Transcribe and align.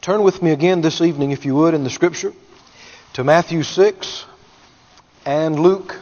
Turn 0.00 0.22
with 0.22 0.42
me 0.42 0.52
again 0.52 0.80
this 0.80 1.00
evening, 1.00 1.32
if 1.32 1.44
you 1.44 1.56
would, 1.56 1.74
in 1.74 1.82
the 1.82 1.90
Scripture 1.90 2.32
to 3.14 3.24
Matthew 3.24 3.64
6 3.64 4.24
and 5.26 5.58
Luke 5.58 5.96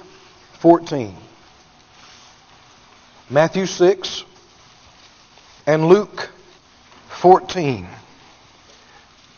14. 0.58 1.17
Matthew 3.30 3.64
6 3.64 4.24
and 5.67 5.88
Luke 5.88 6.30
14. 7.09 7.88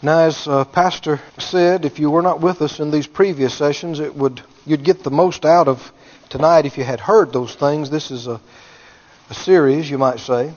Now, 0.02 0.18
as 0.18 0.48
uh, 0.48 0.64
Pastor 0.64 1.20
said, 1.38 1.84
if 1.84 2.00
you 2.00 2.10
were 2.10 2.22
not 2.22 2.40
with 2.40 2.60
us 2.60 2.80
in 2.80 2.90
these 2.90 3.06
previous 3.06 3.54
sessions, 3.54 4.00
it 4.00 4.16
would 4.16 4.42
you'd 4.66 4.84
get 4.84 5.04
the 5.04 5.10
most 5.10 5.44
out 5.44 5.68
of 5.68 5.92
tonight 6.30 6.66
if 6.66 6.76
you 6.76 6.82
had 6.82 6.98
heard 6.98 7.32
those 7.32 7.54
things. 7.54 7.90
This 7.90 8.10
is 8.10 8.26
a, 8.26 8.40
a 9.30 9.34
series, 9.34 9.88
you 9.88 9.98
might 9.98 10.18
say, 10.18 10.52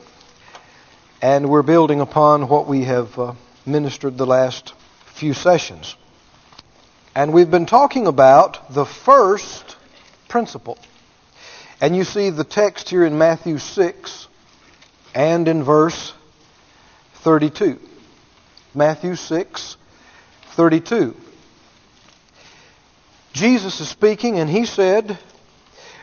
and 1.21 1.49
we're 1.49 1.61
building 1.61 2.01
upon 2.01 2.47
what 2.47 2.67
we 2.67 2.83
have 2.85 3.17
uh, 3.19 3.33
ministered 3.65 4.17
the 4.17 4.25
last 4.25 4.73
few 5.05 5.33
sessions. 5.33 5.95
And 7.15 7.33
we've 7.33 7.51
been 7.51 7.65
talking 7.65 8.07
about 8.07 8.73
the 8.73 8.85
first 8.85 9.75
principle. 10.27 10.77
And 11.81 11.95
you 11.95 12.03
see 12.03 12.29
the 12.29 12.43
text 12.43 12.89
here 12.89 13.05
in 13.05 13.17
Matthew 13.17 13.57
6 13.57 14.27
and 15.13 15.47
in 15.47 15.63
verse 15.63 16.13
32. 17.15 17.79
Matthew 18.73 19.15
6, 19.15 19.77
32. 20.55 21.15
Jesus 23.33 23.79
is 23.79 23.89
speaking, 23.89 24.39
and 24.39 24.49
he 24.49 24.65
said, 24.65 25.17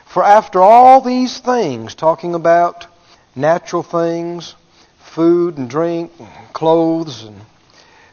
For 0.07 0.23
after 0.23 0.61
all 0.61 1.01
these 1.01 1.39
things, 1.39 1.95
talking 1.95 2.35
about 2.35 2.87
natural 3.35 3.83
things, 3.83 4.55
food 5.19 5.59
and 5.59 5.69
drink, 5.69 6.13
and 6.21 6.53
clothes, 6.53 7.25
and 7.25 7.41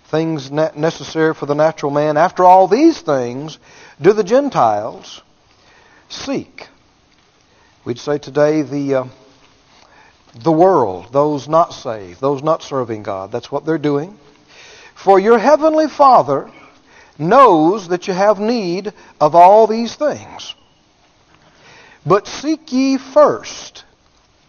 things 0.05 0.49
necessary 0.49 1.35
for 1.35 1.45
the 1.45 1.53
natural 1.53 1.91
man, 1.91 2.17
after 2.17 2.43
all 2.43 2.67
these 2.67 2.99
things, 2.99 3.59
do 4.01 4.11
the 4.11 4.23
Gentiles 4.23 5.21
seek. 6.09 6.67
We'd 7.83 7.99
say 7.99 8.17
today 8.17 8.63
the, 8.63 8.95
uh, 8.95 9.05
the 10.33 10.51
world, 10.51 11.13
those 11.13 11.47
not 11.47 11.75
saved, 11.75 12.21
those 12.21 12.41
not 12.41 12.63
serving 12.63 13.03
God. 13.03 13.31
That's 13.31 13.51
what 13.51 13.67
they're 13.67 13.77
doing. 13.77 14.17
For 14.95 15.19
your 15.19 15.37
heavenly 15.37 15.87
Father 15.87 16.49
knows 17.19 17.89
that 17.89 18.07
you 18.07 18.15
have 18.15 18.39
need 18.39 18.91
of 19.21 19.35
all 19.35 19.67
these 19.67 19.93
things. 19.93 20.55
But 22.03 22.25
seek 22.25 22.71
ye 22.71 22.97
first 22.97 23.84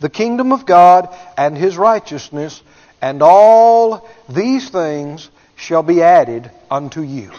the 0.00 0.10
kingdom 0.10 0.52
of 0.52 0.66
God 0.66 1.14
and 1.36 1.56
his 1.56 1.76
righteousness, 1.76 2.62
and 3.00 3.22
all 3.22 4.08
these 4.28 4.68
things 4.68 5.30
shall 5.56 5.82
be 5.82 6.02
added 6.02 6.50
unto 6.70 7.02
you. 7.02 7.30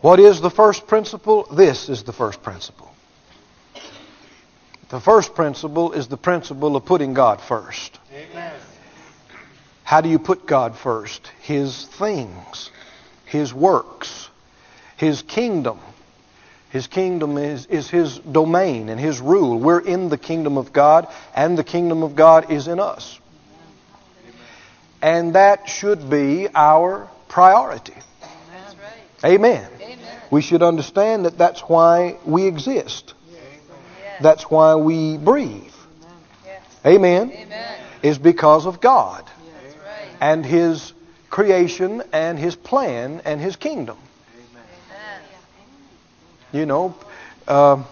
What 0.00 0.18
is 0.18 0.40
the 0.40 0.50
first 0.50 0.86
principle? 0.86 1.44
This 1.44 1.88
is 1.88 2.04
the 2.04 2.12
first 2.12 2.42
principle. 2.42 2.90
The 4.88 5.00
first 5.00 5.34
principle 5.34 5.92
is 5.92 6.08
the 6.08 6.16
principle 6.16 6.74
of 6.74 6.84
putting 6.84 7.14
God 7.14 7.40
first. 7.40 7.98
Amen. 8.12 8.52
How 9.84 10.00
do 10.00 10.08
you 10.08 10.18
put 10.18 10.46
God 10.46 10.76
first? 10.76 11.30
His 11.42 11.84
things, 11.84 12.70
His 13.26 13.52
works, 13.52 14.28
His 14.96 15.22
kingdom. 15.22 15.78
His 16.70 16.86
kingdom 16.86 17.36
is, 17.36 17.66
is 17.66 17.90
His 17.90 18.18
domain 18.18 18.88
and 18.88 18.98
His 18.98 19.20
rule. 19.20 19.58
We're 19.58 19.80
in 19.80 20.08
the 20.08 20.18
kingdom 20.18 20.56
of 20.56 20.72
God, 20.72 21.08
and 21.34 21.58
the 21.58 21.64
kingdom 21.64 22.02
of 22.02 22.14
God 22.14 22.50
is 22.50 22.68
in 22.68 22.80
us. 22.80 23.18
And 25.02 25.34
that 25.34 25.68
should 25.68 26.10
be 26.10 26.48
our 26.54 27.08
priority. 27.28 27.94
Amen. 29.24 29.68
Amen. 29.80 29.98
We 30.30 30.42
should 30.42 30.62
understand 30.62 31.24
that 31.24 31.36
that's 31.36 31.60
why 31.60 32.16
we 32.24 32.46
exist. 32.46 33.14
That's 34.20 34.44
why 34.44 34.76
we 34.76 35.16
breathe. 35.16 35.72
Amen. 36.84 37.30
Amen. 37.32 37.80
Is 38.02 38.18
because 38.18 38.66
of 38.66 38.80
God 38.80 39.24
and 40.20 40.44
His 40.44 40.92
creation 41.30 42.02
and 42.12 42.38
His 42.38 42.56
plan 42.56 43.22
and 43.24 43.40
His 43.40 43.56
kingdom. 43.56 43.98
You 46.52 46.66
know, 46.66 46.96
uh, 47.46 47.82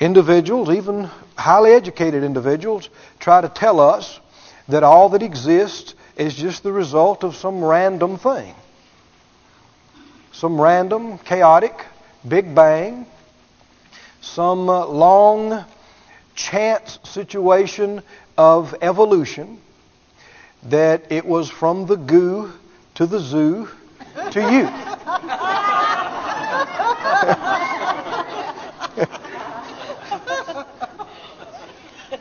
individuals, 0.00 0.70
even 0.70 1.08
highly 1.36 1.72
educated 1.72 2.24
individuals, 2.24 2.88
try 3.20 3.40
to 3.40 3.48
tell 3.48 3.78
us 3.78 4.18
that 4.68 4.82
all 4.82 5.08
that 5.10 5.22
exists 5.22 5.94
is 6.16 6.34
just 6.34 6.62
the 6.62 6.72
result 6.72 7.22
of 7.22 7.36
some 7.36 7.62
random 7.62 8.18
thing. 8.18 8.54
Some 10.32 10.60
random, 10.60 11.18
chaotic, 11.18 11.84
big 12.26 12.54
bang, 12.54 13.06
some 14.20 14.68
uh, 14.68 14.86
long 14.86 15.64
chance 16.34 16.98
situation 17.04 18.02
of 18.36 18.74
evolution, 18.82 19.60
that 20.64 21.10
it 21.10 21.24
was 21.24 21.48
from 21.48 21.86
the 21.86 21.96
goo 21.96 22.52
to 22.94 23.06
the 23.06 23.20
zoo 23.20 23.68
to 24.32 24.40
you. 24.40 24.68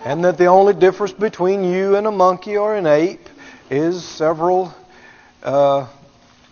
and 0.09 0.25
that 0.25 0.40
the 0.40 0.47
only 0.47 0.74
difference 0.74 1.14
between 1.14 1.64
you 1.64 1.96
and 1.96 2.08
a 2.08 2.12
monkey 2.12 2.58
or 2.58 2.75
an 2.75 2.88
ape 2.88 3.30
is 3.70 4.03
several 4.03 4.74
uh, 5.44 5.88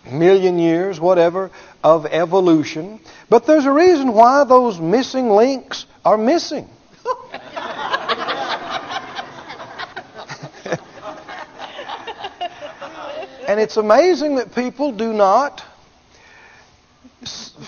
million 0.08 0.60
years, 0.60 1.00
whatever, 1.00 1.50
of 1.82 2.06
evolution. 2.06 3.00
But 3.28 3.48
there's 3.48 3.64
a 3.66 3.72
reason 3.72 4.12
why 4.12 4.44
those 4.44 4.78
missing 4.78 5.30
links 5.30 5.86
are 6.04 6.16
missing. 6.16 6.68
and 13.48 13.58
it's 13.58 13.76
amazing 13.76 14.36
that 14.36 14.54
people 14.54 14.92
do 14.92 15.12
not 15.12 15.64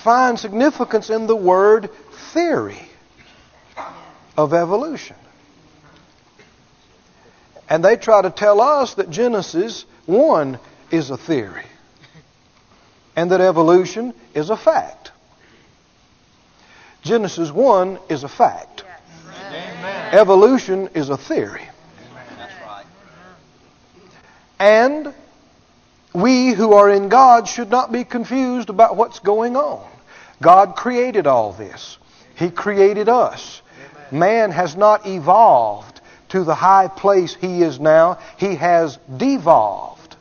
find 0.04 0.38
significance 0.38 1.10
in 1.10 1.26
the 1.26 1.34
word 1.34 1.90
theory 2.32 2.78
of 4.36 4.54
evolution. 4.54 5.16
And 7.70 7.84
they 7.84 7.97
try 7.97 8.20
to 8.20 8.31
tell 8.31 8.60
us 8.60 8.94
that 8.94 9.10
Genesis 9.10 9.86
1 10.06 10.58
is 10.91 11.10
a 11.10 11.16
theory 11.16 11.64
and 13.14 13.31
that 13.31 13.41
evolution 13.41 14.12
is 14.34 14.50
a 14.50 14.56
fact. 14.56 15.12
Genesis 17.03 17.50
1 17.50 17.98
is 18.09 18.25
a 18.25 18.28
fact. 18.28 18.84
Amen. 19.47 20.14
Evolution 20.14 20.88
is 20.94 21.09
a 21.09 21.16
theory. 21.16 21.66
And 24.59 25.14
we 26.12 26.50
who 26.50 26.75
are 26.75 26.91
in 26.91 27.09
God 27.09 27.48
should 27.48 27.70
not 27.70 27.92
be 27.92 28.04
confused 28.04 28.69
about 28.69 28.97
what's 28.97 29.20
going 29.20 29.56
on. 29.56 29.88
God 30.42 30.75
created 30.76 31.26
all 31.26 31.53
this. 31.53 31.98
He 32.34 32.50
created 32.50 33.09
us. 33.09 33.62
Man 34.10 34.50
has 34.50 34.76
not 34.76 35.06
evolved 35.06 35.89
to 36.30 36.44
the 36.44 36.54
high 36.54 36.88
place 36.88 37.34
he 37.34 37.62
is 37.62 37.78
now. 37.78 38.18
He 38.38 38.54
has 38.56 38.98
devolved. 39.16 40.16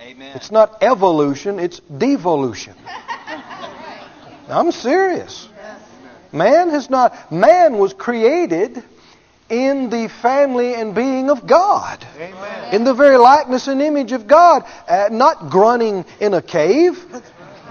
Amen. 0.00 0.36
It's 0.36 0.50
not 0.50 0.82
evolution, 0.82 1.58
it's 1.58 1.80
devolution. 1.80 2.74
I'm 4.48 4.70
serious. 4.72 5.48
Man 6.32 6.70
has 6.70 6.90
not, 6.90 7.32
man 7.32 7.78
was 7.78 7.94
created 7.94 8.82
in 9.48 9.90
the 9.90 10.08
family 10.08 10.74
and 10.74 10.94
being 10.94 11.30
of 11.30 11.46
God. 11.46 12.04
Amen. 12.16 12.74
In 12.74 12.84
the 12.84 12.94
very 12.94 13.16
likeness 13.16 13.68
and 13.68 13.80
image 13.80 14.12
of 14.12 14.26
God. 14.26 14.64
Uh, 14.88 15.08
not 15.12 15.50
grunting 15.50 16.04
in 16.20 16.34
a 16.34 16.42
cave 16.42 17.04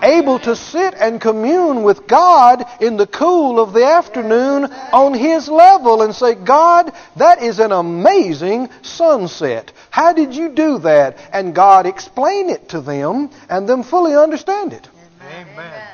able 0.03 0.37
to 0.39 0.55
sit 0.55 0.93
and 0.93 1.19
commune 1.19 1.83
with 1.83 2.05
God 2.07 2.65
in 2.81 2.97
the 2.97 3.07
cool 3.07 3.59
of 3.59 3.73
the 3.73 3.85
afternoon 3.85 4.65
on 4.65 5.13
His 5.13 5.47
level 5.47 6.01
and 6.01 6.13
say, 6.13 6.35
God, 6.35 6.91
that 7.15 7.41
is 7.41 7.59
an 7.59 7.71
amazing 7.71 8.69
sunset. 8.81 9.71
How 9.89 10.13
did 10.13 10.35
you 10.35 10.49
do 10.49 10.79
that? 10.79 11.17
And 11.31 11.55
God 11.55 11.85
explain 11.85 12.49
it 12.49 12.69
to 12.69 12.81
them 12.81 13.29
and 13.49 13.67
them 13.67 13.83
fully 13.83 14.15
understand 14.15 14.73
it. 14.73 14.87
Amen. 15.21 15.89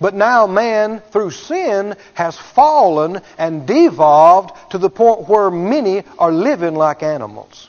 But 0.00 0.14
now 0.14 0.46
man, 0.46 1.00
through 1.10 1.32
sin, 1.32 1.96
has 2.14 2.38
fallen 2.38 3.20
and 3.36 3.66
devolved 3.66 4.70
to 4.70 4.78
the 4.78 4.90
point 4.90 5.28
where 5.28 5.50
many 5.50 6.04
are 6.18 6.30
living 6.30 6.76
like 6.76 7.02
animals 7.02 7.68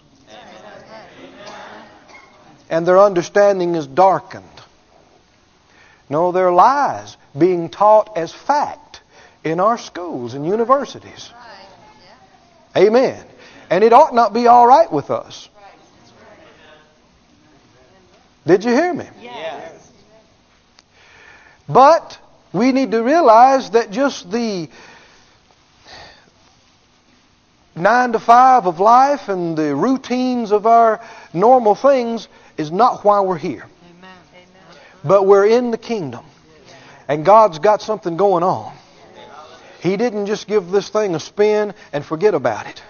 and 2.70 2.88
their 2.88 3.00
understanding 3.00 3.76
is 3.76 3.88
darkened. 3.88 4.46
No, 6.10 6.32
there 6.32 6.48
are 6.48 6.54
lies 6.54 7.18
being 7.38 7.70
taught 7.70 8.18
as 8.18 8.34
fact 8.34 9.02
in 9.44 9.60
our 9.60 9.78
schools 9.78 10.34
and 10.34 10.46
universities. 10.46 11.32
Amen. 12.76 13.24
And 13.70 13.84
it 13.84 13.94
ought 13.94 14.14
not 14.14 14.34
be 14.34 14.48
all 14.48 14.66
right 14.66 14.92
with 14.92 15.10
us. 15.10 15.50
Did 18.46 18.64
you 18.64 18.72
hear 18.72 18.94
me? 18.94 19.08
Yes. 19.22 19.92
But 21.68 22.18
we 22.52 22.72
need 22.72 22.92
to 22.92 23.04
realize 23.04 23.72
that 23.72 23.92
just 23.92 24.32
the 24.32 24.70
nine 27.76 28.12
to 28.14 28.20
five 28.20 28.66
of 28.66 28.80
life 28.80 29.30
and 29.30 29.58
the 29.58 29.76
routines 29.76 30.52
of 30.52 30.66
our 30.66 31.00
normal 31.34 31.76
things 31.76 32.28
is 32.60 32.72
not 32.72 33.06
why 33.06 33.22
we're 33.22 33.38
here. 33.38 33.66
Amen. 33.98 34.12
But 35.04 35.26
we're 35.26 35.48
in 35.48 35.72
the 35.72 35.78
kingdom. 35.78 36.26
And 37.08 37.26
God's 37.26 37.58
got 37.58 37.82
something 37.82 38.18
going 38.18 38.44
on. 38.44 38.76
He 39.80 39.96
didn't 39.96 40.26
just 40.26 40.46
give 40.46 40.70
this 40.70 40.90
thing 40.90 41.16
a 41.16 41.22
spin 41.22 41.74
and 41.94 42.06
forget 42.06 42.34
about 42.34 42.68
it. 42.68 42.84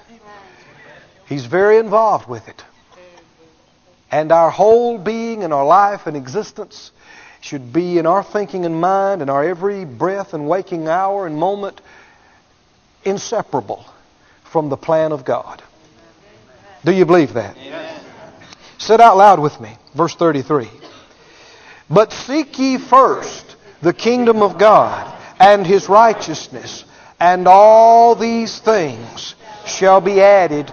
He's 1.27 1.45
very 1.45 1.77
involved 1.77 2.27
with 2.27 2.47
it. 2.49 2.63
And 4.11 4.31
our 4.31 4.49
whole 4.49 4.97
being 4.97 5.43
and 5.43 5.53
our 5.53 5.65
life 5.65 6.07
and 6.07 6.17
existence 6.17 6.91
should 7.41 7.71
be 7.71 7.99
in 7.99 8.07
our 8.07 8.23
thinking 8.23 8.65
and 8.65 8.81
mind 8.81 9.21
and 9.21 9.29
our 9.29 9.43
every 9.43 9.85
breath 9.85 10.33
and 10.33 10.47
waking 10.49 10.87
hour 10.87 11.27
and 11.27 11.37
moment 11.37 11.79
inseparable 13.05 13.85
from 14.45 14.69
the 14.69 14.77
plan 14.77 15.11
of 15.11 15.23
God. 15.23 15.61
Do 16.83 16.91
you 16.91 17.05
believe 17.05 17.33
that? 17.33 17.55
Amen. 17.55 17.88
Say 18.79 18.95
out 18.95 19.17
loud 19.17 19.39
with 19.39 19.59
me. 19.59 19.77
Verse 19.93 20.15
33. 20.15 20.69
But 21.89 22.13
seek 22.13 22.57
ye 22.57 22.77
first 22.77 23.57
the 23.81 23.93
kingdom 23.93 24.41
of 24.41 24.57
God 24.57 25.15
and 25.39 25.67
his 25.67 25.89
righteousness, 25.89 26.85
and 27.19 27.47
all 27.47 28.15
these 28.15 28.59
things 28.59 29.35
shall 29.65 30.01
be 30.01 30.21
added 30.21 30.71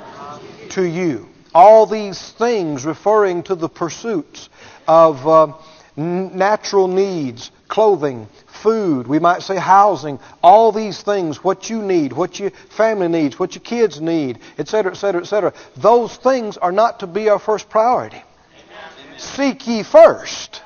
to 0.71 0.83
you. 0.83 1.29
All 1.55 1.87
these 1.87 2.33
things 2.33 2.85
referring 2.85 3.43
to 3.45 3.55
the 3.55 3.69
pursuits 3.69 4.49
of 4.87 5.27
uh, 5.27 5.53
natural 5.97 6.89
needs, 6.89 7.51
clothing, 7.69 8.29
food, 8.57 9.07
we 9.07 9.19
might 9.19 9.43
say 9.43 9.57
housing, 9.57 10.19
all 10.43 10.73
these 10.73 11.03
things, 11.03 11.43
what 11.43 11.71
you 11.71 11.83
need, 11.83 12.13
what 12.13 12.39
your 12.41 12.51
family 12.51 13.09
needs, 13.09 13.39
what 13.39 13.55
your 13.55 13.63
kids 13.63 14.01
need, 14.01 14.39
etc., 14.59 14.93
etc., 14.93 15.21
etc. 15.23 15.53
Those 15.77 16.17
things 16.17 16.57
are 16.57 16.73
not 16.73 17.01
to 17.01 17.07
be 17.07 17.29
our 17.29 17.39
first 17.39 17.69
priority. 17.69 18.17
Amen. 18.17 19.19
Seek 19.19 19.67
ye 19.67 19.83
first 19.83 20.63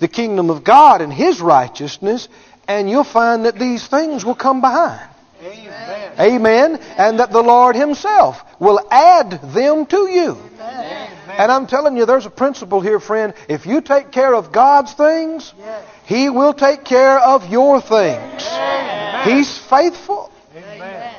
the 0.00 0.08
kingdom 0.08 0.50
of 0.50 0.64
God 0.64 1.00
and 1.02 1.12
His 1.12 1.40
righteousness, 1.40 2.28
and 2.66 2.90
you'll 2.90 3.04
find 3.04 3.44
that 3.44 3.58
these 3.58 3.86
things 3.86 4.24
will 4.24 4.34
come 4.34 4.60
behind. 4.60 5.08
Amen. 5.42 6.12
Amen. 6.18 6.76
And 6.98 7.20
that 7.20 7.30
the 7.30 7.42
Lord 7.42 7.76
Himself 7.76 8.42
will 8.60 8.80
add 8.90 9.30
them 9.54 9.86
to 9.86 10.08
you. 10.08 10.36
Amen. 10.58 11.10
And 11.38 11.52
I'm 11.52 11.66
telling 11.66 11.96
you, 11.96 12.04
there's 12.06 12.26
a 12.26 12.30
principle 12.30 12.80
here, 12.80 13.00
friend. 13.00 13.32
If 13.48 13.64
you 13.64 13.80
take 13.80 14.10
care 14.10 14.34
of 14.34 14.52
God's 14.52 14.92
things, 14.92 15.54
Yes. 15.58 15.84
He 16.10 16.28
will 16.28 16.54
take 16.54 16.84
care 16.84 17.20
of 17.20 17.48
your 17.52 17.80
things. 17.80 18.42
Amen. 18.42 19.28
He's 19.28 19.56
faithful. 19.56 20.32
Amen. 20.56 21.14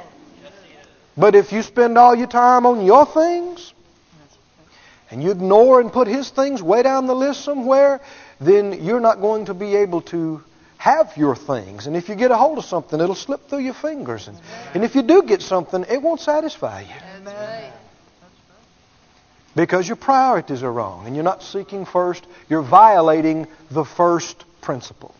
But 1.16 1.34
if 1.34 1.54
you 1.54 1.62
spend 1.62 1.98
all 1.98 2.14
your 2.14 2.28
time 2.28 2.66
on 2.66 2.86
your 2.86 3.06
things, 3.06 3.74
and 5.10 5.24
you 5.24 5.32
ignore 5.32 5.80
and 5.80 5.94
put 5.94 6.10
His 6.10 6.30
things 6.30 6.62
way 6.62 6.84
down 6.84 7.08
the 7.08 7.16
list 7.16 7.46
somewhere, 7.46 8.02
then 8.42 8.84
you're 8.84 9.00
not 9.00 9.22
going 9.22 9.46
to 9.46 9.54
be 9.54 9.78
able 9.78 10.02
to 10.02 10.44
have 10.76 11.16
your 11.16 11.38
things. 11.38 11.88
And 11.88 11.96
if 11.96 12.10
you 12.10 12.16
get 12.16 12.32
a 12.32 12.36
hold 12.36 12.58
of 12.58 12.66
something, 12.66 13.00
it'll 13.00 13.16
slip 13.16 13.48
through 13.48 13.60
your 13.60 13.74
fingers. 13.74 14.28
And, 14.28 14.38
and 14.74 14.84
if 14.84 14.96
you 14.96 15.04
do 15.04 15.24
get 15.24 15.42
something, 15.42 15.86
it 15.90 16.02
won't 16.02 16.20
satisfy 16.20 16.82
you. 16.82 16.96
Amen. 17.22 17.72
Because 19.56 19.88
your 19.88 19.96
priorities 19.96 20.64
are 20.64 20.72
wrong 20.72 21.08
and 21.08 21.16
you're 21.16 21.24
not 21.24 21.44
seeking 21.44 21.86
first. 21.86 22.28
You're 22.50 22.62
violating 22.62 23.48
the 23.70 23.86
first 23.86 24.44
principle. 24.62 25.16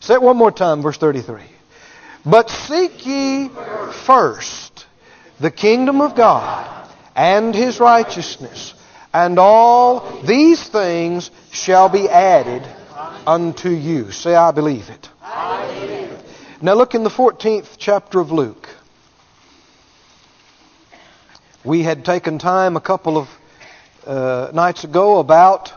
Say 0.00 0.14
it 0.14 0.22
one 0.22 0.36
more 0.36 0.50
time, 0.50 0.82
verse 0.82 0.98
33. 0.98 1.42
But 2.26 2.50
seek 2.50 3.06
ye 3.06 3.50
first 4.04 4.86
the 5.38 5.50
kingdom 5.50 6.00
of 6.00 6.16
God 6.16 6.88
and 7.14 7.54
his 7.54 7.78
righteousness, 7.78 8.74
and 9.14 9.38
all 9.38 10.22
these 10.22 10.62
things 10.62 11.30
shall 11.52 11.88
be 11.88 12.08
added 12.08 12.62
unto 13.26 13.68
you. 13.68 14.10
Say, 14.10 14.34
I 14.34 14.50
believe 14.50 14.88
it. 14.88 15.08
Now 16.60 16.74
look 16.74 16.94
in 16.94 17.02
the 17.02 17.10
14th 17.10 17.76
chapter 17.78 18.20
of 18.20 18.30
Luke. 18.30 18.68
We 21.64 21.82
had 21.82 22.04
taken 22.04 22.38
time 22.38 22.76
a 22.76 22.80
couple 22.80 23.18
of 23.18 23.28
uh, 24.06 24.50
nights 24.52 24.84
ago 24.84 25.18
about 25.18 25.72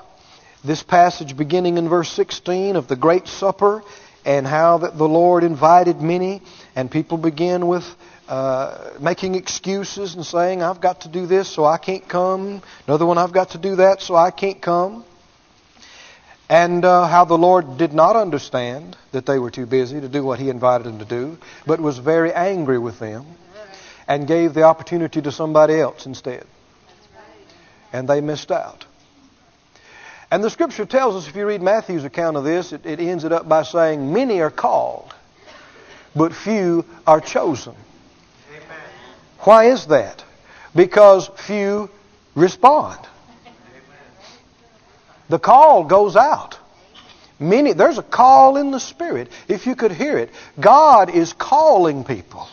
this 0.65 0.83
passage 0.83 1.37
beginning 1.37 1.77
in 1.77 1.87
verse 1.89 2.11
16 2.11 2.75
of 2.75 2.87
the 2.87 2.95
Great 2.95 3.27
Supper 3.27 3.83
and 4.25 4.47
how 4.47 4.79
that 4.79 4.97
the 4.97 5.07
Lord 5.07 5.43
invited 5.43 6.01
many 6.01 6.41
and 6.75 6.89
people 6.89 7.17
begin 7.17 7.67
with 7.67 7.85
uh, 8.27 8.91
making 8.99 9.35
excuses 9.35 10.15
and 10.15 10.25
saying, 10.25 10.63
I've 10.63 10.81
got 10.81 11.01
to 11.01 11.09
do 11.09 11.27
this 11.27 11.47
so 11.47 11.63
I 11.63 11.77
can't 11.77 12.07
come. 12.07 12.63
Another 12.87 13.05
one, 13.05 13.17
I've 13.17 13.33
got 13.33 13.51
to 13.51 13.59
do 13.59 13.75
that 13.77 14.01
so 14.01 14.15
I 14.15 14.31
can't 14.31 14.61
come. 14.61 15.05
And 16.49 16.85
uh, 16.85 17.07
how 17.07 17.25
the 17.25 17.37
Lord 17.37 17.77
did 17.77 17.93
not 17.93 18.15
understand 18.15 18.97
that 19.11 19.25
they 19.25 19.39
were 19.39 19.51
too 19.51 19.65
busy 19.65 20.01
to 20.01 20.09
do 20.09 20.23
what 20.23 20.39
He 20.39 20.49
invited 20.49 20.85
them 20.85 20.99
to 20.99 21.05
do, 21.05 21.37
but 21.65 21.79
was 21.79 21.97
very 21.97 22.33
angry 22.33 22.77
with 22.77 22.99
them 22.99 23.25
and 24.07 24.27
gave 24.27 24.53
the 24.53 24.63
opportunity 24.63 25.21
to 25.21 25.31
somebody 25.31 25.79
else 25.79 26.05
instead. 26.05 26.45
And 27.93 28.07
they 28.07 28.21
missed 28.21 28.51
out. 28.51 28.84
And 30.35 30.43
the 30.43 30.49
scripture 30.49 30.85
tells 30.85 31.15
us, 31.15 31.29
if 31.29 31.35
you 31.37 31.47
read 31.47 31.61
Matthew's 31.61 32.03
account 32.03 32.35
of 32.35 32.43
this, 32.43 32.73
it, 32.73 32.85
it 32.85 32.99
ends 32.99 33.23
it 33.23 33.31
up 33.31 33.47
by 33.47 33.63
saying, 33.63 34.11
Many 34.11 34.41
are 34.41 34.51
called, 34.51 35.13
but 36.13 36.35
few 36.35 36.83
are 37.07 37.21
chosen. 37.21 37.73
Why 39.39 39.67
is 39.69 39.85
that? 39.85 40.25
Because 40.75 41.29
few 41.37 41.89
respond. 42.35 42.99
The 45.29 45.39
call 45.39 45.85
goes 45.85 46.17
out. 46.17 46.59
Many, 47.39 47.71
there's 47.71 47.97
a 47.97 48.03
call 48.03 48.57
in 48.57 48.71
the 48.71 48.79
Spirit. 48.81 49.31
If 49.47 49.65
you 49.65 49.77
could 49.77 49.93
hear 49.93 50.17
it, 50.17 50.31
God 50.59 51.09
is 51.09 51.31
calling 51.31 52.03
people 52.03 52.45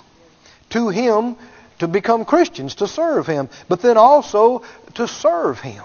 to 0.70 0.88
Him 0.88 1.34
to 1.80 1.88
become 1.88 2.26
Christians, 2.26 2.76
to 2.76 2.86
serve 2.86 3.26
Him, 3.26 3.48
but 3.68 3.82
then 3.82 3.96
also 3.96 4.62
to 4.94 5.08
serve 5.08 5.58
Him 5.58 5.82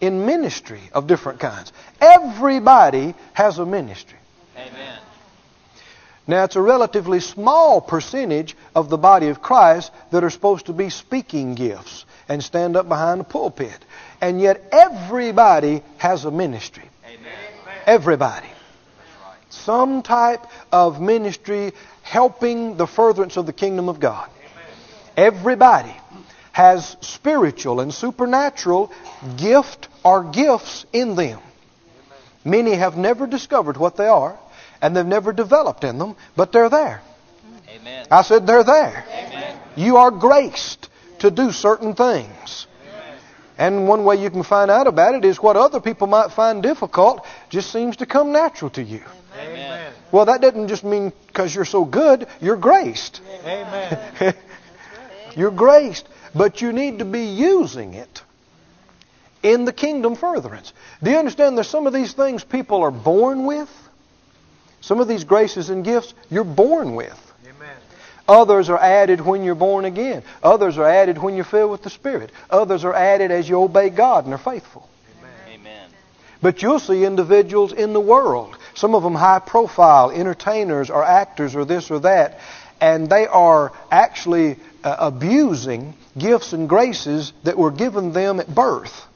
in 0.00 0.26
ministry 0.26 0.80
of 0.92 1.06
different 1.06 1.40
kinds. 1.40 1.72
Everybody 2.00 3.14
has 3.32 3.58
a 3.58 3.66
ministry. 3.66 4.18
Amen. 4.56 4.98
Now, 6.26 6.44
it's 6.44 6.56
a 6.56 6.62
relatively 6.62 7.20
small 7.20 7.80
percentage 7.80 8.56
of 8.74 8.88
the 8.88 8.96
body 8.96 9.28
of 9.28 9.42
Christ 9.42 9.92
that 10.10 10.24
are 10.24 10.30
supposed 10.30 10.66
to 10.66 10.72
be 10.72 10.88
speaking 10.88 11.54
gifts 11.54 12.06
and 12.28 12.42
stand 12.42 12.76
up 12.76 12.88
behind 12.88 13.20
the 13.20 13.24
pulpit. 13.24 13.78
And 14.20 14.40
yet, 14.40 14.62
everybody 14.72 15.82
has 15.98 16.24
a 16.24 16.30
ministry. 16.30 16.88
Amen. 17.04 17.32
Everybody. 17.86 18.46
Some 19.50 20.02
type 20.02 20.46
of 20.72 21.00
ministry 21.00 21.72
helping 22.02 22.76
the 22.76 22.86
furtherance 22.86 23.36
of 23.36 23.44
the 23.46 23.52
kingdom 23.52 23.88
of 23.88 24.00
God. 24.00 24.28
Everybody 25.16 25.94
has 26.54 26.96
spiritual 27.00 27.80
and 27.80 27.92
supernatural 27.92 28.92
gift 29.36 29.88
or 30.04 30.22
gifts 30.22 30.86
in 30.92 31.16
them. 31.16 31.40
Many 32.44 32.76
have 32.76 32.96
never 32.96 33.26
discovered 33.26 33.76
what 33.76 33.96
they 33.96 34.06
are, 34.06 34.38
and 34.80 34.96
they've 34.96 35.04
never 35.04 35.32
developed 35.32 35.82
in 35.82 35.98
them, 35.98 36.14
but 36.36 36.52
they're 36.52 36.68
there. 36.68 37.02
Amen. 37.68 38.06
I 38.08 38.22
said 38.22 38.46
they're 38.46 38.62
there. 38.62 39.04
Amen. 39.10 39.58
You 39.74 39.96
are 39.96 40.12
graced 40.12 40.88
to 41.18 41.32
do 41.32 41.50
certain 41.50 41.96
things. 41.96 42.68
And 43.58 43.88
one 43.88 44.04
way 44.04 44.22
you 44.22 44.30
can 44.30 44.44
find 44.44 44.70
out 44.70 44.86
about 44.86 45.16
it 45.16 45.24
is 45.24 45.40
what 45.40 45.56
other 45.56 45.80
people 45.80 46.06
might 46.06 46.30
find 46.30 46.62
difficult 46.62 47.26
just 47.50 47.72
seems 47.72 47.96
to 47.96 48.06
come 48.06 48.30
natural 48.30 48.70
to 48.70 48.82
you. 48.82 49.02
Amen. 49.36 49.92
Well, 50.12 50.26
that 50.26 50.40
doesn't 50.40 50.68
just 50.68 50.84
mean 50.84 51.12
because 51.26 51.52
you're 51.52 51.64
so 51.64 51.84
good, 51.84 52.28
you're 52.40 52.56
graced. 52.56 53.20
Amen. 53.44 54.34
you're 55.36 55.50
graced, 55.50 56.08
but 56.34 56.60
you 56.60 56.72
need 56.72 56.98
to 56.98 57.04
be 57.04 57.24
using 57.24 57.94
it 57.94 58.22
in 59.42 59.64
the 59.64 59.72
kingdom 59.72 60.16
furtherance. 60.16 60.72
Do 61.02 61.10
you 61.10 61.18
understand 61.18 61.56
there's 61.56 61.68
some 61.68 61.86
of 61.86 61.92
these 61.92 62.12
things 62.12 62.42
people 62.42 62.82
are 62.82 62.90
born 62.90 63.44
with? 63.46 63.70
Some 64.80 65.00
of 65.00 65.08
these 65.08 65.24
graces 65.24 65.70
and 65.70 65.84
gifts 65.84 66.12
you're 66.30 66.44
born 66.44 66.94
with. 66.94 67.20
Others 68.26 68.70
are 68.70 68.78
added 68.78 69.20
when 69.20 69.44
you're 69.44 69.54
born 69.54 69.84
again. 69.84 70.22
Others 70.42 70.78
are 70.78 70.88
added 70.88 71.18
when 71.18 71.34
you're 71.34 71.44
filled 71.44 71.70
with 71.70 71.82
the 71.82 71.90
Spirit. 71.90 72.30
Others 72.48 72.84
are 72.84 72.94
added 72.94 73.30
as 73.30 73.48
you 73.48 73.60
obey 73.60 73.90
God 73.90 74.24
and 74.24 74.32
are 74.32 74.38
faithful. 74.38 74.88
Amen. 75.48 75.90
But 76.40 76.62
you'll 76.62 76.78
see 76.78 77.04
individuals 77.04 77.74
in 77.74 77.92
the 77.92 78.00
world, 78.00 78.56
some 78.74 78.94
of 78.94 79.02
them 79.02 79.14
high 79.14 79.40
profile, 79.40 80.10
entertainers 80.10 80.88
or 80.88 81.04
actors 81.04 81.54
or 81.54 81.66
this 81.66 81.90
or 81.90 82.00
that, 82.00 82.40
and 82.80 83.10
they 83.10 83.26
are 83.26 83.72
actually 83.90 84.56
uh, 84.84 84.96
abusing 84.98 85.94
gifts 86.16 86.52
and 86.52 86.68
graces 86.68 87.32
that 87.42 87.56
were 87.56 87.70
given 87.70 88.12
them 88.12 88.38
at 88.38 88.54
birth 88.54 89.06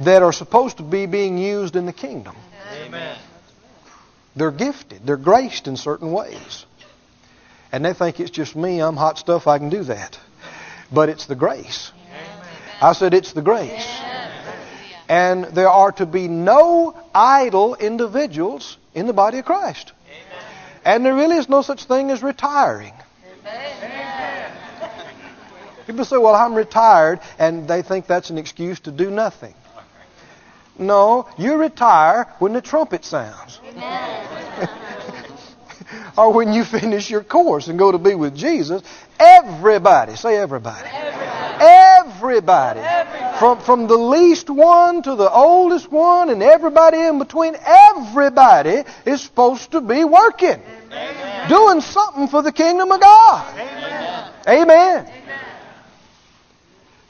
that 0.00 0.22
are 0.22 0.32
supposed 0.32 0.78
to 0.78 0.82
be 0.82 1.06
being 1.06 1.38
used 1.38 1.76
in 1.76 1.86
the 1.86 1.92
kingdom. 1.92 2.34
Amen. 2.84 3.18
They're 4.34 4.50
gifted, 4.50 5.06
they're 5.06 5.16
graced 5.18 5.68
in 5.68 5.76
certain 5.76 6.10
ways. 6.10 6.64
And 7.70 7.84
they 7.84 7.92
think 7.92 8.18
it's 8.18 8.30
just 8.30 8.56
me, 8.56 8.80
I'm 8.80 8.96
hot 8.96 9.18
stuff, 9.18 9.46
I 9.46 9.58
can 9.58 9.68
do 9.68 9.84
that. 9.84 10.18
But 10.90 11.08
it's 11.08 11.26
the 11.26 11.34
grace. 11.34 11.92
I 12.80 12.94
said 12.94 13.14
it's 13.14 13.32
the 13.32 13.42
grace. 13.42 13.86
And 15.08 15.44
there 15.44 15.68
are 15.68 15.92
to 15.92 16.06
be 16.06 16.28
no 16.28 16.98
idle 17.14 17.74
individuals 17.74 18.78
in 18.94 19.06
the 19.06 19.12
body 19.12 19.38
of 19.38 19.44
Christ. 19.44 19.92
And 20.84 21.04
there 21.04 21.14
really 21.14 21.36
is 21.36 21.48
no 21.48 21.62
such 21.62 21.84
thing 21.84 22.10
as 22.10 22.22
retiring. 22.22 22.94
People 25.86 26.04
say, 26.04 26.16
well, 26.16 26.34
I'm 26.34 26.54
retired, 26.54 27.20
and 27.38 27.66
they 27.66 27.82
think 27.82 28.06
that's 28.06 28.30
an 28.30 28.38
excuse 28.38 28.80
to 28.80 28.90
do 28.90 29.10
nothing. 29.10 29.54
No, 30.78 31.28
you 31.36 31.56
retire 31.56 32.32
when 32.38 32.52
the 32.52 32.62
trumpet 32.62 33.04
sounds. 33.04 33.60
or 36.16 36.32
when 36.32 36.52
you 36.52 36.64
finish 36.64 37.10
your 37.10 37.22
course 37.22 37.68
and 37.68 37.78
go 37.78 37.92
to 37.92 37.98
be 37.98 38.14
with 38.14 38.34
Jesus. 38.34 38.82
Everybody, 39.18 40.16
say 40.16 40.36
everybody. 40.36 40.88
Everybody. 41.60 42.80
everybody. 42.80 43.38
From, 43.38 43.60
from 43.60 43.86
the 43.86 43.96
least 43.96 44.50
one 44.50 45.02
to 45.02 45.14
the 45.14 45.30
oldest 45.30 45.90
one 45.90 46.30
and 46.30 46.42
everybody 46.42 46.98
in 46.98 47.18
between, 47.18 47.56
everybody 47.64 48.82
is 49.04 49.20
supposed 49.20 49.72
to 49.72 49.80
be 49.80 50.04
working. 50.04 50.60
Amen. 50.92 51.48
Doing 51.48 51.80
something 51.80 52.28
for 52.28 52.42
the 52.42 52.52
kingdom 52.52 52.90
of 52.90 53.00
God. 53.00 53.54
Amen. 53.54 54.32
Amen. 54.48 55.06
Amen. 55.06 55.22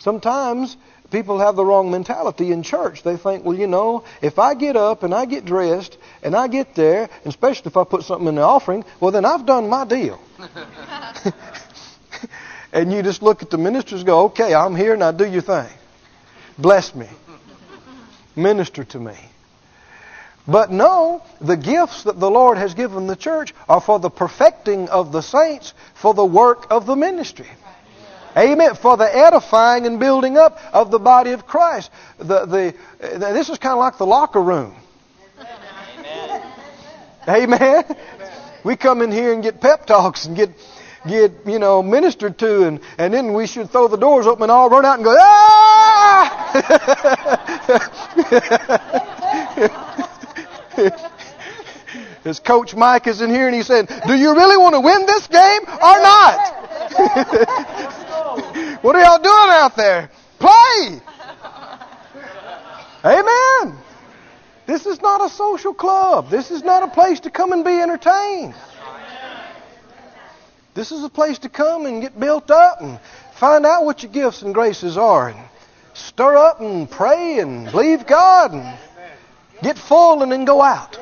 Sometimes 0.02 0.76
people 1.12 1.38
have 1.38 1.54
the 1.54 1.64
wrong 1.64 1.92
mentality 1.92 2.50
in 2.50 2.64
church. 2.64 3.04
They 3.04 3.16
think, 3.16 3.44
well, 3.44 3.56
you 3.56 3.68
know, 3.68 4.02
if 4.20 4.40
I 4.40 4.54
get 4.54 4.74
up 4.74 5.04
and 5.04 5.14
I 5.14 5.26
get 5.26 5.44
dressed 5.44 5.96
and 6.24 6.34
I 6.34 6.48
get 6.48 6.74
there, 6.74 7.02
and 7.02 7.26
especially 7.26 7.68
if 7.68 7.76
I 7.76 7.84
put 7.84 8.02
something 8.02 8.26
in 8.26 8.34
the 8.34 8.42
offering, 8.42 8.84
well, 8.98 9.12
then 9.12 9.24
I've 9.24 9.46
done 9.46 9.68
my 9.68 9.84
deal. 9.84 10.20
and 12.72 12.92
you 12.92 13.04
just 13.04 13.22
look 13.22 13.42
at 13.42 13.50
the 13.50 13.58
ministers 13.58 14.00
and 14.00 14.06
go, 14.08 14.24
okay, 14.24 14.52
I'm 14.52 14.74
here, 14.74 14.96
now 14.96 15.12
do 15.12 15.24
your 15.24 15.42
thing. 15.42 15.70
Bless 16.58 16.96
me. 16.96 17.06
Minister 18.34 18.82
to 18.82 18.98
me. 18.98 19.14
But 20.48 20.72
no, 20.72 21.22
the 21.40 21.56
gifts 21.56 22.02
that 22.04 22.18
the 22.18 22.28
Lord 22.28 22.58
has 22.58 22.74
given 22.74 23.06
the 23.06 23.14
church 23.14 23.54
are 23.68 23.80
for 23.80 24.00
the 24.00 24.10
perfecting 24.10 24.88
of 24.88 25.12
the 25.12 25.20
saints, 25.20 25.74
for 25.94 26.12
the 26.12 26.24
work 26.24 26.66
of 26.70 26.86
the 26.86 26.96
ministry. 26.96 27.46
Amen. 28.36 28.74
For 28.74 28.96
the 28.96 29.14
edifying 29.14 29.86
and 29.86 30.00
building 30.00 30.36
up 30.38 30.58
of 30.72 30.90
the 30.90 30.98
body 30.98 31.32
of 31.32 31.46
Christ. 31.46 31.90
The, 32.18 32.46
the, 32.46 32.74
this 33.00 33.48
is 33.48 33.58
kind 33.58 33.72
of 33.74 33.78
like 33.78 33.98
the 33.98 34.06
locker 34.06 34.40
room. 34.40 34.74
Amen. 35.38 36.42
Amen. 37.28 37.84
We 38.64 38.76
come 38.76 39.02
in 39.02 39.10
here 39.10 39.32
and 39.32 39.42
get 39.42 39.60
pep 39.60 39.86
talks 39.86 40.24
and 40.26 40.36
get, 40.36 40.50
get 41.06 41.32
you 41.46 41.58
know, 41.58 41.82
ministered 41.82 42.38
to, 42.38 42.66
and, 42.66 42.80
and 42.96 43.12
then 43.12 43.32
we 43.34 43.46
should 43.46 43.70
throw 43.70 43.88
the 43.88 43.96
doors 43.96 44.26
open 44.26 44.44
and 44.44 44.52
all 44.52 44.70
run 44.70 44.84
out 44.86 44.94
and 44.96 45.04
go, 45.04 45.16
ah! 45.18 46.38
As 52.24 52.38
Coach 52.38 52.74
Mike 52.74 53.06
is 53.06 53.20
in 53.20 53.30
here 53.30 53.46
and 53.46 53.54
he 53.54 53.62
said, 53.62 53.88
Do 54.06 54.14
you 54.14 54.34
really 54.34 54.56
want 54.56 54.74
to 54.74 54.80
win 54.80 55.06
this 55.06 55.26
game 55.26 55.62
or 55.62 56.00
not? 56.00 56.58
What 58.82 58.96
are 58.96 59.00
y'all 59.00 59.18
doing 59.18 59.50
out 59.50 59.76
there? 59.76 60.10
Play! 60.40 61.00
Amen. 63.04 63.78
This 64.66 64.86
is 64.86 65.00
not 65.00 65.24
a 65.24 65.28
social 65.28 65.72
club. 65.72 66.30
This 66.30 66.50
is 66.50 66.64
not 66.64 66.82
a 66.82 66.88
place 66.88 67.20
to 67.20 67.30
come 67.30 67.52
and 67.52 67.64
be 67.64 67.80
entertained. 67.80 68.54
This 70.74 70.90
is 70.90 71.04
a 71.04 71.08
place 71.08 71.38
to 71.40 71.48
come 71.48 71.86
and 71.86 72.02
get 72.02 72.18
built 72.18 72.50
up 72.50 72.80
and 72.80 72.98
find 73.34 73.64
out 73.66 73.84
what 73.84 74.02
your 74.02 74.10
gifts 74.10 74.42
and 74.42 74.52
graces 74.52 74.96
are 74.96 75.28
and 75.28 75.38
stir 75.94 76.36
up 76.36 76.60
and 76.60 76.90
pray 76.90 77.38
and 77.38 77.70
believe 77.70 78.06
God 78.06 78.52
and 78.52 78.78
get 79.62 79.78
full 79.78 80.22
and 80.22 80.32
then 80.32 80.44
go 80.44 80.60
out. 80.60 80.96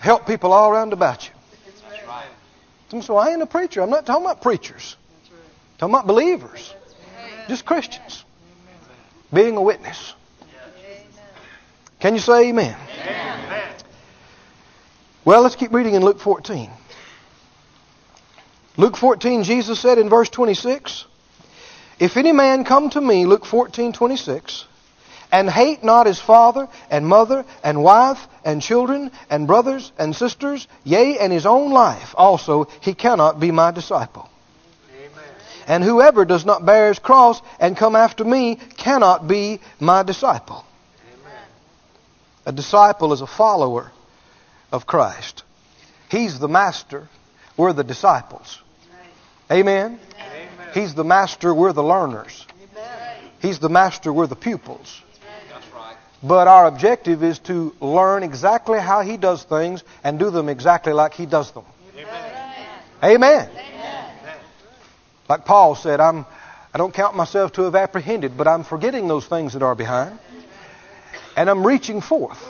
Help 0.00 0.26
people 0.26 0.52
all 0.52 0.70
around 0.70 0.92
about 0.92 1.28
you. 1.28 3.02
So 3.02 3.16
I 3.16 3.30
ain't 3.30 3.42
a 3.42 3.46
preacher. 3.46 3.82
I'm 3.82 3.90
not 3.90 4.06
talking 4.06 4.24
about 4.24 4.40
preachers. 4.40 4.96
Talking 5.78 5.94
about 5.94 6.06
believers. 6.06 6.74
Just 7.48 7.64
Christians. 7.64 8.24
Being 9.32 9.56
a 9.56 9.62
witness. 9.62 10.14
Can 12.00 12.14
you 12.14 12.20
say 12.20 12.48
amen? 12.48 12.76
amen? 13.02 13.74
Well, 15.24 15.42
let's 15.42 15.56
keep 15.56 15.72
reading 15.72 15.94
in 15.94 16.04
Luke 16.04 16.20
14. 16.20 16.70
Luke 18.76 18.96
14, 18.96 19.42
Jesus 19.42 19.80
said 19.80 19.98
in 19.98 20.08
verse 20.08 20.30
26, 20.30 21.04
If 21.98 22.16
any 22.16 22.30
man 22.30 22.64
come 22.64 22.88
to 22.90 23.00
me, 23.00 23.26
Luke 23.26 23.44
14, 23.44 23.92
26, 23.92 24.66
and 25.30 25.50
hate 25.50 25.84
not 25.84 26.06
his 26.06 26.20
father 26.20 26.68
and 26.90 27.06
mother 27.06 27.44
and 27.62 27.82
wife 27.82 28.26
and 28.44 28.62
children 28.62 29.10
and 29.30 29.46
brothers 29.46 29.92
and 29.98 30.14
sisters, 30.14 30.66
yea, 30.84 31.18
and 31.18 31.32
his 31.32 31.46
own 31.46 31.70
life 31.70 32.14
also, 32.16 32.64
he 32.80 32.94
cannot 32.94 33.38
be 33.38 33.50
my 33.50 33.70
disciple. 33.70 34.28
And 35.68 35.84
whoever 35.84 36.24
does 36.24 36.46
not 36.46 36.64
bear 36.64 36.88
his 36.88 36.98
cross 36.98 37.42
and 37.60 37.76
come 37.76 37.94
after 37.94 38.24
me 38.24 38.56
cannot 38.56 39.28
be 39.28 39.60
my 39.78 40.02
disciple. 40.02 40.64
Amen. 41.12 41.42
A 42.46 42.52
disciple 42.52 43.12
is 43.12 43.20
a 43.20 43.26
follower 43.26 43.92
of 44.72 44.86
Christ. 44.86 45.44
He's 46.10 46.38
the 46.38 46.48
master. 46.48 47.06
We're 47.58 47.74
the 47.74 47.84
disciples. 47.84 48.62
Amen? 49.50 50.00
Amen. 50.16 50.68
He's 50.72 50.94
the 50.94 51.04
master. 51.04 51.52
We're 51.52 51.74
the 51.74 51.82
learners. 51.82 52.46
Amen. 52.72 53.30
He's 53.40 53.58
the 53.58 53.68
master. 53.68 54.10
We're 54.10 54.26
the 54.26 54.36
pupils. 54.36 55.02
But 56.22 56.48
our 56.48 56.66
objective 56.66 57.22
is 57.22 57.38
to 57.40 57.74
learn 57.80 58.22
exactly 58.22 58.80
how 58.80 59.02
He 59.02 59.16
does 59.16 59.44
things 59.44 59.84
and 60.02 60.18
do 60.18 60.30
them 60.30 60.48
exactly 60.48 60.92
like 60.92 61.14
He 61.14 61.26
does 61.26 61.50
them. 61.52 61.64
Amen. 61.96 63.48
Amen. 63.50 63.50
Like 65.28 65.44
Paul 65.44 65.74
said, 65.74 66.00
I'm, 66.00 66.26
I 66.74 66.78
don't 66.78 66.92
count 66.92 67.14
myself 67.14 67.52
to 67.52 67.62
have 67.62 67.74
apprehended, 67.74 68.36
but 68.36 68.48
I'm 68.48 68.64
forgetting 68.64 69.06
those 69.06 69.26
things 69.26 69.52
that 69.52 69.62
are 69.62 69.74
behind. 69.74 70.18
And 71.36 71.48
I'm 71.48 71.64
reaching 71.64 72.00
forth, 72.00 72.44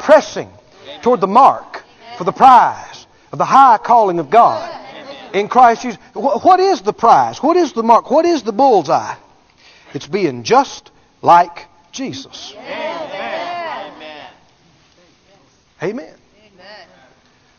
pressing 0.00 0.50
toward 1.02 1.20
the 1.22 1.26
mark 1.26 1.82
for 2.18 2.24
the 2.24 2.32
prize 2.32 3.06
of 3.32 3.38
the 3.38 3.46
high 3.46 3.78
calling 3.78 4.18
of 4.18 4.28
God 4.28 4.70
in 5.32 5.48
Christ 5.48 5.82
Jesus. 5.82 5.98
What 6.12 6.60
is 6.60 6.82
the 6.82 6.92
prize? 6.92 7.42
What 7.42 7.56
is 7.56 7.72
the 7.72 7.82
mark? 7.82 8.10
What 8.10 8.26
is 8.26 8.42
the 8.42 8.52
bullseye? 8.52 9.14
It's 9.94 10.06
being 10.06 10.42
just 10.42 10.90
like 11.22 11.66
Jesus. 11.92 12.54
Amen. 12.56 14.30
Amen. 15.82 16.14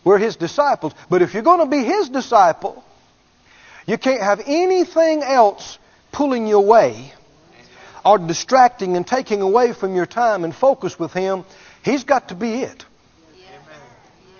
We're 0.03 0.17
His 0.17 0.35
disciples. 0.35 0.93
But 1.09 1.21
if 1.21 1.33
you're 1.33 1.43
going 1.43 1.59
to 1.59 1.65
be 1.65 1.83
His 1.83 2.09
disciple, 2.09 2.83
you 3.85 3.97
can't 3.97 4.21
have 4.21 4.41
anything 4.45 5.23
else 5.23 5.77
pulling 6.11 6.47
you 6.47 6.57
away 6.57 7.13
or 8.03 8.17
distracting 8.17 8.95
and 8.97 9.05
taking 9.05 9.41
away 9.41 9.73
from 9.73 9.95
your 9.95 10.05
time 10.05 10.43
and 10.43 10.55
focus 10.55 10.99
with 10.99 11.13
Him. 11.13 11.45
He's 11.83 12.03
got 12.03 12.29
to 12.29 12.35
be 12.35 12.61
it. 12.61 12.85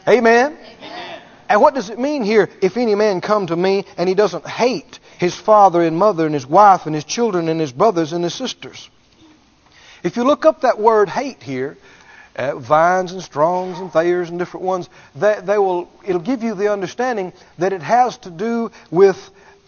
Amen? 0.08 0.58
Amen? 0.58 1.22
And 1.52 1.62
what 1.62 1.74
does 1.74 1.90
it 1.90 2.00
mean 2.00 2.24
here? 2.24 2.50
If 2.62 2.78
any 2.78 2.96
man 2.96 3.20
come 3.20 3.48
to 3.48 3.56
me 3.56 3.86
and 3.98 4.08
he 4.08 4.16
doesn't 4.16 4.48
hate 4.48 5.00
his 5.20 5.36
father 5.36 5.82
and 5.82 5.98
mother 5.98 6.26
and 6.26 6.34
his 6.34 6.48
wife 6.48 6.86
and 6.86 6.96
his 6.96 7.04
children 7.04 7.50
and 7.50 7.60
his 7.60 7.74
brothers 7.74 8.14
and 8.14 8.24
his 8.24 8.34
sisters. 8.34 8.90
If 10.04 10.18
you 10.18 10.24
look 10.24 10.46
up 10.46 10.62
that 10.62 10.80
word 10.80 11.10
hate 11.10 11.44
here, 11.44 11.78
uh, 12.36 12.58
Vines 12.58 13.12
and 13.12 13.22
Strongs 13.22 13.80
and 13.80 13.92
Thayers 13.92 14.30
and 14.30 14.40
different 14.40 14.66
ones, 14.66 14.90
they, 15.16 15.40
they 15.44 15.58
will, 15.58 15.90
it'll 16.06 16.22
give 16.22 16.44
you 16.44 16.56
the 16.56 16.72
understanding 16.72 17.34
that 17.58 17.74
it 17.74 17.82
has 17.82 18.18
to 18.20 18.30
do 18.30 18.72
with 18.90 19.18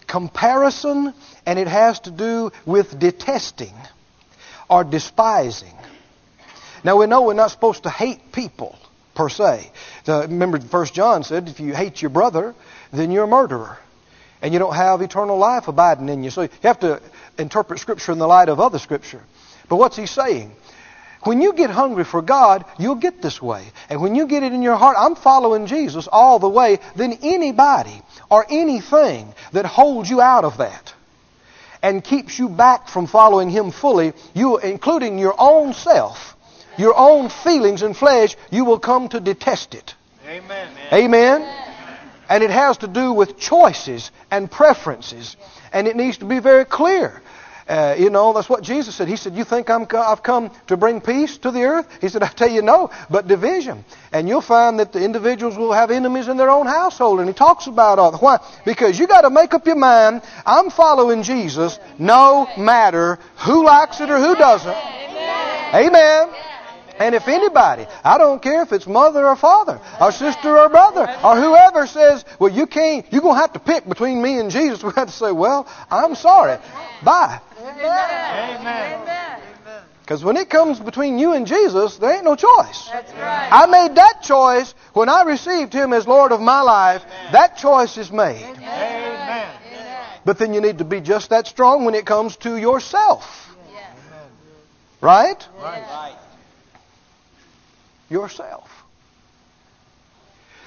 comparison 0.06 1.14
and 1.46 1.58
it 1.58 1.68
has 1.68 2.00
to 2.00 2.10
do 2.10 2.50
with 2.66 2.98
detesting 2.98 3.74
or 4.68 4.84
despising. 4.84 5.74
Now 6.82 6.98
we 6.98 7.06
know 7.06 7.22
we're 7.22 7.34
not 7.34 7.50
supposed 7.50 7.84
to 7.84 7.90
hate 7.90 8.32
people 8.32 8.78
per 9.14 9.28
se. 9.28 9.70
The, 10.04 10.22
remember, 10.22 10.60
First 10.60 10.94
John 10.94 11.22
said, 11.22 11.48
if 11.48 11.60
you 11.60 11.74
hate 11.74 12.02
your 12.02 12.10
brother, 12.10 12.54
then 12.92 13.10
you're 13.10 13.24
a 13.24 13.28
murderer, 13.28 13.78
and 14.42 14.52
you 14.52 14.58
don't 14.58 14.74
have 14.74 15.00
eternal 15.00 15.38
life 15.38 15.68
abiding 15.68 16.08
in 16.08 16.24
you. 16.24 16.30
So 16.30 16.42
you 16.42 16.48
have 16.62 16.80
to 16.80 17.00
interpret 17.38 17.80
Scripture 17.80 18.12
in 18.12 18.18
the 18.18 18.26
light 18.26 18.48
of 18.48 18.60
other 18.60 18.78
Scripture. 18.78 19.22
But 19.68 19.76
what's 19.76 19.96
he 19.96 20.06
saying? 20.06 20.54
When 21.24 21.40
you 21.40 21.54
get 21.54 21.70
hungry 21.70 22.04
for 22.04 22.20
God, 22.20 22.64
you'll 22.78 22.96
get 22.96 23.22
this 23.22 23.40
way. 23.40 23.64
And 23.88 24.02
when 24.02 24.14
you 24.14 24.26
get 24.26 24.42
it 24.42 24.52
in 24.52 24.62
your 24.62 24.76
heart, 24.76 24.96
I'm 24.98 25.16
following 25.16 25.66
Jesus 25.66 26.06
all 26.06 26.38
the 26.38 26.48
way, 26.48 26.80
then 26.96 27.18
anybody 27.22 28.02
or 28.30 28.44
anything 28.48 29.32
that 29.52 29.64
holds 29.64 30.10
you 30.10 30.20
out 30.20 30.44
of 30.44 30.58
that 30.58 30.94
and 31.82 32.04
keeps 32.04 32.38
you 32.38 32.48
back 32.48 32.88
from 32.88 33.06
following 33.06 33.50
Him 33.50 33.70
fully, 33.70 34.12
you, 34.34 34.58
including 34.58 35.18
your 35.18 35.34
own 35.38 35.72
self, 35.72 36.34
your 36.78 36.94
own 36.96 37.28
feelings 37.28 37.82
and 37.82 37.96
flesh, 37.96 38.36
you 38.50 38.64
will 38.64 38.78
come 38.78 39.08
to 39.08 39.20
detest 39.20 39.74
it. 39.74 39.94
Amen. 40.26 40.68
Amen? 40.92 41.42
And 42.28 42.42
it 42.42 42.50
has 42.50 42.78
to 42.78 42.86
do 42.86 43.12
with 43.12 43.38
choices 43.38 44.10
and 44.30 44.50
preferences. 44.50 45.36
And 45.72 45.86
it 45.86 45.96
needs 45.96 46.18
to 46.18 46.24
be 46.24 46.38
very 46.38 46.64
clear. 46.64 47.22
Uh, 47.66 47.94
you 47.98 48.10
know, 48.10 48.32
that's 48.32 48.48
what 48.48 48.62
Jesus 48.62 48.94
said. 48.94 49.08
He 49.08 49.16
said, 49.16 49.34
You 49.34 49.44
think 49.44 49.70
I'm, 49.70 49.86
I've 49.92 50.22
come 50.22 50.50
to 50.66 50.76
bring 50.76 51.00
peace 51.00 51.38
to 51.38 51.50
the 51.50 51.62
earth? 51.62 51.88
He 52.00 52.08
said, 52.08 52.22
I 52.22 52.28
tell 52.28 52.50
you 52.50 52.62
no, 52.62 52.90
but 53.08 53.26
division. 53.26 53.84
And 54.12 54.28
you'll 54.28 54.42
find 54.42 54.80
that 54.80 54.92
the 54.92 55.02
individuals 55.02 55.56
will 55.56 55.72
have 55.72 55.90
enemies 55.90 56.28
in 56.28 56.36
their 56.36 56.50
own 56.50 56.66
household. 56.66 57.20
And 57.20 57.28
he 57.28 57.34
talks 57.34 57.66
about 57.66 57.98
all 57.98 58.10
that. 58.10 58.20
Why? 58.20 58.38
Because 58.64 58.98
you 58.98 59.06
got 59.06 59.22
to 59.22 59.30
make 59.30 59.54
up 59.54 59.66
your 59.66 59.76
mind, 59.76 60.22
I'm 60.44 60.70
following 60.70 61.22
Jesus 61.22 61.78
no 61.98 62.48
matter 62.58 63.18
who 63.38 63.64
likes 63.64 64.00
it 64.00 64.10
or 64.10 64.18
who 64.18 64.34
doesn't. 64.34 64.68
Amen. 64.70 66.28
Amen. 66.28 66.53
And 66.98 67.14
if 67.14 67.28
anybody, 67.28 67.86
I 68.04 68.18
don't 68.18 68.40
care 68.42 68.62
if 68.62 68.72
it's 68.72 68.86
mother 68.86 69.26
or 69.26 69.36
father, 69.36 69.80
or 70.00 70.12
sister 70.12 70.58
or 70.58 70.68
brother, 70.68 71.02
or 71.24 71.36
whoever 71.36 71.86
says, 71.86 72.24
well, 72.38 72.52
you 72.52 72.66
can't, 72.66 73.04
you're 73.12 73.22
going 73.22 73.34
to 73.34 73.40
have 73.40 73.52
to 73.54 73.58
pick 73.58 73.88
between 73.88 74.22
me 74.22 74.38
and 74.38 74.50
Jesus, 74.50 74.82
we 74.84 74.92
have 74.94 75.08
to 75.08 75.14
say, 75.14 75.32
well, 75.32 75.66
I'm 75.90 76.14
sorry. 76.14 76.58
Bye. 77.02 77.40
Amen. 77.60 79.40
Because 80.04 80.22
when 80.22 80.36
it 80.36 80.50
comes 80.50 80.78
between 80.78 81.18
you 81.18 81.32
and 81.32 81.46
Jesus, 81.46 81.96
there 81.96 82.14
ain't 82.14 82.24
no 82.24 82.36
choice. 82.36 82.90
That's 82.92 83.10
right. 83.14 83.48
I 83.50 83.64
made 83.64 83.96
that 83.96 84.20
choice 84.22 84.74
when 84.92 85.08
I 85.08 85.22
received 85.22 85.72
Him 85.72 85.94
as 85.94 86.06
Lord 86.06 86.30
of 86.30 86.42
my 86.42 86.60
life. 86.60 87.02
That 87.32 87.56
choice 87.56 87.96
is 87.96 88.12
made. 88.12 88.44
Amen. 88.44 89.48
But 90.26 90.38
then 90.38 90.52
you 90.52 90.60
need 90.60 90.78
to 90.78 90.84
be 90.84 91.00
just 91.00 91.30
that 91.30 91.46
strong 91.46 91.86
when 91.86 91.94
it 91.94 92.04
comes 92.04 92.36
to 92.36 92.56
yourself. 92.56 93.56
Yes. 93.72 93.90
Right? 95.00 95.48
Right. 95.58 96.16
Yourself. 98.08 98.70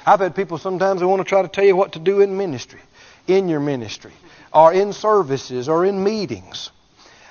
I've 0.06 0.20
had 0.20 0.36
people 0.36 0.58
sometimes 0.58 1.02
they 1.02 1.06
want 1.06 1.20
to 1.20 1.28
try 1.28 1.42
to 1.42 1.50
tell 1.50 1.66
you 1.66 1.76
what 1.76 1.94
to 1.94 2.00
do 2.00 2.22
in 2.22 2.38
ministry, 2.38 2.80
in 3.28 3.50
your 3.50 3.60
ministry, 3.60 4.14
or 4.54 4.74
in 4.74 4.94
services, 4.94 5.68
or 5.68 5.86
in 5.86 6.04
meetings. 6.04 6.72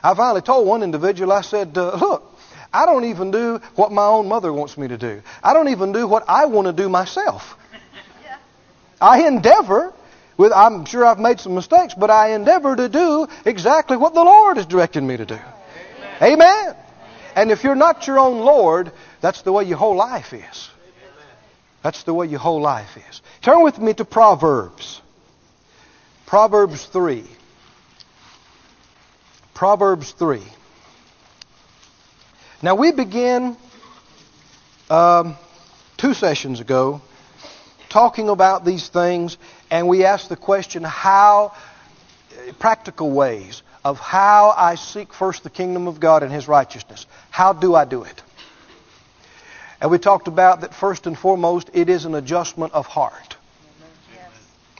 I 0.02 0.14
finally 0.14 0.42
told 0.42 0.66
one 0.68 0.82
individual, 0.82 1.32
I 1.32 1.40
said, 1.40 1.76
uh, 1.76 1.96
Look, 1.96 2.38
I 2.72 2.84
don't 2.84 3.04
even 3.04 3.30
do 3.30 3.60
what 3.74 3.92
my 3.92 4.04
own 4.06 4.28
mother 4.28 4.52
wants 4.52 4.76
me 4.76 4.88
to 4.88 4.98
do. 4.98 5.22
I 5.42 5.54
don't 5.54 5.68
even 5.68 5.92
do 5.92 6.06
what 6.06 6.24
I 6.28 6.44
want 6.46 6.66
to 6.66 6.72
do 6.72 6.88
myself. 6.88 7.56
I 9.00 9.26
endeavor, 9.26 9.92
with 10.36 10.52
I'm 10.52 10.84
sure 10.84 11.04
I've 11.04 11.18
made 11.18 11.40
some 11.40 11.54
mistakes, 11.54 11.94
but 11.94 12.10
I 12.10 12.34
endeavor 12.34 12.76
to 12.76 12.88
do 12.88 13.26
exactly 13.44 13.96
what 13.96 14.14
the 14.14 14.22
Lord 14.22 14.58
is 14.58 14.66
directing 14.66 15.06
me 15.06 15.16
to 15.16 15.26
do. 15.26 15.38
Amen. 16.20 16.74
And 17.34 17.50
if 17.50 17.64
you're 17.64 17.74
not 17.74 18.06
your 18.06 18.18
own 18.18 18.38
Lord, 18.38 18.92
that's 19.26 19.42
the 19.42 19.50
way 19.50 19.64
your 19.64 19.76
whole 19.76 19.96
life 19.96 20.32
is. 20.32 20.70
That's 21.82 22.04
the 22.04 22.14
way 22.14 22.28
your 22.28 22.38
whole 22.38 22.60
life 22.60 22.96
is. 23.10 23.22
Turn 23.42 23.64
with 23.64 23.76
me 23.76 23.92
to 23.94 24.04
Proverbs. 24.04 25.02
Proverbs 26.26 26.86
3. 26.86 27.24
Proverbs 29.52 30.12
3. 30.12 30.40
Now, 32.62 32.76
we 32.76 32.92
began 32.92 33.56
um, 34.90 35.36
two 35.96 36.14
sessions 36.14 36.60
ago 36.60 37.02
talking 37.88 38.28
about 38.28 38.64
these 38.64 38.88
things, 38.88 39.38
and 39.72 39.88
we 39.88 40.04
asked 40.04 40.28
the 40.28 40.36
question 40.36 40.84
how, 40.84 41.52
practical 42.60 43.10
ways 43.10 43.64
of 43.84 43.98
how 43.98 44.54
I 44.56 44.76
seek 44.76 45.12
first 45.12 45.42
the 45.42 45.50
kingdom 45.50 45.88
of 45.88 45.98
God 45.98 46.22
and 46.22 46.30
His 46.30 46.46
righteousness. 46.46 47.06
How 47.30 47.52
do 47.52 47.74
I 47.74 47.86
do 47.86 48.04
it? 48.04 48.22
And 49.80 49.90
we 49.90 49.98
talked 49.98 50.28
about 50.28 50.62
that 50.62 50.74
first 50.74 51.06
and 51.06 51.18
foremost, 51.18 51.70
it 51.74 51.88
is 51.88 52.04
an 52.04 52.14
adjustment 52.14 52.72
of 52.72 52.86
heart. 52.86 53.36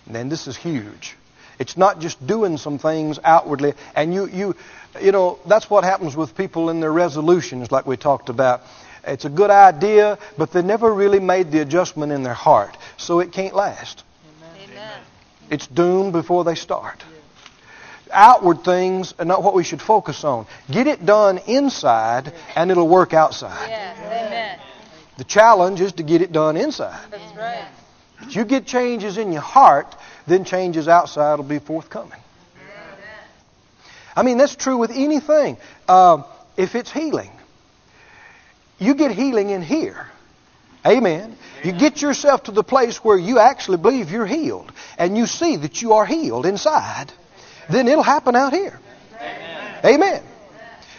And 0.09 0.31
this 0.31 0.47
is 0.47 0.57
huge. 0.57 1.17
It's 1.59 1.77
not 1.77 2.01
just 2.01 2.25
doing 2.27 2.59
some 2.59 2.79
things 2.79 3.19
outwardly. 3.25 3.75
And 3.95 4.15
you, 4.15 4.27
you, 4.27 4.57
you 5.01 5.13
know, 5.13 5.39
that's 5.47 5.69
what 5.69 5.85
happens 5.85 6.15
with 6.15 6.37
people 6.37 6.71
in 6.71 6.81
their 6.81 6.93
resolutions, 6.93 7.73
like 7.73 7.87
we 7.87 7.97
talked 7.97 8.29
about. 8.29 8.63
It's 9.07 9.25
a 9.25 9.31
good 9.31 9.51
idea, 9.51 10.19
but 10.37 10.53
they 10.53 10.63
never 10.63 10.93
really 10.93 11.21
made 11.21 11.51
the 11.51 11.61
adjustment 11.61 12.13
in 12.13 12.23
their 12.23 12.35
heart. 12.35 12.77
So 12.97 13.21
it 13.21 13.33
can't 13.33 13.55
last. 13.55 14.05
Amen. 14.63 15.01
It's 15.51 15.67
doomed 15.67 16.13
before 16.13 16.45
they 16.45 16.57
start. 16.57 17.03
Outward 18.13 18.63
things 18.65 19.15
are 19.19 19.25
not 19.25 19.43
what 19.43 19.55
we 19.55 19.65
should 19.65 19.83
focus 19.83 20.25
on. 20.25 20.47
Get 20.71 20.87
it 20.87 21.05
done 21.05 21.39
inside, 21.47 22.33
and 22.55 22.71
it'll 22.71 22.89
work 22.89 23.15
outside. 23.15 23.69
Yes. 23.69 23.99
Amen. 23.99 24.59
The 25.17 25.25
challenge 25.25 25.81
is 25.81 25.95
to 25.95 26.03
get 26.03 26.23
it 26.23 26.33
done 26.33 26.57
inside. 26.57 27.11
That's 27.11 27.37
right. 27.37 27.67
If 28.23 28.37
you 28.37 28.45
get 28.45 28.67
changes 28.67 29.19
in 29.19 29.33
your 29.33 29.43
heart, 29.43 29.95
then 30.27 30.45
changes 30.45 30.89
outside 30.89 31.37
will 31.37 31.45
be 31.45 31.59
forthcoming. 31.59 32.21
I 34.15 34.23
mean, 34.23 34.39
that's 34.39 34.57
true 34.57 34.79
with 34.79 34.91
anything. 34.91 35.59
Uh, 35.87 36.23
if 36.57 36.75
it's 36.75 36.91
healing, 36.91 37.31
you 38.79 38.95
get 38.95 39.11
healing 39.11 39.51
in 39.51 39.61
here. 39.61 40.07
Amen. 40.87 41.37
You 41.63 41.73
get 41.73 42.01
yourself 42.01 42.45
to 42.45 42.53
the 42.53 42.63
place 42.63 43.05
where 43.05 43.19
you 43.19 43.39
actually 43.39 43.79
believe 43.79 44.11
you're 44.11 44.27
healed 44.27 44.73
and 44.97 45.17
you 45.19 45.27
see 45.27 45.57
that 45.57 45.83
you 45.83 45.95
are 45.95 46.07
healed 46.07 46.47
inside, 46.47 47.13
then 47.69 47.89
it'll 47.89 48.05
happen 48.05 48.37
out 48.37 48.53
here. 48.53 48.79
Amen. 49.85 50.23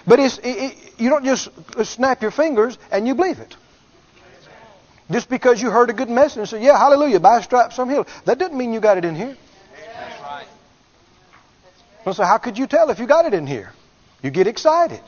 But 0.05 0.19
it's, 0.19 0.37
it, 0.39 0.45
it, 0.45 0.99
you 0.99 1.09
don't 1.09 1.25
just 1.25 1.49
snap 1.85 2.21
your 2.21 2.31
fingers 2.31 2.77
and 2.91 3.07
you 3.07 3.15
believe 3.15 3.39
it. 3.39 3.55
Just 5.09 5.29
because 5.29 5.61
you 5.61 5.69
heard 5.69 5.89
a 5.89 5.93
good 5.93 6.09
message 6.09 6.37
and 6.37 6.49
said, 6.49 6.61
yeah, 6.61 6.77
hallelujah, 6.77 7.19
by 7.19 7.41
stripes 7.41 7.79
I'm 7.79 7.89
healed. 7.89 8.07
That 8.25 8.37
doesn't 8.37 8.57
mean 8.57 8.73
you 8.73 8.79
got 8.79 8.97
it 8.97 9.05
in 9.05 9.15
here. 9.15 9.37
That's 9.95 10.21
right. 10.21 10.45
Well, 12.05 12.13
so 12.13 12.23
how 12.23 12.37
could 12.37 12.57
you 12.57 12.67
tell 12.67 12.89
if 12.89 12.99
you 12.99 13.07
got 13.07 13.25
it 13.25 13.33
in 13.33 13.47
here? 13.47 13.71
You 14.21 14.31
get 14.31 14.47
excited. 14.47 15.01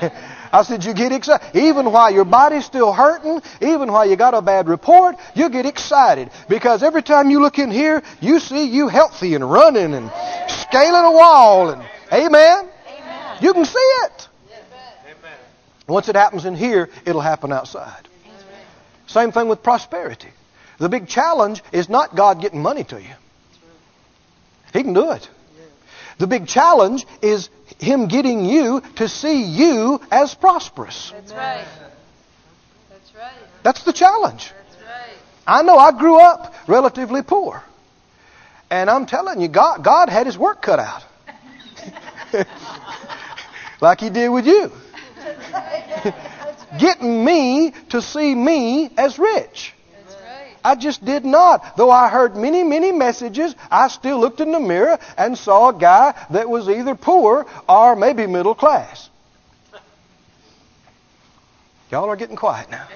I 0.52 0.62
said, 0.64 0.84
you 0.84 0.94
get 0.94 1.12
excited. 1.12 1.56
Even 1.56 1.92
while 1.92 2.12
your 2.12 2.24
body's 2.24 2.64
still 2.64 2.92
hurting, 2.92 3.40
even 3.60 3.92
while 3.92 4.08
you 4.08 4.16
got 4.16 4.34
a 4.34 4.42
bad 4.42 4.68
report, 4.68 5.16
you 5.34 5.48
get 5.48 5.64
excited. 5.64 6.30
Because 6.48 6.82
every 6.82 7.02
time 7.02 7.30
you 7.30 7.40
look 7.40 7.58
in 7.58 7.70
here, 7.70 8.02
you 8.20 8.40
see 8.40 8.64
you 8.64 8.88
healthy 8.88 9.34
and 9.34 9.48
running 9.48 9.94
and 9.94 10.10
scaling 10.48 11.04
a 11.04 11.12
wall. 11.12 11.70
And 11.70 11.82
Amen? 12.12 12.68
You 13.40 13.52
can 13.52 13.64
see 13.64 13.78
it. 13.78 14.28
Once 15.86 16.08
it 16.08 16.16
happens 16.16 16.44
in 16.44 16.54
here, 16.54 16.88
it'll 17.04 17.20
happen 17.20 17.52
outside. 17.52 18.08
Same 19.10 19.32
thing 19.32 19.48
with 19.48 19.64
prosperity. 19.64 20.28
The 20.78 20.88
big 20.88 21.08
challenge 21.08 21.64
is 21.72 21.88
not 21.88 22.14
God 22.14 22.40
getting 22.40 22.62
money 22.62 22.84
to 22.84 23.02
you. 23.02 23.14
He 24.72 24.84
can 24.84 24.94
do 24.94 25.10
it. 25.10 25.28
The 26.18 26.28
big 26.28 26.46
challenge 26.46 27.04
is 27.20 27.50
Him 27.80 28.06
getting 28.06 28.44
you 28.44 28.82
to 28.96 29.08
see 29.08 29.42
you 29.42 30.00
as 30.12 30.32
prosperous. 30.34 31.10
That's 31.10 31.32
right. 31.32 31.66
That's 32.88 33.14
right. 33.16 33.32
That's 33.64 33.82
the 33.82 33.92
challenge. 33.92 34.52
That's 34.52 34.82
right. 34.84 35.16
I 35.44 35.62
know 35.62 35.76
I 35.76 35.90
grew 35.90 36.20
up 36.20 36.54
relatively 36.68 37.22
poor. 37.22 37.64
And 38.70 38.88
I'm 38.88 39.06
telling 39.06 39.40
you, 39.40 39.48
God, 39.48 39.82
God 39.82 40.08
had 40.08 40.26
His 40.26 40.38
work 40.38 40.62
cut 40.62 40.78
out. 40.78 41.02
like 43.80 44.00
He 44.00 44.10
did 44.10 44.28
with 44.28 44.46
you. 44.46 44.70
Getting 46.78 47.24
me 47.24 47.72
to 47.90 48.00
see 48.00 48.34
me 48.34 48.90
as 48.96 49.18
rich. 49.18 49.74
I 50.62 50.74
just 50.74 51.04
did 51.04 51.24
not. 51.24 51.76
Though 51.76 51.90
I 51.90 52.08
heard 52.08 52.36
many, 52.36 52.62
many 52.62 52.92
messages, 52.92 53.54
I 53.70 53.88
still 53.88 54.20
looked 54.20 54.40
in 54.40 54.52
the 54.52 54.60
mirror 54.60 54.98
and 55.16 55.36
saw 55.36 55.70
a 55.70 55.72
guy 55.72 56.14
that 56.30 56.48
was 56.48 56.68
either 56.68 56.94
poor 56.94 57.46
or 57.68 57.96
maybe 57.96 58.26
middle 58.26 58.54
class. 58.54 59.08
Y'all 61.90 62.08
are 62.08 62.16
getting 62.16 62.36
quiet 62.36 62.70
now. 62.70 62.86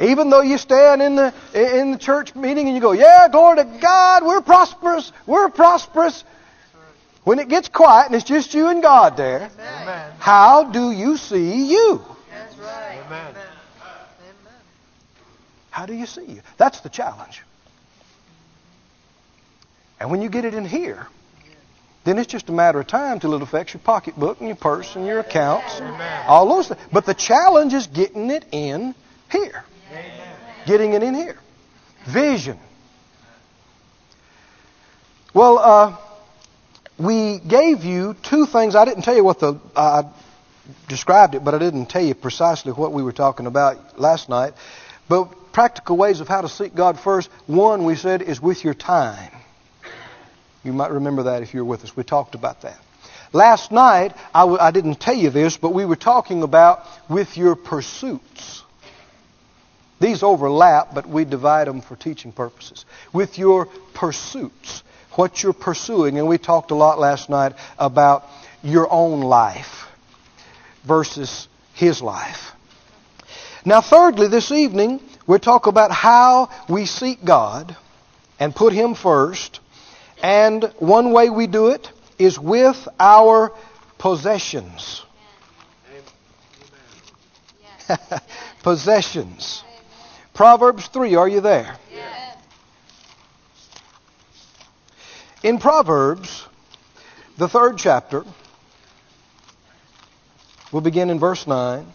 Even 0.00 0.30
though 0.30 0.40
you 0.40 0.58
stand 0.58 1.00
in 1.00 1.14
the 1.14 1.32
in 1.54 1.92
the 1.92 1.98
church 1.98 2.34
meeting 2.34 2.66
and 2.66 2.74
you 2.74 2.80
go, 2.80 2.90
"Yeah, 2.90 3.28
glory 3.28 3.58
to 3.58 3.64
God, 3.64 4.24
we're 4.24 4.40
prosperous, 4.40 5.12
we're 5.26 5.48
prosperous." 5.48 6.24
When 7.24 7.38
it 7.38 7.48
gets 7.48 7.68
quiet 7.68 8.06
and 8.06 8.14
it's 8.16 8.24
just 8.24 8.52
you 8.52 8.68
and 8.68 8.82
God 8.82 9.16
there, 9.16 9.48
Amen. 9.58 10.12
how 10.18 10.64
do 10.64 10.90
you 10.90 11.16
see 11.16 11.70
you? 11.70 12.02
That's 12.30 12.58
right. 12.58 13.00
Amen. 13.06 13.34
How 15.70 15.86
do 15.86 15.94
you 15.94 16.06
see 16.06 16.24
you? 16.24 16.42
That's 16.58 16.80
the 16.80 16.88
challenge. 16.88 17.42
And 19.98 20.10
when 20.10 20.20
you 20.20 20.28
get 20.28 20.44
it 20.44 20.52
in 20.52 20.64
here, 20.64 21.06
then 22.04 22.18
it's 22.18 22.30
just 22.30 22.48
a 22.48 22.52
matter 22.52 22.80
of 22.80 22.88
time 22.88 23.20
till 23.20 23.34
it 23.34 23.42
affects 23.42 23.72
your 23.72 23.80
pocketbook 23.80 24.40
and 24.40 24.48
your 24.48 24.56
purse 24.56 24.96
and 24.96 25.06
your 25.06 25.20
accounts 25.20 25.78
and 25.78 25.94
all 26.26 26.48
those 26.48 26.68
things. 26.68 26.80
But 26.92 27.06
the 27.06 27.14
challenge 27.14 27.72
is 27.72 27.86
getting 27.86 28.30
it 28.30 28.44
in 28.50 28.94
here. 29.30 29.64
Getting 30.66 30.92
it 30.92 31.02
in 31.02 31.14
here. 31.14 31.38
Vision. 32.04 32.58
Well, 35.32 35.58
uh, 35.58 35.96
we 37.02 37.38
gave 37.40 37.84
you 37.84 38.14
two 38.22 38.46
things. 38.46 38.74
I 38.74 38.84
didn't 38.84 39.02
tell 39.02 39.16
you 39.16 39.24
what 39.24 39.40
the 39.40 39.58
I 39.76 40.04
described 40.88 41.34
it, 41.34 41.44
but 41.44 41.54
I 41.54 41.58
didn't 41.58 41.86
tell 41.86 42.02
you 42.02 42.14
precisely 42.14 42.72
what 42.72 42.92
we 42.92 43.02
were 43.02 43.12
talking 43.12 43.46
about 43.46 43.98
last 43.98 44.28
night. 44.28 44.54
But 45.08 45.52
practical 45.52 45.96
ways 45.96 46.20
of 46.20 46.28
how 46.28 46.42
to 46.42 46.48
seek 46.48 46.74
God 46.74 46.98
first. 47.00 47.28
One 47.46 47.84
we 47.84 47.96
said 47.96 48.22
is 48.22 48.40
with 48.40 48.64
your 48.64 48.74
time. 48.74 49.32
You 50.64 50.72
might 50.72 50.92
remember 50.92 51.24
that 51.24 51.42
if 51.42 51.54
you 51.54 51.64
were 51.64 51.70
with 51.70 51.84
us. 51.84 51.96
We 51.96 52.04
talked 52.04 52.36
about 52.36 52.62
that. 52.62 52.78
Last 53.32 53.72
night, 53.72 54.14
I 54.34 54.40
w- 54.40 54.60
I 54.60 54.70
didn't 54.70 55.00
tell 55.00 55.16
you 55.16 55.30
this, 55.30 55.56
but 55.56 55.74
we 55.74 55.84
were 55.84 55.96
talking 55.96 56.42
about 56.42 56.86
with 57.08 57.36
your 57.36 57.56
pursuits. 57.56 58.62
These 60.00 60.22
overlap, 60.22 60.94
but 60.94 61.08
we 61.08 61.24
divide 61.24 61.66
them 61.66 61.80
for 61.80 61.96
teaching 61.96 62.32
purposes. 62.32 62.84
With 63.12 63.38
your 63.38 63.66
pursuits, 63.94 64.82
what 65.14 65.42
you're 65.42 65.52
pursuing, 65.52 66.18
and 66.18 66.28
we 66.28 66.38
talked 66.38 66.70
a 66.70 66.74
lot 66.74 66.98
last 66.98 67.28
night 67.28 67.52
about 67.78 68.24
your 68.62 68.90
own 68.90 69.20
life 69.20 69.86
versus 70.84 71.48
his 71.74 72.02
life. 72.02 72.52
Now, 73.64 73.80
thirdly, 73.80 74.28
this 74.28 74.50
evening, 74.50 75.00
we'll 75.26 75.38
talk 75.38 75.66
about 75.66 75.90
how 75.90 76.50
we 76.68 76.86
seek 76.86 77.24
God 77.24 77.76
and 78.40 78.54
put 78.54 78.72
him 78.72 78.94
first 78.94 79.60
and 80.22 80.64
one 80.78 81.12
way 81.12 81.30
we 81.30 81.48
do 81.48 81.68
it 81.68 81.90
is 82.18 82.38
with 82.38 82.88
our 82.98 83.52
possessions. 83.98 85.02
possessions. 88.62 89.64
Proverbs 90.32 90.86
3, 90.86 91.16
are 91.16 91.28
you 91.28 91.40
there? 91.40 91.76
Yes. 91.92 92.21
In 95.42 95.58
Proverbs, 95.58 96.46
the 97.36 97.48
third 97.48 97.76
chapter, 97.76 98.24
we'll 100.70 100.82
begin 100.82 101.10
in 101.10 101.18
verse 101.18 101.46
9. 101.46 101.86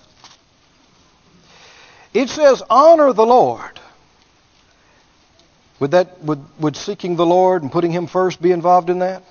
It 2.13 2.29
says, 2.29 2.61
Honor 2.69 3.13
the 3.13 3.25
Lord. 3.25 3.79
Would 5.79 5.91
that 5.91 6.21
would, 6.23 6.43
would 6.59 6.75
seeking 6.75 7.15
the 7.15 7.25
Lord 7.25 7.61
and 7.61 7.71
putting 7.71 7.91
him 7.91 8.07
first 8.07 8.41
be 8.41 8.51
involved 8.51 8.89
in 8.89 8.99
that? 8.99 9.23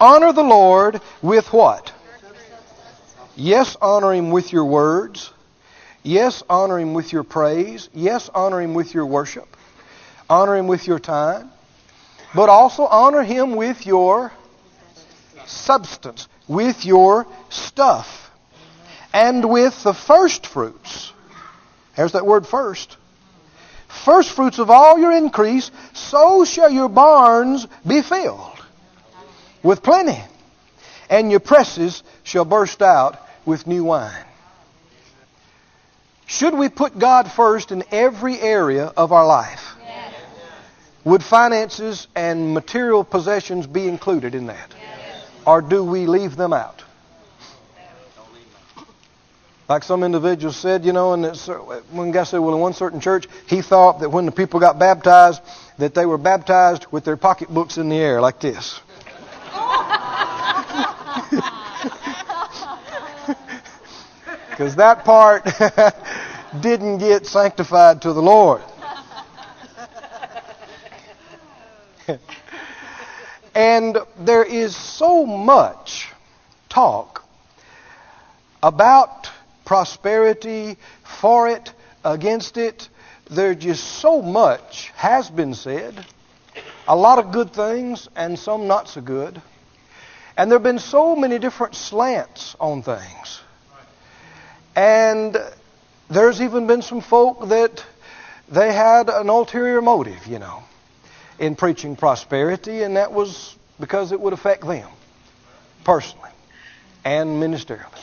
Honor 0.00 0.32
the 0.32 0.42
Lord 0.42 1.00
with 1.22 1.52
what? 1.52 1.92
Yes, 3.36 3.76
honor 3.80 4.12
him 4.12 4.30
with 4.30 4.52
your 4.52 4.64
words. 4.64 5.30
Yes, 6.02 6.42
honor 6.48 6.78
him 6.78 6.94
with 6.94 7.12
your 7.12 7.22
praise. 7.22 7.90
Yes, 7.92 8.30
honor 8.34 8.60
him 8.60 8.74
with 8.74 8.94
your 8.94 9.06
worship. 9.06 9.56
Honor 10.30 10.56
him 10.56 10.66
with 10.66 10.86
your 10.86 10.98
time. 10.98 11.50
But 12.36 12.48
also 12.48 12.84
honor 12.84 13.22
him 13.22 13.56
with 13.56 13.86
your 13.86 14.32
substance, 15.46 16.28
with 16.46 16.84
your 16.84 17.26
stuff, 17.48 18.30
and 19.12 19.48
with 19.48 19.82
the 19.82 19.94
first 19.94 20.46
fruits. 20.46 21.12
There's 21.96 22.12
that 22.12 22.26
word 22.26 22.46
first 22.46 22.96
first 24.04 24.30
fruits 24.30 24.58
of 24.58 24.70
all 24.70 24.98
your 24.98 25.12
increase, 25.12 25.70
so 25.92 26.44
shall 26.44 26.70
your 26.70 26.88
barns 26.88 27.66
be 27.86 28.02
filled 28.02 28.64
with 29.62 29.82
plenty, 29.82 30.22
and 31.10 31.30
your 31.30 31.40
presses 31.40 32.02
shall 32.22 32.44
burst 32.44 32.82
out 32.82 33.18
with 33.44 33.66
new 33.66 33.84
wine. 33.84 34.24
Should 36.26 36.54
we 36.54 36.68
put 36.68 36.98
God 36.98 37.30
first 37.30 37.72
in 37.72 37.84
every 37.90 38.40
area 38.40 38.86
of 38.96 39.12
our 39.12 39.26
life? 39.26 39.75
Yes. 41.06 41.12
Would 41.12 41.22
finances 41.22 42.08
and 42.16 42.52
material 42.52 43.04
possessions 43.04 43.66
be 43.66 43.86
included 43.86 44.34
in 44.34 44.46
that? 44.46 44.74
Or 45.46 45.62
do 45.62 45.84
we 45.84 46.06
leave 46.06 46.36
them 46.36 46.52
out? 46.52 46.82
Like 49.68 49.84
some 49.84 50.02
individuals 50.02 50.56
said, 50.56 50.84
you 50.84 50.92
know, 50.92 51.12
and 51.12 51.24
it's, 51.24 51.48
uh, 51.48 51.54
one 51.90 52.12
guy 52.12 52.24
said, 52.24 52.38
well, 52.38 52.54
in 52.54 52.60
one 52.60 52.72
certain 52.72 53.00
church, 53.00 53.26
he 53.46 53.62
thought 53.62 54.00
that 54.00 54.10
when 54.10 54.26
the 54.26 54.32
people 54.32 54.60
got 54.60 54.78
baptized, 54.78 55.42
that 55.78 55.94
they 55.94 56.06
were 56.06 56.18
baptized 56.18 56.86
with 56.92 57.04
their 57.04 57.16
pocketbooks 57.16 57.76
in 57.76 57.88
the 57.88 57.96
air 57.96 58.20
like 58.20 58.40
this. 58.40 58.80
Because 64.50 64.76
that 64.76 65.04
part 65.04 65.44
didn't 66.62 66.96
get 66.96 67.26
sanctified 67.26 68.00
to 68.02 68.14
the 68.14 68.22
Lord. 68.22 68.62
And 73.56 73.96
there 74.18 74.44
is 74.44 74.76
so 74.76 75.24
much 75.24 76.12
talk 76.68 77.24
about 78.62 79.30
prosperity, 79.64 80.76
for 81.02 81.48
it, 81.48 81.72
against 82.04 82.58
it. 82.58 82.90
There's 83.30 83.56
just 83.56 83.82
so 83.82 84.20
much 84.20 84.90
has 84.96 85.30
been 85.30 85.54
said. 85.54 86.04
A 86.86 86.94
lot 86.94 87.18
of 87.18 87.32
good 87.32 87.54
things 87.54 88.10
and 88.14 88.38
some 88.38 88.66
not 88.66 88.90
so 88.90 89.00
good. 89.00 89.40
And 90.36 90.50
there 90.50 90.58
have 90.58 90.62
been 90.62 90.78
so 90.78 91.16
many 91.16 91.38
different 91.38 91.74
slants 91.74 92.56
on 92.60 92.82
things. 92.82 93.40
And 94.76 95.34
there's 96.10 96.42
even 96.42 96.66
been 96.66 96.82
some 96.82 97.00
folk 97.00 97.48
that 97.48 97.82
they 98.50 98.74
had 98.74 99.08
an 99.08 99.30
ulterior 99.30 99.80
motive, 99.80 100.26
you 100.26 100.38
know, 100.38 100.62
in 101.38 101.56
preaching 101.56 101.96
prosperity, 101.96 102.82
and 102.82 102.96
that 102.96 103.12
was 103.12 103.56
because 103.78 104.12
it 104.12 104.20
would 104.20 104.32
affect 104.32 104.66
them 104.66 104.88
personally 105.84 106.30
and 107.04 107.42
ministerially. 107.42 108.02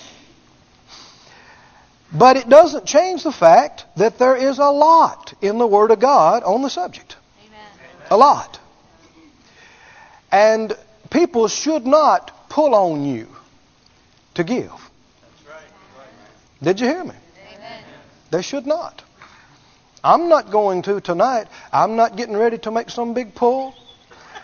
But 2.13 2.38
it 2.38 2.48
doesn't 2.48 2.86
change 2.86 3.24
the 3.24 3.32
fact 3.32 3.86
that 3.98 4.19
there 4.19 4.36
is 4.36 4.60
a 4.60 4.69
lot 4.69 5.34
in 5.41 5.58
the 5.58 5.65
Word 5.65 5.89
of 5.89 6.00
God 6.00 6.43
on 6.43 6.62
the 6.62 6.69
subject. 6.69 7.15
Amen. 7.48 7.67
A 8.12 8.17
lot. 8.17 8.60
And 10.32 10.78
people 11.10 11.48
should 11.48 11.88
not 11.88 12.50
pull 12.50 12.76
on 12.76 13.06
you 13.06 13.28
to 14.36 14.43
give. 14.43 14.72
Did 16.62 16.80
you 16.80 16.88
hear 16.88 17.04
me? 17.04 17.15
Amen. 17.56 17.84
They 18.32 18.41
should 18.41 18.65
not. 18.65 19.04
I'm 20.04 20.28
not 20.28 20.52
going 20.52 20.82
to 20.84 21.00
tonight. 21.00 21.48
I'm 21.72 21.96
not 21.96 22.18
getting 22.18 22.36
ready 22.36 22.58
to 22.60 22.72
make 22.72 22.89
some 22.89 23.13
big 23.13 23.36
pull. 23.36 23.74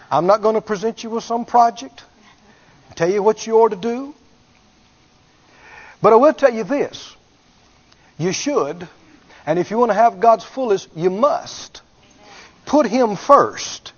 I'm 0.09 0.25
not 0.25 0.41
going 0.41 0.55
to 0.55 0.61
present 0.61 1.03
you 1.03 1.09
with 1.09 1.23
some 1.23 1.45
project, 1.45 2.03
tell 2.95 3.09
you 3.09 3.21
what 3.21 3.45
you 3.45 3.57
ought 3.59 3.69
to 3.69 3.75
do. 3.75 4.15
But 6.01 6.13
I 6.13 6.15
will 6.15 6.33
tell 6.33 6.53
you 6.53 6.63
this. 6.63 7.15
You 8.17 8.31
should, 8.33 8.87
and 9.45 9.59
if 9.59 9.71
you 9.71 9.77
want 9.77 9.91
to 9.91 9.95
have 9.95 10.19
God's 10.19 10.43
fullest, 10.43 10.89
you 10.95 11.09
must 11.09 11.81
put 12.65 12.85
Him 12.85 13.15
first 13.15 13.93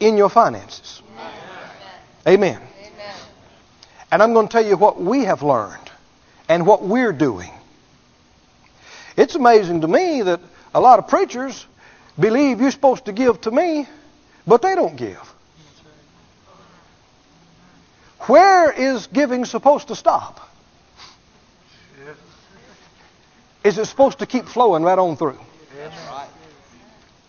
in 0.00 0.16
your 0.16 0.28
finances. 0.28 1.02
Amen. 2.26 2.60
Amen. 2.60 3.16
And 4.10 4.22
I'm 4.22 4.32
going 4.32 4.48
to 4.48 4.52
tell 4.52 4.64
you 4.64 4.76
what 4.76 5.00
we 5.00 5.24
have 5.24 5.42
learned 5.42 5.90
and 6.48 6.66
what 6.66 6.82
we're 6.82 7.12
doing. 7.12 7.50
It's 9.16 9.34
amazing 9.34 9.80
to 9.82 9.88
me 9.88 10.22
that 10.22 10.40
a 10.74 10.80
lot 10.80 10.98
of 10.98 11.08
preachers 11.08 11.66
believe 12.18 12.60
you're 12.60 12.70
supposed 12.70 13.06
to 13.06 13.12
give 13.12 13.40
to 13.42 13.50
me, 13.50 13.86
but 14.46 14.60
they 14.60 14.74
don't 14.74 14.96
give. 14.96 15.34
Where 18.20 18.72
is 18.72 19.06
giving 19.06 19.44
supposed 19.44 19.88
to 19.88 19.94
stop? 19.94 20.40
Is 23.62 23.78
it 23.78 23.86
supposed 23.86 24.18
to 24.18 24.26
keep 24.26 24.46
flowing 24.46 24.82
right 24.82 24.98
on 24.98 25.16
through? 25.16 25.38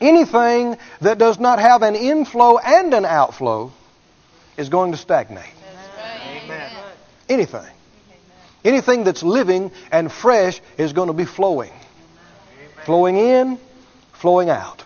Anything 0.01 0.77
that 1.01 1.17
does 1.17 1.39
not 1.39 1.59
have 1.59 1.81
an 1.81 1.95
inflow 1.95 2.57
and 2.57 2.93
an 2.93 3.05
outflow 3.05 3.71
is 4.57 4.67
going 4.67 4.91
to 4.91 4.97
stagnate. 4.97 5.45
That's 5.45 5.97
right. 5.97 6.43
Amen. 6.43 6.71
Anything. 7.29 7.73
Anything 8.65 9.03
that's 9.05 9.23
living 9.23 9.71
and 9.91 10.11
fresh 10.11 10.59
is 10.77 10.91
going 10.91 11.07
to 11.07 11.13
be 11.13 11.23
flowing. 11.25 11.71
Flowing 12.85 13.17
in, 13.17 13.57
flowing 14.13 14.49
out. 14.51 14.83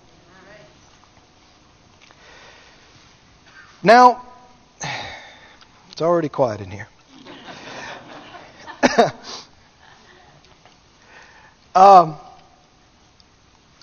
Now, 3.83 4.25
it's 5.91 6.01
already 6.01 6.29
quiet 6.29 6.61
in 6.61 6.71
here. 6.71 6.87
um, 11.75 12.15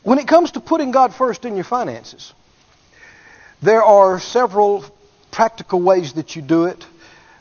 when 0.02 0.18
it 0.18 0.26
comes 0.26 0.52
to 0.52 0.60
putting 0.60 0.92
God 0.92 1.14
first 1.14 1.44
in 1.44 1.54
your 1.54 1.64
finances, 1.64 2.32
there 3.60 3.82
are 3.82 4.18
several 4.18 4.82
practical 5.30 5.82
ways 5.82 6.14
that 6.14 6.36
you 6.36 6.40
do 6.40 6.64
it. 6.64 6.82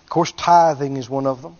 Of 0.03 0.09
course, 0.09 0.33
tithing 0.33 0.97
is 0.97 1.09
one 1.09 1.25
of 1.25 1.41
them. 1.41 1.55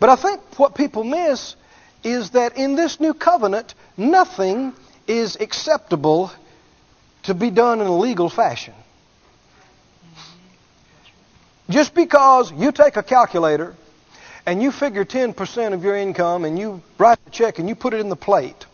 But 0.00 0.08
I 0.08 0.16
think 0.16 0.40
what 0.58 0.74
people 0.74 1.04
miss 1.04 1.56
is 2.04 2.30
that 2.30 2.56
in 2.56 2.74
this 2.74 3.00
new 3.00 3.14
covenant, 3.14 3.74
nothing 3.96 4.72
is 5.06 5.36
acceptable 5.36 6.32
to 7.24 7.34
be 7.34 7.50
done 7.50 7.80
in 7.80 7.86
a 7.86 7.96
legal 7.96 8.28
fashion. 8.28 8.74
Just 11.70 11.94
because 11.94 12.52
you 12.52 12.72
take 12.72 12.96
a 12.96 13.02
calculator 13.02 13.74
and 14.44 14.62
you 14.62 14.72
figure 14.72 15.04
10% 15.04 15.72
of 15.72 15.84
your 15.84 15.96
income 15.96 16.44
and 16.44 16.58
you 16.58 16.82
write 16.98 17.24
the 17.24 17.30
check 17.30 17.58
and 17.58 17.68
you 17.68 17.74
put 17.74 17.94
it 17.94 18.00
in 18.00 18.08
the 18.08 18.16
plate, 18.16 18.66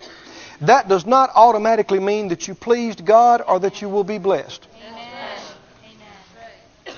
that 0.63 0.89
does 0.89 1.07
not 1.07 1.31
automatically 1.35 2.01
mean 2.01 2.29
that 2.29 2.49
you 2.49 2.55
pleased 2.55 3.05
God 3.05 3.43
or 3.47 3.61
that 3.61 3.83
you 3.83 3.89
will 3.89 4.05
be 4.05 4.19
blessed. 4.19 4.67
Amen. 4.91 6.97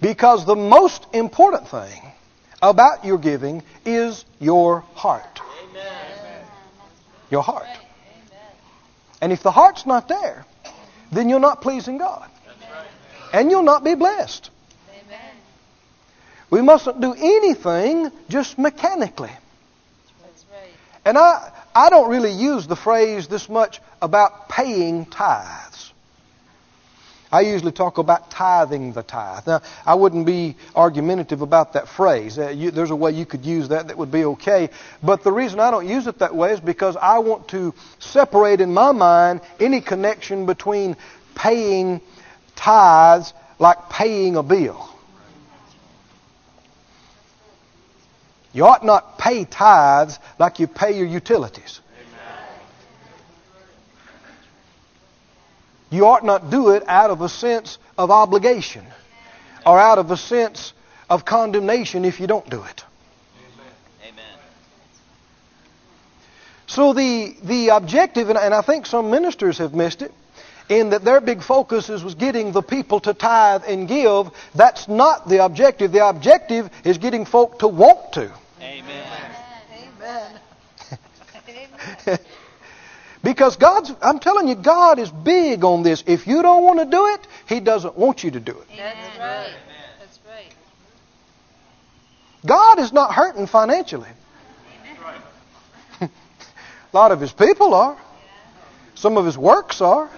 Because 0.00 0.46
the 0.46 0.56
most 0.56 1.06
important 1.12 1.68
thing 1.68 2.00
about 2.62 3.04
your 3.04 3.18
giving 3.18 3.62
is 3.84 4.24
your 4.38 4.80
heart. 4.94 5.40
Your 7.30 7.42
heart. 7.42 7.66
And 9.20 9.32
if 9.32 9.42
the 9.42 9.50
heart's 9.50 9.86
not 9.86 10.08
there, 10.08 10.44
then 11.10 11.28
you're 11.28 11.40
not 11.40 11.62
pleasing 11.62 11.98
God. 11.98 12.28
And 13.32 13.50
you'll 13.50 13.62
not 13.62 13.84
be 13.84 13.94
blessed. 13.94 14.50
We 16.50 16.62
mustn't 16.62 17.00
do 17.00 17.12
anything 17.12 18.10
just 18.28 18.58
mechanically. 18.58 19.32
And 21.04 21.18
I, 21.18 21.50
I 21.74 21.90
don't 21.90 22.10
really 22.10 22.32
use 22.32 22.66
the 22.66 22.76
phrase 22.76 23.28
this 23.28 23.48
much 23.48 23.80
about 24.00 24.48
paying 24.48 25.06
tithes. 25.06 25.65
I 27.30 27.40
usually 27.40 27.72
talk 27.72 27.98
about 27.98 28.30
tithing 28.30 28.92
the 28.92 29.02
tithe. 29.02 29.46
Now, 29.46 29.62
I 29.84 29.94
wouldn't 29.94 30.26
be 30.26 30.56
argumentative 30.74 31.42
about 31.42 31.72
that 31.72 31.88
phrase. 31.88 32.38
Uh, 32.38 32.70
there's 32.72 32.90
a 32.90 32.96
way 32.96 33.12
you 33.12 33.26
could 33.26 33.44
use 33.44 33.68
that 33.68 33.88
that 33.88 33.98
would 33.98 34.12
be 34.12 34.24
okay. 34.24 34.70
But 35.02 35.24
the 35.24 35.32
reason 35.32 35.58
I 35.58 35.70
don't 35.70 35.88
use 35.88 36.06
it 36.06 36.20
that 36.20 36.34
way 36.34 36.52
is 36.52 36.60
because 36.60 36.96
I 36.96 37.18
want 37.18 37.48
to 37.48 37.74
separate 37.98 38.60
in 38.60 38.72
my 38.72 38.92
mind 38.92 39.40
any 39.58 39.80
connection 39.80 40.46
between 40.46 40.96
paying 41.34 42.00
tithes 42.54 43.32
like 43.58 43.90
paying 43.90 44.36
a 44.36 44.42
bill. 44.42 44.88
You 48.52 48.64
ought 48.64 48.84
not 48.84 49.18
pay 49.18 49.44
tithes 49.44 50.18
like 50.38 50.60
you 50.60 50.66
pay 50.66 50.96
your 50.96 51.06
utilities. 51.06 51.80
You 55.90 56.06
ought 56.06 56.24
not 56.24 56.50
do 56.50 56.70
it 56.70 56.82
out 56.86 57.10
of 57.10 57.20
a 57.20 57.28
sense 57.28 57.78
of 57.96 58.10
obligation 58.10 58.84
or 59.64 59.78
out 59.78 59.98
of 59.98 60.10
a 60.10 60.16
sense 60.16 60.72
of 61.08 61.24
condemnation 61.24 62.04
if 62.04 62.20
you 62.20 62.26
don't 62.26 62.48
do 62.48 62.62
it. 62.62 62.84
Amen. 64.02 64.24
So 66.66 66.92
the, 66.92 67.36
the 67.42 67.68
objective, 67.68 68.28
and, 68.28 68.38
and 68.38 68.52
I 68.52 68.62
think 68.62 68.86
some 68.86 69.10
ministers 69.10 69.58
have 69.58 69.74
missed 69.74 70.02
it, 70.02 70.12
in 70.68 70.90
that 70.90 71.04
their 71.04 71.20
big 71.20 71.42
focus 71.42 71.88
is 71.88 72.02
was 72.02 72.16
getting 72.16 72.52
the 72.52 72.62
people 72.62 72.98
to 73.00 73.14
tithe 73.14 73.62
and 73.68 73.86
give. 73.86 74.30
That's 74.54 74.88
not 74.88 75.28
the 75.28 75.44
objective. 75.44 75.92
The 75.92 76.08
objective 76.08 76.70
is 76.84 76.98
getting 76.98 77.24
folk 77.24 77.60
to 77.60 77.68
want 77.68 78.14
to. 78.14 78.32
Amen. 78.60 79.06
Amen. 80.02 80.40
Because 83.26 83.56
God's, 83.56 83.92
I'm 84.02 84.20
telling 84.20 84.46
you, 84.46 84.54
God 84.54 85.00
is 85.00 85.10
big 85.10 85.64
on 85.64 85.82
this. 85.82 86.04
If 86.06 86.28
you 86.28 86.42
don't 86.42 86.62
want 86.62 86.78
to 86.78 86.84
do 86.84 87.06
it, 87.06 87.26
He 87.48 87.58
doesn't 87.58 87.98
want 87.98 88.22
you 88.22 88.30
to 88.30 88.38
do 88.38 88.52
it. 88.52 88.68
That's 88.76 89.18
right. 89.18 89.52
That's 89.98 90.20
right. 90.28 90.54
God 92.46 92.78
is 92.78 92.92
not 92.92 93.12
hurting 93.12 93.48
financially. 93.48 94.08
A 96.00 96.08
lot 96.92 97.10
of 97.10 97.20
His 97.20 97.32
people 97.32 97.74
are. 97.74 97.98
Some 98.94 99.16
of 99.16 99.26
His 99.26 99.36
works 99.36 99.80
are. 99.80 100.08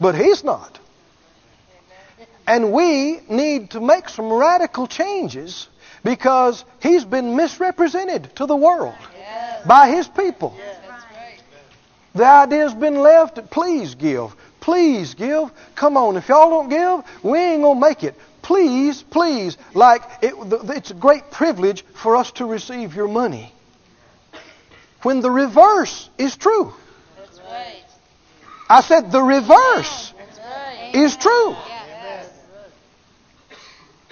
But 0.00 0.14
He's 0.14 0.44
not. 0.44 0.78
And 2.46 2.70
we 2.70 3.22
need 3.28 3.70
to 3.70 3.80
make 3.80 4.08
some 4.08 4.32
radical 4.32 4.86
changes 4.86 5.66
because 6.04 6.64
He's 6.80 7.04
been 7.04 7.34
misrepresented 7.34 8.36
to 8.36 8.46
the 8.46 8.54
world 8.54 8.94
by 9.66 9.88
His 9.88 10.06
people. 10.06 10.56
The 12.16 12.24
idea's 12.24 12.74
been 12.74 13.00
left 13.00 13.50
please 13.50 13.94
give. 13.94 14.34
Please 14.60 15.14
give. 15.14 15.52
Come 15.74 15.96
on, 15.96 16.16
if 16.16 16.28
y'all 16.28 16.50
don't 16.50 16.68
give, 16.68 17.04
we 17.22 17.38
ain't 17.38 17.62
going 17.62 17.76
to 17.76 17.80
make 17.80 18.02
it. 18.02 18.14
Please, 18.42 19.02
please. 19.02 19.58
Like, 19.74 20.02
it, 20.22 20.34
it's 20.70 20.90
a 20.90 20.94
great 20.94 21.30
privilege 21.30 21.84
for 21.94 22.16
us 22.16 22.32
to 22.32 22.46
receive 22.46 22.94
your 22.94 23.08
money. 23.08 23.52
When 25.02 25.20
the 25.20 25.30
reverse 25.30 26.08
is 26.16 26.36
true. 26.36 26.72
That's 27.18 27.38
right. 27.40 27.84
I 28.68 28.80
said 28.80 29.12
the 29.12 29.22
reverse 29.22 30.12
right. 30.16 30.90
is 30.94 31.16
true. 31.16 31.50
Yes. 31.50 32.32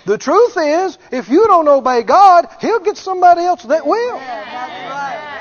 The 0.04 0.18
truth 0.18 0.56
is, 0.56 0.98
if 1.10 1.30
you 1.30 1.46
don't 1.46 1.66
obey 1.66 2.02
God, 2.02 2.48
He'll 2.60 2.80
get 2.80 2.96
somebody 2.96 3.42
else 3.42 3.62
that 3.62 3.86
will. 3.86 4.16
That's 4.18 4.90
right. 4.90 5.33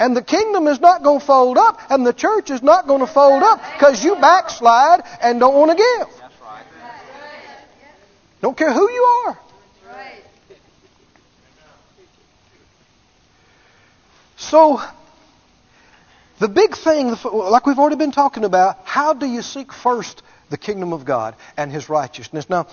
And 0.00 0.16
the 0.16 0.22
kingdom 0.22 0.66
is 0.66 0.80
not 0.80 1.02
going 1.02 1.20
to 1.20 1.26
fold 1.26 1.58
up, 1.58 1.78
and 1.90 2.06
the 2.06 2.14
church 2.14 2.50
is 2.50 2.62
not 2.62 2.86
going 2.86 3.00
to 3.00 3.06
fold 3.06 3.42
up 3.42 3.60
because 3.74 4.02
you 4.02 4.16
backslide 4.16 5.02
and 5.20 5.38
don't 5.38 5.54
want 5.54 5.70
to 5.70 5.76
give. 5.76 6.08
Don't 8.40 8.56
care 8.56 8.72
who 8.72 8.90
you 8.90 9.02
are. 9.02 9.38
So, 14.38 14.80
the 16.38 16.48
big 16.48 16.74
thing, 16.74 17.14
like 17.22 17.66
we've 17.66 17.78
already 17.78 17.96
been 17.96 18.10
talking 18.10 18.44
about, 18.44 18.78
how 18.84 19.12
do 19.12 19.26
you 19.26 19.42
seek 19.42 19.70
first 19.70 20.22
the 20.48 20.56
kingdom 20.56 20.94
of 20.94 21.04
God 21.04 21.36
and 21.58 21.70
His 21.70 21.90
righteousness? 21.90 22.48
Now, 22.48 22.66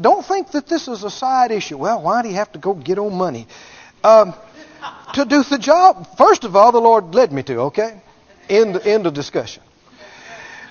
don't 0.00 0.24
think 0.24 0.52
that 0.52 0.66
this 0.68 0.88
is 0.88 1.04
a 1.04 1.10
side 1.10 1.50
issue. 1.50 1.76
Well, 1.76 2.00
why 2.00 2.22
do 2.22 2.28
you 2.28 2.36
have 2.36 2.52
to 2.52 2.58
go 2.58 2.72
get 2.72 2.98
on 2.98 3.14
money? 3.14 3.46
Um, 4.02 4.34
to 5.14 5.24
do 5.24 5.42
the 5.42 5.58
job, 5.58 6.06
first 6.16 6.44
of 6.44 6.56
all, 6.56 6.72
the 6.72 6.80
Lord 6.80 7.14
led 7.14 7.32
me 7.32 7.42
to, 7.44 7.60
okay? 7.62 8.00
End, 8.48 8.74
the 8.74 8.86
end 8.86 9.06
of 9.06 9.14
discussion. 9.14 9.62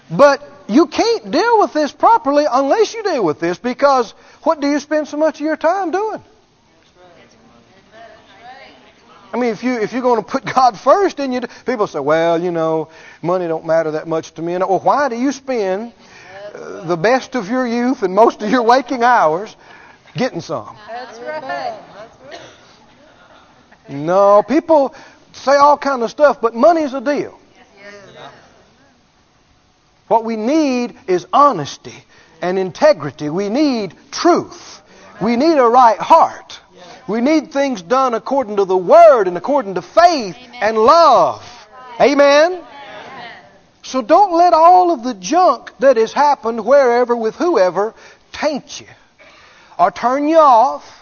But 0.09 0.43
you 0.67 0.87
can't 0.87 1.31
deal 1.31 1.59
with 1.59 1.73
this 1.73 1.91
properly 1.91 2.45
unless 2.49 2.93
you 2.93 3.03
deal 3.03 3.23
with 3.23 3.39
this 3.39 3.57
because 3.57 4.11
what 4.43 4.59
do 4.59 4.67
you 4.67 4.79
spend 4.79 5.07
so 5.07 5.17
much 5.17 5.35
of 5.35 5.45
your 5.45 5.57
time 5.57 5.91
doing? 5.91 6.21
I 9.33 9.37
mean, 9.37 9.51
if 9.51 9.63
you 9.63 9.79
if 9.79 9.93
you're 9.93 10.01
going 10.01 10.21
to 10.21 10.29
put 10.29 10.43
God 10.55 10.77
first, 10.77 11.17
then 11.17 11.31
you 11.31 11.41
people 11.65 11.87
say, 11.87 11.99
well, 11.99 12.41
you 12.41 12.51
know, 12.51 12.89
money 13.21 13.47
don't 13.47 13.65
matter 13.65 13.91
that 13.91 14.07
much 14.07 14.33
to 14.33 14.41
me. 14.41 14.53
And 14.53 14.67
well, 14.67 14.79
why 14.79 15.07
do 15.07 15.15
you 15.15 15.31
spend 15.31 15.93
uh, 16.53 16.85
the 16.85 16.97
best 16.97 17.35
of 17.35 17.47
your 17.47 17.65
youth 17.65 18.03
and 18.03 18.13
most 18.13 18.41
of 18.41 18.49
your 18.49 18.63
waking 18.63 19.03
hours 19.03 19.55
getting 20.15 20.41
some? 20.41 20.75
That's 20.87 21.17
right. 21.19 22.00
No, 23.91 24.43
people 24.43 24.95
say 25.33 25.55
all 25.55 25.77
kind 25.77 26.01
of 26.03 26.09
stuff, 26.09 26.41
but 26.41 26.55
money's 26.55 26.93
a 26.93 27.01
deal. 27.01 27.37
What 30.07 30.25
we 30.25 30.35
need 30.35 30.97
is 31.07 31.25
honesty 31.31 31.93
and 32.41 32.59
integrity. 32.59 33.29
We 33.29 33.49
need 33.49 33.93
truth. 34.11 34.81
We 35.21 35.35
need 35.35 35.57
a 35.57 35.67
right 35.67 35.99
heart. 35.99 36.59
We 37.07 37.21
need 37.21 37.51
things 37.51 37.81
done 37.81 38.13
according 38.13 38.57
to 38.57 38.65
the 38.65 38.77
Word 38.77 39.27
and 39.27 39.37
according 39.37 39.75
to 39.75 39.81
faith 39.81 40.37
and 40.61 40.77
love. 40.77 41.43
Amen? 41.99 42.63
So 43.83 44.01
don't 44.01 44.33
let 44.33 44.53
all 44.53 44.91
of 44.91 45.03
the 45.03 45.13
junk 45.13 45.71
that 45.79 45.97
has 45.97 46.13
happened 46.13 46.65
wherever 46.65 47.15
with 47.15 47.35
whoever 47.35 47.93
taint 48.31 48.79
you 48.79 48.87
or 49.77 49.91
turn 49.91 50.27
you 50.27 50.37
off. 50.37 51.00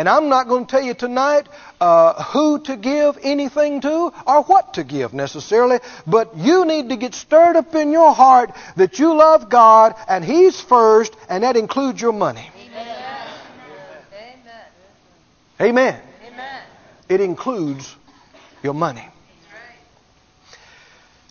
And 0.00 0.08
I'm 0.08 0.30
not 0.30 0.48
going 0.48 0.64
to 0.64 0.70
tell 0.70 0.82
you 0.82 0.94
tonight 0.94 1.46
uh, 1.78 2.22
who 2.22 2.58
to 2.60 2.78
give 2.78 3.18
anything 3.22 3.82
to 3.82 4.10
or 4.26 4.42
what 4.44 4.72
to 4.74 4.82
give 4.82 5.12
necessarily, 5.12 5.78
but 6.06 6.38
you 6.38 6.64
need 6.64 6.88
to 6.88 6.96
get 6.96 7.12
stirred 7.12 7.54
up 7.54 7.74
in 7.74 7.92
your 7.92 8.14
heart 8.14 8.50
that 8.76 8.98
you 8.98 9.14
love 9.14 9.50
God 9.50 9.94
and 10.08 10.24
He's 10.24 10.58
first, 10.58 11.14
and 11.28 11.44
that 11.44 11.58
includes 11.58 12.00
your 12.00 12.14
money. 12.14 12.50
Amen. 12.64 12.96
Amen. 15.60 16.00
Amen. 16.32 16.62
It 17.10 17.20
includes 17.20 17.94
your 18.62 18.72
money. 18.72 19.06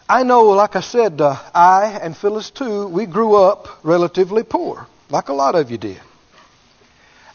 I 0.07 0.21
know, 0.21 0.43
like 0.43 0.75
I 0.75 0.81
said, 0.81 1.19
uh, 1.19 1.39
I 1.55 1.97
and 2.03 2.15
Phyllis 2.15 2.51
too, 2.51 2.87
we 2.87 3.07
grew 3.07 3.33
up 3.33 3.67
relatively 3.81 4.43
poor, 4.43 4.85
like 5.09 5.29
a 5.29 5.33
lot 5.33 5.55
of 5.55 5.71
you 5.71 5.79
did. 5.79 6.01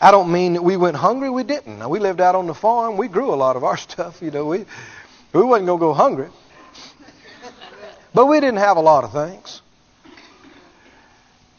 I 0.04 0.10
don't 0.10 0.30
mean 0.30 0.52
that 0.52 0.62
we 0.62 0.76
went 0.76 0.96
hungry. 0.96 1.30
We 1.30 1.44
didn't. 1.44 1.78
Now, 1.78 1.88
we 1.88 1.98
lived 1.98 2.20
out 2.20 2.34
on 2.34 2.46
the 2.46 2.52
farm. 2.54 2.98
We 2.98 3.08
grew 3.08 3.32
a 3.32 3.36
lot 3.36 3.56
of 3.56 3.64
our 3.64 3.76
stuff. 3.88 4.20
You 4.20 4.30
know, 4.30 4.44
we 4.44 4.66
we 5.32 5.42
wasn't 5.42 5.66
gonna 5.66 5.80
go 5.80 5.94
hungry, 5.94 6.28
but 8.12 8.26
we 8.26 8.38
didn't 8.38 8.58
have 8.58 8.76
a 8.76 8.82
lot 8.82 9.04
of 9.04 9.12
things. 9.12 9.62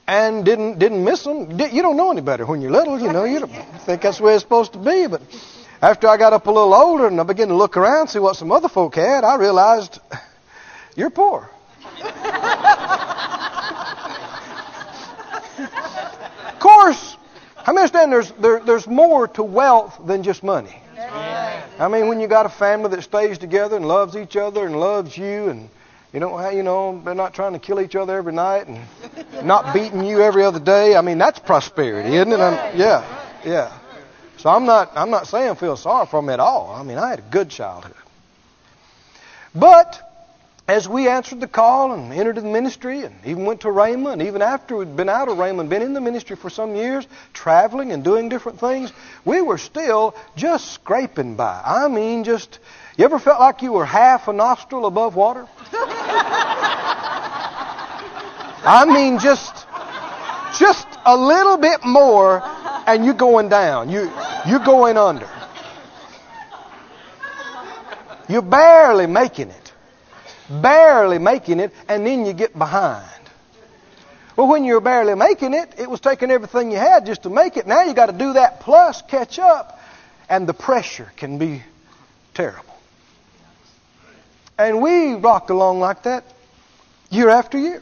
and 0.07 0.45
didn't 0.45 0.77
didn't 0.77 1.03
miss 1.03 1.23
them. 1.23 1.59
You 1.59 1.81
don't 1.81 1.97
know 1.97 2.11
any 2.11 2.21
better 2.21 2.45
when 2.45 2.61
you're 2.61 2.71
little. 2.71 2.99
You 2.99 3.11
know, 3.11 3.23
you 3.23 3.39
don't 3.39 3.51
think 3.81 4.03
that's 4.03 4.19
the 4.19 4.23
way 4.23 4.35
it's 4.35 4.43
supposed 4.43 4.73
to 4.73 4.79
be. 4.79 5.07
But 5.07 5.23
after 5.81 6.07
I 6.07 6.17
got 6.17 6.33
up 6.33 6.45
a 6.45 6.51
little 6.51 6.73
older 6.73 7.07
and 7.07 7.19
I 7.19 7.23
began 7.23 7.47
to 7.47 7.55
look 7.55 7.77
around, 7.77 8.09
see 8.09 8.19
what 8.19 8.35
some 8.35 8.51
other 8.51 8.69
folk 8.69 8.95
had, 8.95 9.23
I 9.23 9.37
realized 9.37 9.99
you're 10.95 11.09
poor. 11.09 11.49
of 16.45 16.59
course, 16.59 17.14
I 17.65 17.71
understand 17.71 18.11
there's 18.11 18.31
there, 18.33 18.59
there's 18.59 18.87
more 18.87 19.27
to 19.29 19.43
wealth 19.43 19.99
than 20.05 20.23
just 20.23 20.43
money. 20.43 20.75
I 21.77 21.87
mean, 21.89 22.07
when 22.07 22.19
you 22.19 22.27
got 22.27 22.45
a 22.45 22.49
family 22.49 22.89
that 22.89 23.03
stays 23.03 23.37
together 23.37 23.75
and 23.75 23.87
loves 23.87 24.15
each 24.15 24.37
other 24.37 24.65
and 24.65 24.79
loves 24.79 25.17
you, 25.17 25.49
and 25.49 25.69
you 26.13 26.19
don't, 26.19 26.55
you 26.55 26.63
know, 26.63 27.01
they're 27.03 27.15
not 27.15 27.33
trying 27.33 27.53
to 27.53 27.59
kill 27.59 27.81
each 27.81 27.95
other 27.95 28.15
every 28.15 28.31
night 28.31 28.67
and 28.67 28.79
not 29.43 29.73
beating 29.73 30.05
you 30.05 30.21
every 30.21 30.43
other 30.43 30.59
day. 30.59 30.95
I 30.95 31.01
mean, 31.01 31.17
that's 31.17 31.39
prosperity, 31.39 32.15
isn't 32.15 32.31
it? 32.31 32.39
I'm, 32.39 32.77
yeah, 32.77 33.03
yeah. 33.43 33.77
So 34.37 34.49
I'm 34.49 34.65
not, 34.65 34.91
I'm 34.95 35.09
not 35.09 35.27
saying 35.27 35.55
feel 35.55 35.75
sorry 35.75 36.05
for 36.05 36.21
them 36.21 36.29
at 36.29 36.39
all. 36.39 36.71
I 36.71 36.83
mean, 36.83 36.97
I 36.97 37.09
had 37.09 37.19
a 37.19 37.23
good 37.23 37.49
childhood. 37.49 37.95
But 39.53 40.04
as 40.67 40.89
we 40.89 41.07
answered 41.07 41.39
the 41.39 41.47
call 41.47 41.93
and 41.93 42.11
entered 42.11 42.37
the 42.37 42.41
ministry 42.41 43.03
and 43.03 43.13
even 43.23 43.45
went 43.45 43.61
to 43.61 43.67
Rhema, 43.67 44.13
and 44.13 44.23
even 44.23 44.41
after 44.41 44.75
we'd 44.75 44.95
been 44.95 45.09
out 45.09 45.27
of 45.27 45.37
Rhema 45.37 45.59
and 45.59 45.69
been 45.69 45.83
in 45.83 45.93
the 45.93 46.01
ministry 46.01 46.35
for 46.35 46.49
some 46.49 46.75
years, 46.75 47.05
traveling 47.33 47.91
and 47.91 48.03
doing 48.03 48.29
different 48.29 48.59
things, 48.59 48.91
we 49.25 49.41
were 49.41 49.59
still 49.59 50.15
just 50.35 50.71
scraping 50.73 51.35
by. 51.35 51.61
I 51.63 51.87
mean, 51.87 52.23
just, 52.23 52.57
you 52.97 53.05
ever 53.05 53.19
felt 53.19 53.39
like 53.39 53.61
you 53.61 53.73
were 53.73 53.85
half 53.85 54.27
a 54.27 54.33
nostril 54.33 54.87
above 54.87 55.15
water? 55.15 55.47
I 58.67 58.85
mean, 58.87 59.19
just, 59.19 59.67
just 60.57 60.87
a 61.05 61.15
little 61.15 61.57
bit 61.57 61.85
more, 61.85 62.41
and 62.87 63.05
you're 63.05 63.13
going 63.13 63.49
down. 63.49 63.91
You, 63.91 64.11
you're 64.47 64.65
going 64.65 64.97
under. 64.97 65.29
You're 68.27 68.41
barely 68.41 69.05
making 69.05 69.49
it 69.51 69.64
barely 70.49 71.19
making 71.19 71.59
it, 71.59 71.71
and 71.87 72.05
then 72.05 72.25
you 72.25 72.33
get 72.33 72.57
behind. 72.57 73.09
Well, 74.35 74.47
when 74.47 74.65
you're 74.65 74.81
barely 74.81 75.15
making 75.15 75.53
it, 75.53 75.75
it 75.77 75.89
was 75.89 76.01
taking 76.01 76.29
everything 76.29 76.71
you 76.71 76.77
had 76.77 77.05
just 77.05 77.23
to 77.23 77.29
make 77.29 77.55
it. 77.57 77.67
Now 77.67 77.83
you 77.83 77.93
got 77.93 78.07
to 78.07 78.17
do 78.17 78.33
that 78.33 78.59
plus 78.59 79.01
catch 79.03 79.39
up, 79.39 79.79
and 80.29 80.47
the 80.47 80.53
pressure 80.53 81.11
can 81.15 81.37
be 81.37 81.63
terrible. 82.33 82.75
And 84.57 84.81
we 84.81 85.13
rocked 85.13 85.49
along 85.49 85.79
like 85.79 86.03
that 86.03 86.23
year 87.09 87.29
after 87.29 87.57
year. 87.57 87.81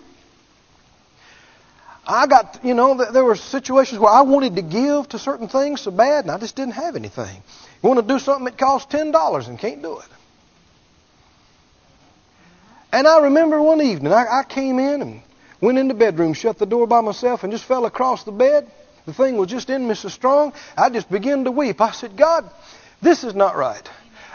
I 2.06 2.28
got, 2.28 2.60
you 2.64 2.74
know, 2.74 2.96
there 3.12 3.24
were 3.24 3.36
situations 3.36 4.00
where 4.00 4.12
I 4.12 4.22
wanted 4.22 4.58
to 4.58 4.62
give 4.62 5.10
to 5.10 5.20
certain 5.20 5.48
things 5.48 5.82
so 5.82 5.92
bad, 5.92 6.26
and 6.26 6.32
I 6.32 6.38
just 6.38 6.56
didn't 6.56 6.74
have 6.74 6.96
anything. 6.96 7.42
You 7.82 7.90
want 7.90 8.00
to 8.06 8.14
do 8.14 8.20
something 8.20 8.46
that 8.46 8.58
costs 8.58 8.92
ten 8.92 9.12
dollars 9.12 9.48
and 9.48 9.58
can't 9.58 9.82
do 9.82 10.00
it. 10.00 10.06
And 12.94 13.08
I 13.08 13.22
remember 13.22 13.60
one 13.60 13.82
evening, 13.82 14.14
I, 14.14 14.42
I 14.42 14.44
came 14.44 14.78
in 14.78 15.02
and 15.02 15.22
went 15.60 15.80
in 15.80 15.88
the 15.88 15.96
bedroom, 15.96 16.34
shut 16.34 16.60
the 16.60 16.68
door 16.68 16.86
by 16.86 17.02
myself, 17.02 17.44
and 17.44 17.52
just 17.52 17.66
fell 17.66 17.88
across 17.88 18.24
the 18.24 18.32
bed. 18.32 18.70
The 19.08 19.14
thing 19.14 19.36
was 19.36 19.50
just 19.50 19.72
in 19.72 19.88
me 19.88 19.96
so 19.96 20.10
strong, 20.10 20.54
I 20.78 20.92
just 20.92 21.10
began 21.10 21.44
to 21.46 21.52
weep. 21.52 21.82
I 21.82 21.92
said, 21.92 22.16
God, 22.16 22.48
this 23.02 23.24
is 23.24 23.34
not 23.34 23.56
right. 23.56 23.90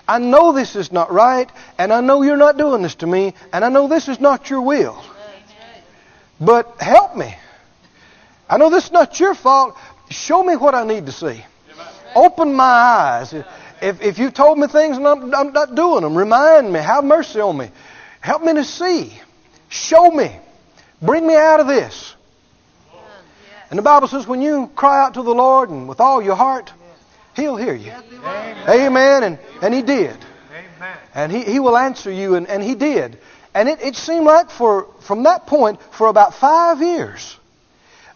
I 0.09 0.19
know 0.19 0.51
this 0.51 0.75
is 0.75 0.91
not 0.91 1.13
right, 1.13 1.49
and 1.79 1.93
I 1.93 2.01
know 2.01 2.23
you're 2.23 2.37
not 2.37 2.59
doing 2.59 2.83
this 2.83 2.97
to 2.97 3.07
me, 3.07 3.33
and 3.53 3.65
I 3.65 3.69
know 3.69 3.87
this 3.87 4.09
is 4.09 4.19
not 4.19 4.51
your 4.51 4.63
will. 4.63 5.01
But 6.41 6.81
help 6.81 7.17
me. 7.17 7.33
I 8.51 8.57
know 8.57 8.71
this 8.71 8.87
is 8.87 8.93
not 8.93 9.21
your 9.21 9.37
fault. 9.37 9.77
Show 10.11 10.43
me 10.43 10.57
what 10.57 10.75
I 10.75 10.85
need 10.85 11.07
to 11.07 11.13
see. 11.13 11.45
Open 12.17 12.55
my 12.55 12.65
eyes. 12.65 13.33
If, 13.81 14.03
if 14.03 14.19
you 14.19 14.33
told 14.33 14.59
me 14.59 14.67
things 14.67 14.97
and 14.97 15.07
I'm, 15.07 15.33
I'm 15.33 15.53
not 15.53 15.77
doing 15.77 16.03
them, 16.03 16.19
remind 16.19 16.73
me. 16.73 16.81
Have 16.81 17.05
mercy 17.05 17.41
on 17.41 17.57
me. 17.57 17.71
Help 18.21 18.43
me 18.43 18.55
to 18.55 18.65
see. 18.65 19.13
Show 19.69 20.11
me. 20.11 20.35
Bring 21.01 21.27
me 21.27 21.35
out 21.37 21.61
of 21.61 21.67
this. 21.67 22.15
And 23.71 23.79
the 23.79 23.83
Bible 23.83 24.09
says 24.09 24.27
when 24.27 24.41
you 24.41 24.71
cry 24.75 25.05
out 25.05 25.15
to 25.15 25.23
the 25.23 25.35
Lord 25.35 25.69
and 25.71 25.89
with 25.89 26.01
all 26.01 26.23
your 26.23 26.37
heart, 26.37 26.73
He'll 27.35 27.57
hear 27.57 27.75
you. 27.75 27.93
Amen. 27.93 28.69
Amen. 28.69 29.23
And, 29.23 29.39
and 29.63 29.75
He 29.75 29.83
did. 29.83 30.17
And 31.15 31.33
he, 31.33 31.43
he 31.43 31.59
will 31.59 31.77
answer 31.77 32.11
you, 32.11 32.35
and, 32.35 32.47
and 32.47 32.63
He 32.63 32.75
did. 32.75 33.19
And 33.55 33.69
it, 33.69 33.81
it 33.83 33.97
seemed 33.97 34.25
like 34.25 34.51
for, 34.51 34.87
from 35.01 35.25
that 35.25 35.47
point, 35.47 35.81
for 35.93 36.07
about 36.07 36.35
five 36.35 36.81
years, 36.81 37.37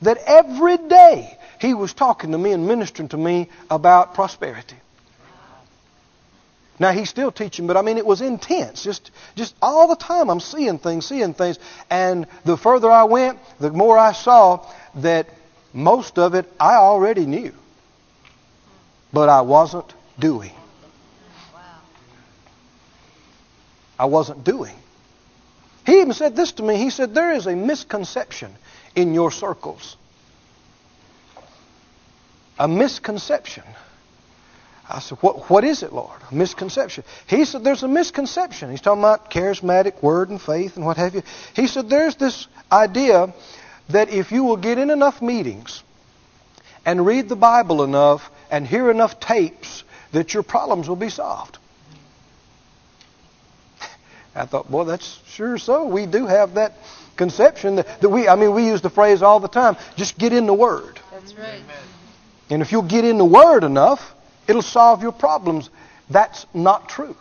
that 0.02 0.18
every 0.26 0.76
day 0.76 1.36
He 1.60 1.74
was 1.74 1.92
talking 1.92 2.32
to 2.32 2.38
me 2.38 2.52
and 2.52 2.66
ministering 2.66 3.08
to 3.08 3.16
me 3.16 3.48
about 3.70 4.14
prosperity. 4.14 4.76
Now 6.82 6.90
he's 6.90 7.08
still 7.08 7.30
teaching, 7.30 7.68
but 7.68 7.76
I 7.76 7.82
mean 7.82 7.96
it 7.96 8.04
was 8.04 8.20
intense. 8.20 8.82
Just 8.82 9.12
just 9.36 9.54
all 9.62 9.86
the 9.86 9.94
time 9.94 10.28
I'm 10.28 10.40
seeing 10.40 10.80
things, 10.80 11.06
seeing 11.06 11.32
things. 11.32 11.60
And 11.88 12.26
the 12.44 12.56
further 12.56 12.90
I 12.90 13.04
went, 13.04 13.38
the 13.60 13.70
more 13.70 13.96
I 13.96 14.10
saw 14.10 14.68
that 14.96 15.28
most 15.72 16.18
of 16.18 16.34
it 16.34 16.52
I 16.58 16.74
already 16.74 17.24
knew. 17.24 17.54
But 19.12 19.28
I 19.28 19.42
wasn't 19.42 19.94
doing. 20.18 20.50
I 23.96 24.06
wasn't 24.06 24.42
doing. 24.42 24.74
He 25.86 26.00
even 26.00 26.14
said 26.14 26.34
this 26.34 26.50
to 26.52 26.64
me. 26.64 26.78
He 26.78 26.90
said, 26.90 27.14
There 27.14 27.30
is 27.30 27.46
a 27.46 27.54
misconception 27.54 28.56
in 28.96 29.14
your 29.14 29.30
circles. 29.30 29.96
A 32.58 32.66
misconception 32.66 33.62
I 34.92 34.98
said, 34.98 35.18
what, 35.22 35.48
what 35.48 35.64
is 35.64 35.82
it, 35.82 35.92
Lord? 35.92 36.20
A 36.30 36.34
misconception. 36.34 37.04
He 37.26 37.46
said, 37.46 37.64
there's 37.64 37.82
a 37.82 37.88
misconception. 37.88 38.70
He's 38.70 38.82
talking 38.82 39.00
about 39.00 39.30
charismatic 39.30 40.02
word 40.02 40.28
and 40.28 40.40
faith 40.40 40.76
and 40.76 40.84
what 40.84 40.98
have 40.98 41.14
you. 41.14 41.22
He 41.56 41.66
said, 41.66 41.88
there's 41.88 42.16
this 42.16 42.46
idea 42.70 43.32
that 43.88 44.10
if 44.10 44.32
you 44.32 44.44
will 44.44 44.58
get 44.58 44.76
in 44.76 44.90
enough 44.90 45.22
meetings 45.22 45.82
and 46.84 47.06
read 47.06 47.30
the 47.30 47.36
Bible 47.36 47.82
enough 47.82 48.30
and 48.50 48.66
hear 48.66 48.90
enough 48.90 49.18
tapes, 49.18 49.82
that 50.12 50.34
your 50.34 50.42
problems 50.42 50.90
will 50.90 50.96
be 50.96 51.08
solved. 51.08 51.56
I 54.34 54.44
thought, 54.44 54.70
boy, 54.70 54.84
that's 54.84 55.20
sure 55.28 55.56
so. 55.56 55.86
We 55.86 56.04
do 56.04 56.26
have 56.26 56.54
that 56.54 56.74
conception 57.16 57.76
that, 57.76 58.02
that 58.02 58.10
we, 58.10 58.28
I 58.28 58.36
mean, 58.36 58.52
we 58.52 58.66
use 58.66 58.82
the 58.82 58.90
phrase 58.90 59.22
all 59.22 59.40
the 59.40 59.48
time, 59.48 59.76
just 59.96 60.18
get 60.18 60.34
in 60.34 60.46
the 60.46 60.54
Word. 60.54 61.00
That's 61.10 61.34
right. 61.34 61.62
And 62.50 62.60
if 62.60 62.72
you'll 62.72 62.82
get 62.82 63.06
in 63.06 63.16
the 63.16 63.24
Word 63.24 63.64
enough, 63.64 64.14
It'll 64.48 64.62
solve 64.62 65.02
your 65.02 65.12
problems. 65.12 65.70
That's 66.10 66.46
not 66.52 66.88
true. 66.88 67.16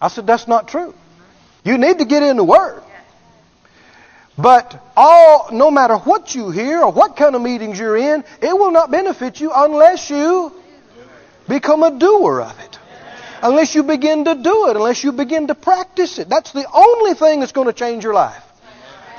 I 0.00 0.08
said, 0.08 0.26
that's 0.26 0.48
not 0.48 0.68
true. 0.68 0.94
You 1.64 1.76
need 1.76 1.98
to 1.98 2.04
get 2.04 2.22
in 2.22 2.36
the 2.36 2.44
Word. 2.44 2.82
But 4.38 4.82
all, 4.96 5.48
no 5.52 5.70
matter 5.70 5.96
what 5.96 6.34
you 6.34 6.50
hear 6.50 6.80
or 6.80 6.90
what 6.90 7.16
kind 7.16 7.34
of 7.34 7.42
meetings 7.42 7.78
you're 7.78 7.96
in, 7.96 8.24
it 8.40 8.56
will 8.56 8.70
not 8.70 8.90
benefit 8.90 9.40
you 9.40 9.52
unless 9.54 10.08
you 10.08 10.52
become 11.46 11.82
a 11.82 11.98
doer 11.98 12.40
of 12.40 12.58
it. 12.60 12.78
Unless 13.42 13.74
you 13.74 13.82
begin 13.82 14.24
to 14.24 14.34
do 14.34 14.68
it, 14.68 14.76
unless 14.76 15.04
you 15.04 15.12
begin 15.12 15.48
to 15.48 15.54
practice 15.54 16.18
it. 16.18 16.28
That's 16.28 16.52
the 16.52 16.66
only 16.72 17.14
thing 17.14 17.40
that's 17.40 17.52
going 17.52 17.66
to 17.66 17.72
change 17.72 18.04
your 18.04 18.14
life. 18.14 18.42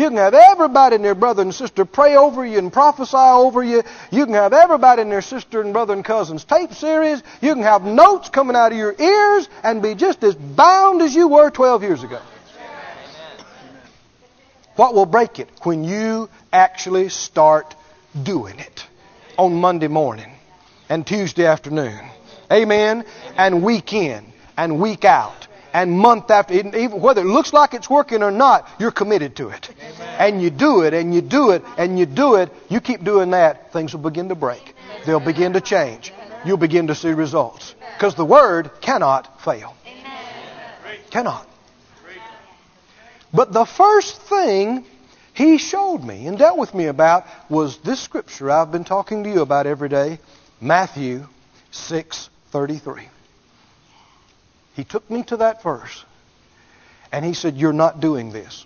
You 0.01 0.07
can 0.07 0.17
have 0.17 0.33
everybody 0.33 0.95
and 0.95 1.05
their 1.05 1.13
brother 1.13 1.43
and 1.43 1.53
sister 1.53 1.85
pray 1.85 2.15
over 2.15 2.43
you 2.43 2.57
and 2.57 2.73
prophesy 2.73 3.15
over 3.15 3.63
you. 3.63 3.83
You 4.09 4.25
can 4.25 4.33
have 4.33 4.51
everybody 4.51 5.03
and 5.03 5.11
their 5.11 5.21
sister 5.21 5.61
and 5.61 5.73
brother 5.73 5.93
and 5.93 6.03
cousins 6.03 6.43
tape 6.43 6.73
series. 6.73 7.21
You 7.39 7.53
can 7.53 7.61
have 7.61 7.83
notes 7.83 8.29
coming 8.29 8.55
out 8.55 8.71
of 8.71 8.79
your 8.79 8.95
ears 8.99 9.47
and 9.61 9.79
be 9.79 9.93
just 9.93 10.23
as 10.23 10.33
bound 10.33 11.03
as 11.03 11.13
you 11.13 11.27
were 11.27 11.51
12 11.51 11.83
years 11.83 12.01
ago. 12.01 12.19
What 14.75 14.95
will 14.95 15.05
break 15.05 15.37
it? 15.37 15.49
When 15.61 15.83
you 15.83 16.31
actually 16.51 17.09
start 17.09 17.75
doing 18.23 18.57
it 18.57 18.87
on 19.37 19.53
Monday 19.53 19.87
morning 19.87 20.31
and 20.89 21.05
Tuesday 21.05 21.45
afternoon. 21.45 21.99
Amen. 22.51 23.05
And 23.37 23.61
week 23.61 23.93
in 23.93 24.25
and 24.57 24.81
week 24.81 25.05
out 25.05 25.47
and 25.73 25.91
month 25.91 26.29
after, 26.31 26.53
even 26.53 26.99
whether 26.99 27.21
it 27.21 27.25
looks 27.25 27.53
like 27.53 27.73
it's 27.73 27.89
working 27.89 28.23
or 28.23 28.31
not, 28.31 28.69
you're 28.79 28.91
committed 28.91 29.35
to 29.37 29.49
it. 29.49 29.69
Amen. 29.69 30.15
And 30.19 30.41
you 30.41 30.49
do 30.49 30.81
it, 30.81 30.93
and 30.93 31.13
you 31.13 31.21
do 31.21 31.51
it, 31.51 31.63
and 31.77 31.97
you 31.97 32.05
do 32.05 32.35
it. 32.35 32.51
You 32.69 32.81
keep 32.81 33.03
doing 33.03 33.31
that, 33.31 33.71
things 33.73 33.93
will 33.93 34.01
begin 34.01 34.29
to 34.29 34.35
break. 34.35 34.75
They'll 35.05 35.19
begin 35.19 35.53
to 35.53 35.61
change. 35.61 36.13
You'll 36.45 36.57
begin 36.57 36.87
to 36.87 36.95
see 36.95 37.09
results. 37.09 37.75
Because 37.95 38.15
the 38.15 38.25
Word 38.25 38.71
cannot 38.81 39.41
fail. 39.41 39.75
Cannot. 41.09 41.47
But 43.33 43.53
the 43.53 43.65
first 43.65 44.21
thing 44.23 44.85
he 45.33 45.57
showed 45.57 46.03
me 46.03 46.27
and 46.27 46.37
dealt 46.37 46.57
with 46.57 46.73
me 46.73 46.87
about 46.87 47.25
was 47.49 47.77
this 47.77 47.99
scripture 47.99 48.51
I've 48.51 48.71
been 48.71 48.83
talking 48.83 49.23
to 49.23 49.29
you 49.29 49.41
about 49.41 49.67
every 49.67 49.89
day, 49.89 50.19
Matthew 50.59 51.27
6:33. 51.71 53.07
He 54.75 54.83
took 54.83 55.09
me 55.09 55.23
to 55.23 55.37
that 55.37 55.61
verse 55.63 56.05
and 57.11 57.25
he 57.25 57.33
said, 57.33 57.55
You're 57.57 57.73
not 57.73 57.99
doing 57.99 58.31
this. 58.31 58.65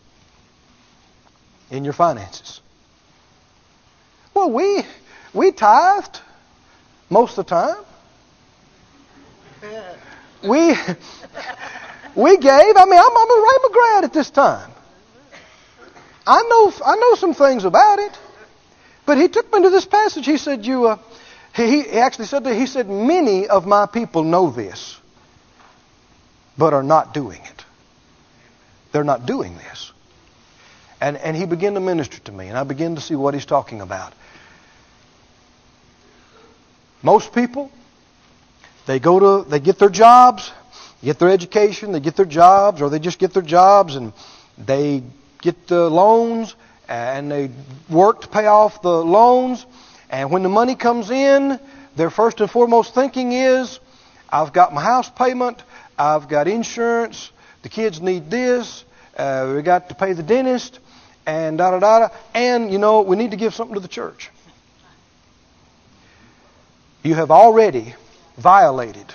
in 1.71 1.83
your 1.83 1.93
finances? 1.93 2.61
Well, 4.33 4.51
we 4.51 4.83
we 5.33 5.51
tithed 5.51 6.21
most 7.09 7.37
of 7.37 7.45
the 7.45 7.49
time. 7.49 7.83
We 10.43 10.75
we 12.15 12.37
gave. 12.37 12.77
I 12.77 12.85
mean, 12.85 12.99
I'm, 12.99 13.17
I'm 13.17 13.31
a 13.31 13.47
Rhema 13.47 13.73
grad 13.73 14.03
at 14.03 14.13
this 14.13 14.29
time. 14.29 14.71
I 16.27 16.41
know 16.49 16.73
I 16.85 16.95
know 16.97 17.15
some 17.15 17.33
things 17.33 17.65
about 17.65 17.99
it, 17.99 18.17
but 19.05 19.17
he 19.17 19.27
took 19.27 19.51
me 19.53 19.63
to 19.63 19.69
this 19.69 19.85
passage. 19.85 20.25
He 20.25 20.37
said, 20.37 20.65
"You." 20.65 20.87
Uh, 20.87 20.97
he, 21.55 21.83
he 21.83 21.89
actually 21.91 22.25
said 22.25 22.43
that 22.43 22.55
he 22.55 22.65
said, 22.67 22.89
"Many 22.89 23.47
of 23.47 23.65
my 23.65 23.85
people 23.85 24.23
know 24.23 24.49
this, 24.51 24.97
but 26.57 26.73
are 26.73 26.83
not 26.83 27.13
doing 27.13 27.41
it. 27.43 27.65
They're 28.91 29.03
not 29.03 29.25
doing 29.25 29.57
this." 29.57 29.91
And 31.01 31.17
and 31.17 31.35
he 31.35 31.45
began 31.45 31.73
to 31.73 31.79
minister 31.79 32.19
to 32.19 32.31
me, 32.31 32.47
and 32.47 32.57
I 32.57 32.63
began 32.63 32.95
to 32.95 33.01
see 33.01 33.15
what 33.15 33.33
he's 33.33 33.45
talking 33.45 33.81
about. 33.81 34.13
Most 37.03 37.33
people, 37.33 37.71
they 38.87 38.99
go 38.99 39.19
to, 39.19 39.49
they 39.49 39.59
get 39.59 39.77
their 39.77 39.89
jobs, 39.89 40.51
get 41.03 41.19
their 41.19 41.29
education, 41.29 41.91
they 41.91 41.99
get 41.99 42.15
their 42.15 42.25
jobs, 42.25 42.81
or 42.81 42.89
they 42.89 42.97
just 42.97 43.19
get 43.19 43.31
their 43.31 43.43
jobs 43.43 43.95
and 43.95 44.11
they 44.57 45.03
get 45.41 45.67
the 45.67 45.87
loans 45.89 46.55
and 46.89 47.31
they 47.31 47.51
work 47.89 48.21
to 48.21 48.27
pay 48.27 48.47
off 48.47 48.81
the 48.81 48.89
loans. 48.89 49.65
And 50.09 50.31
when 50.31 50.41
the 50.41 50.49
money 50.49 50.75
comes 50.75 51.11
in, 51.11 51.59
their 51.95 52.09
first 52.09 52.41
and 52.41 52.49
foremost 52.49 52.95
thinking 52.95 53.33
is, 53.33 53.79
I've 54.29 54.51
got 54.51 54.73
my 54.73 54.81
house 54.81 55.09
payment, 55.09 55.61
I've 55.97 56.27
got 56.27 56.47
insurance, 56.47 57.31
the 57.61 57.69
kids 57.69 58.01
need 58.01 58.29
this, 58.29 58.83
uh, 59.17 59.53
we 59.55 59.61
got 59.61 59.89
to 59.89 59.95
pay 59.95 60.13
the 60.13 60.23
dentist, 60.23 60.79
and 61.25 61.57
da 61.57 61.71
da 61.71 61.79
da 61.79 61.99
da, 61.99 62.15
and 62.33 62.71
you 62.71 62.77
know 62.77 63.01
we 63.01 63.15
need 63.15 63.31
to 63.31 63.37
give 63.37 63.53
something 63.53 63.75
to 63.75 63.79
the 63.79 63.87
church. 63.87 64.29
You 67.03 67.15
have 67.15 67.31
already 67.31 67.93
violated 68.37 69.05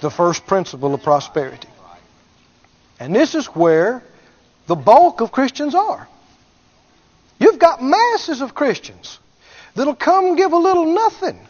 the 0.00 0.10
first 0.10 0.46
principle 0.46 0.94
of 0.94 1.02
prosperity. 1.02 1.68
And 3.00 3.14
this 3.14 3.34
is 3.34 3.46
where 3.46 4.02
the 4.66 4.76
bulk 4.76 5.20
of 5.20 5.32
Christians 5.32 5.74
are. 5.74 6.06
You've 7.40 7.58
got 7.58 7.82
masses 7.82 8.40
of 8.40 8.54
Christians 8.54 9.18
that'll 9.74 9.94
come 9.94 10.36
give 10.36 10.52
a 10.52 10.56
little 10.56 10.92
nothing 10.92 11.47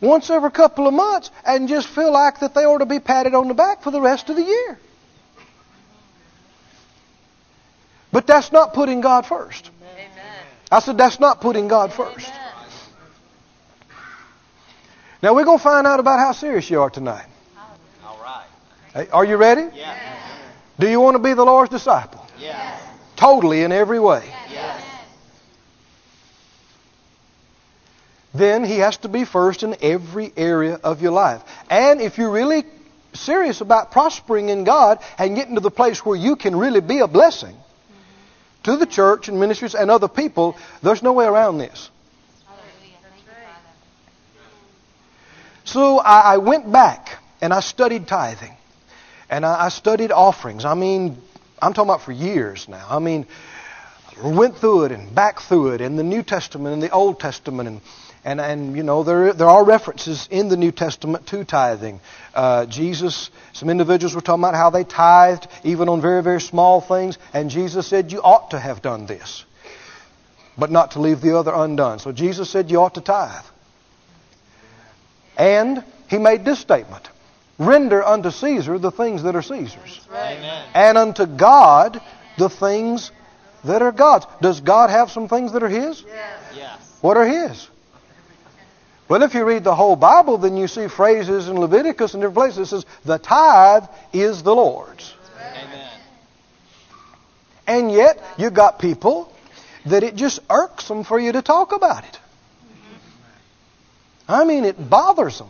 once 0.00 0.30
every 0.30 0.50
couple 0.50 0.86
of 0.86 0.94
months 0.94 1.30
and 1.44 1.68
just 1.68 1.88
feel 1.88 2.12
like 2.12 2.40
that 2.40 2.54
they 2.54 2.64
ought 2.64 2.78
to 2.78 2.86
be 2.86 3.00
patted 3.00 3.34
on 3.34 3.48
the 3.48 3.54
back 3.54 3.82
for 3.82 3.90
the 3.90 4.00
rest 4.00 4.30
of 4.30 4.36
the 4.36 4.42
year. 4.42 4.78
But 8.12 8.26
that's 8.26 8.52
not 8.52 8.74
putting 8.74 9.00
God 9.00 9.26
first. 9.26 9.70
Amen. 9.82 10.08
I 10.70 10.80
said 10.80 10.96
that's 10.96 11.20
not 11.20 11.40
putting 11.40 11.68
God 11.68 11.92
first. 11.92 12.28
Amen. 12.28 12.48
Now 15.22 15.34
we're 15.34 15.44
going 15.44 15.58
to 15.58 15.64
find 15.64 15.86
out 15.86 16.00
about 16.00 16.20
how 16.20 16.32
serious 16.32 16.70
you 16.70 16.80
are 16.80 16.90
tonight. 16.90 17.26
All 18.04 18.18
right. 18.22 18.46
Hey, 18.94 19.08
Are 19.10 19.24
you 19.24 19.36
ready? 19.36 19.68
Yeah. 19.74 19.96
Do 20.78 20.88
you 20.88 21.00
want 21.00 21.16
to 21.16 21.22
be 21.22 21.34
the 21.34 21.44
Lord's 21.44 21.70
disciple? 21.70 22.24
Yeah. 22.38 22.78
Totally 23.16 23.62
in 23.62 23.72
every 23.72 23.98
way. 23.98 24.32
Then 28.34 28.64
he 28.64 28.78
has 28.78 28.98
to 28.98 29.08
be 29.08 29.24
first 29.24 29.62
in 29.62 29.76
every 29.80 30.32
area 30.36 30.74
of 30.74 31.00
your 31.00 31.12
life. 31.12 31.42
And 31.70 32.00
if 32.00 32.18
you're 32.18 32.30
really 32.30 32.64
serious 33.14 33.60
about 33.60 33.90
prospering 33.90 34.48
in 34.48 34.64
God 34.64 34.98
and 35.18 35.34
getting 35.34 35.54
to 35.54 35.60
the 35.60 35.70
place 35.70 36.04
where 36.04 36.16
you 36.16 36.36
can 36.36 36.54
really 36.54 36.80
be 36.80 37.00
a 37.00 37.08
blessing 37.08 37.56
to 38.64 38.76
the 38.76 38.86
church 38.86 39.28
and 39.28 39.40
ministries 39.40 39.74
and 39.74 39.90
other 39.90 40.08
people, 40.08 40.56
there's 40.82 41.02
no 41.02 41.12
way 41.12 41.24
around 41.24 41.58
this. 41.58 41.90
So 45.64 45.98
I, 45.98 46.38
went 46.38 46.70
back 46.72 47.18
and 47.42 47.52
I 47.52 47.60
studied 47.60 48.08
tithing. 48.08 48.56
And 49.28 49.44
I, 49.44 49.66
I 49.66 49.68
studied 49.68 50.10
offerings. 50.10 50.64
I 50.64 50.72
mean, 50.72 51.18
I'm 51.60 51.74
talking 51.74 51.90
about 51.90 52.02
for 52.02 52.12
years 52.12 52.66
now. 52.68 52.86
I 52.88 52.98
mean, 53.00 53.26
went 54.22 54.56
through 54.56 54.84
it 54.84 54.92
and 54.92 55.14
back 55.14 55.40
through 55.40 55.74
it 55.74 55.82
in 55.82 55.96
the 55.96 56.02
New 56.02 56.22
Testament 56.22 56.72
and 56.72 56.82
the 56.82 56.90
Old 56.90 57.20
Testament 57.20 57.68
and 57.68 57.80
and, 58.24 58.40
and 58.40 58.76
you 58.76 58.82
know 58.82 59.02
there 59.02 59.32
there 59.32 59.48
are 59.48 59.64
references 59.64 60.28
in 60.30 60.48
the 60.48 60.56
New 60.56 60.72
Testament 60.72 61.26
to 61.28 61.44
tithing. 61.44 62.00
Uh, 62.34 62.66
Jesus, 62.66 63.30
some 63.52 63.70
individuals 63.70 64.14
were 64.14 64.20
talking 64.20 64.42
about 64.42 64.54
how 64.54 64.70
they 64.70 64.84
tithed 64.84 65.48
even 65.64 65.88
on 65.88 66.00
very 66.00 66.22
very 66.22 66.40
small 66.40 66.80
things, 66.80 67.18
and 67.32 67.50
Jesus 67.50 67.86
said 67.86 68.12
you 68.12 68.20
ought 68.20 68.50
to 68.50 68.58
have 68.58 68.82
done 68.82 69.06
this, 69.06 69.44
but 70.56 70.70
not 70.70 70.92
to 70.92 71.00
leave 71.00 71.20
the 71.20 71.36
other 71.36 71.52
undone. 71.54 71.98
So 71.98 72.12
Jesus 72.12 72.50
said 72.50 72.70
you 72.70 72.80
ought 72.80 72.94
to 72.94 73.00
tithe, 73.00 73.44
and 75.36 75.84
he 76.08 76.18
made 76.18 76.44
this 76.44 76.58
statement: 76.58 77.08
Render 77.58 78.02
unto 78.02 78.30
Caesar 78.30 78.78
the 78.78 78.90
things 78.90 79.22
that 79.22 79.36
are 79.36 79.42
Caesar's, 79.42 80.00
Amen. 80.10 80.64
and 80.74 80.98
unto 80.98 81.26
God 81.26 82.00
the 82.36 82.48
things 82.48 83.10
that 83.64 83.82
are 83.82 83.92
God's. 83.92 84.26
Does 84.40 84.60
God 84.60 84.90
have 84.90 85.10
some 85.10 85.28
things 85.28 85.52
that 85.52 85.62
are 85.62 85.68
His? 85.68 86.02
Yes. 86.06 86.98
What 87.00 87.16
are 87.16 87.26
His? 87.26 87.68
Well, 89.08 89.22
if 89.22 89.34
you 89.34 89.44
read 89.44 89.64
the 89.64 89.74
whole 89.74 89.96
Bible, 89.96 90.38
then 90.38 90.56
you 90.56 90.68
see 90.68 90.86
phrases 90.88 91.48
in 91.48 91.58
Leviticus 91.58 92.12
and 92.12 92.20
different 92.20 92.36
places 92.36 92.56
that 92.56 92.66
says, 92.66 92.86
the 93.04 93.18
tithe 93.18 93.84
is 94.12 94.42
the 94.42 94.54
Lord's. 94.54 95.14
Amen. 95.40 96.00
And 97.66 97.90
yet, 97.90 98.22
you've 98.36 98.54
got 98.54 98.78
people 98.78 99.32
that 99.86 100.02
it 100.02 100.14
just 100.14 100.40
irks 100.50 100.88
them 100.88 101.04
for 101.04 101.18
you 101.18 101.32
to 101.32 101.40
talk 101.40 101.72
about 101.72 102.04
it. 102.04 102.18
I 104.28 104.44
mean, 104.44 104.66
it 104.66 104.90
bothers 104.90 105.38
them. 105.38 105.48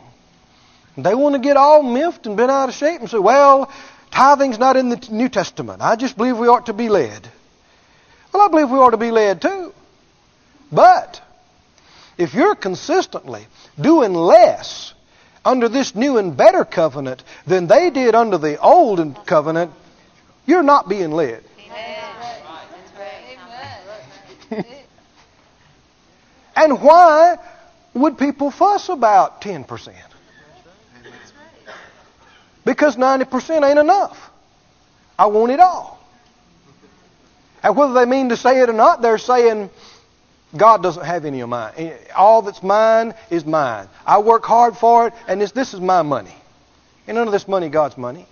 They 0.96 1.14
want 1.14 1.34
to 1.34 1.40
get 1.40 1.56
all 1.56 1.82
miffed 1.82 2.26
and 2.26 2.36
bent 2.36 2.50
out 2.50 2.68
of 2.68 2.74
shape 2.76 3.00
and 3.00 3.10
say, 3.10 3.18
well, 3.18 3.72
tithing's 4.12 4.58
not 4.58 4.76
in 4.76 4.88
the 4.88 5.08
New 5.10 5.28
Testament. 5.28 5.82
I 5.82 5.96
just 5.96 6.16
believe 6.16 6.38
we 6.38 6.46
ought 6.46 6.66
to 6.66 6.72
be 6.72 6.88
led. 6.88 7.28
Well, 8.32 8.42
I 8.42 8.48
believe 8.48 8.70
we 8.70 8.78
ought 8.78 8.90
to 8.90 8.96
be 8.96 9.10
led 9.10 9.42
too. 9.42 9.74
But 10.70 11.20
if 12.18 12.34
you're 12.34 12.56
consistently 12.56 13.46
doing 13.80 14.12
less 14.12 14.92
under 15.44 15.68
this 15.68 15.94
new 15.94 16.18
and 16.18 16.36
better 16.36 16.64
covenant 16.64 17.22
than 17.46 17.68
they 17.68 17.90
did 17.90 18.14
under 18.14 18.36
the 18.36 18.60
old 18.60 19.24
covenant, 19.24 19.72
you're 20.44 20.62
not 20.62 20.88
being 20.88 21.12
led. 21.12 21.44
Amen. 24.50 24.64
And 26.56 26.82
why 26.82 27.38
would 27.94 28.18
people 28.18 28.50
fuss 28.50 28.88
about 28.88 29.40
10%? 29.40 29.94
Because 32.64 32.96
90% 32.96 33.68
ain't 33.68 33.78
enough. 33.78 34.30
I 35.16 35.26
want 35.26 35.52
it 35.52 35.60
all. 35.60 35.98
And 37.62 37.76
whether 37.76 37.94
they 37.94 38.04
mean 38.04 38.28
to 38.30 38.36
say 38.36 38.60
it 38.60 38.68
or 38.68 38.72
not, 38.72 39.02
they're 39.02 39.18
saying, 39.18 39.70
God 40.56 40.82
doesn't 40.82 41.04
have 41.04 41.24
any 41.24 41.40
of 41.40 41.48
mine. 41.48 41.72
Eh, 41.76 41.96
all 42.16 42.42
that's 42.42 42.62
mine 42.62 43.14
is 43.30 43.44
mine. 43.44 43.88
I 44.06 44.18
work 44.18 44.44
hard 44.44 44.76
for 44.76 45.08
it, 45.08 45.14
and 45.26 45.40
this, 45.40 45.52
this 45.52 45.74
is 45.74 45.80
my 45.80 46.02
money. 46.02 46.34
And 47.06 47.16
none 47.16 47.26
of 47.26 47.32
this 47.32 47.46
money 47.46 47.68
God's 47.68 47.98
money. 47.98 48.26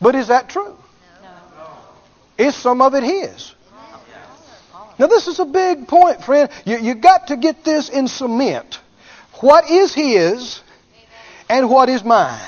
But 0.00 0.14
is 0.14 0.28
that 0.28 0.48
true? 0.48 0.76
No. 1.22 1.28
Is 2.38 2.54
some 2.54 2.80
of 2.80 2.94
it 2.94 3.02
His? 3.02 3.54
Now, 4.98 5.06
this 5.06 5.28
is 5.28 5.38
a 5.38 5.46
big 5.46 5.88
point, 5.88 6.22
friend. 6.22 6.50
You, 6.66 6.76
you 6.76 6.94
got 6.94 7.28
to 7.28 7.36
get 7.38 7.64
this 7.64 7.88
in 7.88 8.06
cement. 8.06 8.80
What 9.40 9.70
is 9.70 9.94
His 9.94 10.60
and 11.48 11.70
what 11.70 11.88
is 11.88 12.04
mine? 12.04 12.38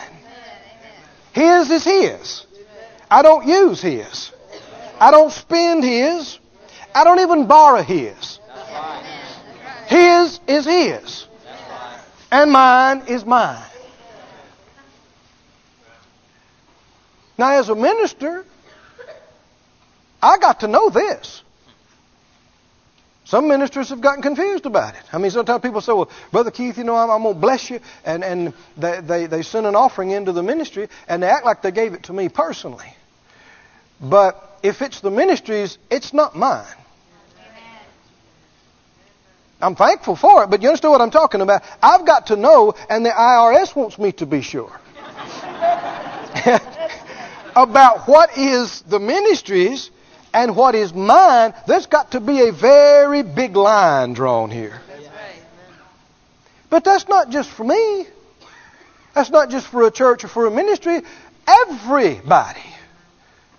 His 1.32 1.70
is 1.70 1.84
His. 1.84 2.46
I 3.10 3.22
don't 3.22 3.46
use 3.46 3.80
His. 3.80 4.32
I 5.00 5.10
don't 5.10 5.32
spend 5.32 5.82
His. 5.82 6.38
I 6.94 7.04
don't 7.04 7.20
even 7.20 7.46
borrow 7.46 7.82
His. 7.82 8.38
His 9.86 10.40
is 10.46 10.64
His. 10.64 11.26
And 12.30 12.50
mine 12.50 13.02
is 13.08 13.24
mine. 13.24 13.62
Now, 17.36 17.52
as 17.52 17.68
a 17.68 17.74
minister, 17.74 18.44
I 20.22 20.38
got 20.38 20.60
to 20.60 20.68
know 20.68 20.90
this. 20.90 21.42
Some 23.24 23.48
ministers 23.48 23.88
have 23.88 24.02
gotten 24.02 24.22
confused 24.22 24.66
about 24.66 24.94
it. 24.94 25.02
I 25.10 25.18
mean, 25.18 25.30
sometimes 25.30 25.62
people 25.62 25.80
say, 25.80 25.92
well, 25.92 26.10
Brother 26.30 26.50
Keith, 26.50 26.76
you 26.76 26.84
know, 26.84 26.94
I'm, 26.94 27.10
I'm 27.10 27.22
going 27.22 27.34
to 27.34 27.40
bless 27.40 27.70
you. 27.70 27.80
And, 28.04 28.22
and 28.22 28.52
they, 28.76 29.00
they, 29.00 29.26
they 29.26 29.42
send 29.42 29.66
an 29.66 29.74
offering 29.74 30.10
into 30.10 30.32
the 30.32 30.42
ministry, 30.42 30.88
and 31.08 31.22
they 31.22 31.28
act 31.28 31.46
like 31.46 31.62
they 31.62 31.70
gave 31.70 31.94
it 31.94 32.02
to 32.04 32.12
me 32.12 32.28
personally. 32.28 32.94
But 34.00 34.58
if 34.62 34.82
it's 34.82 35.00
the 35.00 35.10
ministry's, 35.10 35.78
it's 35.90 36.12
not 36.12 36.36
mine. 36.36 36.66
I'm 39.62 39.76
thankful 39.76 40.16
for 40.16 40.44
it, 40.44 40.50
but 40.50 40.60
you 40.62 40.68
understand 40.68 40.92
what 40.92 41.00
I'm 41.00 41.10
talking 41.10 41.40
about? 41.40 41.62
I've 41.82 42.04
got 42.04 42.26
to 42.26 42.36
know, 42.36 42.74
and 42.90 43.06
the 43.06 43.10
IRS 43.10 43.74
wants 43.76 43.98
me 43.98 44.12
to 44.12 44.26
be 44.26 44.42
sure 44.42 44.72
about 47.56 48.08
what 48.08 48.36
is 48.36 48.82
the 48.82 48.98
ministry's 48.98 49.90
And 50.34 50.56
what 50.56 50.74
is 50.74 50.94
mine, 50.94 51.52
there's 51.66 51.86
got 51.86 52.12
to 52.12 52.20
be 52.20 52.48
a 52.48 52.52
very 52.52 53.22
big 53.22 53.54
line 53.54 54.14
drawn 54.14 54.50
here. 54.50 54.80
That's 54.88 55.04
right. 55.04 55.42
But 56.70 56.84
that's 56.84 57.06
not 57.06 57.28
just 57.28 57.50
for 57.50 57.64
me. 57.64 58.06
That's 59.14 59.28
not 59.28 59.50
just 59.50 59.66
for 59.66 59.86
a 59.86 59.90
church 59.90 60.24
or 60.24 60.28
for 60.28 60.46
a 60.46 60.50
ministry. 60.50 61.02
Everybody 61.46 62.62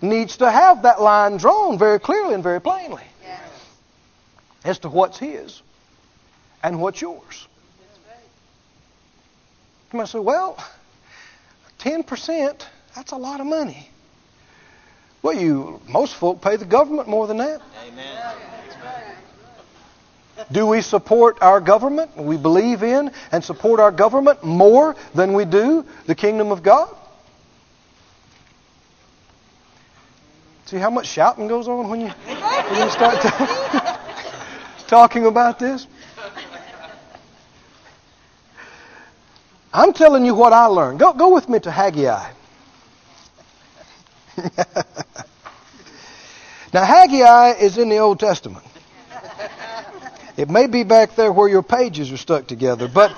needs 0.00 0.38
to 0.38 0.50
have 0.50 0.82
that 0.82 1.00
line 1.00 1.36
drawn 1.36 1.78
very 1.78 2.00
clearly 2.00 2.34
and 2.34 2.42
very 2.42 2.60
plainly 2.60 3.04
Yes. 3.22 3.40
as 4.64 4.78
to 4.80 4.88
what's 4.88 5.18
his 5.18 5.62
and 6.64 6.80
what's 6.80 7.00
yours. 7.00 7.46
You 9.92 9.98
might 9.98 10.08
say, 10.08 10.18
well, 10.18 10.58
10%, 11.78 12.62
that's 12.96 13.12
a 13.12 13.16
lot 13.16 13.40
of 13.40 13.46
money. 13.46 13.90
Well, 15.22 15.34
you 15.34 15.80
most 15.86 16.16
folk 16.16 16.42
pay 16.42 16.56
the 16.56 16.64
government 16.64 17.06
more 17.06 17.26
than 17.26 17.36
that. 17.36 17.60
Amen. 17.86 18.34
Do 20.50 20.66
we 20.66 20.80
support 20.80 21.38
our 21.40 21.60
government? 21.60 22.16
We 22.16 22.36
believe 22.36 22.82
in 22.82 23.12
and 23.30 23.44
support 23.44 23.78
our 23.78 23.92
government 23.92 24.42
more 24.42 24.96
than 25.14 25.32
we 25.32 25.44
do 25.44 25.86
the 26.06 26.14
kingdom 26.14 26.50
of 26.50 26.62
God? 26.62 26.94
See 30.66 30.78
how 30.78 30.90
much 30.90 31.06
shouting 31.06 31.46
goes 31.46 31.68
on 31.68 31.88
when 31.88 32.00
you, 32.00 32.08
when 32.08 32.82
you 32.82 32.90
start 32.90 33.20
ta- 33.20 34.00
talking 34.88 35.26
about 35.26 35.58
this? 35.58 35.86
I'm 39.76 39.92
telling 39.92 40.24
you 40.24 40.36
what 40.36 40.52
I 40.52 40.66
learned. 40.66 41.00
Go, 41.00 41.12
go 41.14 41.34
with 41.34 41.48
me 41.48 41.58
to 41.58 41.68
Haggai. 41.68 42.30
now, 46.72 46.84
Haggai 46.84 47.54
is 47.54 47.76
in 47.76 47.88
the 47.88 47.98
Old 47.98 48.20
Testament. 48.20 48.64
It 50.36 50.48
may 50.48 50.68
be 50.68 50.84
back 50.84 51.16
there 51.16 51.32
where 51.32 51.48
your 51.48 51.64
pages 51.64 52.12
are 52.12 52.16
stuck 52.16 52.46
together, 52.46 52.86
but 52.86 53.16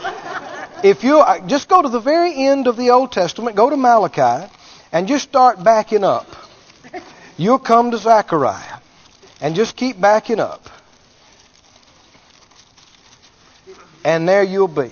if 0.83 1.05
you 1.05 1.19
uh, 1.19 1.47
just 1.47 1.69
go 1.69 1.83
to 1.83 1.91
the 1.91 2.01
very 2.01 2.35
end 2.47 2.69
of 2.69 2.79
the 2.79 2.91
Old 2.91 3.13
Testament, 3.13 3.55
go 3.55 3.69
to 3.69 3.77
Malachi, 3.77 4.51
and 4.93 5.07
just 5.07 5.29
start 5.29 5.63
backing 5.63 6.05
up, 6.05 6.27
you'll 7.37 7.59
come 7.59 7.91
to 7.91 7.99
Zechariah, 7.99 8.79
and 9.43 9.55
just 9.55 9.77
keep 9.77 10.01
backing 10.01 10.41
up, 10.41 10.71
and 14.05 14.27
there 14.27 14.43
you'll 14.43 14.69
be 14.69 14.91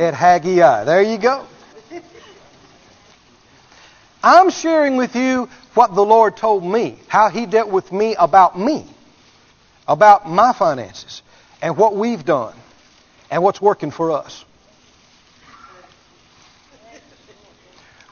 at 0.00 0.14
Haggai. 0.14 0.84
There 0.84 1.02
you 1.02 1.18
go. 1.18 1.46
I'm 4.22 4.50
sharing 4.50 4.96
with 4.96 5.14
you 5.14 5.48
what 5.74 5.94
the 5.94 6.04
Lord 6.04 6.36
told 6.36 6.64
me, 6.64 6.98
how 7.08 7.30
He 7.30 7.46
dealt 7.46 7.70
with 7.70 7.92
me 7.92 8.14
about 8.16 8.58
me 8.58 8.86
about 9.90 10.28
my 10.28 10.52
finances 10.52 11.22
and 11.60 11.76
what 11.76 11.96
we've 11.96 12.24
done 12.24 12.54
and 13.28 13.42
what's 13.42 13.60
working 13.60 13.90
for 13.90 14.12
us. 14.12 14.44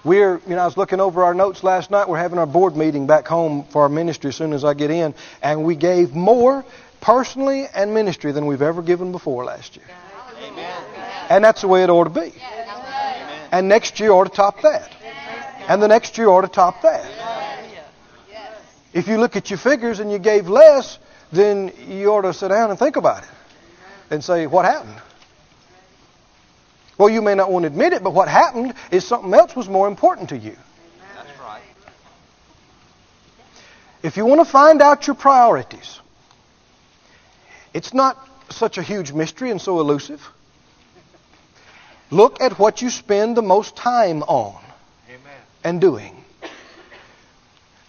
We're, 0.02 0.40
you 0.48 0.56
know, 0.56 0.62
I 0.62 0.64
was 0.64 0.76
looking 0.76 1.00
over 1.00 1.22
our 1.24 1.34
notes 1.34 1.62
last 1.62 1.90
night. 1.90 2.08
We're 2.08 2.18
having 2.18 2.38
our 2.38 2.46
board 2.46 2.76
meeting 2.76 3.06
back 3.06 3.28
home 3.28 3.64
for 3.70 3.82
our 3.82 3.88
ministry 3.88 4.28
as 4.28 4.36
soon 4.36 4.52
as 4.52 4.64
I 4.64 4.74
get 4.74 4.90
in, 4.90 5.14
and 5.42 5.64
we 5.64 5.76
gave 5.76 6.14
more 6.14 6.64
personally 7.00 7.66
and 7.72 7.94
ministry 7.94 8.32
than 8.32 8.46
we've 8.46 8.62
ever 8.62 8.82
given 8.82 9.12
before 9.12 9.44
last 9.44 9.76
year. 9.76 9.86
And 11.28 11.44
that's 11.44 11.60
the 11.60 11.68
way 11.68 11.82
it 11.82 11.90
ought 11.90 12.04
to 12.04 12.10
be. 12.10 12.32
And 13.50 13.68
next 13.68 14.00
year 14.00 14.12
ought 14.12 14.24
to 14.24 14.30
top 14.30 14.62
that. 14.62 14.92
And 15.68 15.82
the 15.82 15.88
next 15.88 16.16
year 16.18 16.28
ought 16.28 16.42
to 16.42 16.48
top 16.48 16.82
that. 16.82 17.04
If 18.94 19.06
you 19.06 19.18
look 19.18 19.36
at 19.36 19.50
your 19.50 19.58
figures 19.58 20.00
and 20.00 20.10
you 20.10 20.18
gave 20.18 20.48
less, 20.48 20.98
then 21.30 21.72
you 21.88 22.08
ought 22.08 22.22
to 22.22 22.32
sit 22.32 22.48
down 22.48 22.70
and 22.70 22.78
think 22.78 22.96
about 22.96 23.22
it 23.22 23.28
and 24.10 24.24
say, 24.24 24.46
what 24.46 24.64
happened? 24.64 25.00
Well, 26.96 27.10
you 27.10 27.22
may 27.22 27.34
not 27.34 27.52
want 27.52 27.62
to 27.64 27.66
admit 27.68 27.92
it, 27.92 28.02
but 28.02 28.12
what 28.12 28.28
happened 28.28 28.74
is 28.90 29.06
something 29.06 29.32
else 29.32 29.54
was 29.54 29.68
more 29.68 29.86
important 29.86 30.30
to 30.30 30.38
you. 30.38 30.56
That's 31.14 31.38
right. 31.40 31.62
If 34.02 34.16
you 34.16 34.24
want 34.24 34.40
to 34.40 34.50
find 34.50 34.82
out 34.82 35.06
your 35.06 35.14
priorities, 35.14 36.00
it's 37.72 37.94
not 37.94 38.16
such 38.50 38.78
a 38.78 38.82
huge 38.82 39.12
mystery 39.12 39.50
and 39.50 39.60
so 39.60 39.78
elusive. 39.78 40.26
Look 42.10 42.40
at 42.40 42.58
what 42.58 42.80
you 42.80 42.90
spend 42.90 43.36
the 43.36 43.42
most 43.42 43.76
time 43.76 44.22
on 44.22 44.56
and 45.62 45.80
doing. 45.80 46.24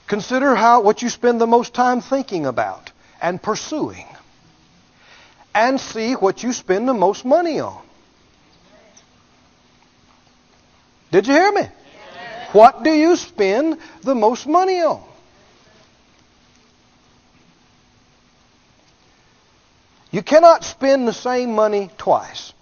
Consider 0.07 0.55
how 0.55 0.81
what 0.81 1.01
you 1.01 1.09
spend 1.09 1.39
the 1.39 1.47
most 1.47 1.73
time 1.73 2.01
thinking 2.01 2.45
about 2.45 2.91
and 3.21 3.41
pursuing. 3.41 4.07
And 5.53 5.79
see 5.79 6.13
what 6.13 6.43
you 6.43 6.51
spend 6.51 6.87
the 6.87 6.93
most 6.93 7.23
money 7.25 7.59
on. 7.59 7.81
Did 11.11 11.27
you 11.27 11.33
hear 11.33 11.51
me? 11.51 11.67
What 12.51 12.83
do 12.83 12.91
you 12.91 13.15
spend 13.15 13.77
the 14.01 14.15
most 14.15 14.47
money 14.47 14.81
on? 14.81 15.03
You 20.11 20.23
cannot 20.23 20.63
spend 20.63 21.07
the 21.07 21.13
same 21.13 21.53
money 21.53 21.89
twice. 21.97 22.53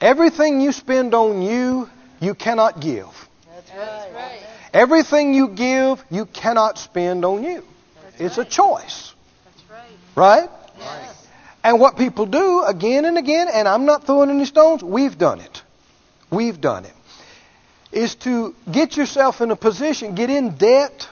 Everything 0.00 0.60
you 0.60 0.72
spend 0.72 1.14
on 1.14 1.42
you, 1.42 1.88
you 2.20 2.34
cannot 2.34 2.80
give. 2.80 3.06
That's 3.54 3.70
right. 4.14 4.40
Everything 4.74 5.32
you 5.32 5.48
give, 5.48 6.04
you 6.10 6.26
cannot 6.26 6.78
spend 6.78 7.24
on 7.24 7.42
you. 7.42 7.62
It's 8.18 8.36
a 8.38 8.44
choice. 8.44 9.14
That's 9.44 9.70
right. 9.70 9.90
Right? 10.14 10.50
Yes. 10.78 11.28
And 11.64 11.80
what 11.80 11.96
people 11.96 12.26
do 12.26 12.62
again 12.62 13.06
and 13.06 13.16
again, 13.18 13.48
and 13.52 13.66
I'm 13.66 13.86
not 13.86 14.04
throwing 14.04 14.30
any 14.30 14.44
stones, 14.44 14.84
we've 14.84 15.16
done 15.16 15.40
it. 15.40 15.62
We've 16.30 16.60
done 16.60 16.84
it. 16.84 16.92
Is 17.90 18.14
to 18.16 18.54
get 18.70 18.96
yourself 18.96 19.40
in 19.40 19.50
a 19.50 19.56
position, 19.56 20.14
get 20.14 20.28
in 20.28 20.56
debt 20.56 21.08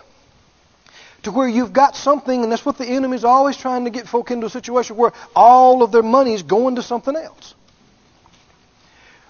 to 1.23 1.33
where 1.33 1.49
you've 1.49 1.73
got 1.73 1.97
something, 1.97 2.43
and 2.43 2.53
that's 2.53 2.67
what 2.67 2.77
the 2.77 2.87
enemy's 2.87 3.25
always 3.25 3.57
trying 3.57 3.85
to 3.85 3.91
get 3.91 4.07
folk 4.07 4.31
into 4.31 4.47
a 4.47 4.51
situation 4.51 4.97
where 4.97 5.13
all 5.35 5.83
of 5.83 5.91
their 5.91 6.03
money 6.03 6.35
is 6.35 6.43
going 6.43 6.77
to 6.77 6.83
something 6.83 7.17
else. 7.17 7.55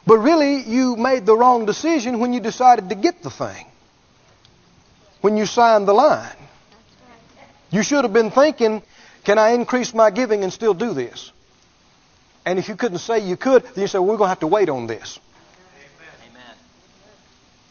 But 0.07 0.19
really, 0.19 0.63
you 0.63 0.97
made 0.97 1.25
the 1.25 1.37
wrong 1.37 1.65
decision 1.65 2.21
when 2.21 2.33
you 2.33 2.41
decided 2.41 2.91
to 2.91 2.95
get 2.95 3.23
the 3.23 3.31
thing. 3.31 3.67
When 5.21 5.37
you 5.37 5.47
signed 5.47 5.89
the 5.89 5.95
line. 5.95 6.37
You 7.71 7.83
should 7.83 8.05
have 8.05 8.13
been 8.13 8.31
thinking, 8.31 8.83
can 9.25 9.39
I 9.39 9.51
increase 9.51 9.95
my 9.95 10.11
giving 10.11 10.45
and 10.45 10.53
still 10.53 10.75
do 10.75 10.93
this? 10.93 11.33
And 12.45 12.59
if 12.59 12.69
you 12.69 12.77
couldn't 12.77 12.99
say 12.99 13.21
you 13.21 13.39
could, 13.39 13.63
then 13.63 13.83
you 13.83 13.87
say, 13.87 13.99
well, 13.99 14.09
we're 14.09 14.17
going 14.19 14.27
to 14.27 14.33
have 14.37 14.41
to 14.41 14.47
wait 14.47 14.69
on 14.69 14.87
this 14.87 15.19
Amen. 16.31 16.57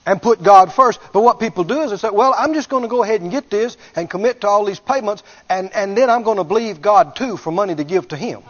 and 0.07 0.19
put 0.19 0.41
God 0.41 0.73
first. 0.73 0.99
But 1.13 1.21
what 1.21 1.39
people 1.39 1.63
do 1.63 1.81
is 1.83 1.91
they 1.91 1.97
say, 1.97 2.09
well, 2.11 2.33
I'm 2.35 2.55
just 2.55 2.69
going 2.69 2.81
to 2.81 2.89
go 2.89 3.03
ahead 3.03 3.21
and 3.21 3.29
get 3.29 3.51
this 3.51 3.77
and 3.95 4.09
commit 4.09 4.41
to 4.41 4.47
all 4.47 4.65
these 4.65 4.79
payments, 4.79 5.21
and, 5.47 5.71
and 5.75 5.95
then 5.95 6.09
I'm 6.09 6.23
going 6.23 6.37
to 6.37 6.43
believe 6.43 6.81
God 6.81 7.15
too 7.15 7.37
for 7.37 7.51
money 7.51 7.75
to 7.75 7.83
give 7.83 8.07
to 8.07 8.17
Him. 8.17 8.41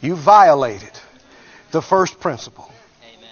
You 0.00 0.16
violated 0.16 0.90
the 1.72 1.82
first 1.82 2.20
principle. 2.20 2.70
Amen. 3.02 3.30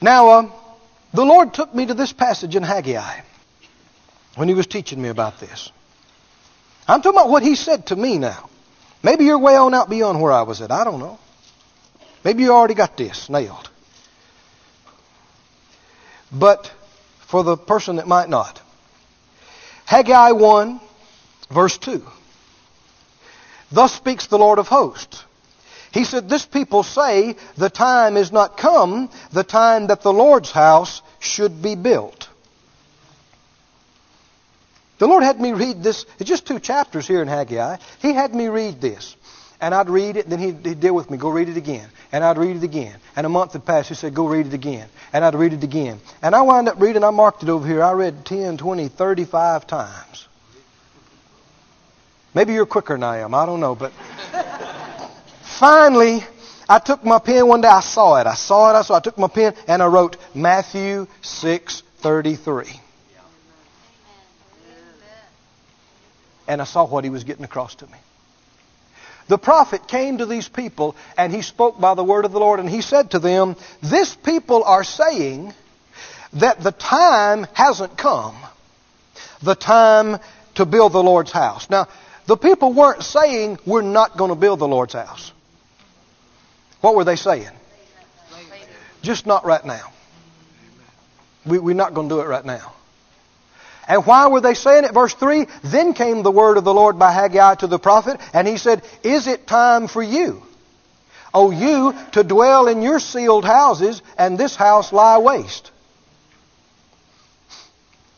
Now, 0.00 0.28
uh, 0.28 0.50
the 1.12 1.24
Lord 1.24 1.52
took 1.52 1.74
me 1.74 1.86
to 1.86 1.94
this 1.94 2.12
passage 2.12 2.56
in 2.56 2.62
Haggai 2.62 3.20
when 4.36 4.48
He 4.48 4.54
was 4.54 4.66
teaching 4.66 5.02
me 5.02 5.08
about 5.08 5.40
this. 5.40 5.70
I'm 6.88 7.02
talking 7.02 7.18
about 7.18 7.30
what 7.30 7.42
He 7.42 7.56
said 7.56 7.86
to 7.88 7.96
me 7.96 8.18
now. 8.18 8.48
Maybe 9.02 9.24
you're 9.24 9.38
way 9.38 9.56
on 9.56 9.74
out 9.74 9.90
beyond 9.90 10.20
where 10.20 10.32
I 10.32 10.42
was 10.42 10.60
at. 10.62 10.70
I 10.70 10.84
don't 10.84 11.00
know. 11.00 11.18
Maybe 12.24 12.42
you 12.42 12.52
already 12.52 12.74
got 12.74 12.96
this 12.96 13.28
nailed. 13.28 13.70
But 16.32 16.72
for 17.20 17.44
the 17.44 17.56
person 17.56 17.96
that 17.96 18.06
might 18.06 18.28
not, 18.28 18.60
Haggai 19.84 20.32
1, 20.32 20.80
verse 21.50 21.78
2. 21.78 22.04
Thus 23.70 23.92
speaks 23.94 24.26
the 24.26 24.38
Lord 24.38 24.58
of 24.58 24.68
hosts. 24.68 25.24
He 25.92 26.04
said, 26.04 26.28
This 26.28 26.44
people 26.44 26.82
say 26.82 27.36
the 27.56 27.70
time 27.70 28.16
is 28.16 28.30
not 28.30 28.56
come, 28.56 29.10
the 29.32 29.44
time 29.44 29.86
that 29.88 30.02
the 30.02 30.12
Lord's 30.12 30.50
house 30.50 31.02
should 31.20 31.62
be 31.62 31.74
built. 31.74 32.28
The 34.98 35.06
Lord 35.06 35.22
had 35.22 35.40
me 35.40 35.52
read 35.52 35.82
this. 35.82 36.06
It's 36.18 36.28
just 36.28 36.46
two 36.46 36.58
chapters 36.58 37.06
here 37.06 37.22
in 37.22 37.28
Haggai. 37.28 37.76
He 38.00 38.12
had 38.12 38.34
me 38.34 38.48
read 38.48 38.80
this. 38.80 39.16
And 39.60 39.74
I'd 39.74 39.88
read 39.88 40.18
it, 40.18 40.26
and 40.26 40.32
then 40.32 40.38
he'd, 40.38 40.66
he'd 40.66 40.80
deal 40.80 40.94
with 40.94 41.10
me, 41.10 41.16
go 41.16 41.30
read 41.30 41.48
it 41.48 41.56
again. 41.56 41.88
And 42.12 42.22
I'd 42.22 42.36
read 42.36 42.56
it 42.56 42.62
again. 42.62 42.94
And 43.14 43.24
a 43.24 43.30
month 43.30 43.54
had 43.54 43.64
passed, 43.64 43.88
he 43.88 43.94
said, 43.94 44.14
go 44.14 44.26
read 44.26 44.46
it 44.46 44.52
again. 44.52 44.88
And 45.14 45.24
I'd 45.24 45.34
read 45.34 45.54
it 45.54 45.64
again. 45.64 45.98
And 46.20 46.34
I 46.34 46.42
wound 46.42 46.68
up 46.68 46.78
reading, 46.78 47.02
I 47.04 47.10
marked 47.10 47.42
it 47.42 47.48
over 47.48 47.66
here. 47.66 47.82
I 47.82 47.92
read 47.92 48.26
10, 48.26 48.58
20, 48.58 48.88
35 48.88 49.66
times. 49.66 50.25
Maybe 52.36 52.52
you're 52.52 52.66
quicker 52.66 52.92
than 52.92 53.02
I 53.02 53.20
am, 53.20 53.34
I 53.34 53.46
don't 53.46 53.60
know. 53.60 53.74
But 53.74 53.92
finally, 55.58 56.22
I 56.68 56.78
took 56.78 57.02
my 57.02 57.18
pen 57.18 57.48
one 57.48 57.62
day, 57.62 57.68
I 57.68 57.80
saw 57.80 58.20
it. 58.20 58.26
I 58.26 58.34
saw 58.34 58.68
it, 58.68 58.78
I 58.78 58.82
saw 58.82 58.96
it. 58.96 58.98
I 58.98 59.00
took 59.00 59.16
my 59.16 59.28
pen 59.28 59.54
and 59.66 59.82
I 59.82 59.86
wrote 59.86 60.18
Matthew 60.34 61.06
6:33. 61.22 62.78
And 66.46 66.60
I 66.60 66.64
saw 66.64 66.84
what 66.84 67.04
he 67.04 67.10
was 67.10 67.24
getting 67.24 67.42
across 67.42 67.74
to 67.76 67.86
me. 67.86 67.98
The 69.28 69.38
prophet 69.38 69.88
came 69.88 70.18
to 70.18 70.26
these 70.26 70.46
people 70.46 70.94
and 71.16 71.32
he 71.32 71.40
spoke 71.40 71.80
by 71.80 71.94
the 71.94 72.04
word 72.04 72.26
of 72.26 72.32
the 72.32 72.38
Lord 72.38 72.60
and 72.60 72.68
he 72.68 72.82
said 72.82 73.12
to 73.12 73.18
them, 73.18 73.56
This 73.80 74.14
people 74.14 74.62
are 74.62 74.84
saying 74.84 75.54
that 76.34 76.62
the 76.62 76.72
time 76.72 77.46
hasn't 77.54 77.96
come, 77.96 78.36
the 79.42 79.54
time 79.54 80.18
to 80.56 80.66
build 80.66 80.92
the 80.92 81.02
Lord's 81.02 81.32
house. 81.32 81.70
Now, 81.70 81.88
the 82.26 82.36
people 82.36 82.72
weren't 82.72 83.02
saying 83.02 83.58
we're 83.64 83.82
not 83.82 84.16
going 84.16 84.30
to 84.30 84.34
build 84.34 84.58
the 84.58 84.68
Lord's 84.68 84.94
house. 84.94 85.32
What 86.80 86.94
were 86.94 87.04
they 87.04 87.16
saying? 87.16 87.50
Just 89.02 89.26
not 89.26 89.44
right 89.44 89.64
now. 89.64 89.92
We, 91.44 91.58
we're 91.58 91.74
not 91.74 91.94
going 91.94 92.08
to 92.08 92.16
do 92.16 92.20
it 92.20 92.26
right 92.26 92.44
now. 92.44 92.72
And 93.88 94.04
why 94.04 94.26
were 94.26 94.40
they 94.40 94.54
saying 94.54 94.84
it? 94.84 94.92
Verse 94.92 95.14
3 95.14 95.46
Then 95.62 95.94
came 95.94 96.22
the 96.22 96.30
word 96.30 96.58
of 96.58 96.64
the 96.64 96.74
Lord 96.74 96.98
by 96.98 97.12
Haggai 97.12 97.54
to 97.56 97.68
the 97.68 97.78
prophet, 97.78 98.20
and 98.32 98.48
he 98.48 98.56
said, 98.56 98.82
Is 99.04 99.28
it 99.28 99.46
time 99.46 99.86
for 99.86 100.02
you, 100.02 100.42
O 101.32 101.52
you, 101.52 101.94
to 102.12 102.24
dwell 102.24 102.66
in 102.66 102.82
your 102.82 102.98
sealed 102.98 103.44
houses, 103.44 104.02
and 104.18 104.36
this 104.36 104.56
house 104.56 104.92
lie 104.92 105.18
waste? 105.18 105.70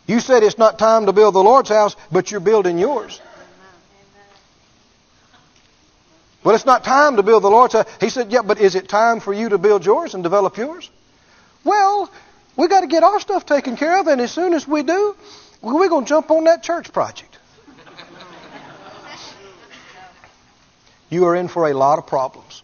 You 0.06 0.20
said 0.20 0.42
it's 0.42 0.56
not 0.56 0.78
time 0.78 1.04
to 1.04 1.12
build 1.12 1.34
the 1.34 1.42
Lord's 1.42 1.68
house, 1.68 1.94
but 2.10 2.30
you're 2.30 2.40
building 2.40 2.78
yours. 2.78 3.20
Well, 6.48 6.54
it's 6.54 6.64
not 6.64 6.82
time 6.82 7.16
to 7.16 7.22
build 7.22 7.42
the 7.42 7.50
Lord's 7.50 7.74
house. 7.74 7.86
He 8.00 8.08
said, 8.08 8.32
Yeah, 8.32 8.40
but 8.40 8.58
is 8.58 8.74
it 8.74 8.88
time 8.88 9.20
for 9.20 9.34
you 9.34 9.50
to 9.50 9.58
build 9.58 9.84
yours 9.84 10.14
and 10.14 10.22
develop 10.22 10.56
yours? 10.56 10.90
Well, 11.62 12.10
we 12.56 12.68
got 12.68 12.80
to 12.80 12.86
get 12.86 13.02
our 13.02 13.20
stuff 13.20 13.44
taken 13.44 13.76
care 13.76 14.00
of, 14.00 14.06
and 14.06 14.18
as 14.18 14.32
soon 14.32 14.54
as 14.54 14.66
we 14.66 14.82
do, 14.82 15.14
we're 15.60 15.90
going 15.90 16.06
to 16.06 16.08
jump 16.08 16.30
on 16.30 16.44
that 16.44 16.62
church 16.62 16.90
project. 16.90 17.38
You 21.10 21.26
are 21.26 21.36
in 21.36 21.48
for 21.48 21.68
a 21.68 21.74
lot 21.74 21.98
of 21.98 22.06
problems. 22.06 22.62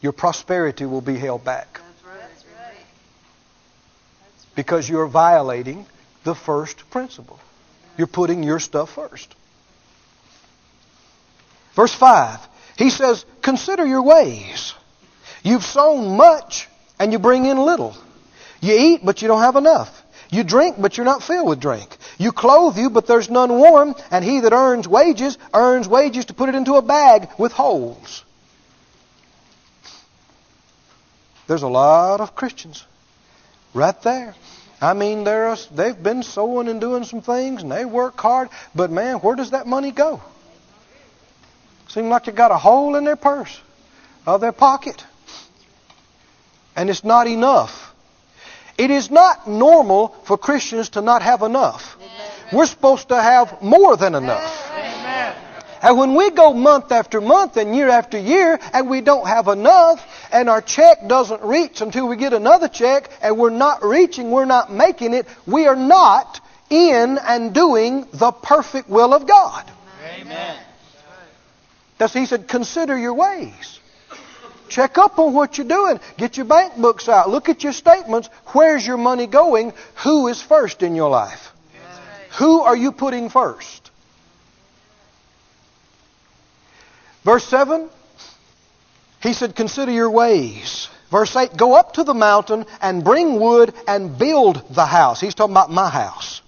Your 0.00 0.10
prosperity 0.10 0.86
will 0.86 1.00
be 1.00 1.16
held 1.16 1.44
back 1.44 1.80
because 4.56 4.88
you're 4.88 5.06
violating 5.06 5.86
the 6.24 6.34
first 6.34 6.90
principle. 6.90 7.38
You're 7.96 8.08
putting 8.08 8.42
your 8.42 8.58
stuff 8.58 8.92
first. 8.92 9.32
Verse 11.74 11.94
5, 11.94 12.38
he 12.76 12.90
says, 12.90 13.24
Consider 13.42 13.84
your 13.86 14.02
ways. 14.02 14.74
You've 15.42 15.64
sown 15.64 16.16
much 16.16 16.68
and 16.98 17.12
you 17.12 17.18
bring 17.18 17.44
in 17.44 17.58
little. 17.58 17.96
You 18.60 18.74
eat, 18.76 19.00
but 19.04 19.20
you 19.20 19.28
don't 19.28 19.42
have 19.42 19.56
enough. 19.56 20.02
You 20.30 20.42
drink, 20.42 20.76
but 20.78 20.96
you're 20.96 21.04
not 21.04 21.22
filled 21.22 21.48
with 21.48 21.60
drink. 21.60 21.96
You 22.18 22.32
clothe 22.32 22.78
you, 22.78 22.90
but 22.90 23.06
there's 23.06 23.28
none 23.28 23.52
warm, 23.52 23.94
and 24.10 24.24
he 24.24 24.40
that 24.40 24.52
earns 24.52 24.88
wages 24.88 25.36
earns 25.52 25.86
wages 25.86 26.24
to 26.26 26.34
put 26.34 26.48
it 26.48 26.54
into 26.54 26.74
a 26.74 26.82
bag 26.82 27.28
with 27.38 27.52
holes. 27.52 28.24
There's 31.46 31.62
a 31.62 31.68
lot 31.68 32.20
of 32.20 32.34
Christians 32.34 32.84
right 33.74 34.00
there. 34.02 34.34
I 34.80 34.94
mean, 34.94 35.24
they've 35.24 36.02
been 36.02 36.22
sowing 36.22 36.68
and 36.68 36.80
doing 36.80 37.04
some 37.04 37.20
things, 37.20 37.62
and 37.62 37.70
they 37.70 37.84
work 37.84 38.18
hard, 38.18 38.48
but 38.74 38.90
man, 38.90 39.16
where 39.16 39.36
does 39.36 39.50
that 39.50 39.66
money 39.66 39.92
go? 39.92 40.22
Seems 41.94 42.08
like 42.08 42.24
they 42.24 42.32
got 42.32 42.50
a 42.50 42.58
hole 42.58 42.96
in 42.96 43.04
their 43.04 43.14
purse, 43.14 43.60
of 44.26 44.40
their 44.40 44.50
pocket. 44.50 45.04
And 46.74 46.90
it's 46.90 47.04
not 47.04 47.28
enough. 47.28 47.94
It 48.76 48.90
is 48.90 49.12
not 49.12 49.46
normal 49.46 50.08
for 50.24 50.36
Christians 50.36 50.88
to 50.90 51.02
not 51.02 51.22
have 51.22 51.42
enough. 51.42 51.96
We're 52.52 52.66
supposed 52.66 53.10
to 53.10 53.22
have 53.22 53.62
more 53.62 53.96
than 53.96 54.16
enough. 54.16 54.72
And 55.82 55.96
when 55.96 56.16
we 56.16 56.30
go 56.30 56.52
month 56.52 56.90
after 56.90 57.20
month 57.20 57.56
and 57.56 57.76
year 57.76 57.90
after 57.90 58.18
year 58.18 58.58
and 58.72 58.90
we 58.90 59.00
don't 59.00 59.28
have 59.28 59.46
enough 59.46 60.04
and 60.32 60.50
our 60.50 60.62
check 60.62 61.06
doesn't 61.06 61.42
reach 61.42 61.80
until 61.80 62.08
we 62.08 62.16
get 62.16 62.32
another 62.32 62.66
check 62.66 63.08
and 63.22 63.38
we're 63.38 63.50
not 63.50 63.84
reaching, 63.84 64.32
we're 64.32 64.46
not 64.46 64.72
making 64.72 65.14
it, 65.14 65.28
we 65.46 65.68
are 65.68 65.76
not 65.76 66.40
in 66.70 67.18
and 67.18 67.54
doing 67.54 68.08
the 68.14 68.32
perfect 68.32 68.88
will 68.88 69.14
of 69.14 69.28
God. 69.28 69.70
Amen. 70.18 70.56
That's 71.98 72.12
he 72.12 72.26
said, 72.26 72.48
consider 72.48 72.98
your 72.98 73.14
ways. 73.14 73.80
Check 74.68 74.98
up 74.98 75.18
on 75.18 75.34
what 75.34 75.58
you're 75.58 75.68
doing. 75.68 76.00
Get 76.16 76.36
your 76.36 76.46
bank 76.46 76.76
books 76.76 77.08
out. 77.08 77.30
Look 77.30 77.48
at 77.48 77.62
your 77.62 77.72
statements. 77.72 78.28
Where's 78.46 78.86
your 78.86 78.96
money 78.96 79.26
going? 79.26 79.72
Who 80.02 80.28
is 80.28 80.42
first 80.42 80.82
in 80.82 80.96
your 80.96 81.10
life? 81.10 81.52
Who 82.38 82.62
are 82.62 82.76
you 82.76 82.90
putting 82.90 83.28
first? 83.28 83.90
Verse 87.24 87.44
7, 87.44 87.88
he 89.22 89.32
said, 89.32 89.56
Consider 89.56 89.92
your 89.92 90.10
ways. 90.10 90.88
Verse 91.10 91.34
8, 91.34 91.56
Go 91.56 91.74
up 91.74 91.94
to 91.94 92.04
the 92.04 92.12
mountain 92.12 92.66
and 92.82 93.04
bring 93.04 93.40
wood 93.40 93.72
and 93.86 94.18
build 94.18 94.62
the 94.74 94.84
house. 94.84 95.20
He's 95.20 95.34
talking 95.34 95.54
about 95.54 95.70
my 95.70 95.88
house. 95.88 96.42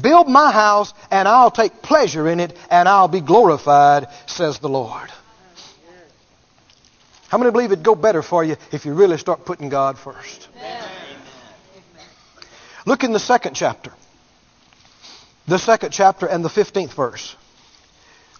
Build 0.00 0.28
my 0.28 0.50
house, 0.50 0.94
and 1.10 1.28
I'll 1.28 1.50
take 1.50 1.82
pleasure 1.82 2.28
in 2.28 2.40
it, 2.40 2.56
and 2.70 2.88
I'll 2.88 3.08
be 3.08 3.20
glorified, 3.20 4.08
says 4.26 4.58
the 4.58 4.68
Lord. 4.68 5.10
How 7.28 7.38
many 7.38 7.50
believe 7.50 7.72
it'd 7.72 7.84
go 7.84 7.94
better 7.94 8.22
for 8.22 8.44
you 8.44 8.56
if 8.72 8.84
you 8.84 8.94
really 8.94 9.18
start 9.18 9.44
putting 9.44 9.68
God 9.68 9.98
first? 9.98 10.48
Amen. 10.56 10.84
Look 12.84 13.04
in 13.04 13.12
the 13.12 13.18
second 13.18 13.54
chapter. 13.54 13.92
The 15.46 15.58
second 15.58 15.92
chapter 15.92 16.26
and 16.26 16.44
the 16.44 16.48
15th 16.48 16.94
verse. 16.94 17.36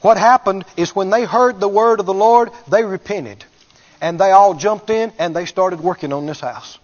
What 0.02 0.18
happened 0.18 0.64
is 0.76 0.94
when 0.94 1.10
they 1.10 1.24
heard 1.24 1.60
the 1.60 1.68
word 1.68 2.00
of 2.00 2.06
the 2.06 2.14
Lord, 2.14 2.50
they 2.68 2.84
repented. 2.84 3.44
And 4.00 4.18
they 4.18 4.32
all 4.32 4.54
jumped 4.54 4.90
in 4.90 5.12
and 5.18 5.34
they 5.34 5.46
started 5.46 5.80
working 5.80 6.12
on 6.12 6.26
this 6.26 6.40
house. 6.40 6.78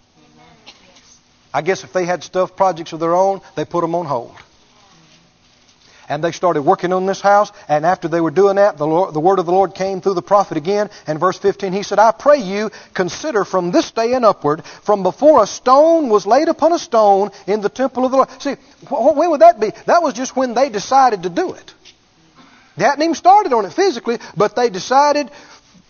I 1.53 1.61
guess 1.61 1.83
if 1.83 1.91
they 1.91 2.05
had 2.05 2.23
stuff, 2.23 2.55
projects 2.55 2.93
of 2.93 2.99
their 2.99 3.15
own, 3.15 3.41
they 3.55 3.65
put 3.65 3.81
them 3.81 3.93
on 3.93 4.05
hold. 4.05 4.35
And 6.09 6.23
they 6.23 6.31
started 6.31 6.63
working 6.63 6.91
on 6.91 7.05
this 7.05 7.21
house. 7.21 7.51
And 7.67 7.85
after 7.85 8.07
they 8.07 8.19
were 8.19 8.31
doing 8.31 8.55
that, 8.55 8.77
the, 8.77 8.87
Lord, 8.87 9.13
the 9.13 9.19
word 9.19 9.37
of 9.37 9.45
the 9.45 9.51
Lord 9.51 9.75
came 9.75 10.01
through 10.01 10.15
the 10.15 10.23
prophet 10.23 10.57
again. 10.57 10.89
And 11.05 11.19
verse 11.19 11.37
15, 11.37 11.71
he 11.71 11.83
said, 11.83 11.99
I 11.99 12.11
pray 12.11 12.39
you, 12.39 12.71
consider 12.95 13.45
from 13.45 13.71
this 13.71 13.91
day 13.91 14.13
and 14.13 14.25
upward, 14.25 14.65
from 14.65 15.03
before 15.03 15.43
a 15.43 15.47
stone 15.47 16.09
was 16.09 16.25
laid 16.25 16.49
upon 16.49 16.73
a 16.73 16.79
stone 16.79 17.29
in 17.45 17.61
the 17.61 17.69
temple 17.69 18.05
of 18.05 18.11
the 18.11 18.17
Lord. 18.17 18.41
See, 18.41 18.55
when 18.89 19.29
would 19.29 19.41
that 19.41 19.59
be? 19.59 19.71
That 19.85 20.01
was 20.01 20.15
just 20.15 20.35
when 20.35 20.55
they 20.55 20.69
decided 20.69 21.23
to 21.23 21.29
do 21.29 21.53
it. 21.53 21.73
They 22.75 22.85
hadn't 22.85 23.03
even 23.03 23.15
started 23.15 23.53
on 23.53 23.65
it 23.65 23.73
physically, 23.73 24.17
but 24.35 24.55
they 24.55 24.69
decided, 24.69 25.29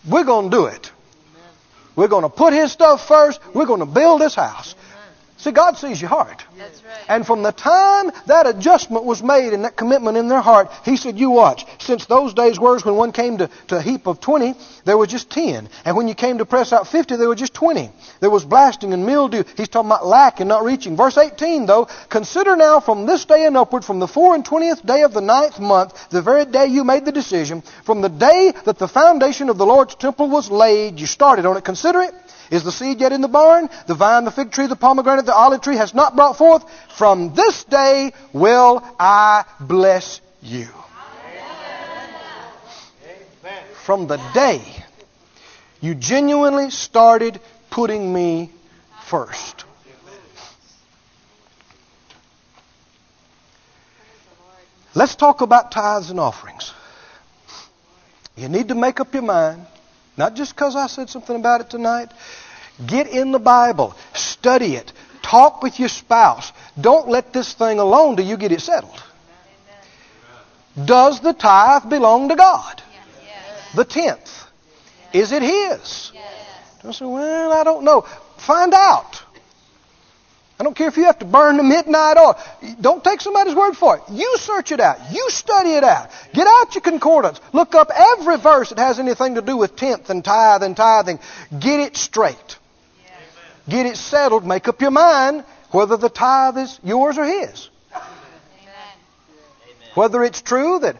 we're 0.08 0.24
going 0.24 0.50
to 0.50 0.56
do 0.56 0.66
it. 0.66 0.90
We're 1.96 2.08
going 2.08 2.22
to 2.22 2.28
put 2.28 2.52
His 2.52 2.72
stuff 2.72 3.06
first. 3.06 3.40
We're 3.54 3.66
going 3.66 3.80
to 3.80 3.86
build 3.86 4.20
this 4.20 4.34
house. 4.34 4.74
See, 5.40 5.52
God 5.52 5.78
sees 5.78 6.02
your 6.02 6.10
heart. 6.10 6.44
That's 6.58 6.84
right. 6.84 6.92
And 7.08 7.26
from 7.26 7.42
the 7.42 7.50
time 7.50 8.10
that 8.26 8.46
adjustment 8.46 9.06
was 9.06 9.22
made 9.22 9.54
and 9.54 9.64
that 9.64 9.74
commitment 9.74 10.18
in 10.18 10.28
their 10.28 10.42
heart, 10.42 10.70
He 10.84 10.98
said, 10.98 11.18
You 11.18 11.30
watch. 11.30 11.64
Since 11.78 12.04
those 12.04 12.34
days 12.34 12.60
were 12.60 12.78
when 12.80 12.96
one 12.96 13.12
came 13.12 13.38
to, 13.38 13.48
to 13.68 13.78
a 13.78 13.80
heap 13.80 14.06
of 14.06 14.20
20, 14.20 14.54
there 14.84 14.98
was 14.98 15.08
just 15.08 15.30
10. 15.30 15.70
And 15.86 15.96
when 15.96 16.08
you 16.08 16.14
came 16.14 16.38
to 16.38 16.44
press 16.44 16.74
out 16.74 16.88
50, 16.88 17.16
there 17.16 17.26
were 17.26 17.34
just 17.34 17.54
20. 17.54 17.90
There 18.20 18.28
was 18.28 18.44
blasting 18.44 18.92
and 18.92 19.06
mildew. 19.06 19.44
He's 19.56 19.70
talking 19.70 19.88
about 19.88 20.06
lack 20.06 20.40
and 20.40 20.48
not 20.48 20.62
reaching. 20.62 20.94
Verse 20.94 21.16
18, 21.16 21.64
though, 21.64 21.88
consider 22.10 22.54
now 22.54 22.80
from 22.80 23.06
this 23.06 23.24
day 23.24 23.46
and 23.46 23.56
upward, 23.56 23.82
from 23.82 23.98
the 23.98 24.08
four 24.08 24.34
and 24.34 24.44
twentieth 24.44 24.84
day 24.84 25.04
of 25.04 25.14
the 25.14 25.22
ninth 25.22 25.58
month, 25.58 26.10
the 26.10 26.20
very 26.20 26.44
day 26.44 26.66
you 26.66 26.84
made 26.84 27.06
the 27.06 27.12
decision, 27.12 27.62
from 27.84 28.02
the 28.02 28.10
day 28.10 28.52
that 28.66 28.76
the 28.76 28.88
foundation 28.88 29.48
of 29.48 29.56
the 29.56 29.64
Lord's 29.64 29.94
temple 29.94 30.28
was 30.28 30.50
laid, 30.50 31.00
you 31.00 31.06
started 31.06 31.46
on 31.46 31.56
it, 31.56 31.64
consider 31.64 32.02
it. 32.02 32.14
Is 32.50 32.64
the 32.64 32.72
seed 32.72 33.00
yet 33.00 33.12
in 33.12 33.20
the 33.20 33.28
barn? 33.28 33.68
The 33.86 33.94
vine, 33.94 34.24
the 34.24 34.32
fig 34.32 34.50
tree, 34.50 34.66
the 34.66 34.76
pomegranate, 34.76 35.24
the 35.24 35.34
olive 35.34 35.60
tree 35.60 35.76
has 35.76 35.94
not 35.94 36.16
brought 36.16 36.36
forth? 36.36 36.64
From 36.96 37.34
this 37.34 37.64
day 37.64 38.12
will 38.32 38.82
I 38.98 39.44
bless 39.60 40.20
you. 40.42 40.66
From 43.84 44.06
the 44.06 44.18
day 44.34 44.62
you 45.80 45.94
genuinely 45.94 46.70
started 46.70 47.40
putting 47.70 48.12
me 48.12 48.50
first. 49.04 49.64
Let's 54.94 55.14
talk 55.14 55.40
about 55.40 55.70
tithes 55.70 56.10
and 56.10 56.18
offerings. 56.18 56.72
You 58.36 58.48
need 58.48 58.68
to 58.68 58.74
make 58.74 58.98
up 58.98 59.14
your 59.14 59.22
mind 59.22 59.66
not 60.20 60.36
just 60.36 60.54
because 60.54 60.76
I 60.76 60.86
said 60.86 61.08
something 61.08 61.34
about 61.34 61.62
it 61.62 61.70
tonight. 61.70 62.10
Get 62.86 63.08
in 63.08 63.32
the 63.32 63.38
Bible. 63.38 63.96
Study 64.12 64.74
it. 64.76 64.92
Talk 65.22 65.62
with 65.62 65.80
your 65.80 65.88
spouse. 65.88 66.52
Don't 66.78 67.08
let 67.08 67.32
this 67.32 67.54
thing 67.54 67.78
alone 67.78 68.16
till 68.16 68.26
you 68.26 68.36
get 68.36 68.52
it 68.52 68.60
settled. 68.60 69.02
Does 70.84 71.20
the 71.20 71.32
tithe 71.32 71.88
belong 71.88 72.28
to 72.28 72.36
God? 72.36 72.82
The 73.74 73.84
tenth. 73.86 74.30
Is 75.14 75.32
it 75.32 75.42
His? 75.42 76.12
I 76.84 76.92
say, 76.92 77.06
well, 77.06 77.52
I 77.52 77.64
don't 77.64 77.84
know. 77.84 78.02
Find 78.36 78.74
out. 78.74 79.22
I 80.60 80.62
don't 80.62 80.76
care 80.76 80.88
if 80.88 80.98
you 80.98 81.04
have 81.04 81.18
to 81.20 81.24
burn 81.24 81.56
the 81.56 81.62
midnight 81.62 82.18
oil. 82.18 82.38
Don't 82.82 83.02
take 83.02 83.22
somebody's 83.22 83.54
word 83.54 83.78
for 83.78 83.96
it. 83.96 84.02
You 84.10 84.36
search 84.36 84.72
it 84.72 84.78
out. 84.80 84.98
You 85.10 85.30
study 85.30 85.70
it 85.70 85.84
out. 85.84 86.10
Get 86.34 86.46
out 86.46 86.74
your 86.74 86.82
concordance. 86.82 87.40
Look 87.54 87.74
up 87.74 87.90
every 87.94 88.36
verse 88.36 88.68
that 88.68 88.78
has 88.78 88.98
anything 88.98 89.36
to 89.36 89.42
do 89.42 89.56
with 89.56 89.74
tenth 89.74 90.10
and 90.10 90.22
tithe 90.22 90.62
and 90.62 90.76
tithing. 90.76 91.18
Get 91.58 91.80
it 91.80 91.96
straight. 91.96 92.58
Get 93.70 93.86
it 93.86 93.96
settled. 93.96 94.44
Make 94.44 94.68
up 94.68 94.82
your 94.82 94.90
mind 94.90 95.44
whether 95.70 95.96
the 95.96 96.10
tithe 96.10 96.58
is 96.58 96.78
yours 96.84 97.16
or 97.16 97.24
his. 97.24 97.70
Whether 99.94 100.22
it's 100.24 100.42
true 100.42 100.80
that, 100.80 100.96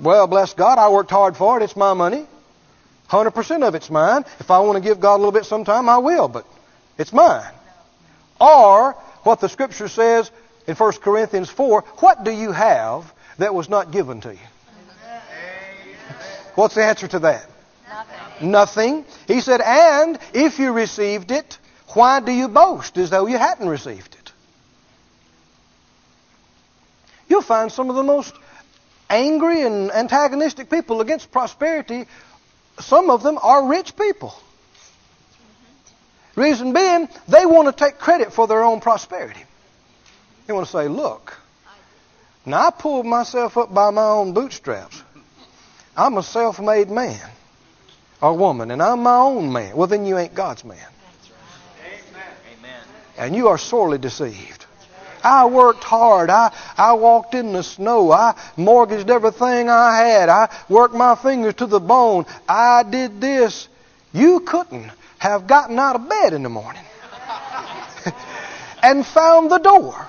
well, 0.00 0.26
bless 0.26 0.54
God, 0.54 0.78
I 0.78 0.88
worked 0.88 1.10
hard 1.10 1.36
for 1.36 1.60
it. 1.60 1.62
It's 1.62 1.76
my 1.76 1.92
money. 1.92 2.24
100% 3.10 3.68
of 3.68 3.74
it's 3.74 3.90
mine. 3.90 4.24
If 4.40 4.50
I 4.50 4.60
want 4.60 4.82
to 4.82 4.82
give 4.82 4.98
God 4.98 5.16
a 5.16 5.18
little 5.18 5.30
bit 5.30 5.44
sometime, 5.44 5.90
I 5.90 5.98
will, 5.98 6.28
but 6.28 6.46
it's 6.96 7.12
mine. 7.12 7.52
Or 8.44 8.92
what 9.22 9.40
the 9.40 9.48
Scripture 9.48 9.88
says 9.88 10.30
in 10.66 10.74
1 10.74 10.92
Corinthians 11.00 11.48
4 11.48 11.80
what 12.00 12.24
do 12.24 12.30
you 12.30 12.52
have 12.52 13.10
that 13.38 13.54
was 13.54 13.70
not 13.70 13.90
given 13.90 14.20
to 14.20 14.32
you? 14.32 14.48
What's 16.54 16.74
the 16.74 16.84
answer 16.84 17.08
to 17.08 17.18
that? 17.20 17.46
Nothing. 17.88 18.50
Nothing. 18.50 19.04
He 19.26 19.40
said, 19.40 19.60
and 19.62 20.18
if 20.34 20.58
you 20.58 20.72
received 20.72 21.30
it, 21.30 21.58
why 21.94 22.20
do 22.20 22.32
you 22.32 22.48
boast 22.48 22.98
as 22.98 23.10
though 23.10 23.26
you 23.26 23.38
hadn't 23.38 23.68
received 23.68 24.14
it? 24.14 24.32
You'll 27.28 27.42
find 27.42 27.72
some 27.72 27.88
of 27.88 27.96
the 27.96 28.02
most 28.02 28.34
angry 29.08 29.62
and 29.62 29.90
antagonistic 29.90 30.68
people 30.68 31.00
against 31.00 31.32
prosperity, 31.32 32.04
some 32.78 33.08
of 33.08 33.22
them 33.22 33.38
are 33.42 33.66
rich 33.66 33.96
people. 33.96 34.34
Reason 36.36 36.72
being, 36.72 37.08
they 37.28 37.46
want 37.46 37.76
to 37.76 37.84
take 37.84 37.98
credit 37.98 38.32
for 38.32 38.46
their 38.46 38.62
own 38.62 38.80
prosperity. 38.80 39.42
They 40.46 40.52
want 40.52 40.66
to 40.66 40.72
say, 40.72 40.88
look, 40.88 41.38
now 42.44 42.68
I 42.68 42.70
pulled 42.70 43.06
myself 43.06 43.56
up 43.56 43.72
by 43.72 43.90
my 43.90 44.04
own 44.04 44.34
bootstraps. 44.34 45.02
I'm 45.96 46.16
a 46.16 46.22
self 46.22 46.60
made 46.60 46.90
man 46.90 47.20
or 48.20 48.36
woman, 48.36 48.70
and 48.70 48.82
I'm 48.82 49.02
my 49.02 49.16
own 49.16 49.52
man. 49.52 49.76
Well, 49.76 49.86
then 49.86 50.04
you 50.04 50.18
ain't 50.18 50.34
God's 50.34 50.64
man. 50.64 50.78
Amen. 52.58 52.80
And 53.16 53.36
you 53.36 53.48
are 53.48 53.58
sorely 53.58 53.98
deceived. 53.98 54.66
I 55.22 55.46
worked 55.46 55.84
hard. 55.84 56.28
I, 56.28 56.52
I 56.76 56.92
walked 56.94 57.34
in 57.34 57.54
the 57.54 57.62
snow. 57.62 58.12
I 58.12 58.38
mortgaged 58.58 59.08
everything 59.08 59.70
I 59.70 59.96
had. 59.96 60.28
I 60.28 60.54
worked 60.68 60.94
my 60.94 61.14
fingers 61.14 61.54
to 61.54 61.66
the 61.66 61.80
bone. 61.80 62.26
I 62.46 62.82
did 62.82 63.22
this. 63.22 63.68
You 64.12 64.40
couldn't 64.40 64.90
have 65.24 65.46
gotten 65.46 65.78
out 65.78 65.96
of 65.96 66.06
bed 66.06 66.34
in 66.34 66.42
the 66.42 66.50
morning 66.50 66.84
and 68.82 69.06
found 69.06 69.50
the 69.50 69.56
door 69.56 70.06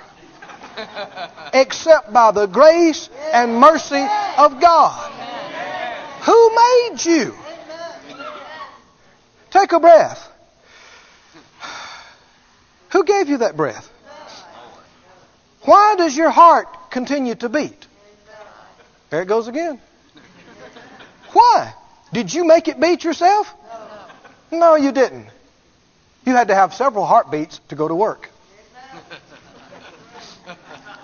except 1.54 2.12
by 2.12 2.32
the 2.32 2.48
grace 2.48 3.10
and 3.32 3.56
mercy 3.56 4.06
of 4.38 4.60
God. 4.60 5.10
Who 6.24 6.50
made 6.54 6.98
you? 7.06 7.34
Take 9.52 9.72
a 9.72 9.80
breath. 9.80 10.30
Who 12.90 13.06
gave 13.06 13.30
you 13.30 13.38
that 13.38 13.56
breath? 13.56 13.90
Why 15.62 15.96
does 15.96 16.18
your 16.18 16.30
heart 16.30 16.68
continue 16.92 17.36
to 17.36 17.48
beat? 17.48 17.88
There 19.12 19.22
it 19.22 19.28
goes 19.28 19.48
again. 19.48 19.80
Why? 21.32 21.74
Did 22.12 22.34
you 22.34 22.44
make 22.44 22.68
it 22.68 22.82
beat 22.82 23.06
yourself? 23.06 23.56
No, 24.60 24.76
you 24.76 24.92
didn't. 24.92 25.28
You 26.26 26.34
had 26.34 26.48
to 26.48 26.56
have 26.56 26.74
several 26.74 27.06
heartbeats 27.06 27.60
to 27.70 27.76
go 27.76 27.88
to 27.88 27.96
work. 27.96 28.30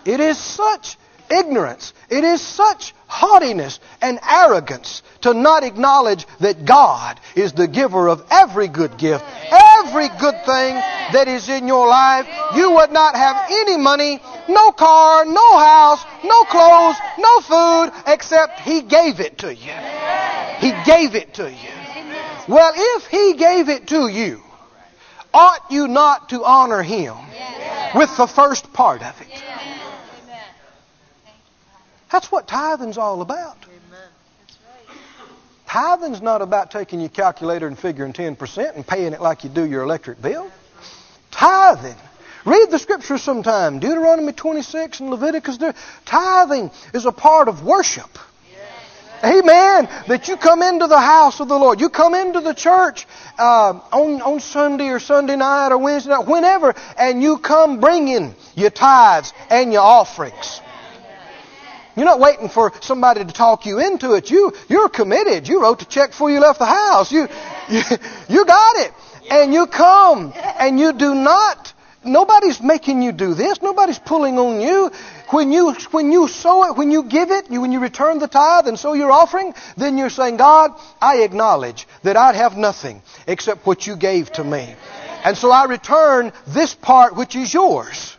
It 0.06 0.20
is 0.20 0.38
such 0.38 0.98
ignorance. 1.30 1.94
It 2.10 2.24
is 2.24 2.42
such 2.42 2.94
haughtiness 3.08 3.80
and 4.02 4.20
arrogance 4.30 5.04
to 5.22 5.34
not 5.34 5.64
acknowledge 5.64 6.26
that 6.40 6.66
God 6.66 7.20
is 7.36 7.54
the 7.54 7.68
giver 7.68 8.08
of 8.08 8.26
every 8.32 8.68
good 8.68 8.98
gift, 8.98 9.24
every 9.52 10.08
good 10.20 10.44
thing 10.46 10.76
that 11.14 11.28
is 11.28 11.50
in 11.50 11.68
your 11.68 11.88
life. 11.88 12.28
You 12.56 12.72
would 12.72 12.92
not 12.92 13.16
have 13.16 13.46
any 13.50 13.78
money, 13.78 14.20
no 14.50 14.72
car, 14.72 15.26
no 15.26 15.58
house, 15.60 16.04
no 16.24 16.44
clothes, 16.46 16.96
no 17.20 17.40
food, 17.42 17.92
except 18.08 18.62
He 18.62 18.82
gave 18.82 19.20
it 19.20 19.38
to 19.40 19.54
you. 19.54 19.74
He 20.60 20.72
gave 20.84 21.16
it 21.16 21.36
to 21.36 21.52
you. 21.52 21.81
Well, 22.52 22.74
if 22.76 23.08
He 23.08 23.36
gave 23.38 23.70
it 23.70 23.88
to 23.88 24.10
you, 24.10 24.42
ought 25.34 25.72
you 25.72 25.88
not 25.88 26.28
to 26.30 26.44
honor 26.44 26.84
Him 26.84 27.16
with 27.96 28.16
the 28.18 28.28
first 28.28 28.74
part 28.74 29.02
of 29.02 29.22
it? 29.22 29.44
That's 32.12 32.30
what 32.30 32.50
tithing's 32.50 32.98
all 32.98 33.22
about. 33.22 33.56
Tithing's 35.66 36.22
not 36.22 36.42
about 36.42 36.72
taking 36.72 37.00
your 37.00 37.08
calculator 37.08 37.68
and 37.68 37.80
figuring 37.80 38.12
10% 38.12 38.76
and 38.76 38.86
paying 38.86 39.14
it 39.14 39.22
like 39.22 39.46
you 39.46 39.50
do 39.50 39.66
your 39.66 39.84
electric 39.84 40.22
bill. 40.22 40.52
Tithing. 41.32 41.96
Read 42.44 42.70
the 42.70 42.80
scriptures 42.80 43.22
sometime. 43.22 43.80
Deuteronomy 43.80 44.34
26 44.34 45.00
and 45.00 45.10
Leviticus. 45.10 45.58
Tithing 46.04 46.70
is 46.94 47.06
a 47.06 47.14
part 47.14 47.48
of 47.48 47.64
worship. 47.64 48.10
Amen. 49.24 49.88
That 50.08 50.28
you 50.28 50.38
come 50.38 50.62
into 50.62 50.88
the 50.88 51.00
house 51.00 51.40
of 51.40 51.48
the 51.48 51.58
Lord. 51.58 51.80
You 51.80 51.90
come 51.90 52.16
into 52.16 52.42
the 52.42 52.54
church 52.54 53.06
uh, 53.38 53.80
on, 53.92 54.22
on 54.22 54.40
Sunday 54.40 54.90
or 54.90 55.00
Sunday 55.00 55.36
night 55.36 55.72
or 55.72 55.78
Wednesday 55.78 56.12
night, 56.12 56.26
whenever, 56.26 56.74
and 56.98 57.22
you 57.22 57.38
come 57.38 57.80
bringing 57.80 58.34
your 58.56 58.72
tithes 58.72 59.34
and 59.50 59.72
your 59.72 59.84
offerings. 59.84 60.62
You're 61.96 62.06
not 62.06 62.20
waiting 62.20 62.50
for 62.50 62.72
somebody 62.82 63.26
to 63.26 63.32
talk 63.32 63.66
you 63.66 63.80
into 63.80 64.14
it. 64.14 64.32
You, 64.32 64.54
you're 64.70 64.90
committed. 64.90 65.48
You 65.48 65.62
wrote 65.62 65.80
the 65.80 65.86
check 65.86 66.12
before 66.12 66.32
you 66.32 66.40
left 66.40 66.60
the 66.60 66.66
house. 66.66 67.12
You, 67.12 67.28
you, 67.70 67.82
you 68.30 68.46
got 68.46 68.78
it. 68.78 68.94
And 69.30 69.54
you 69.54 69.68
come 69.68 70.34
and 70.36 70.80
you 70.80 70.94
do 70.94 71.14
not, 71.14 71.74
nobody's 72.04 72.62
making 72.62 73.02
you 73.02 73.12
do 73.12 73.34
this. 73.34 73.62
Nobody's 73.62 74.00
pulling 74.00 74.38
on 74.38 74.62
you. 74.62 74.92
When 75.30 75.52
you, 75.52 75.74
when 75.92 76.12
you 76.12 76.28
sow 76.28 76.66
it, 76.66 76.78
when 76.78 76.92
you 76.92 77.04
give 77.04 77.32
it, 77.32 77.50
you, 77.52 77.62
when 77.62 77.72
you 77.72 77.80
return 77.80 78.20
the 78.20 78.28
tithe 78.28 78.68
and 78.68 78.78
sow 78.78 78.94
your 78.94 79.12
offering, 79.12 79.54
then 79.78 79.98
you're 79.98 80.10
saying, 80.10 80.38
God, 80.38 80.72
I 81.02 81.18
acknowledge 81.18 81.88
that 82.04 82.18
I 82.18 82.34
have 82.34 82.58
nothing 82.58 83.02
except 83.28 83.66
what 83.66 83.88
you 83.88 83.96
gave 83.96 84.32
to 84.34 84.44
me. 84.44 84.76
And 85.24 85.38
so 85.38 85.52
I 85.52 85.66
return 85.66 86.34
this 86.48 86.74
part 86.74 87.16
which 87.16 87.36
is 87.36 87.54
yours 87.54 88.18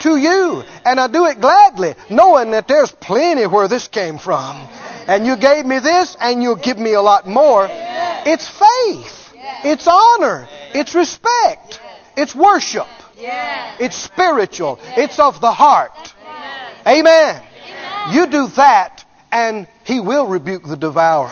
to 0.00 0.16
you. 0.16 0.62
And 0.84 0.98
I 0.98 1.08
do 1.08 1.26
it 1.26 1.40
gladly, 1.40 1.94
knowing 2.08 2.52
that 2.52 2.68
there's 2.68 2.90
plenty 2.90 3.46
where 3.46 3.68
this 3.68 3.88
came 3.88 4.18
from. 4.18 4.56
And 5.06 5.26
you 5.26 5.36
gave 5.36 5.66
me 5.66 5.78
this, 5.78 6.16
and 6.20 6.42
you'll 6.42 6.56
give 6.56 6.78
me 6.78 6.92
a 6.92 7.02
lot 7.02 7.26
more. 7.26 7.66
It's 7.70 8.48
faith. 8.48 9.32
It's 9.64 9.86
honor. 9.86 10.48
It's 10.74 10.94
respect. 10.94 11.80
It's 12.16 12.34
worship. 12.34 12.86
It's 13.78 13.96
spiritual. 13.96 14.78
It's 14.96 15.18
of 15.18 15.40
the 15.40 15.52
heart. 15.52 16.14
Amen. 16.86 17.42
You 18.12 18.26
do 18.26 18.48
that, 18.56 19.04
and 19.30 19.68
He 19.84 20.00
will 20.00 20.26
rebuke 20.26 20.66
the 20.66 20.76
devourer. 20.76 21.28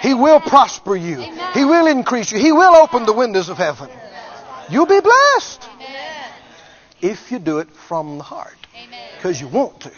He 0.00 0.12
will 0.14 0.40
prosper 0.40 0.94
you. 0.96 1.20
He 1.54 1.64
will 1.64 1.86
increase 1.86 2.30
you. 2.30 2.38
He 2.38 2.52
will 2.52 2.76
open 2.76 3.06
the 3.06 3.12
windows 3.12 3.48
of 3.48 3.56
heaven. 3.56 3.88
You'll 4.70 4.86
be 4.86 5.00
blessed 5.00 5.68
if 7.00 7.30
you 7.30 7.38
do 7.38 7.58
it 7.58 7.68
from 7.70 8.18
the 8.18 8.24
heart. 8.24 8.56
Because 9.16 9.40
you 9.40 9.48
want 9.48 9.80
to. 9.80 9.92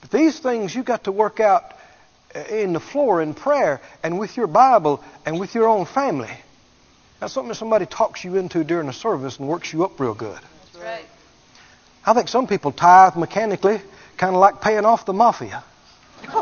But 0.00 0.10
these 0.10 0.40
things 0.40 0.74
you 0.74 0.82
got 0.82 1.04
to 1.04 1.12
work 1.12 1.40
out 1.40 1.62
uh, 2.34 2.40
in 2.50 2.72
the 2.72 2.80
floor 2.80 3.22
in 3.22 3.34
prayer 3.34 3.80
and 4.02 4.18
with 4.18 4.36
your 4.36 4.48
Bible 4.48 5.02
and 5.24 5.38
with 5.38 5.54
your 5.54 5.68
own 5.68 5.84
family. 5.84 6.30
That's 7.22 7.32
something 7.34 7.54
somebody 7.54 7.86
talks 7.86 8.24
you 8.24 8.34
into 8.34 8.64
during 8.64 8.88
a 8.88 8.92
service 8.92 9.38
and 9.38 9.46
works 9.46 9.72
you 9.72 9.84
up 9.84 10.00
real 10.00 10.12
good. 10.12 10.40
That's 10.72 10.84
right. 10.84 11.06
I 12.04 12.14
think 12.14 12.26
some 12.26 12.48
people 12.48 12.72
tithe 12.72 13.14
mechanically, 13.14 13.80
kind 14.16 14.34
of 14.34 14.40
like 14.40 14.60
paying 14.60 14.84
off 14.84 15.06
the 15.06 15.12
mafia. 15.12 15.62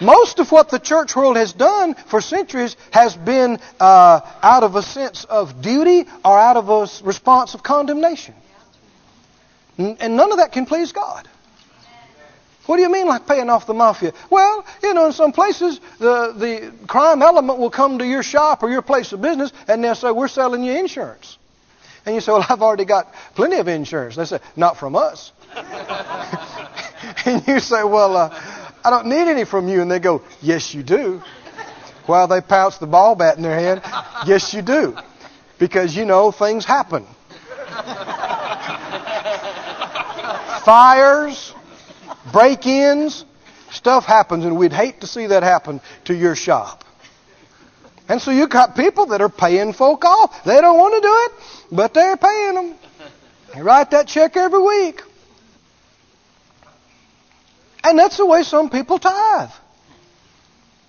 Most 0.00 0.38
of 0.38 0.52
what 0.52 0.68
the 0.68 0.78
church 0.78 1.16
world 1.16 1.36
has 1.36 1.52
done 1.52 1.94
for 1.94 2.20
centuries 2.20 2.76
has 2.92 3.16
been 3.16 3.58
uh, 3.80 4.20
out 4.40 4.62
of 4.62 4.76
a 4.76 4.82
sense 4.82 5.24
of 5.24 5.60
duty 5.60 6.08
or 6.24 6.38
out 6.38 6.56
of 6.56 6.68
a 6.68 6.86
response 7.04 7.54
of 7.54 7.64
condemnation. 7.64 8.36
And 9.78 10.16
none 10.16 10.30
of 10.30 10.38
that 10.38 10.52
can 10.52 10.64
please 10.64 10.92
God. 10.92 11.28
What 12.66 12.76
do 12.76 12.82
you 12.82 12.92
mean, 12.92 13.06
like 13.06 13.26
paying 13.26 13.50
off 13.50 13.66
the 13.66 13.74
mafia? 13.74 14.12
Well, 14.30 14.64
you 14.82 14.94
know, 14.94 15.06
in 15.06 15.12
some 15.12 15.32
places, 15.32 15.80
the, 15.98 16.32
the 16.32 16.72
crime 16.86 17.20
element 17.20 17.58
will 17.58 17.70
come 17.70 17.98
to 17.98 18.06
your 18.06 18.22
shop 18.22 18.62
or 18.62 18.70
your 18.70 18.82
place 18.82 19.12
of 19.12 19.20
business 19.20 19.52
and 19.66 19.82
they'll 19.82 19.96
say, 19.96 20.12
We're 20.12 20.28
selling 20.28 20.62
you 20.62 20.72
insurance. 20.72 21.38
And 22.06 22.14
you 22.14 22.20
say, 22.20 22.32
Well, 22.32 22.46
I've 22.48 22.62
already 22.62 22.84
got 22.84 23.12
plenty 23.34 23.56
of 23.56 23.66
insurance. 23.66 24.16
They 24.16 24.26
say, 24.26 24.38
Not 24.54 24.76
from 24.76 24.94
us. 24.94 25.32
and 27.26 27.46
you 27.48 27.58
say, 27.58 27.82
Well, 27.82 28.16
uh, 28.16 28.40
I 28.84 28.90
don't 28.90 29.06
need 29.06 29.28
any 29.28 29.44
from 29.44 29.68
you. 29.68 29.82
And 29.82 29.90
they 29.90 29.98
go, 29.98 30.22
Yes, 30.40 30.72
you 30.72 30.84
do. 30.84 31.20
While 32.06 32.28
they 32.28 32.40
pounce 32.40 32.78
the 32.78 32.86
ball 32.86 33.16
bat 33.16 33.36
in 33.36 33.42
their 33.42 33.58
hand, 33.58 33.82
Yes, 34.26 34.54
you 34.54 34.62
do. 34.62 34.96
Because, 35.58 35.96
you 35.96 36.04
know, 36.04 36.30
things 36.30 36.64
happen. 36.64 37.06
Fires, 40.64 41.54
break 42.32 42.66
ins, 42.66 43.24
stuff 43.70 44.04
happens, 44.04 44.44
and 44.44 44.56
we'd 44.56 44.72
hate 44.72 45.00
to 45.02 45.06
see 45.06 45.26
that 45.28 45.42
happen 45.42 45.80
to 46.04 46.14
your 46.14 46.34
shop. 46.34 46.84
And 48.08 48.20
so 48.20 48.30
you've 48.30 48.50
got 48.50 48.76
people 48.76 49.06
that 49.06 49.20
are 49.20 49.28
paying 49.28 49.72
folk 49.72 50.04
off. 50.04 50.44
They 50.44 50.60
don't 50.60 50.76
want 50.76 50.94
to 50.94 51.00
do 51.00 51.14
it, 51.14 51.76
but 51.76 51.94
they're 51.94 52.16
paying 52.16 52.54
them. 52.54 52.74
They 53.54 53.62
write 53.62 53.90
that 53.92 54.06
check 54.08 54.36
every 54.36 54.60
week. 54.60 55.02
And 57.84 57.98
that's 57.98 58.16
the 58.16 58.26
way 58.26 58.42
some 58.42 58.70
people 58.70 58.98
tithe. 58.98 59.50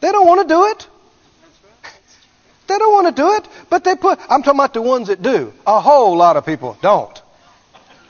They 0.02 0.12
don't 0.12 0.28
want 0.28 0.48
to 0.48 0.54
do 0.54 0.66
it. 0.66 0.88
They 2.68 2.78
don't 2.78 2.94
want 2.94 3.16
to 3.16 3.22
do 3.22 3.34
it, 3.34 3.48
but 3.70 3.84
they 3.84 3.96
put, 3.96 4.20
I'm 4.30 4.42
talking 4.42 4.60
about 4.60 4.74
the 4.74 4.82
ones 4.82 5.08
that 5.08 5.22
do. 5.22 5.54
A 5.68 5.82
whole 5.82 6.16
lot 6.16 6.38
of 6.38 6.46
people 6.46 6.78
don't. 6.82 7.22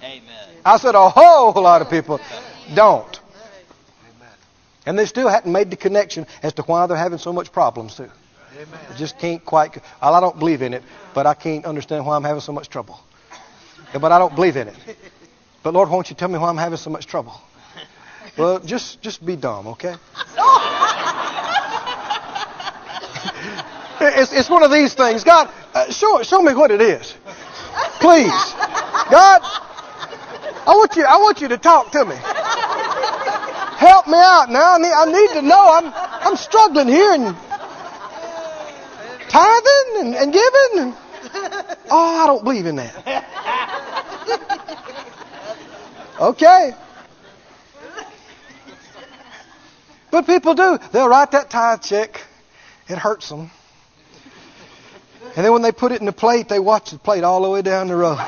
Amen. 0.01 0.21
I 0.63 0.77
said 0.77 0.95
a 0.95 1.09
whole 1.09 1.53
lot 1.53 1.81
of 1.81 1.89
people 1.89 2.19
don't. 2.73 3.19
And 4.85 4.99
they 4.99 5.05
still 5.05 5.29
hadn't 5.29 5.51
made 5.51 5.69
the 5.69 5.77
connection 5.77 6.27
as 6.41 6.53
to 6.53 6.63
why 6.63 6.85
they're 6.87 6.97
having 6.97 7.19
so 7.19 7.31
much 7.31 7.51
problems 7.51 7.95
too. 7.95 8.09
I 8.89 8.97
just 8.97 9.17
can't 9.17 9.43
quite, 9.43 9.77
well, 10.01 10.13
I 10.13 10.19
don't 10.19 10.37
believe 10.37 10.61
in 10.61 10.73
it, 10.73 10.83
but 11.13 11.25
I 11.25 11.33
can't 11.33 11.65
understand 11.65 12.05
why 12.05 12.15
I'm 12.15 12.23
having 12.23 12.41
so 12.41 12.51
much 12.51 12.69
trouble. 12.69 12.99
But 13.93 14.11
I 14.11 14.19
don't 14.19 14.35
believe 14.35 14.57
in 14.57 14.67
it. 14.67 14.75
But 15.63 15.73
Lord, 15.73 15.89
won't 15.89 16.09
you 16.09 16.15
tell 16.15 16.27
me 16.29 16.37
why 16.37 16.49
I'm 16.49 16.57
having 16.57 16.77
so 16.77 16.89
much 16.89 17.07
trouble? 17.07 17.39
Well, 18.37 18.59
just 18.59 19.01
just 19.01 19.25
be 19.25 19.35
dumb, 19.35 19.67
okay? 19.67 19.95
It's, 24.05 24.33
it's 24.33 24.49
one 24.49 24.63
of 24.63 24.71
these 24.71 24.93
things. 24.93 25.23
God, 25.23 25.49
uh, 25.73 25.89
show 25.89 26.21
show 26.23 26.41
me 26.41 26.53
what 26.53 26.71
it 26.71 26.81
is, 26.81 27.13
please. 28.01 28.53
God, 29.09 29.39
I 30.65 30.73
want 30.75 30.95
you 30.97 31.05
I 31.05 31.17
want 31.17 31.39
you 31.39 31.47
to 31.47 31.57
talk 31.57 31.91
to 31.91 32.03
me. 32.03 32.15
Help 33.83 34.07
me 34.07 34.17
out 34.17 34.49
now. 34.49 34.75
I 34.75 34.77
need, 34.77 34.93
I 34.93 35.05
need 35.05 35.29
to 35.33 35.41
know. 35.41 35.73
I'm 35.73 35.91
I'm 35.93 36.37
struggling 36.37 36.87
here 36.87 37.11
and 37.11 37.35
tithing 39.27 39.97
and, 39.97 40.15
and 40.15 40.31
giving. 40.31 40.71
And, 40.77 40.95
oh, 41.91 42.23
I 42.23 42.25
don't 42.27 42.45
believe 42.45 42.65
in 42.65 42.77
that. 42.77 42.93
Okay. 46.21 46.73
But 50.11 50.27
people 50.27 50.53
do. 50.53 50.79
They'll 50.93 51.09
write 51.09 51.31
that 51.31 51.49
tithe 51.49 51.81
check. 51.81 52.25
It 52.87 52.97
hurts 52.97 53.27
them. 53.27 53.51
And 55.35 55.43
then 55.43 55.51
when 55.51 55.61
they 55.61 55.73
put 55.73 55.91
it 55.91 55.99
in 55.99 56.05
the 56.05 56.13
plate, 56.13 56.47
they 56.47 56.59
watch 56.59 56.91
the 56.91 56.99
plate 56.99 57.25
all 57.25 57.41
the 57.41 57.49
way 57.49 57.61
down 57.61 57.89
the 57.89 57.97
road. 57.97 58.19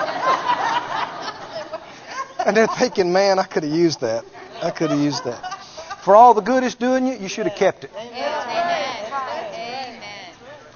And 2.45 2.57
they're 2.57 2.67
thinking, 2.67 3.13
man, 3.13 3.39
I 3.39 3.43
could 3.43 3.63
have 3.63 3.71
used 3.71 4.01
that. 4.01 4.25
I 4.61 4.71
could 4.71 4.91
have 4.91 4.99
used 4.99 5.23
that. 5.25 5.63
For 6.03 6.15
all 6.15 6.33
the 6.33 6.41
good 6.41 6.63
it's 6.63 6.75
doing 6.75 7.07
you, 7.07 7.15
you 7.15 7.27
should 7.27 7.47
have 7.47 7.57
kept 7.57 7.83
it. 7.83 7.91
Amen. 7.97 8.25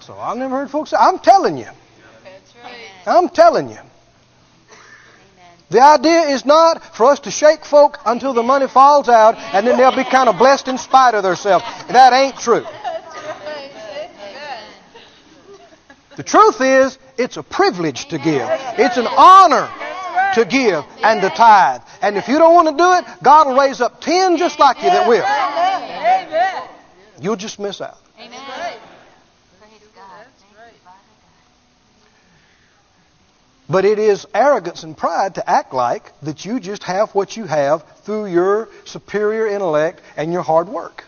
So 0.01 0.17
I've 0.17 0.37
never 0.37 0.55
heard 0.55 0.71
folks 0.71 0.89
say, 0.89 0.97
I'm 0.99 1.19
telling 1.19 1.57
you. 1.57 1.67
I'm 3.05 3.29
telling 3.29 3.69
you. 3.69 3.77
The 5.69 5.81
idea 5.81 6.21
is 6.29 6.45
not 6.45 6.95
for 6.95 7.05
us 7.05 7.19
to 7.21 7.31
shake 7.31 7.63
folk 7.63 7.99
until 8.05 8.33
the 8.33 8.41
money 8.41 8.67
falls 8.67 9.07
out 9.07 9.37
and 9.37 9.67
then 9.67 9.77
they'll 9.77 9.95
be 9.95 10.03
kind 10.03 10.27
of 10.27 10.39
blessed 10.39 10.67
in 10.67 10.79
spite 10.79 11.13
of 11.13 11.21
themselves. 11.21 11.63
That 11.89 12.11
ain't 12.11 12.39
true. 12.39 12.65
The 16.15 16.23
truth 16.23 16.59
is, 16.59 16.97
it's 17.17 17.37
a 17.37 17.43
privilege 17.43 18.07
to 18.07 18.17
give. 18.17 18.47
It's 18.79 18.97
an 18.97 19.07
honor 19.07 19.69
to 20.35 20.45
give 20.45 20.85
and 21.03 21.21
to 21.21 21.29
tithe. 21.29 21.81
And 22.01 22.17
if 22.17 22.27
you 22.27 22.37
don't 22.37 22.53
want 22.53 22.69
to 22.69 22.75
do 22.75 22.93
it, 22.93 23.23
God 23.23 23.47
will 23.47 23.57
raise 23.57 23.81
up 23.81 24.01
ten 24.01 24.37
just 24.37 24.59
like 24.59 24.77
you 24.77 24.89
that 24.89 25.07
will. 25.07 25.25
You'll 27.21 27.35
just 27.35 27.59
miss 27.59 27.81
out. 27.81 27.97
Amen. 28.17 28.29
Praise 28.29 28.41
God. 28.45 28.81
Thank 29.59 29.81
you, 29.81 29.87
Father 30.85 30.97
But 33.69 33.85
it 33.85 33.99
is 33.99 34.25
arrogance 34.33 34.83
and 34.83 34.97
pride 34.97 35.35
to 35.35 35.49
act 35.49 35.73
like 35.73 36.17
that 36.21 36.45
you 36.45 36.59
just 36.59 36.83
have 36.83 37.09
what 37.11 37.35
you 37.35 37.45
have 37.45 37.83
through 38.03 38.27
your 38.27 38.69
superior 38.85 39.47
intellect 39.47 40.01
and 40.15 40.31
your 40.31 40.43
hard 40.43 40.69
work. 40.69 41.03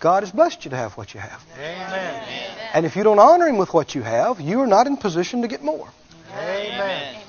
God 0.00 0.24
has 0.24 0.32
blessed 0.32 0.64
you 0.64 0.70
to 0.72 0.76
have 0.76 0.96
what 0.96 1.14
you 1.14 1.20
have. 1.20 1.44
Amen. 1.56 2.58
And 2.74 2.84
if 2.84 2.96
you 2.96 3.04
don't 3.04 3.20
honor 3.20 3.46
Him 3.46 3.56
with 3.56 3.72
what 3.72 3.94
you 3.94 4.02
have, 4.02 4.40
you 4.40 4.60
are 4.60 4.66
not 4.66 4.88
in 4.88 4.96
position 4.96 5.42
to 5.42 5.48
get 5.48 5.62
more. 5.62 5.88
Amen. 6.32 7.21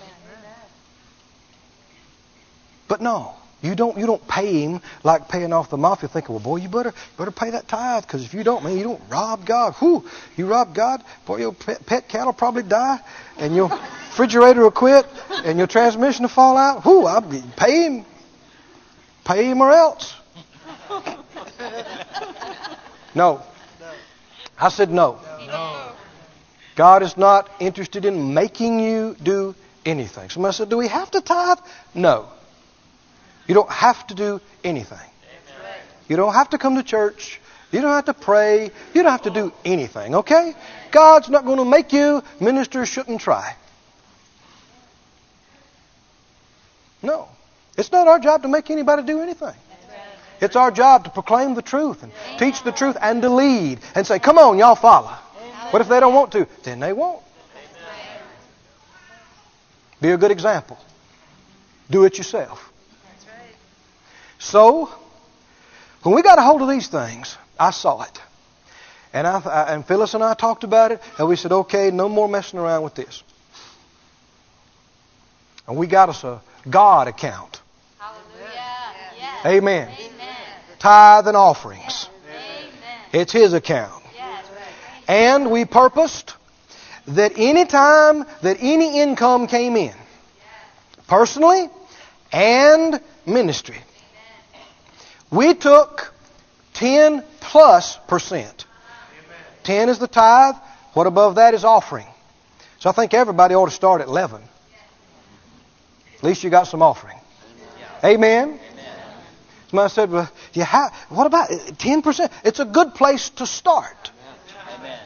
But 2.94 3.02
no, 3.02 3.34
you 3.64 3.74
don't. 3.74 3.98
You 3.98 4.06
don't 4.06 4.28
pay 4.28 4.62
Him 4.62 4.80
like 5.04 5.28
paying 5.28 5.52
off 5.52 5.72
the 5.72 5.78
mafia. 5.78 6.08
Thinking, 6.08 6.36
well, 6.36 6.44
boy, 6.44 6.58
you 6.58 6.70
better 6.70 6.89
you 6.89 7.18
better 7.18 7.32
pay 7.32 7.50
that 7.50 7.68
tithe 7.68 8.04
because 8.04 8.24
if 8.24 8.36
you 8.36 8.44
don't, 8.44 8.64
man, 8.64 8.78
you 8.78 8.84
don't 8.84 9.02
rob 9.10 9.48
God. 9.48 9.74
Whew, 9.80 10.08
you 10.38 10.46
rob 10.46 10.76
God, 10.76 11.04
boy, 11.26 11.38
your 11.38 11.54
pet, 11.54 11.84
pet 11.88 12.08
cat 12.08 12.28
will 12.28 12.34
probably 12.34 12.62
die, 12.62 13.00
and 13.39 13.56
your 13.56 13.70
refrigerator 13.70 14.62
will 14.62 14.70
quit, 14.70 15.08
and 15.44 15.58
your 15.58 15.66
transmission 15.66 16.26
will 16.26 16.30
fall 16.30 16.56
out. 16.56 16.84
Whew, 16.84 17.08
I'll 17.08 17.24
pay 17.58 17.86
Him, 17.88 18.06
pay 19.26 19.46
Him 19.46 19.60
or 19.60 19.72
else. 19.72 20.14
No. 23.16 23.41
I 24.60 24.70
said 24.70 24.91
no. 24.91 25.18
No. 25.48 25.94
God 26.76 27.02
is 27.02 27.18
not 27.18 27.50
interested 27.60 28.06
in 28.06 28.36
making 28.36 28.80
you 28.80 29.16
do 29.16 29.56
anything. 29.84 30.30
Somebody 30.30 30.54
said, 30.54 30.70
Do 30.70 30.78
we 30.78 30.89
have 30.89 31.10
to 31.10 31.22
tithe? 31.22 31.58
No. 31.96 32.30
You 33.48 33.54
don't 33.54 33.72
have 33.72 34.08
to 34.08 34.16
do 34.16 34.41
anything. 34.64 34.98
You 36.08 36.16
don't 36.16 36.34
have 36.34 36.50
to 36.52 36.58
come 36.58 36.76
to 36.76 36.84
church. 36.84 37.39
You 37.72 37.82
don't 37.82 37.91
have 37.91 38.06
to 38.06 38.14
pray. 38.14 38.72
You 38.94 39.04
don't 39.04 39.12
have 39.12 39.24
to 39.24 39.32
do 39.32 39.52
anything, 39.66 40.16
okay? 40.16 40.54
God's 40.91 41.30
not 41.30 41.46
going 41.46 41.58
to 41.58 41.66
make 41.66 41.91
you. 41.91 42.24
Ministers 42.39 42.88
shouldn't 42.89 43.22
try. 43.22 43.56
No. 47.02 47.28
It's 47.78 47.91
not 47.91 48.08
our 48.08 48.20
job 48.20 48.44
to 48.44 48.48
make 48.48 48.70
anybody 48.70 49.04
do 49.04 49.22
anything. 49.22 49.56
It's 50.39 50.56
our 50.56 50.72
job 50.72 51.06
to 51.06 51.10
proclaim 51.10 51.56
the 51.56 51.62
truth 51.62 52.04
and 52.04 52.12
teach 52.38 52.64
the 52.64 52.72
truth 52.72 52.98
and 53.02 53.22
to 53.22 53.30
lead 53.30 53.80
and 53.96 54.06
say, 54.06 54.20
Come 54.20 54.38
on, 54.38 54.58
y'all 54.58 54.76
follow. 54.76 55.14
What 55.72 55.82
if 55.82 55.88
they 55.88 56.00
don't 56.00 56.14
want 56.14 56.34
to? 56.34 56.48
Then 56.64 56.80
they 56.80 56.94
won't. 56.94 57.24
Be 60.02 60.10
a 60.10 60.18
good 60.18 60.32
example. 60.32 60.78
Do 61.89 62.04
it 62.04 62.18
yourself. 62.18 62.73
So, 64.44 64.89
when 66.04 66.14
we 66.14 66.22
got 66.22 66.38
a 66.38 66.41
hold 66.41 66.62
of 66.62 66.68
these 66.70 66.89
things, 66.89 67.38
I 67.58 67.72
saw 67.72 68.04
it. 68.04 68.22
And, 69.14 69.26
I, 69.26 69.39
I- 69.39 69.74
and 69.74 69.86
Phyllis 69.86 70.14
and 70.16 70.24
I 70.24 70.34
talked 70.34 70.66
about 70.66 70.91
it, 70.91 71.02
and 71.18 71.30
we 71.30 71.38
said, 71.38 71.54
okay, 71.54 71.91
no 71.91 72.10
more 72.10 72.28
messing 72.28 72.60
around 72.60 72.84
with 72.84 72.94
this. 72.94 73.24
And 75.66 75.78
we 75.78 75.88
got 75.88 76.10
us 76.10 76.26
a 76.26 76.41
God 76.70 77.08
account. 77.08 77.62
Hallelujah. 77.98 78.52
Yes. 79.18 79.46
Amen. 79.46 79.88
Amen. 79.98 80.36
Tithe 80.78 81.28
and 81.30 81.38
offerings. 81.38 82.10
Amen. 82.30 82.72
It's 83.14 83.32
His 83.32 83.54
account. 83.54 84.04
Yes. 84.14 84.46
And 85.08 85.52
we 85.52 85.64
purposed 85.64 86.36
that 87.08 87.32
any 87.38 87.64
time 87.66 88.26
that 88.41 88.58
any 88.60 89.00
income 89.00 89.48
came 89.48 89.78
in, 89.78 89.96
personally 91.08 91.70
and 92.34 93.00
ministry, 93.26 93.78
we 95.34 95.54
took 95.54 96.14
10 96.74 97.24
plus 97.40 97.98
percent. 98.08 98.66
10 99.64 99.90
is 99.90 100.00
the 100.00 100.08
tithe. 100.08 100.56
What 100.94 101.08
above 101.08 101.36
that 101.36 101.54
is 101.54 101.64
offering. 101.64 102.08
So 102.80 102.90
I 102.90 102.94
think 102.94 103.14
everybody 103.14 103.56
ought 103.56 103.66
to 103.66 103.72
start 103.72 104.02
at 104.02 104.08
11. 104.08 104.42
At 106.18 106.24
least 106.24 106.44
you 106.44 106.50
got 106.50 106.68
some 106.68 106.82
offering. 106.82 107.18
Amen. 108.04 108.60
Somebody 109.70 109.90
said, 109.90 110.12
well, 110.12 110.32
you 110.54 110.64
have, 110.64 110.94
what 111.10 111.26
about 111.26 111.50
uh, 111.50 111.56
10%? 111.56 112.32
It's 112.46 112.60
a 112.60 112.66
good 112.66 112.94
place 112.94 113.30
to 113.32 113.48
start. 113.48 114.12
Amen. 114.78 115.00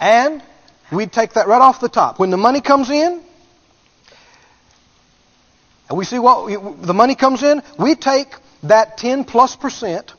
And 0.00 0.42
we'd 0.90 1.12
take 1.12 1.34
that 1.34 1.46
right 1.46 1.60
off 1.60 1.80
the 1.80 1.88
top. 1.88 2.18
When 2.18 2.30
the 2.30 2.36
money 2.36 2.60
comes 2.60 2.90
in, 2.90 3.22
and 5.88 5.96
we 5.96 6.04
see 6.04 6.18
what 6.18 6.82
the 6.82 6.94
money 6.94 7.14
comes 7.14 7.42
in, 7.42 7.62
we 7.78 7.94
take 7.94 8.34
that 8.64 8.98
10 8.98 9.24
plus 9.24 9.56
percent 9.56 10.12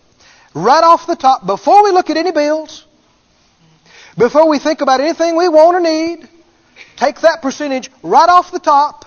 right 0.53 0.83
off 0.83 1.05
the 1.05 1.15
top 1.15 1.45
before 1.45 1.83
we 1.83 1.91
look 1.91 2.09
at 2.09 2.17
any 2.17 2.31
bills, 2.31 2.85
before 4.17 4.49
we 4.49 4.59
think 4.59 4.81
about 4.81 4.99
anything 4.99 5.37
we 5.37 5.47
want 5.47 5.75
or 5.75 5.79
need. 5.79 6.27
Take 6.95 7.21
that 7.21 7.41
percentage 7.41 7.89
right 8.03 8.27
off 8.27 8.51
the 8.51 8.59
top 8.59 9.05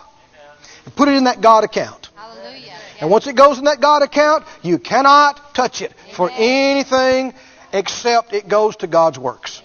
and 0.84 0.94
put 0.94 1.08
it 1.08 1.14
in 1.14 1.24
that 1.24 1.40
God 1.40 1.64
account. 1.64 2.10
Hallelujah. 2.14 2.72
And 3.00 3.10
once 3.10 3.26
it 3.26 3.34
goes 3.34 3.58
in 3.58 3.64
that 3.64 3.80
God 3.80 4.02
account, 4.02 4.44
you 4.62 4.78
cannot 4.78 5.54
touch 5.54 5.82
it 5.82 5.92
for 6.14 6.30
anything 6.32 7.34
except 7.72 8.32
it 8.32 8.48
goes 8.48 8.76
to 8.76 8.86
God's 8.86 9.18
works. 9.18 9.62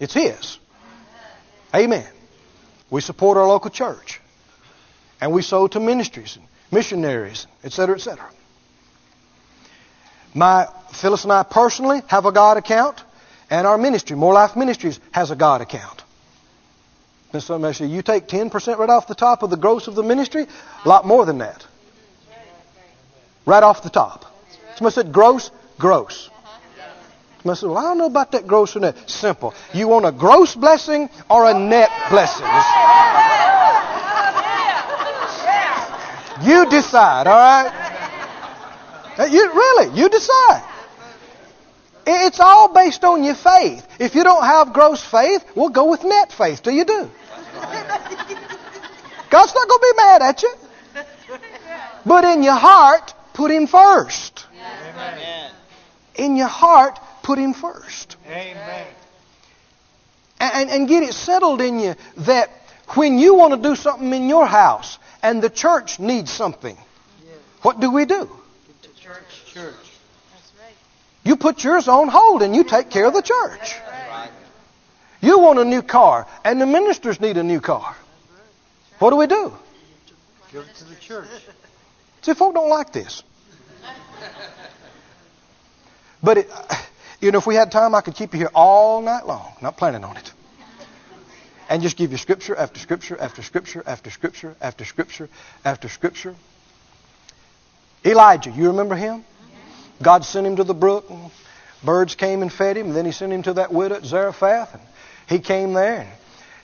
It's 0.00 0.14
His. 0.14 0.58
Amen. 1.74 2.08
We 2.90 3.00
support 3.00 3.38
our 3.38 3.46
local 3.46 3.70
church. 3.70 4.20
And 5.22 5.32
we 5.32 5.42
sow 5.42 5.68
to 5.68 5.78
ministries 5.78 6.34
and 6.34 6.44
missionaries, 6.72 7.46
etc., 7.62 7.94
etc. 7.94 8.28
My 10.34 10.66
Phyllis 10.90 11.22
and 11.22 11.32
I 11.32 11.44
personally 11.44 12.02
have 12.08 12.26
a 12.26 12.32
God 12.32 12.56
account, 12.56 13.00
and 13.48 13.64
our 13.64 13.78
ministry, 13.78 14.16
Moore 14.16 14.34
Life 14.34 14.56
Ministries, 14.56 14.98
has 15.12 15.30
a 15.30 15.36
God 15.36 15.60
account. 15.60 16.02
And 17.32 17.40
somebody 17.40 17.72
say, 17.72 17.86
you 17.86 18.02
take 18.02 18.26
10% 18.26 18.78
right 18.78 18.90
off 18.90 19.06
the 19.06 19.14
top 19.14 19.44
of 19.44 19.50
the 19.50 19.56
gross 19.56 19.86
of 19.86 19.94
the 19.94 20.02
ministry? 20.02 20.48
A 20.84 20.88
lot 20.88 21.06
more 21.06 21.24
than 21.24 21.38
that. 21.38 21.64
Right 23.46 23.62
off 23.62 23.84
the 23.84 23.90
top. 23.90 24.24
Somebody 24.74 24.94
said, 24.94 25.12
gross, 25.12 25.52
gross. 25.78 26.30
Somebody 27.42 27.60
said, 27.60 27.68
well, 27.68 27.78
I 27.78 27.82
don't 27.82 27.98
know 27.98 28.06
about 28.06 28.32
that 28.32 28.48
gross 28.48 28.74
or 28.74 28.80
net. 28.80 29.08
Simple. 29.08 29.54
You 29.72 29.86
want 29.86 30.04
a 30.04 30.10
gross 30.10 30.56
blessing 30.56 31.08
or 31.30 31.48
a 31.48 31.56
net 31.56 31.90
blessing? 32.10 33.51
You 36.42 36.68
decide, 36.68 37.26
all 37.26 37.34
right? 37.34 39.28
You 39.30 39.52
really, 39.52 39.98
you 39.98 40.08
decide. 40.08 40.62
It's 42.06 42.40
all 42.40 42.72
based 42.72 43.04
on 43.04 43.22
your 43.22 43.34
faith. 43.34 43.86
If 44.00 44.14
you 44.14 44.24
don't 44.24 44.42
have 44.42 44.72
gross 44.72 45.02
faith, 45.02 45.44
we'll 45.54 45.68
go 45.68 45.90
with 45.90 46.02
net 46.02 46.32
faith. 46.32 46.62
Do 46.62 46.72
you 46.72 46.84
do? 46.84 47.10
God's 49.30 49.54
not 49.54 49.68
going 49.68 49.80
to 49.80 49.92
be 49.92 49.96
mad 49.96 50.22
at 50.22 50.42
you. 50.42 50.54
But 52.04 52.24
in 52.24 52.42
your 52.42 52.56
heart, 52.56 53.14
put 53.34 53.50
Him 53.50 53.66
first. 53.66 54.46
Amen. 54.92 55.52
In 56.16 56.36
your 56.36 56.48
heart, 56.48 56.98
put 57.22 57.38
Him 57.38 57.54
first. 57.54 58.16
Amen. 58.26 58.86
And, 60.40 60.70
and 60.70 60.88
get 60.88 61.04
it 61.04 61.14
settled 61.14 61.60
in 61.60 61.78
you 61.78 61.94
that 62.18 62.50
when 62.88 63.18
you 63.18 63.34
want 63.34 63.54
to 63.54 63.68
do 63.68 63.76
something 63.76 64.12
in 64.12 64.28
your 64.28 64.44
house 64.44 64.98
and 65.22 65.42
the 65.42 65.50
church 65.50 65.98
needs 65.98 66.30
something, 66.30 66.76
what 67.62 67.80
do 67.80 67.90
we 67.90 68.04
do? 68.04 68.28
Church. 68.96 69.44
Church. 69.46 69.74
You 71.24 71.36
put 71.36 71.62
yours 71.62 71.88
on 71.88 72.08
hold 72.08 72.42
and 72.42 72.54
you 72.54 72.64
take 72.64 72.90
care 72.90 73.06
of 73.06 73.14
the 73.14 73.22
church. 73.22 73.76
Right. 73.88 74.30
You 75.20 75.38
want 75.38 75.58
a 75.60 75.64
new 75.64 75.82
car 75.82 76.26
and 76.44 76.60
the 76.60 76.66
ministers 76.66 77.20
need 77.20 77.36
a 77.36 77.42
new 77.42 77.60
car. 77.60 77.96
What 78.98 79.10
do 79.10 79.16
we 79.16 79.26
do? 79.26 79.52
Give 80.52 80.62
it 80.62 80.74
to 80.76 80.84
the 80.84 80.96
church. 80.96 81.28
See, 82.22 82.34
folk 82.34 82.54
don't 82.54 82.68
like 82.68 82.92
this. 82.92 83.22
But 86.22 86.38
it, 86.38 86.50
you 87.20 87.32
know, 87.32 87.38
if 87.38 87.46
we 87.46 87.54
had 87.54 87.72
time, 87.72 87.94
I 87.94 88.00
could 88.00 88.14
keep 88.14 88.32
you 88.32 88.38
here 88.38 88.50
all 88.54 89.02
night 89.02 89.26
long. 89.26 89.54
Not 89.60 89.76
planning 89.76 90.04
on 90.04 90.16
it. 90.16 90.31
And 91.72 91.80
just 91.80 91.96
give 91.96 92.12
you 92.12 92.18
scripture 92.18 92.54
after 92.54 92.78
scripture 92.78 93.18
after 93.18 93.40
scripture 93.40 93.82
after 93.86 94.10
scripture 94.10 94.54
after 94.60 94.84
scripture 94.84 95.28
after 95.64 95.88
scripture. 95.88 96.34
Elijah, 98.04 98.50
you 98.50 98.66
remember 98.66 98.94
him? 98.94 99.24
God 100.02 100.26
sent 100.26 100.46
him 100.46 100.56
to 100.56 100.64
the 100.64 100.74
brook, 100.74 101.08
and 101.08 101.30
birds 101.82 102.14
came 102.14 102.42
and 102.42 102.52
fed 102.52 102.76
him. 102.76 102.88
And 102.88 102.94
then 102.94 103.06
he 103.06 103.12
sent 103.12 103.32
him 103.32 103.42
to 103.44 103.54
that 103.54 103.72
widow 103.72 103.94
at 103.94 104.04
Zarephath, 104.04 104.74
and 104.74 104.82
he 105.30 105.38
came 105.38 105.72
there, 105.72 106.00
and 106.00 106.10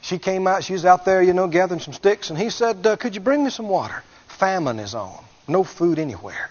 she 0.02 0.18
came 0.18 0.46
out. 0.46 0.62
She 0.62 0.74
was 0.74 0.84
out 0.84 1.06
there, 1.06 1.22
you 1.22 1.32
know, 1.32 1.46
gathering 1.46 1.80
some 1.80 1.94
sticks, 1.94 2.28
and 2.28 2.38
he 2.38 2.50
said, 2.50 2.86
uh, 2.86 2.96
"Could 2.96 3.14
you 3.14 3.22
bring 3.22 3.42
me 3.42 3.48
some 3.48 3.68
water? 3.70 4.02
Famine 4.26 4.78
is 4.78 4.94
on, 4.94 5.24
no 5.46 5.64
food 5.64 5.98
anywhere." 5.98 6.50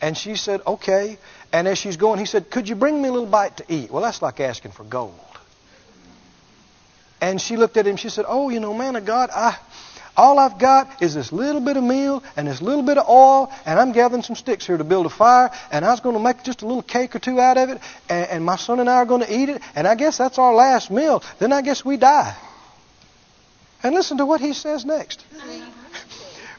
And 0.00 0.16
she 0.16 0.36
said, 0.36 0.60
"Okay." 0.64 1.18
And 1.52 1.66
as 1.66 1.76
she's 1.76 1.96
going, 1.96 2.20
he 2.20 2.26
said, 2.26 2.50
"Could 2.50 2.68
you 2.68 2.76
bring 2.76 3.02
me 3.02 3.08
a 3.08 3.12
little 3.12 3.26
bite 3.26 3.56
to 3.56 3.64
eat?" 3.68 3.90
Well, 3.90 4.04
that's 4.04 4.22
like 4.22 4.38
asking 4.38 4.70
for 4.70 4.84
gold. 4.84 5.18
And 7.20 7.40
she 7.40 7.56
looked 7.56 7.76
at 7.76 7.86
him. 7.86 7.96
She 7.96 8.08
said, 8.08 8.24
"Oh, 8.26 8.48
you 8.48 8.60
know, 8.60 8.74
man 8.74 8.96
of 8.96 9.04
God, 9.04 9.30
I." 9.30 9.56
All 10.16 10.38
I've 10.38 10.58
got 10.58 11.02
is 11.02 11.14
this 11.14 11.32
little 11.32 11.60
bit 11.60 11.76
of 11.76 11.84
meal 11.84 12.22
and 12.36 12.46
this 12.46 12.60
little 12.60 12.82
bit 12.82 12.98
of 12.98 13.08
oil, 13.08 13.50
and 13.64 13.78
I'm 13.78 13.92
gathering 13.92 14.22
some 14.22 14.36
sticks 14.36 14.66
here 14.66 14.76
to 14.76 14.84
build 14.84 15.06
a 15.06 15.08
fire, 15.08 15.50
and 15.70 15.84
I 15.84 15.90
was 15.92 16.00
going 16.00 16.14
to 16.14 16.20
make 16.20 16.42
just 16.42 16.60
a 16.62 16.66
little 16.66 16.82
cake 16.82 17.14
or 17.14 17.20
two 17.20 17.40
out 17.40 17.56
of 17.56 17.70
it, 17.70 17.80
and, 18.08 18.28
and 18.28 18.44
my 18.44 18.56
son 18.56 18.80
and 18.80 18.90
I 18.90 18.96
are 18.96 19.06
going 19.06 19.22
to 19.22 19.32
eat 19.34 19.48
it, 19.48 19.62
and 19.74 19.86
I 19.86 19.94
guess 19.94 20.18
that's 20.18 20.38
our 20.38 20.52
last 20.52 20.90
meal. 20.90 21.22
Then 21.38 21.52
I 21.52 21.62
guess 21.62 21.84
we 21.84 21.96
die. 21.96 22.36
And 23.82 23.94
listen 23.94 24.18
to 24.18 24.26
what 24.26 24.40
he 24.40 24.52
says 24.52 24.84
next. 24.84 25.24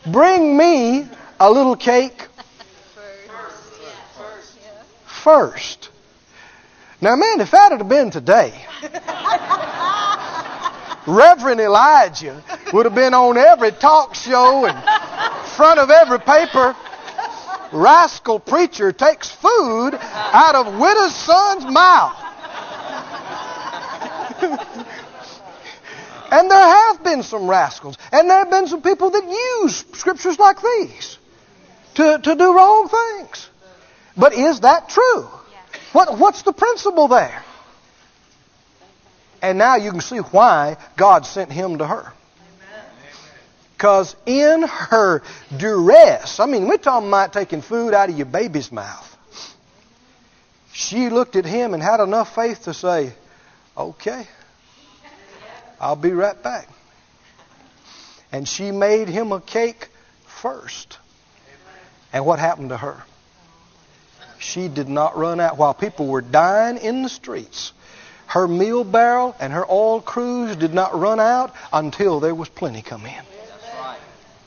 Bring 0.07 0.57
me 0.57 1.07
a 1.39 1.51
little 1.51 1.75
cake 1.75 2.27
first. 5.05 5.89
Now, 6.99 7.15
man, 7.15 7.41
if 7.41 7.51
that 7.51 7.71
had 7.71 7.87
been 7.87 8.09
today, 8.11 8.65
Reverend 11.07 11.59
Elijah 11.59 12.43
would 12.73 12.85
have 12.85 12.95
been 12.95 13.13
on 13.13 13.37
every 13.37 13.71
talk 13.71 14.15
show 14.15 14.65
and 14.65 14.77
front 15.49 15.79
of 15.79 15.89
every 15.89 16.19
paper. 16.19 16.75
Rascal 17.71 18.39
preacher 18.39 18.91
takes 18.91 19.29
food 19.29 19.91
out 19.93 20.55
of 20.55 20.77
widow's 20.79 21.15
son's 21.15 21.65
mouth. 21.65 22.17
and 26.31 26.51
there 26.51 26.59
have 26.59 27.03
been 27.03 27.23
some 27.23 27.47
rascals, 27.47 27.97
and 28.11 28.29
there 28.29 28.39
have 28.39 28.49
been 28.49 28.67
some 28.67 28.81
people 28.81 29.09
that 29.11 29.23
use 29.23 29.85
scriptures 29.93 30.37
like 30.37 30.57
these 30.61 31.17
to, 31.95 32.19
to 32.19 32.35
do 32.35 32.55
wrong 32.55 32.89
things. 32.89 33.49
But 34.17 34.33
is 34.33 34.59
that 34.61 34.89
true? 34.89 35.27
What, 35.93 36.17
what's 36.17 36.41
the 36.43 36.53
principle 36.53 37.07
there? 37.07 37.43
And 39.41 39.57
now 39.57 39.75
you 39.75 39.91
can 39.91 40.01
see 40.01 40.17
why 40.17 40.77
God 40.95 41.25
sent 41.25 41.51
him 41.51 41.79
to 41.79 41.87
her. 41.87 42.13
Because 43.73 44.15
in 44.27 44.61
her 44.61 45.23
duress, 45.57 46.39
I 46.39 46.45
mean, 46.45 46.67
we're 46.67 46.77
talking 46.77 47.07
about 47.07 47.33
taking 47.33 47.61
food 47.61 47.95
out 47.95 48.09
of 48.09 48.15
your 48.15 48.27
baby's 48.27 48.71
mouth. 48.71 49.07
She 50.71 51.09
looked 51.09 51.35
at 51.35 51.45
him 51.45 51.73
and 51.73 51.81
had 51.81 51.99
enough 51.99 52.35
faith 52.35 52.63
to 52.63 52.75
say, 52.75 53.13
Okay, 53.75 54.27
I'll 55.79 55.95
be 55.95 56.11
right 56.11 56.41
back. 56.43 56.67
And 58.31 58.47
she 58.47 58.71
made 58.71 59.07
him 59.07 59.31
a 59.31 59.41
cake 59.41 59.89
first. 60.27 60.99
And 62.13 62.25
what 62.25 62.37
happened 62.37 62.69
to 62.69 62.77
her? 62.77 63.03
She 64.37 64.67
did 64.67 64.89
not 64.89 65.17
run 65.17 65.39
out 65.39 65.57
while 65.57 65.73
people 65.73 66.07
were 66.07 66.21
dying 66.21 66.77
in 66.77 67.01
the 67.03 67.09
streets. 67.09 67.73
Her 68.31 68.47
meal 68.47 68.85
barrel 68.85 69.35
and 69.41 69.51
her 69.51 69.69
oil 69.69 69.99
cruse 69.99 70.55
did 70.55 70.73
not 70.73 70.97
run 70.97 71.19
out 71.19 71.53
until 71.73 72.21
there 72.21 72.33
was 72.33 72.47
plenty 72.47 72.81
come 72.81 73.05
in. 73.05 73.23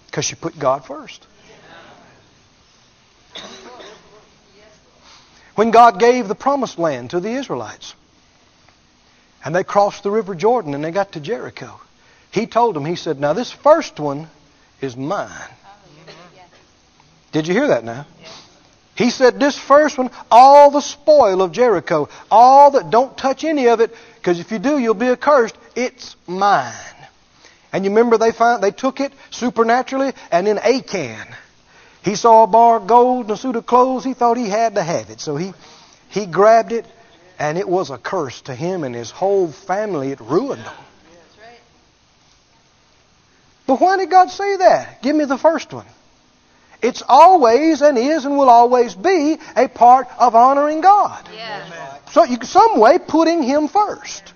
Because 0.06 0.24
she 0.24 0.36
put 0.36 0.58
God 0.58 0.86
first. 0.86 1.26
When 5.54 5.70
God 5.70 6.00
gave 6.00 6.28
the 6.28 6.34
promised 6.34 6.78
land 6.78 7.10
to 7.10 7.20
the 7.20 7.32
Israelites, 7.32 7.94
and 9.44 9.54
they 9.54 9.64
crossed 9.64 10.02
the 10.02 10.10
River 10.10 10.34
Jordan 10.34 10.72
and 10.72 10.82
they 10.82 10.90
got 10.90 11.12
to 11.12 11.20
Jericho, 11.20 11.78
He 12.30 12.46
told 12.46 12.74
them, 12.74 12.86
He 12.86 12.96
said, 12.96 13.20
Now 13.20 13.34
this 13.34 13.52
first 13.52 14.00
one 14.00 14.30
is 14.80 14.96
mine. 14.96 15.28
Did 17.32 17.46
you 17.48 17.52
hear 17.52 17.66
that 17.66 17.84
now? 17.84 18.06
He 18.96 19.10
said, 19.10 19.40
This 19.40 19.58
first 19.58 19.98
one, 19.98 20.10
all 20.30 20.70
the 20.70 20.80
spoil 20.80 21.42
of 21.42 21.52
Jericho, 21.52 22.08
all 22.30 22.72
that 22.72 22.90
don't 22.90 23.16
touch 23.16 23.44
any 23.44 23.66
of 23.68 23.80
it, 23.80 23.94
because 24.16 24.38
if 24.38 24.52
you 24.52 24.58
do, 24.58 24.78
you'll 24.78 24.94
be 24.94 25.08
accursed. 25.08 25.56
It's 25.74 26.16
mine. 26.26 26.72
And 27.72 27.84
you 27.84 27.90
remember 27.90 28.18
they 28.18 28.30
found 28.30 28.62
they 28.62 28.70
took 28.70 29.00
it 29.00 29.12
supernaturally, 29.30 30.12
and 30.30 30.46
in 30.46 30.58
Achan, 30.58 31.26
he 32.04 32.14
saw 32.14 32.44
a 32.44 32.46
bar 32.46 32.76
of 32.76 32.86
gold 32.86 33.22
and 33.22 33.32
a 33.32 33.36
suit 33.36 33.56
of 33.56 33.66
clothes. 33.66 34.04
He 34.04 34.14
thought 34.14 34.36
he 34.36 34.48
had 34.48 34.76
to 34.76 34.82
have 34.82 35.10
it, 35.10 35.20
so 35.20 35.36
he 35.36 35.52
he 36.08 36.26
grabbed 36.26 36.70
it, 36.70 36.86
and 37.36 37.58
it 37.58 37.68
was 37.68 37.90
a 37.90 37.98
curse 37.98 38.42
to 38.42 38.54
him 38.54 38.84
and 38.84 38.94
his 38.94 39.10
whole 39.10 39.50
family. 39.50 40.12
It 40.12 40.20
ruined 40.20 40.64
them. 40.64 40.74
But 43.66 43.80
why 43.80 43.96
did 43.96 44.10
God 44.10 44.30
say 44.30 44.56
that? 44.58 45.02
Give 45.02 45.16
me 45.16 45.24
the 45.24 45.38
first 45.38 45.72
one. 45.72 45.86
It's 46.84 47.02
always 47.08 47.80
and 47.80 47.96
is 47.96 48.26
and 48.26 48.36
will 48.36 48.50
always 48.50 48.94
be 48.94 49.38
a 49.56 49.68
part 49.68 50.06
of 50.18 50.34
honoring 50.34 50.82
God. 50.82 51.26
Yeah. 51.34 51.96
So 52.12 52.24
you 52.24 52.36
some 52.42 52.78
way 52.78 52.98
putting 52.98 53.42
Him 53.42 53.68
first. 53.68 54.34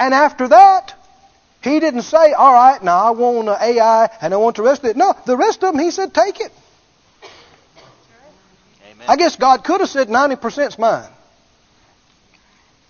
And 0.00 0.12
after 0.12 0.48
that, 0.48 0.94
He 1.62 1.78
didn't 1.78 2.02
say, 2.02 2.32
"All 2.32 2.52
right, 2.52 2.82
now 2.82 2.98
I 3.04 3.10
want 3.10 3.48
uh, 3.48 3.56
Ai 3.60 4.10
and 4.20 4.34
I 4.34 4.36
want 4.36 4.56
the 4.56 4.62
rest 4.62 4.82
of 4.82 4.90
it." 4.90 4.96
No, 4.96 5.14
the 5.26 5.36
rest 5.36 5.62
of 5.62 5.72
them 5.72 5.78
He 5.78 5.92
said, 5.92 6.12
"Take 6.12 6.40
it." 6.40 6.52
Amen. 8.90 9.06
I 9.08 9.14
guess 9.14 9.36
God 9.36 9.62
could 9.62 9.80
have 9.80 9.90
said, 9.90 10.10
"90 10.10 10.36
percent's 10.36 10.76
mine." 10.76 11.08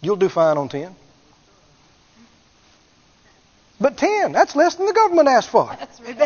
You'll 0.00 0.16
do 0.16 0.30
fine 0.30 0.57
on 0.57 0.70
ten. 0.70 0.96
But 3.81 3.97
10, 3.99 4.33
that's 4.33 4.57
less 4.57 4.77
than 4.77 4.87
the 4.87 4.93
government 4.93 5.29
asked 5.29 5.51
for. 5.51 5.66
That's 5.79 6.01
right. 6.01 6.16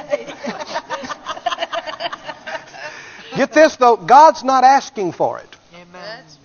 Get 3.36 3.53
this 3.53 3.76
though, 3.76 3.96
God's 3.96 4.44
not 4.44 4.64
asking 4.64 5.12
for 5.12 5.38
it. 5.38 5.57
Amen. 5.74 5.86
That's 5.92 6.38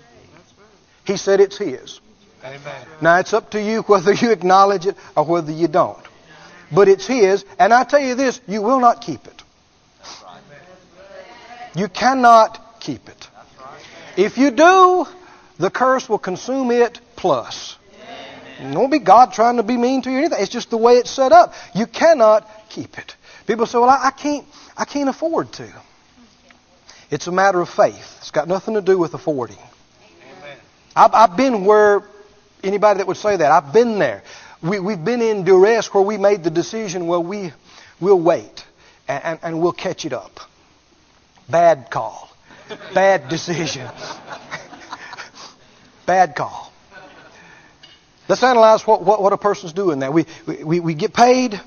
He 1.05 1.17
said 1.17 1.39
it's 1.39 1.57
His. 1.57 1.99
Amen. 2.43 2.87
Now 3.01 3.19
it's 3.19 3.33
up 3.33 3.51
to 3.51 3.61
you 3.61 3.81
whether 3.87 4.13
you 4.13 4.31
acknowledge 4.31 4.85
it 4.85 4.95
or 5.15 5.23
whether 5.23 5.51
you 5.51 5.67
don't. 5.67 6.03
But 6.71 6.87
it's 6.87 7.05
His, 7.05 7.45
and 7.59 7.73
I 7.73 7.83
tell 7.83 7.99
you 7.99 8.15
this, 8.15 8.41
you 8.47 8.61
will 8.61 8.79
not 8.79 9.01
keep 9.01 9.27
it. 9.27 9.43
You 11.75 11.89
cannot 11.89 12.79
keep 12.79 13.09
it. 13.09 13.27
If 14.15 14.37
you 14.37 14.49
do, 14.49 15.05
the 15.57 15.69
curse 15.69 16.07
will 16.07 16.19
consume 16.19 16.71
it 16.71 17.01
plus. 17.17 17.77
It 18.59 18.75
won't 18.75 18.91
be 18.91 18.99
God 18.99 19.33
trying 19.33 19.57
to 19.57 19.63
be 19.63 19.77
mean 19.77 20.01
to 20.03 20.09
you 20.09 20.17
or 20.17 20.19
anything. 20.19 20.41
It's 20.41 20.51
just 20.51 20.69
the 20.69 20.77
way 20.77 20.97
it's 20.97 21.11
set 21.11 21.31
up. 21.31 21.53
You 21.73 21.87
cannot 21.87 22.49
keep 22.69 22.97
it. 22.97 23.15
People 23.47 23.65
say, 23.65 23.77
"Well, 23.77 23.89
I, 23.89 24.07
I 24.07 24.11
can't. 24.11 24.45
I 24.77 24.85
can't 24.85 25.09
afford 25.09 25.51
to." 25.53 25.71
It's 27.11 27.27
a 27.27 27.31
matter 27.31 27.61
of 27.61 27.69
faith. 27.69 28.17
It's 28.19 28.31
got 28.31 28.47
nothing 28.47 28.73
to 28.73 28.81
do 28.81 28.97
with 28.97 29.13
affording. 29.13 29.57
Amen. 29.57 30.57
I've, 30.95 31.13
I've 31.13 31.37
been 31.37 31.65
where 31.65 32.03
anybody 32.63 32.97
that 32.97 33.07
would 33.07 33.17
say 33.17 33.37
that. 33.37 33.51
I've 33.51 33.73
been 33.73 33.99
there. 33.99 34.23
We, 34.63 34.79
we've 34.79 35.03
been 35.03 35.21
in 35.21 35.43
duress 35.43 35.93
where 35.93 36.03
we 36.03 36.17
made 36.17 36.43
the 36.43 36.49
decision. 36.49 37.07
Well, 37.07 37.23
we 37.23 37.51
we'll 37.99 38.19
wait 38.19 38.65
and, 39.07 39.23
and, 39.23 39.39
and 39.43 39.61
we'll 39.61 39.73
catch 39.73 40.05
it 40.05 40.13
up. 40.13 40.39
Bad 41.49 41.91
call. 41.91 42.29
Bad 42.93 43.29
decision. 43.29 43.87
Bad 46.05 46.35
call. 46.35 46.71
Let's 48.27 48.43
analyze 48.43 48.85
what, 48.87 49.03
what, 49.03 49.21
what 49.21 49.33
a 49.33 49.37
person's 49.37 49.73
doing 49.73 49.99
there. 49.99 50.11
We, 50.11 50.25
we, 50.47 50.79
we 50.79 50.93
get 50.93 51.13
paid. 51.13 51.59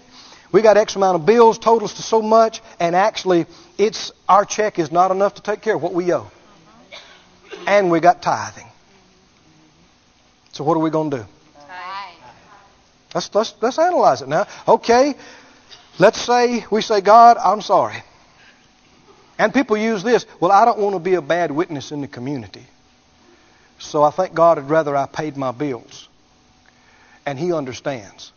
We 0.51 0.63
got 0.63 0.77
X 0.77 0.97
amount 0.97 1.21
of 1.21 1.27
bills, 1.27 1.59
totals 1.59 1.95
to 1.95 2.03
so 2.03 2.23
much, 2.23 2.63
and 2.81 2.97
actually, 2.97 3.47
it's 3.77 4.13
our 4.29 4.45
check 4.45 4.79
is 4.79 4.91
not 4.91 5.11
enough 5.11 5.35
to 5.35 5.43
take 5.43 5.61
care 5.61 5.77
of 5.77 5.83
what 5.83 5.93
we 5.93 6.13
owe. 6.13 6.31
And 7.67 7.91
we 7.91 8.01
got 8.01 8.23
tithing. 8.23 8.67
So 10.53 10.65
what 10.65 10.77
are 10.77 10.81
we 10.81 10.91
going 10.91 11.11
to 11.11 11.19
do? 11.19 11.25
Let's, 13.15 13.35
let's, 13.35 13.55
let's 13.61 13.79
analyze 13.79 14.23
it 14.23 14.29
now. 14.29 14.47
Okay, 14.67 15.15
let's 15.99 16.21
say 16.21 16.65
we 16.71 16.83
say, 16.83 17.01
God, 17.01 17.37
I'm 17.39 17.61
sorry. 17.61 18.03
And 19.39 19.55
people 19.55 19.77
use 19.77 20.03
this, 20.03 20.27
well, 20.41 20.51
I 20.51 20.65
don't 20.65 20.79
want 20.79 20.95
to 20.95 21.01
be 21.01 21.15
a 21.15 21.23
bad 21.23 21.51
witness 21.51 21.93
in 21.93 22.01
the 22.01 22.09
community. 22.09 22.67
So 23.79 24.03
I 24.03 24.11
think 24.11 24.35
God 24.35 24.59
would 24.59 24.69
rather 24.69 24.97
I 24.97 25.07
paid 25.07 25.37
my 25.37 25.53
bills. 25.53 26.09
And 27.29 27.39
He 27.39 27.53
understands. 27.53 28.33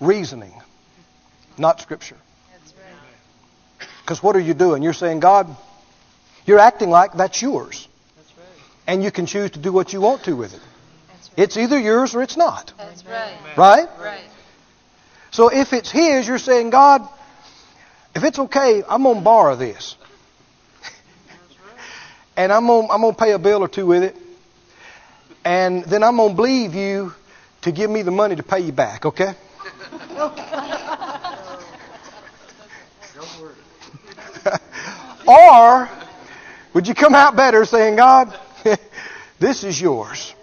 Reasoning, 0.00 0.54
not 1.58 1.78
Scripture. 1.82 2.16
Because 4.00 4.22
what 4.22 4.34
are 4.34 4.40
you 4.40 4.54
doing? 4.54 4.82
You're 4.82 4.94
saying, 4.94 5.20
God, 5.20 5.54
you're 6.46 6.58
acting 6.58 6.88
like 6.88 7.12
that's 7.12 7.42
yours. 7.42 7.86
That's 8.16 8.32
right. 8.38 8.46
And 8.86 9.04
you 9.04 9.10
can 9.10 9.26
choose 9.26 9.50
to 9.50 9.58
do 9.58 9.72
what 9.72 9.92
you 9.92 10.00
want 10.00 10.24
to 10.24 10.34
with 10.36 10.54
it. 10.54 10.60
Right. 10.60 11.44
It's 11.44 11.58
either 11.58 11.78
yours 11.78 12.14
or 12.14 12.22
it's 12.22 12.38
not. 12.38 12.72
That's 12.78 13.04
right. 13.04 13.36
Right? 13.58 13.88
Right. 14.00 14.24
So 15.32 15.48
if 15.48 15.74
it's 15.74 15.90
His, 15.90 16.26
you're 16.26 16.38
saying, 16.38 16.70
God, 16.70 17.06
if 18.14 18.24
it's 18.24 18.38
okay, 18.38 18.82
I'm 18.88 19.02
going 19.02 19.18
to 19.18 19.22
borrow 19.22 19.54
this. 19.54 19.96
and 22.38 22.50
I'm 22.50 22.66
going 22.66 22.88
I'm 22.90 23.02
to 23.02 23.12
pay 23.12 23.32
a 23.32 23.38
bill 23.38 23.62
or 23.62 23.68
two 23.68 23.84
with 23.84 24.02
it. 24.02 24.16
And 25.46 25.84
then 25.84 26.02
I'm 26.02 26.16
going 26.16 26.30
to 26.30 26.34
believe 26.34 26.74
you 26.74 27.14
to 27.62 27.70
give 27.70 27.88
me 27.88 28.02
the 28.02 28.10
money 28.10 28.34
to 28.34 28.42
pay 28.42 28.58
you 28.58 28.72
back, 28.72 29.06
okay? 29.06 29.28
or 35.28 35.88
would 36.74 36.88
you 36.88 36.96
come 36.96 37.14
out 37.14 37.36
better 37.36 37.64
saying, 37.64 37.94
God, 37.94 38.36
this 39.38 39.62
is 39.62 39.80
yours. 39.80 40.34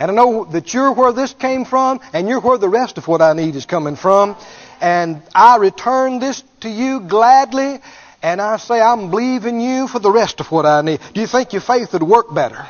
And 0.00 0.10
I 0.10 0.14
know 0.14 0.46
that 0.46 0.74
you're 0.74 0.90
where 0.90 1.12
this 1.12 1.32
came 1.32 1.64
from, 1.64 2.00
and 2.12 2.28
you're 2.28 2.40
where 2.40 2.58
the 2.58 2.68
rest 2.68 2.98
of 2.98 3.06
what 3.06 3.22
I 3.22 3.34
need 3.34 3.54
is 3.54 3.66
coming 3.66 3.94
from. 3.94 4.36
And 4.80 5.22
I 5.32 5.58
return 5.58 6.18
this 6.18 6.42
to 6.62 6.68
you 6.68 6.98
gladly, 6.98 7.78
and 8.20 8.40
I 8.40 8.56
say 8.56 8.80
I'm 8.80 9.10
believing 9.10 9.60
you 9.60 9.86
for 9.86 10.00
the 10.00 10.10
rest 10.10 10.40
of 10.40 10.50
what 10.50 10.66
I 10.66 10.82
need. 10.82 10.98
Do 11.12 11.20
you 11.20 11.28
think 11.28 11.52
your 11.52 11.62
faith 11.62 11.92
would 11.92 12.02
work 12.02 12.34
better? 12.34 12.66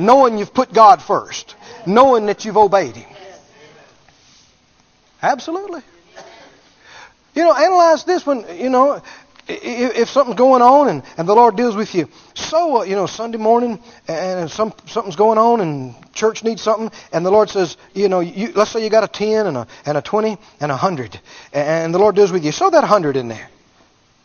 Knowing 0.00 0.38
you've 0.38 0.54
put 0.54 0.72
God 0.72 1.02
first, 1.02 1.54
knowing 1.86 2.26
that 2.26 2.44
you've 2.44 2.56
obeyed 2.56 2.96
Him. 2.96 3.08
Absolutely. 5.22 5.82
You 7.34 7.44
know, 7.44 7.54
analyze 7.54 8.04
this 8.04 8.26
one, 8.26 8.44
you 8.58 8.70
know, 8.70 8.94
i- 8.94 9.02
i- 9.52 9.92
if 9.96 10.08
something's 10.10 10.36
going 10.38 10.62
on 10.62 10.88
and, 10.88 11.02
and 11.16 11.28
the 11.28 11.34
Lord 11.34 11.56
deals 11.56 11.76
with 11.76 11.94
you. 11.94 12.08
So, 12.34 12.80
uh, 12.80 12.82
you 12.84 12.96
know, 12.96 13.06
Sunday 13.06 13.38
morning 13.38 13.78
and 14.08 14.50
some, 14.50 14.72
something's 14.86 15.16
going 15.16 15.38
on 15.38 15.60
and 15.60 15.94
church 16.14 16.42
needs 16.42 16.62
something 16.62 16.90
and 17.12 17.24
the 17.24 17.30
Lord 17.30 17.50
says, 17.50 17.76
you 17.94 18.08
know, 18.08 18.20
you, 18.20 18.52
let's 18.54 18.70
say 18.70 18.82
you 18.82 18.90
got 18.90 19.04
a 19.04 19.08
10 19.08 19.46
and 19.46 19.56
a, 19.56 19.66
and 19.86 19.96
a 19.98 20.02
20 20.02 20.38
and 20.60 20.72
a 20.72 20.74
100 20.74 21.20
and 21.52 21.94
the 21.94 21.98
Lord 21.98 22.16
deals 22.16 22.32
with 22.32 22.44
you. 22.44 22.52
Sow 22.52 22.70
that 22.70 22.82
100 22.82 23.16
in 23.16 23.28
there. 23.28 23.48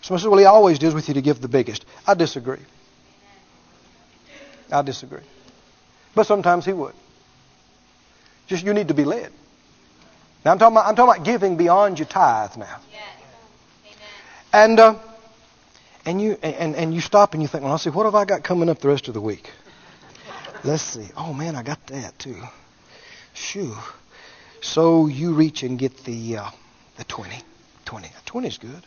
Someone 0.02 0.20
says, 0.20 0.28
well, 0.28 0.40
He 0.40 0.46
always 0.46 0.80
deals 0.80 0.94
with 0.94 1.08
you 1.08 1.16
to 1.16 1.22
give 1.22 1.42
the 1.42 1.48
biggest. 1.48 1.86
I 2.08 2.14
disagree. 2.14 2.60
I 4.72 4.82
disagree. 4.82 5.22
But 6.16 6.26
sometimes 6.26 6.66
He 6.66 6.74
would. 6.74 6.94
Just 8.48 8.64
you 8.64 8.74
need 8.74 8.88
to 8.88 8.94
be 8.94 9.06
led. 9.06 9.32
Now 10.44 10.52
I'm 10.52 10.60
talking 10.60 10.78
about, 10.78 10.88
I'm 10.88 10.96
talking 10.96 11.16
about 11.16 11.26
giving 11.26 11.58
beyond 11.58 11.98
your 11.98 12.08
tithe 12.08 12.56
now. 12.58 12.80
Yes. 12.92 13.02
Amen. 13.86 13.98
And 14.54 14.80
uh, 14.80 14.96
and 16.06 16.22
you 16.22 16.38
and, 16.44 16.76
and 16.76 16.94
you 16.94 17.02
stop 17.02 17.34
and 17.34 17.42
you 17.42 17.48
think, 17.48 17.64
well, 17.64 17.74
I'll 17.74 17.80
see, 17.80 17.90
what 17.90 18.06
have 18.06 18.14
I 18.16 18.26
got 18.26 18.44
coming 18.44 18.70
up 18.70 18.80
the 18.80 18.88
rest 18.88 19.08
of 19.08 19.16
the 19.16 19.22
week? 19.22 19.52
Let's 20.64 20.84
see. 20.84 21.08
Oh 21.18 21.34
man, 21.34 21.56
I 21.56 21.64
got 21.64 21.86
that 21.88 22.18
too. 22.20 22.42
Shoo. 23.34 23.76
So 24.62 25.08
you 25.08 25.34
reach 25.34 25.64
and 25.64 25.78
get 25.78 25.98
the 26.06 26.38
uh, 26.38 26.50
the 26.98 27.04
twenty. 27.06 27.42
Twenty. 27.86 28.10
Twenty's 28.26 28.58
good. 28.58 28.84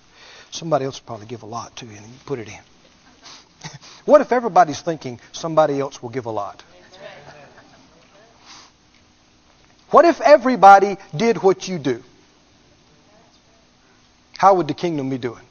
Somebody 0.50 0.84
else 0.84 1.00
will 1.00 1.06
probably 1.06 1.26
give 1.26 1.42
a 1.42 1.46
lot 1.46 1.74
too, 1.76 1.86
and 1.86 1.98
you 1.98 2.18
put 2.24 2.38
it 2.38 2.48
in. 2.48 3.70
what 4.04 4.20
if 4.20 4.32
everybody's 4.32 4.80
thinking 4.80 5.20
somebody 5.32 5.78
else 5.78 6.02
will 6.02 6.10
give 6.10 6.26
a 6.26 6.30
lot? 6.30 6.62
What 9.90 10.04
if 10.04 10.20
everybody 10.20 10.96
did 11.16 11.42
what 11.42 11.66
you 11.66 11.78
do? 11.78 12.02
How 14.36 14.54
would 14.54 14.68
the 14.68 14.74
kingdom 14.74 15.10
be 15.10 15.18
doing? 15.18 15.42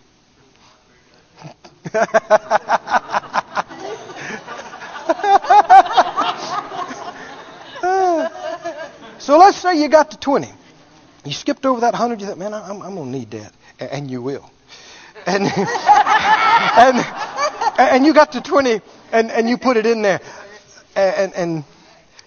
so 9.20 9.38
let's 9.38 9.58
say 9.58 9.82
you 9.82 9.90
got 9.90 10.12
to 10.12 10.18
20. 10.18 10.48
You 11.26 11.34
skipped 11.34 11.66
over 11.66 11.82
that 11.82 11.94
100. 11.94 12.22
You 12.22 12.28
thought, 12.28 12.38
man, 12.38 12.54
I'm, 12.54 12.82
I'm 12.82 12.96
going 12.96 13.12
to 13.12 13.18
need 13.18 13.32
that. 13.32 13.52
And 13.80 14.10
you 14.10 14.22
will. 14.22 14.50
And, 15.26 15.44
and, 16.78 17.06
and 17.78 18.06
you 18.06 18.14
got 18.14 18.34
to 18.34 18.42
20 18.42 18.82
and, 19.12 19.32
and 19.32 19.50
you 19.50 19.58
put 19.58 19.78
it 19.78 19.86
in 19.86 20.02
there. 20.02 20.22
And, 20.96 21.34
and 21.34 21.64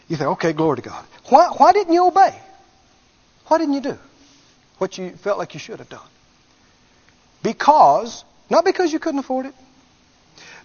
you 0.09 0.17
think, 0.17 0.31
okay, 0.31 0.53
glory 0.53 0.77
to 0.77 0.83
God. 0.83 1.05
Why, 1.31 1.49
why 1.57 1.73
didn't 1.73 1.95
you 1.95 2.07
obey? 2.07 2.35
Why 3.47 3.59
didn't 3.59 3.75
you 3.75 3.81
do 3.81 3.99
what 4.79 4.99
you 4.99 5.11
felt 5.11 5.39
like 5.39 5.55
you 5.55 5.61
should 5.61 5.79
have 5.79 5.89
done? 5.89 6.09
Because, 7.43 8.25
not 8.51 8.65
because 8.65 8.93
you 8.93 8.99
couldn't 8.99 9.21
afford 9.21 9.47
it, 9.47 9.55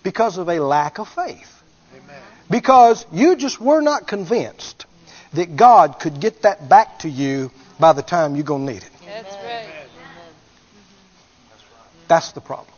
because 0.03 0.37
of 0.37 0.49
a 0.49 0.59
lack 0.59 0.99
of 0.99 1.07
faith. 1.07 1.63
Amen. 1.95 2.21
Because 2.49 3.05
you 3.11 3.35
just 3.35 3.61
were 3.61 3.81
not 3.81 4.07
convinced 4.07 4.85
that 5.33 5.55
God 5.55 5.99
could 5.99 6.19
get 6.19 6.41
that 6.41 6.67
back 6.67 6.99
to 6.99 7.09
you 7.09 7.51
by 7.79 7.93
the 7.93 8.03
time 8.03 8.35
you're 8.35 8.43
going 8.43 8.65
to 8.65 8.73
need 8.73 8.83
it. 8.83 8.89
That's 9.05 9.35
right. 9.35 9.69
That's 12.07 12.31
the 12.33 12.41
problem. 12.41 12.74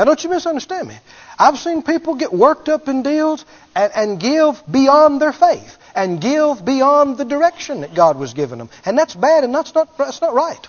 Now, 0.00 0.04
don't 0.04 0.24
you 0.24 0.30
misunderstand 0.30 0.88
me. 0.88 0.98
I've 1.38 1.58
seen 1.58 1.82
people 1.82 2.14
get 2.14 2.32
worked 2.32 2.70
up 2.70 2.88
in 2.88 3.02
deals 3.02 3.44
and, 3.76 3.92
and 3.94 4.18
give 4.18 4.62
beyond 4.66 5.20
their 5.20 5.30
faith 5.30 5.76
and 5.94 6.18
give 6.18 6.64
beyond 6.64 7.18
the 7.18 7.26
direction 7.26 7.82
that 7.82 7.92
God 7.92 8.18
was 8.18 8.32
giving 8.32 8.56
them. 8.56 8.70
And 8.86 8.96
that's 8.96 9.14
bad 9.14 9.44
and 9.44 9.54
that's 9.54 9.74
not, 9.74 9.98
that's 9.98 10.22
not 10.22 10.32
right. 10.32 10.68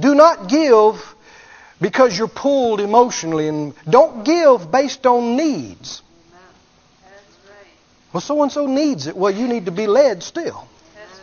Do 0.00 0.14
not 0.14 0.48
give 0.48 1.14
because 1.82 2.16
you're 2.16 2.28
pulled 2.28 2.80
emotionally 2.80 3.46
and 3.46 3.74
don't 3.84 4.24
give 4.24 4.72
based 4.72 5.04
on 5.04 5.36
needs. 5.36 6.00
Right. 6.32 7.68
Well, 8.14 8.20
so 8.22 8.42
and 8.42 8.50
so 8.50 8.64
needs 8.64 9.06
it. 9.06 9.14
Well, 9.14 9.34
you 9.34 9.48
need 9.48 9.66
to 9.66 9.70
be 9.70 9.86
led 9.86 10.22
still. 10.22 10.66
That's 10.94 11.20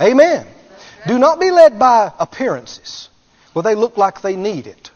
right. 0.00 0.10
Amen. 0.10 0.48
Do 1.06 1.16
not 1.16 1.38
be 1.38 1.52
led 1.52 1.78
by 1.78 2.12
appearances. 2.18 3.08
Well, 3.58 3.64
they 3.64 3.74
look 3.74 3.96
like 3.98 4.20
they 4.20 4.36
need 4.36 4.68
it. 4.68 4.92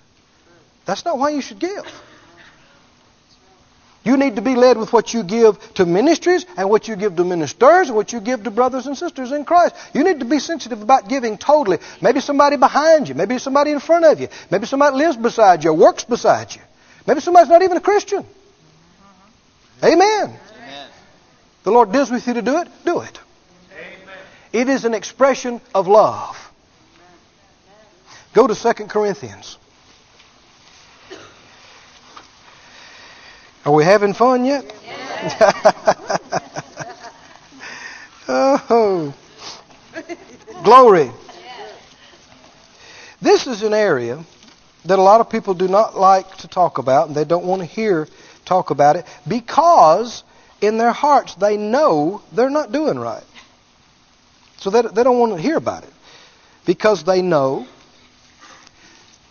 That's 0.84 1.05
not 1.05 1.18
why 1.18 1.30
you 1.30 1.40
should 1.40 1.59
give. 1.59 1.84
You 4.05 4.16
need 4.16 4.36
to 4.36 4.40
be 4.40 4.55
led 4.55 4.78
with 4.78 4.93
what 4.93 5.12
you 5.12 5.24
give 5.24 5.59
to 5.74 5.84
ministries 5.84 6.47
and 6.56 6.70
what 6.70 6.86
you 6.86 6.94
give 6.94 7.16
to 7.16 7.24
ministers 7.24 7.89
and 7.89 7.97
what 7.97 8.12
you 8.12 8.20
give 8.20 8.44
to 8.44 8.52
brothers 8.52 8.86
and 8.86 8.97
sisters 8.97 9.32
in 9.32 9.44
Christ. 9.44 9.74
You 9.93 10.05
need 10.05 10.20
to 10.20 10.26
be 10.26 10.39
sensitive 10.39 10.80
about 10.80 11.09
giving 11.09 11.39
totally. 11.39 11.78
Maybe 12.01 12.20
somebody 12.20 12.56
behind 12.56 13.09
you, 13.09 13.16
maybe 13.16 13.36
somebody 13.40 13.72
in 13.72 13.80
front 13.80 14.05
of 14.05 14.20
you, 14.20 14.28
maybe 14.48 14.66
somebody 14.66 14.97
lives 14.97 15.16
beside 15.16 15.64
you 15.64 15.70
or 15.70 15.76
works 15.76 16.05
beside 16.05 16.55
you. 16.55 16.62
Maybe 17.05 17.18
somebody's 17.18 17.48
not 17.48 17.62
even 17.62 17.78
a 17.78 17.80
Christian. 17.80 18.24
Amen. 19.82 20.39
Amen. 20.55 20.89
The 21.64 21.72
Lord 21.72 21.90
deals 21.90 22.12
with 22.12 22.24
you 22.28 22.34
to 22.34 22.43
do 22.43 22.59
it, 22.59 22.68
do 22.84 23.01
it. 23.01 23.18
Amen. 23.72 24.18
It 24.52 24.68
is 24.68 24.84
an 24.84 24.94
expression 24.94 25.60
of 25.74 25.89
love. 25.89 26.36
Go 28.32 28.46
to 28.46 28.54
2 28.54 28.86
Corinthians. 28.86 29.59
Are 33.64 33.72
we 33.72 33.84
having 33.84 34.14
fun 34.14 34.44
yet? 34.44 34.64
oh, 38.28 39.14
glory. 40.64 41.10
This 43.20 43.46
is 43.46 43.62
an 43.62 43.72
area 43.74 44.24
that 44.86 44.98
a 44.98 45.02
lot 45.02 45.20
of 45.20 45.30
people 45.30 45.54
do 45.54 45.68
not 45.68 45.96
like 45.96 46.38
to 46.38 46.48
talk 46.48 46.78
about, 46.78 47.06
and 47.06 47.16
they 47.16 47.24
don't 47.24 47.44
want 47.44 47.60
to 47.60 47.66
hear 47.66 48.09
talk 48.44 48.70
about 48.70 48.96
it 48.96 49.06
because 49.28 50.24
in 50.60 50.76
their 50.78 50.90
hearts 50.90 51.36
they 51.36 51.56
know 51.56 52.22
they're 52.32 52.50
not 52.50 52.72
doing 52.72 52.98
right. 52.98 53.22
So 54.56 54.70
they, 54.70 54.82
they 54.82 55.04
don't 55.04 55.18
want 55.18 55.36
to 55.36 55.40
hear 55.40 55.56
about 55.56 55.84
it 55.84 55.92
because 56.66 57.04
they 57.04 57.22
know 57.22 57.66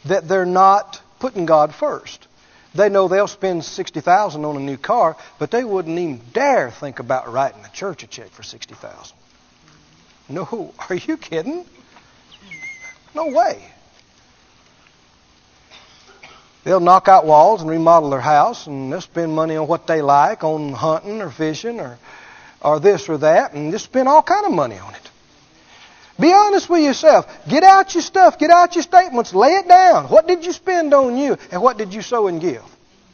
that 0.05 0.27
they're 0.27 0.45
not 0.45 1.01
putting 1.19 1.45
God 1.45 1.73
first. 1.73 2.27
They 2.73 2.89
know 2.89 3.07
they'll 3.07 3.27
spend 3.27 3.65
sixty 3.65 3.99
thousand 3.99 4.45
on 4.45 4.55
a 4.55 4.59
new 4.59 4.77
car, 4.77 5.17
but 5.39 5.51
they 5.51 5.63
wouldn't 5.63 5.97
even 5.97 6.21
dare 6.31 6.71
think 6.71 6.99
about 6.99 7.31
writing 7.31 7.61
the 7.61 7.69
church 7.69 8.03
a 8.03 8.07
check 8.07 8.29
for 8.29 8.43
sixty 8.43 8.75
thousand. 8.75 9.17
No, 10.29 10.73
are 10.89 10.95
you 10.95 11.17
kidding? 11.17 11.65
No 13.13 13.27
way. 13.27 13.61
They'll 16.63 16.79
knock 16.79 17.07
out 17.07 17.25
walls 17.25 17.61
and 17.61 17.69
remodel 17.69 18.11
their 18.11 18.21
house, 18.21 18.67
and 18.67 18.93
they'll 18.93 19.01
spend 19.01 19.33
money 19.33 19.55
on 19.55 19.67
what 19.67 19.87
they 19.87 20.01
like, 20.01 20.43
on 20.43 20.73
hunting 20.73 21.21
or 21.21 21.31
fishing 21.31 21.79
or 21.79 21.97
or 22.61 22.79
this 22.79 23.09
or 23.09 23.17
that, 23.17 23.53
and 23.53 23.71
just 23.71 23.85
spend 23.85 24.07
all 24.07 24.21
kind 24.21 24.45
of 24.45 24.51
money 24.51 24.77
on 24.77 24.93
it. 24.93 25.10
Be 26.19 26.33
honest 26.33 26.69
with 26.69 26.81
yourself. 26.83 27.25
Get 27.49 27.63
out 27.63 27.93
your 27.95 28.03
stuff. 28.03 28.37
Get 28.37 28.51
out 28.51 28.75
your 28.75 28.83
statements. 28.83 29.33
Lay 29.33 29.53
it 29.55 29.67
down. 29.67 30.05
What 30.07 30.27
did 30.27 30.45
you 30.45 30.51
spend 30.51 30.93
on 30.93 31.17
you, 31.17 31.37
and 31.51 31.61
what 31.61 31.77
did 31.77 31.93
you 31.93 32.01
sow 32.01 32.27
and 32.27 32.39
give? 32.39 32.63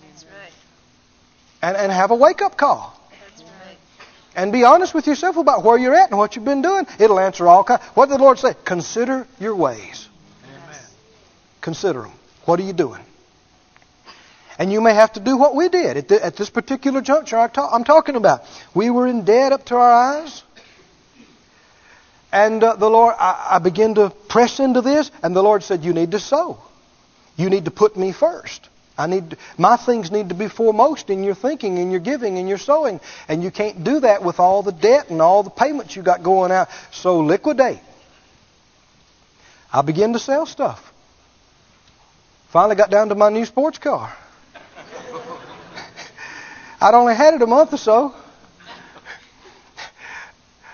That's 0.10 0.26
right. 0.26 0.52
And 1.62 1.78
and 1.78 1.92
have 1.92 2.12
a 2.12 2.16
wake 2.16 2.42
up 2.42 2.58
call. 2.58 3.00
That's 3.10 3.44
right. 3.44 3.78
And 4.36 4.52
be 4.52 4.64
honest 4.64 4.94
with 4.94 5.08
yourself 5.08 5.38
about 5.38 5.64
where 5.64 5.78
you're 5.78 5.96
at 5.96 6.10
and 6.10 6.18
what 6.18 6.36
you've 6.36 6.46
been 6.46 6.62
doing. 6.62 6.86
It'll 7.00 7.20
answer 7.20 7.48
all 7.48 7.64
kinds. 7.64 7.82
What 7.94 8.10
did 8.10 8.20
the 8.20 8.24
Lord 8.24 8.40
say? 8.40 8.56
Consider 8.66 9.28
your 9.40 9.56
ways. 9.56 10.10
Amen. 10.44 10.80
Consider 11.62 12.02
them. 12.02 12.12
What 12.46 12.60
are 12.60 12.64
you 12.64 12.74
doing? 12.74 13.02
And 14.60 14.72
you 14.72 14.82
may 14.82 14.94
have 14.94 15.14
to 15.14 15.20
do 15.20 15.38
what 15.38 15.56
we 15.56 15.70
did 15.70 15.98
at, 15.98 16.08
the, 16.08 16.26
at 16.26 16.36
this 16.36 16.50
particular 16.50 17.02
juncture 17.02 17.38
I'm 17.38 17.84
talking 17.84 18.16
about. 18.16 18.42
We 18.74 18.90
were 18.90 19.06
in 19.06 19.24
debt 19.24 19.52
up 19.52 19.66
to 19.66 19.76
our 19.76 20.22
eyes. 20.22 20.44
And 22.38 22.64
uh, 22.64 22.76
the 22.76 22.88
Lord, 22.88 23.16
I, 23.18 23.48
I 23.54 23.58
began 23.58 23.96
to 23.96 24.12
press 24.12 24.60
into 24.60 24.82
this, 24.82 25.10
and 25.24 25.36
the 25.36 25.42
Lord 25.42 25.64
said, 25.64 25.84
You 25.84 25.92
need 25.92 26.12
to 26.12 26.20
sow. 26.20 26.60
You 27.36 27.50
need 27.50 27.66
to 27.66 27.72
put 27.72 27.98
me 27.98 28.12
first. 28.12 28.70
I 28.96 29.08
need 29.08 29.38
my 29.58 29.76
things 29.76 30.12
need 30.12 30.30
to 30.30 30.36
be 30.36 30.48
foremost 30.48 31.10
in 31.10 31.24
your 31.24 31.34
thinking, 31.34 31.80
in 31.80 31.90
your 31.90 32.00
giving, 32.00 32.38
in 32.38 32.48
your 32.48 32.60
sowing, 32.60 33.00
and 33.28 33.44
you 33.44 33.50
can't 33.50 33.84
do 33.84 34.02
that 34.02 34.22
with 34.22 34.40
all 34.40 34.62
the 34.62 34.72
debt 34.72 35.10
and 35.10 35.20
all 35.20 35.42
the 35.42 35.50
payments 35.50 35.96
you 35.96 36.04
got 36.04 36.22
going 36.22 36.52
out. 36.52 36.70
So 36.92 37.22
liquidate. 37.22 37.80
I 39.74 39.82
began 39.82 40.14
to 40.14 40.20
sell 40.20 40.46
stuff. 40.46 40.94
Finally 42.50 42.76
got 42.76 42.92
down 42.92 43.10
to 43.10 43.16
my 43.16 43.30
new 43.30 43.46
sports 43.46 43.80
car. 43.80 44.16
I'd 46.82 46.94
only 46.94 47.16
had 47.16 47.34
it 47.34 47.42
a 47.42 47.48
month 47.48 47.74
or 47.74 47.78
so. 47.78 48.14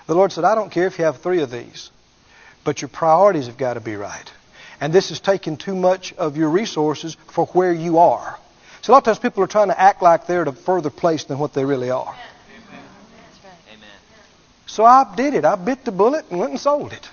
The 0.06 0.14
Lord 0.14 0.32
said, 0.32 0.44
I 0.44 0.54
don't 0.54 0.70
care 0.70 0.86
if 0.86 0.98
you 0.98 1.04
have 1.06 1.18
three 1.18 1.40
of 1.40 1.50
these, 1.50 1.90
but 2.62 2.82
your 2.82 2.88
priorities 2.88 3.46
have 3.46 3.56
got 3.56 3.74
to 3.74 3.80
be 3.80 3.96
right. 3.96 4.30
And 4.80 4.92
this 4.92 5.10
is 5.10 5.20
taking 5.20 5.56
too 5.56 5.74
much 5.74 6.12
of 6.14 6.36
your 6.36 6.50
resources 6.50 7.16
for 7.28 7.46
where 7.46 7.72
you 7.72 7.98
are. 7.98 8.38
So 8.82 8.92
a 8.92 8.94
lot 8.94 8.98
of 8.98 9.04
times 9.04 9.18
people 9.18 9.42
are 9.42 9.46
trying 9.46 9.68
to 9.68 9.80
act 9.80 10.02
like 10.02 10.26
they're 10.26 10.42
at 10.42 10.48
a 10.48 10.52
further 10.52 10.90
place 10.90 11.24
than 11.24 11.38
what 11.38 11.54
they 11.54 11.64
really 11.64 11.90
are. 11.90 12.14
That's 12.14 13.44
right. 13.44 13.52
Amen. 13.72 13.88
So 14.66 14.84
I 14.84 15.14
did 15.16 15.32
it. 15.32 15.46
I 15.46 15.54
bit 15.54 15.86
the 15.86 15.92
bullet 15.92 16.26
and 16.30 16.38
went 16.38 16.50
and 16.50 16.60
sold 16.60 16.92
it. 16.92 17.08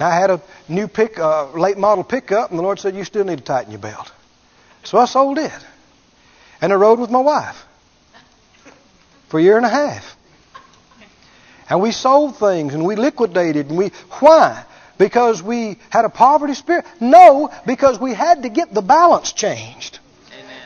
Now 0.00 0.08
I 0.08 0.14
had 0.14 0.30
a 0.30 0.40
new 0.68 0.88
pick, 0.88 1.20
uh, 1.20 1.50
late 1.52 1.78
model 1.78 2.02
pickup, 2.02 2.50
and 2.50 2.58
the 2.58 2.62
Lord 2.62 2.80
said, 2.80 2.96
"You 2.96 3.04
still 3.04 3.24
need 3.24 3.38
to 3.38 3.44
tighten 3.44 3.70
your 3.72 3.80
belt." 3.80 4.10
So 4.82 4.98
I 4.98 5.04
sold 5.06 5.38
it, 5.38 5.52
and 6.60 6.72
I 6.72 6.76
rode 6.76 6.98
with 6.98 7.10
my 7.10 7.20
wife 7.20 7.67
for 9.28 9.38
a 9.38 9.42
year 9.42 9.56
and 9.56 9.66
a 9.66 9.70
half. 9.70 10.16
And 11.70 11.82
we 11.82 11.92
sold 11.92 12.36
things 12.38 12.74
and 12.74 12.84
we 12.84 12.96
liquidated 12.96 13.68
and 13.68 13.78
we 13.78 13.92
why? 14.20 14.64
Because 14.96 15.42
we 15.42 15.78
had 15.90 16.04
a 16.04 16.08
poverty 16.08 16.54
spirit? 16.54 16.86
No, 17.00 17.50
because 17.66 18.00
we 18.00 18.14
had 18.14 18.42
to 18.42 18.48
get 18.48 18.74
the 18.74 18.82
balance 18.82 19.32
changed. 19.32 20.00
Amen. 20.32 20.62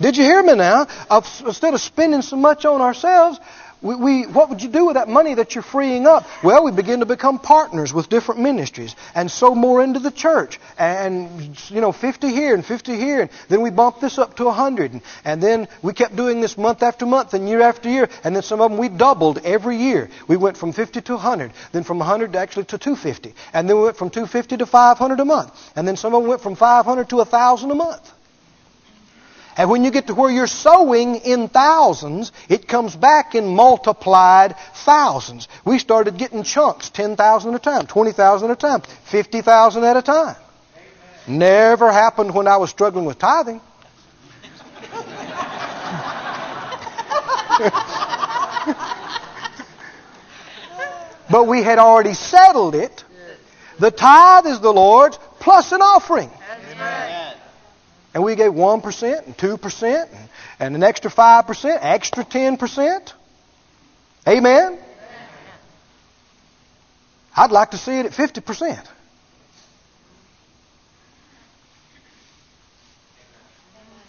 Did 0.00 0.16
you 0.18 0.24
hear 0.24 0.42
me 0.42 0.54
now? 0.54 0.86
Of, 1.08 1.42
instead 1.46 1.72
of 1.72 1.80
spending 1.80 2.22
so 2.22 2.36
much 2.36 2.66
on 2.66 2.80
ourselves, 2.82 3.38
we, 3.82 3.94
we, 3.94 4.26
what 4.26 4.50
would 4.50 4.62
you 4.62 4.68
do 4.68 4.86
with 4.86 4.94
that 4.94 5.08
money 5.08 5.34
that 5.34 5.54
you're 5.54 5.62
freeing 5.62 6.06
up? 6.06 6.26
Well, 6.42 6.64
we 6.64 6.72
begin 6.72 7.00
to 7.00 7.06
become 7.06 7.38
partners 7.38 7.94
with 7.94 8.08
different 8.08 8.40
ministries 8.40 8.94
and 9.14 9.30
sow 9.30 9.54
more 9.54 9.82
into 9.82 10.00
the 10.00 10.10
church. 10.10 10.60
And, 10.78 11.58
you 11.70 11.80
know, 11.80 11.92
50 11.92 12.28
here 12.28 12.54
and 12.54 12.64
50 12.64 12.96
here. 12.96 13.22
And 13.22 13.30
then 13.48 13.62
we 13.62 13.70
bumped 13.70 14.00
this 14.00 14.18
up 14.18 14.36
to 14.36 14.44
100. 14.44 14.92
And, 14.92 15.02
and 15.24 15.42
then 15.42 15.68
we 15.82 15.94
kept 15.94 16.14
doing 16.14 16.40
this 16.40 16.58
month 16.58 16.82
after 16.82 17.06
month 17.06 17.32
and 17.32 17.48
year 17.48 17.62
after 17.62 17.88
year. 17.88 18.08
And 18.22 18.36
then 18.36 18.42
some 18.42 18.60
of 18.60 18.70
them 18.70 18.78
we 18.78 18.90
doubled 18.90 19.38
every 19.44 19.76
year. 19.76 20.10
We 20.28 20.36
went 20.36 20.58
from 20.58 20.72
50 20.72 21.00
to 21.00 21.12
100. 21.14 21.52
Then 21.72 21.84
from 21.84 21.98
100 21.98 22.34
to 22.34 22.38
actually 22.38 22.64
to 22.66 22.78
250. 22.78 23.34
And 23.54 23.68
then 23.68 23.76
we 23.76 23.84
went 23.84 23.96
from 23.96 24.10
250 24.10 24.58
to 24.58 24.66
500 24.66 25.20
a 25.20 25.24
month. 25.24 25.72
And 25.74 25.88
then 25.88 25.96
some 25.96 26.14
of 26.14 26.22
them 26.22 26.28
went 26.28 26.42
from 26.42 26.54
500 26.54 27.08
to 27.08 27.16
1,000 27.16 27.70
a 27.70 27.74
month. 27.74 28.12
And 29.56 29.68
when 29.68 29.84
you 29.84 29.90
get 29.90 30.06
to 30.06 30.14
where 30.14 30.30
you're 30.30 30.46
sowing 30.46 31.16
in 31.16 31.48
thousands, 31.48 32.32
it 32.48 32.68
comes 32.68 32.94
back 32.94 33.34
in 33.34 33.54
multiplied 33.54 34.54
thousands. 34.74 35.48
We 35.64 35.78
started 35.78 36.16
getting 36.16 36.44
chunks, 36.44 36.90
10,000 36.90 37.50
at 37.50 37.56
a 37.56 37.58
time, 37.58 37.86
20,000 37.86 38.50
at 38.50 38.56
a 38.56 38.60
time, 38.60 38.82
50,000 39.10 39.84
at 39.84 39.96
a 39.96 40.02
time. 40.02 40.36
Never 41.26 41.92
happened 41.92 42.34
when 42.34 42.48
I 42.48 42.56
was 42.56 42.70
struggling 42.70 43.04
with 43.04 43.18
tithing. 43.18 43.60
but 51.30 51.46
we 51.46 51.62
had 51.62 51.78
already 51.78 52.14
settled 52.14 52.74
it. 52.74 53.04
The 53.78 53.90
tithe 53.90 54.46
is 54.46 54.60
the 54.60 54.72
Lord's 54.72 55.18
plus 55.40 55.72
an 55.72 55.82
offering. 55.82 56.30
Amen. 56.72 57.29
And 58.12 58.24
we 58.24 58.34
gave 58.34 58.52
1% 58.52 59.26
and 59.26 59.36
2% 59.36 60.08
and, 60.58 60.74
an 60.74 60.82
extra 60.82 61.10
5%, 61.10 61.78
extra 61.80 62.24
10%. 62.24 63.12
Amen? 64.28 64.78
I'd 67.36 67.52
like 67.52 67.70
to 67.70 67.78
see 67.78 67.98
it 67.98 68.06
at 68.06 68.12
50%. 68.12 68.86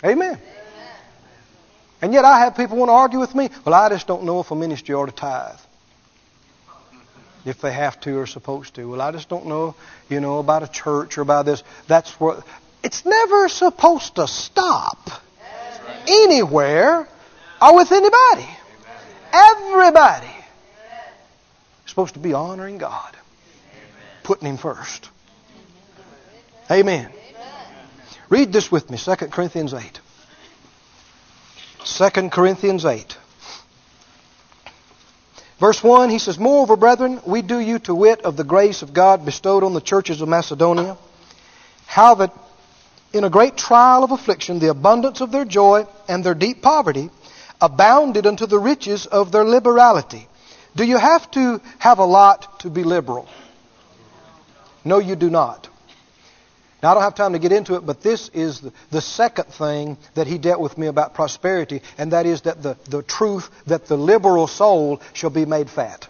Amen. 0.04 0.40
And 2.02 2.14
yet 2.14 2.26
I 2.26 2.40
have 2.40 2.56
people 2.56 2.78
want 2.78 2.90
to 2.90 2.94
argue 2.94 3.20
with 3.20 3.36
me. 3.36 3.50
Well, 3.64 3.76
I 3.76 3.90
just 3.90 4.08
don't 4.08 4.24
know 4.24 4.40
if 4.40 4.50
a 4.50 4.56
ministry 4.56 4.96
ought 4.96 5.06
to 5.06 5.12
tithe. 5.12 5.60
If 7.46 7.62
they 7.62 7.72
have 7.72 8.00
to 8.02 8.18
or 8.18 8.28
supposed 8.28 8.76
to. 8.76 8.90
Well, 8.90 9.02
I 9.02 9.12
just 9.12 9.30
don't 9.30 9.48
know, 9.48 9.76
you 10.10 10.20
know, 10.20 10.40
about 10.40 10.64
a 10.64 10.68
church 10.68 11.18
or 11.18 11.22
about 11.22 11.46
this. 11.46 11.64
That's 11.88 12.20
what 12.20 12.44
it's 12.84 13.06
never 13.06 13.48
supposed 13.50 14.16
to 14.16 14.28
stop 14.28 15.10
anywhere 16.08 17.08
or 17.62 17.76
with 17.76 17.92
anybody. 17.92 18.48
Everybody 19.34 20.28
is 20.28 21.90
supposed 21.90 22.16
to 22.16 22.20
be 22.20 22.34
honoring 22.34 22.78
God, 22.78 23.16
putting 24.24 24.48
Him 24.48 24.58
first. 24.58 25.10
Amen. 26.70 27.12
Read 28.30 28.54
this 28.54 28.72
with 28.72 28.90
me, 28.90 28.98
2 28.98 29.16
Corinthians 29.28 29.74
8. 29.74 30.00
2 31.84 32.30
Corinthians 32.30 32.86
8. 32.86 33.18
Verse 35.60 35.84
1, 35.84 36.10
he 36.10 36.18
says, 36.18 36.40
Moreover, 36.40 36.76
brethren, 36.76 37.22
we 37.28 37.44
do 37.44 37.60
you 37.60 37.78
to 37.80 37.94
wit 37.94 38.22
of 38.22 38.36
the 38.36 38.44
grace 38.44 38.82
of 38.82 38.94
God 38.94 39.26
bestowed 39.26 39.64
on 39.64 39.74
the 39.74 39.82
churches 39.82 40.22
of 40.22 40.28
Macedonia, 40.28 40.98
how 41.86 42.16
that 42.16 42.34
in 43.14 43.24
a 43.24 43.30
great 43.30 43.58
trial 43.58 44.04
of 44.04 44.12
affliction, 44.12 44.60
the 44.60 44.70
abundance 44.70 45.22
of 45.22 45.32
their 45.32 45.46
joy 45.46 45.86
and 46.08 46.24
their 46.24 46.34
deep 46.34 46.62
poverty 46.62 47.10
abounded 47.60 48.26
unto 48.26 48.46
the 48.46 48.60
riches 48.60 49.06
of 49.06 49.32
their 49.32 49.44
liberality. 49.44 50.28
Do 50.76 50.86
you 50.86 50.98
have 50.98 51.30
to 51.32 51.62
have 51.80 52.00
a 52.00 52.06
lot 52.06 52.62
to 52.62 52.70
be 52.70 52.84
liberal? 52.84 53.28
No, 54.84 55.00
you 55.00 55.16
do 55.16 55.30
not. 55.30 55.68
Now, 56.82 56.92
I 56.92 56.94
don't 56.96 57.04
have 57.04 57.16
time 57.16 57.34
to 57.34 57.40
get 57.40 57.52
into 57.52 57.76
it, 57.76 57.86
but 57.86 58.02
this 58.02 58.30
is 58.30 58.62
the, 58.90 59.02
second 59.02 59.46
thing 59.46 59.98
that 60.16 60.26
he 60.26 60.40
dealt 60.40 60.60
with 60.60 60.78
me 60.80 60.88
about 60.88 61.14
prosperity, 61.14 61.82
and 61.98 62.14
that 62.14 62.26
is 62.26 62.42
that 62.42 62.64
the, 62.64 62.76
the 62.90 63.04
truth 63.04 63.52
that 63.68 63.86
the 63.86 63.98
liberal 63.98 64.48
soul 64.48 65.00
shall 65.14 65.30
be 65.30 65.46
made 65.46 65.70
fat. 65.70 66.08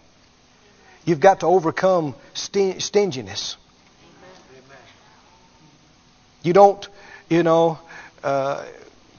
You've 1.04 1.20
got 1.20 1.42
to 1.42 1.48
overcome 1.48 2.16
stinginess. 2.34 3.58
You 6.44 6.54
don't, 6.54 6.88
you 7.30 7.44
know, 7.44 7.80
uh, 8.24 8.66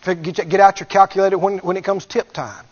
get 0.05 0.61
out 0.61 0.81
your 0.81 0.87
calculator 0.87 1.39
when, 1.39 1.59
when 1.59 1.77
it 1.77 1.85
comes 1.85 2.07
tip 2.07 2.33
time. 2.33 2.67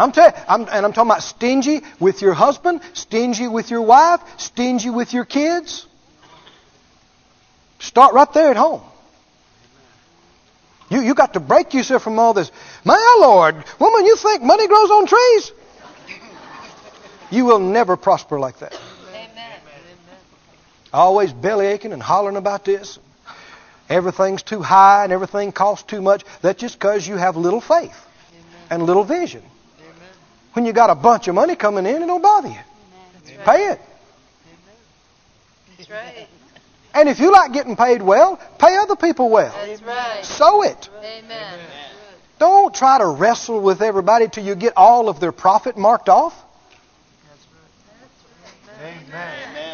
I'm 0.00 0.12
telling, 0.12 0.32
and 0.48 0.86
I'm 0.86 0.92
talking 0.94 1.10
about 1.10 1.22
stingy 1.22 1.82
with 1.98 2.22
your 2.22 2.32
husband, 2.32 2.80
stingy 2.94 3.48
with 3.48 3.70
your 3.70 3.82
wife, 3.82 4.20
stingy 4.38 4.88
with 4.88 5.12
your 5.12 5.26
kids. 5.26 5.86
Start 7.80 8.14
right 8.14 8.32
there 8.32 8.50
at 8.50 8.56
home. 8.56 8.82
You 10.88 11.02
you 11.02 11.14
got 11.14 11.34
to 11.34 11.40
break 11.40 11.74
yourself 11.74 12.02
from 12.02 12.18
all 12.18 12.32
this. 12.32 12.50
My 12.84 13.16
Lord, 13.20 13.56
woman, 13.78 14.06
you 14.06 14.16
think 14.16 14.42
money 14.42 14.66
grows 14.66 14.90
on 14.90 15.06
trees? 15.06 15.52
You 17.30 17.44
will 17.44 17.60
never 17.60 17.96
prosper 17.96 18.40
like 18.40 18.58
that. 18.60 18.79
Amen. 20.92 21.00
Always 21.00 21.32
belly 21.32 21.66
aching 21.66 21.92
and 21.92 22.02
hollering 22.02 22.36
about 22.36 22.64
this. 22.64 22.98
Everything's 23.88 24.42
too 24.42 24.62
high 24.62 25.04
and 25.04 25.12
everything 25.12 25.50
costs 25.50 25.84
too 25.84 26.00
much. 26.00 26.24
That's 26.42 26.60
just 26.60 26.78
because 26.78 27.06
you 27.06 27.16
have 27.16 27.36
little 27.36 27.60
faith 27.60 28.06
and 28.70 28.84
little 28.84 29.04
vision. 29.04 29.42
When 30.52 30.64
you 30.64 30.72
got 30.72 30.90
a 30.90 30.94
bunch 30.94 31.28
of 31.28 31.34
money 31.34 31.56
coming 31.56 31.86
in, 31.86 32.02
it 32.02 32.06
don't 32.06 32.22
bother 32.22 32.48
you. 32.48 32.54
That's 33.24 33.44
Pay 33.44 33.64
it. 33.66 33.80
That's 35.76 35.90
right. 35.90 36.28
And 36.92 37.08
if 37.08 37.20
you 37.20 37.30
like 37.30 37.52
getting 37.52 37.76
paid 37.76 38.02
well, 38.02 38.36
pay 38.58 38.76
other 38.76 38.96
people 38.96 39.30
well. 39.30 39.54
That's 39.66 39.82
right. 39.82 40.24
Sow 40.24 40.62
it. 40.62 40.88
Amen. 40.98 41.58
Don't 42.38 42.74
try 42.74 42.98
to 42.98 43.06
wrestle 43.06 43.60
with 43.60 43.82
everybody 43.82 44.28
till 44.28 44.44
you 44.44 44.54
get 44.54 44.72
all 44.76 45.08
of 45.08 45.20
their 45.20 45.32
profit 45.32 45.76
marked 45.76 46.08
off. 46.08 46.34
Amen. 48.82 49.69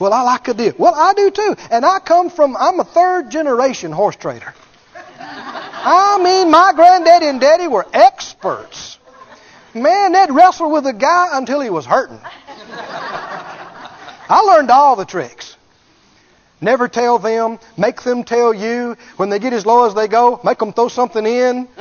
Well, 0.00 0.12
I 0.14 0.22
like 0.22 0.48
a 0.48 0.54
deal. 0.54 0.72
Well, 0.78 0.94
I 0.94 1.12
do 1.12 1.30
too. 1.30 1.54
And 1.70 1.84
I 1.84 1.98
come 2.00 2.30
from, 2.30 2.56
I'm 2.56 2.80
a 2.80 2.84
third 2.84 3.30
generation 3.30 3.92
horse 3.92 4.16
trader. 4.16 4.54
I 5.20 6.18
mean, 6.22 6.50
my 6.50 6.72
granddaddy 6.74 7.26
and 7.26 7.38
daddy 7.40 7.68
were 7.68 7.86
experts. 7.92 8.98
Man, 9.74 10.12
they'd 10.12 10.30
wrestle 10.30 10.70
with 10.72 10.86
a 10.86 10.94
guy 10.94 11.28
until 11.32 11.60
he 11.60 11.68
was 11.68 11.84
hurting. 11.84 12.18
I 14.32 14.40
learned 14.46 14.70
all 14.70 14.96
the 14.96 15.04
tricks. 15.04 15.56
Never 16.62 16.88
tell 16.88 17.18
them, 17.18 17.58
make 17.76 18.00
them 18.02 18.24
tell 18.24 18.54
you. 18.54 18.96
When 19.16 19.28
they 19.28 19.38
get 19.38 19.52
as 19.52 19.66
low 19.66 19.86
as 19.86 19.94
they 19.94 20.08
go, 20.08 20.40
make 20.44 20.58
them 20.58 20.72
throw 20.72 20.88
something 20.88 21.26
in. 21.26 21.68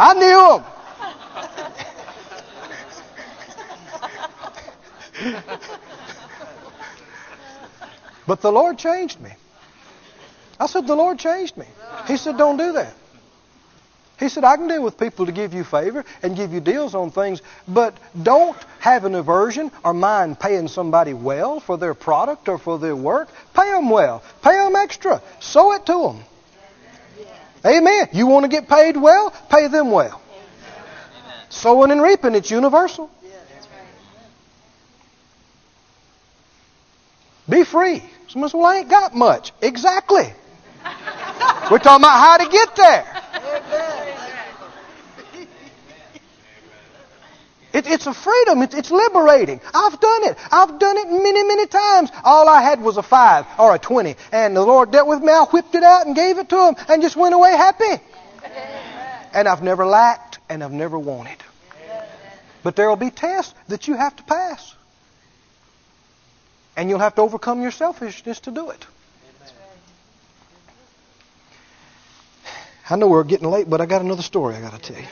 I 0.00 0.14
knew 0.14 0.58
them. 0.58 0.64
but 8.26 8.40
the 8.40 8.52
Lord 8.52 8.78
changed 8.78 9.20
me. 9.20 9.30
I 10.60 10.66
said, 10.66 10.86
The 10.86 10.94
Lord 10.94 11.18
changed 11.18 11.56
me. 11.56 11.66
He 12.06 12.16
said, 12.16 12.36
Don't 12.36 12.56
do 12.56 12.72
that. 12.72 12.94
He 14.18 14.28
said, 14.28 14.42
I 14.42 14.56
can 14.56 14.66
deal 14.66 14.82
with 14.82 14.98
people 14.98 15.26
to 15.26 15.32
give 15.32 15.54
you 15.54 15.62
favor 15.62 16.04
and 16.22 16.34
give 16.34 16.52
you 16.52 16.58
deals 16.60 16.96
on 16.96 17.12
things, 17.12 17.40
but 17.68 17.96
don't 18.20 18.56
have 18.80 19.04
an 19.04 19.14
aversion 19.14 19.70
or 19.84 19.94
mind 19.94 20.40
paying 20.40 20.66
somebody 20.66 21.14
well 21.14 21.60
for 21.60 21.76
their 21.76 21.94
product 21.94 22.48
or 22.48 22.58
for 22.58 22.80
their 22.80 22.96
work. 22.96 23.28
Pay 23.54 23.70
them 23.70 23.90
well. 23.90 24.24
Pay 24.42 24.56
them 24.56 24.74
extra. 24.74 25.22
Sow 25.38 25.72
it 25.74 25.86
to 25.86 26.02
them. 26.02 26.24
Amen. 27.64 28.08
You 28.12 28.26
want 28.26 28.44
to 28.44 28.48
get 28.48 28.68
paid 28.68 28.96
well? 28.96 29.32
Pay 29.50 29.68
them 29.68 29.92
well. 29.92 30.20
Sowing 31.48 31.92
and 31.92 32.02
reaping, 32.02 32.34
it's 32.34 32.50
universal. 32.50 33.10
Be 37.48 37.64
free. 37.64 38.02
Someone 38.28 38.50
says, 38.50 38.54
well, 38.54 38.66
I 38.66 38.76
ain't 38.78 38.90
got 38.90 39.14
much. 39.14 39.52
Exactly. 39.62 40.32
We're 41.70 41.78
talking 41.78 42.04
about 42.04 42.18
how 42.18 42.36
to 42.38 42.48
get 42.50 42.76
there. 42.76 43.22
It, 47.72 47.86
it's 47.86 48.06
a 48.06 48.14
freedom. 48.14 48.62
It, 48.62 48.74
it's 48.74 48.90
liberating. 48.90 49.60
I've 49.74 50.00
done 50.00 50.24
it. 50.24 50.36
I've 50.50 50.78
done 50.78 50.96
it 50.96 51.06
many, 51.10 51.44
many 51.44 51.66
times. 51.66 52.10
All 52.24 52.48
I 52.48 52.62
had 52.62 52.80
was 52.80 52.96
a 52.96 53.02
five 53.02 53.46
or 53.58 53.74
a 53.74 53.78
twenty, 53.78 54.16
and 54.32 54.56
the 54.56 54.62
Lord 54.62 54.90
dealt 54.90 55.06
with 55.06 55.20
me. 55.20 55.30
I 55.30 55.44
whipped 55.44 55.74
it 55.74 55.82
out 55.82 56.06
and 56.06 56.16
gave 56.16 56.38
it 56.38 56.48
to 56.48 56.68
Him, 56.68 56.76
and 56.88 57.02
just 57.02 57.14
went 57.14 57.34
away 57.34 57.50
happy. 57.50 58.02
And 59.34 59.46
I've 59.46 59.62
never 59.62 59.84
lacked, 59.86 60.38
and 60.48 60.64
I've 60.64 60.72
never 60.72 60.98
wanted. 60.98 61.36
But 62.62 62.74
there 62.74 62.88
will 62.88 62.96
be 62.96 63.10
tests 63.10 63.54
that 63.68 63.86
you 63.86 63.94
have 63.94 64.16
to 64.16 64.22
pass, 64.22 64.74
and 66.78 66.88
you'll 66.88 67.00
have 67.00 67.16
to 67.16 67.22
overcome 67.22 67.60
your 67.60 67.72
selfishness 67.72 68.38
to 68.38 68.52
do 68.52 68.70
it. 68.70 68.86
I 72.88 72.94
know 72.94 73.08
we're 73.08 73.24
getting 73.24 73.50
late, 73.50 73.68
but 73.68 73.80
I 73.80 73.86
got 73.86 74.00
another 74.00 74.22
story 74.22 74.54
I 74.54 74.60
got 74.60 74.80
to 74.80 74.92
tell 74.92 75.02
you. 75.02 75.08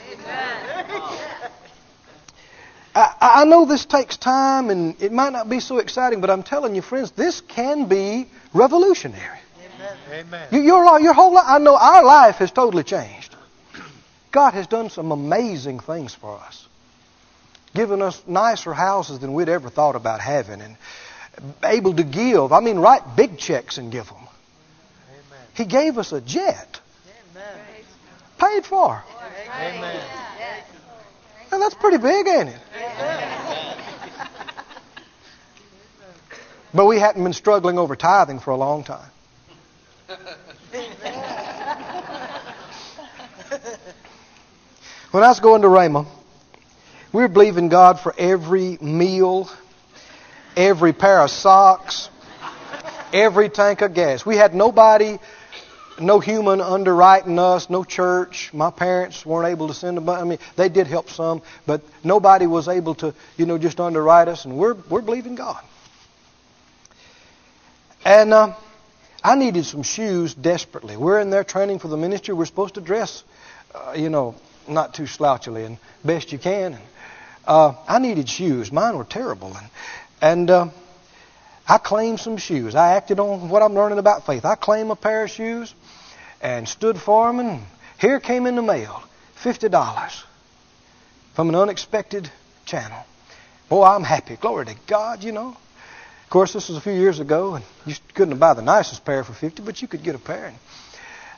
I, 2.95 3.15
I 3.21 3.45
know 3.45 3.67
this 3.67 3.85
takes 3.85 4.17
time 4.17 4.71
and 4.71 5.03
it 5.03 5.13
might 5.13 5.33
not 5.33 5.51
be 5.51 5.59
so 5.59 5.79
exciting, 5.79 6.21
but 6.21 6.31
I'm 6.31 6.45
telling 6.45 6.77
you, 6.77 6.83
friends, 6.83 7.11
this 7.11 7.41
can 7.41 7.89
be 7.89 8.29
revolutionary. 8.55 9.41
Amen. 10.13 10.49
You, 10.53 10.61
your, 10.61 11.01
your 11.01 11.15
whole 11.15 11.35
life, 11.35 11.45
I 11.47 11.59
know 11.59 11.77
our 11.77 12.05
life 12.05 12.37
has 12.37 12.53
totally 12.53 12.85
changed. 12.85 13.35
God 14.31 14.55
has 14.55 14.69
done 14.69 14.89
some 14.89 15.11
amazing 15.11 15.81
things 15.81 16.15
for 16.15 16.39
us. 16.39 16.67
Given 17.75 18.01
us 18.01 18.23
nicer 18.27 18.73
houses 18.73 19.19
than 19.19 19.35
we'd 19.35 19.49
ever 19.49 19.69
thought 19.69 19.97
about 19.97 20.21
having 20.21 20.63
and 20.63 20.77
able 21.63 21.95
to 21.95 22.05
give. 22.05 22.53
I 22.53 22.61
mean, 22.61 22.79
write 22.79 23.17
big 23.17 23.39
checks 23.39 23.79
and 23.79 23.93
give 23.93 24.07
them. 24.07 24.17
Amen. 24.17 25.47
He 25.55 25.65
gave 25.65 25.99
us 25.99 26.13
a 26.13 26.21
jet. 26.21 26.81
Paid 28.39 28.67
for. 28.67 29.03
Amen. 29.59 30.03
And 31.53 31.63
that's 31.63 31.75
pretty 31.75 31.99
big, 31.99 32.27
ain't 32.27 32.49
it? 32.51 32.61
But 36.75 36.87
we 36.87 36.99
hadn't 36.99 37.23
been 37.23 37.33
struggling 37.33 37.79
over 37.79 37.97
tithing 37.97 38.41
for 38.41 38.51
a 38.51 38.57
long 38.57 38.85
time. 38.85 39.11
When 45.11 45.25
I 45.25 45.29
was 45.29 45.41
going 45.41 45.63
to 45.63 45.69
Rhema, 45.69 46.07
we 47.13 47.23
were 47.23 47.29
believing 47.29 47.71
God 47.71 47.99
for 48.01 48.15
every 48.19 48.77
meal, 48.83 49.49
every 50.57 50.93
pair 50.93 51.21
of 51.21 51.31
socks, 51.31 52.09
every 53.13 53.49
tank 53.49 53.83
of 53.83 53.95
gas. 53.95 54.25
We 54.25 54.37
had 54.37 54.55
nobody, 54.55 55.19
no 56.01 56.19
human 56.19 56.61
underwriting 56.61 57.39
us, 57.39 57.69
no 57.69 57.85
church. 57.85 58.51
My 58.53 58.71
parents 58.71 59.25
weren't 59.25 59.49
able 59.49 59.69
to 59.69 59.75
send 59.75 59.97
them. 59.99 60.09
I 60.09 60.25
mean, 60.25 60.39
they 60.57 60.69
did 60.69 60.87
help 60.87 61.11
some, 61.11 61.43
but 61.67 61.83
nobody 62.03 62.47
was 62.47 62.69
able 62.69 62.95
to, 62.97 63.15
you 63.37 63.47
know, 63.47 63.59
just 63.59 63.79
underwrite 63.81 64.29
us. 64.29 64.45
And 64.45 64.57
we're 64.57 64.75
we're 64.89 65.03
believing 65.03 65.35
God. 65.35 65.63
And 68.05 68.33
uh, 68.33 68.55
I 69.23 69.35
needed 69.35 69.65
some 69.67 69.83
shoes 69.83 70.33
desperately. 70.33 70.97
We're 70.97 71.21
in 71.21 71.31
there 71.31 71.45
training 71.45 71.81
for 71.81 71.89
the 71.89 71.97
ministry. 71.97 72.35
We're 72.35 72.47
supposed 72.47 72.75
to 72.75 72.81
dress, 72.81 73.25
uh, 73.75 73.95
you 73.97 74.09
know, 74.09 74.37
not 74.69 74.95
too 74.95 75.07
slouchily 75.07 75.65
and 75.65 75.79
best 76.05 76.33
you 76.33 76.39
can. 76.39 76.79
Uh, 77.45 77.75
I 77.89 77.99
needed 77.99 78.29
shoes. 78.29 78.71
Mine 78.71 78.97
were 78.97 79.05
terrible. 79.05 79.57
And, 79.57 79.69
and 80.21 80.51
uh, 80.51 80.69
I 81.69 81.79
claimed 81.79 82.21
some 82.21 82.37
shoes. 82.37 82.75
I 82.75 82.95
acted 82.95 83.21
on 83.21 83.49
what 83.49 83.63
I'm 83.63 83.75
learning 83.75 83.99
about 83.99 84.27
faith. 84.27 84.45
I 84.45 84.55
claimed 84.55 84.91
a 84.91 84.97
pair 84.97 85.25
of 85.25 85.31
shoes 85.31 85.75
and 86.41 86.69
stood 86.69 86.99
for 86.99 87.27
them. 87.27 87.41
And 87.41 87.63
here 87.99 88.21
came 88.21 88.47
in 88.47 88.57
the 88.57 88.63
mail 88.63 89.03
$50 89.43 90.23
from 91.35 91.49
an 91.49 91.55
unexpected 91.55 92.31
channel. 92.65 93.05
Boy, 93.69 93.85
I'm 93.85 94.05
happy. 94.05 94.37
Glory 94.37 94.67
to 94.67 94.77
God, 94.87 95.25
you 95.25 95.33
know. 95.33 95.49
Of 95.49 96.31
course, 96.31 96.53
this 96.53 96.69
was 96.69 96.79
a 96.79 96.81
few 96.81 96.93
years 96.93 97.21
ago, 97.21 97.55
and 97.55 97.65
you 97.85 97.95
couldn't 98.15 98.39
buy 98.39 98.55
the 98.55 98.63
nicest 98.63 99.05
pair 99.05 99.23
for 99.23 99.33
50 99.33 99.63
but 99.63 99.81
you 99.81 99.89
could 99.89 100.03
get 100.03 100.15
a 100.15 100.19
pair. 100.19 100.47
And 100.47 100.57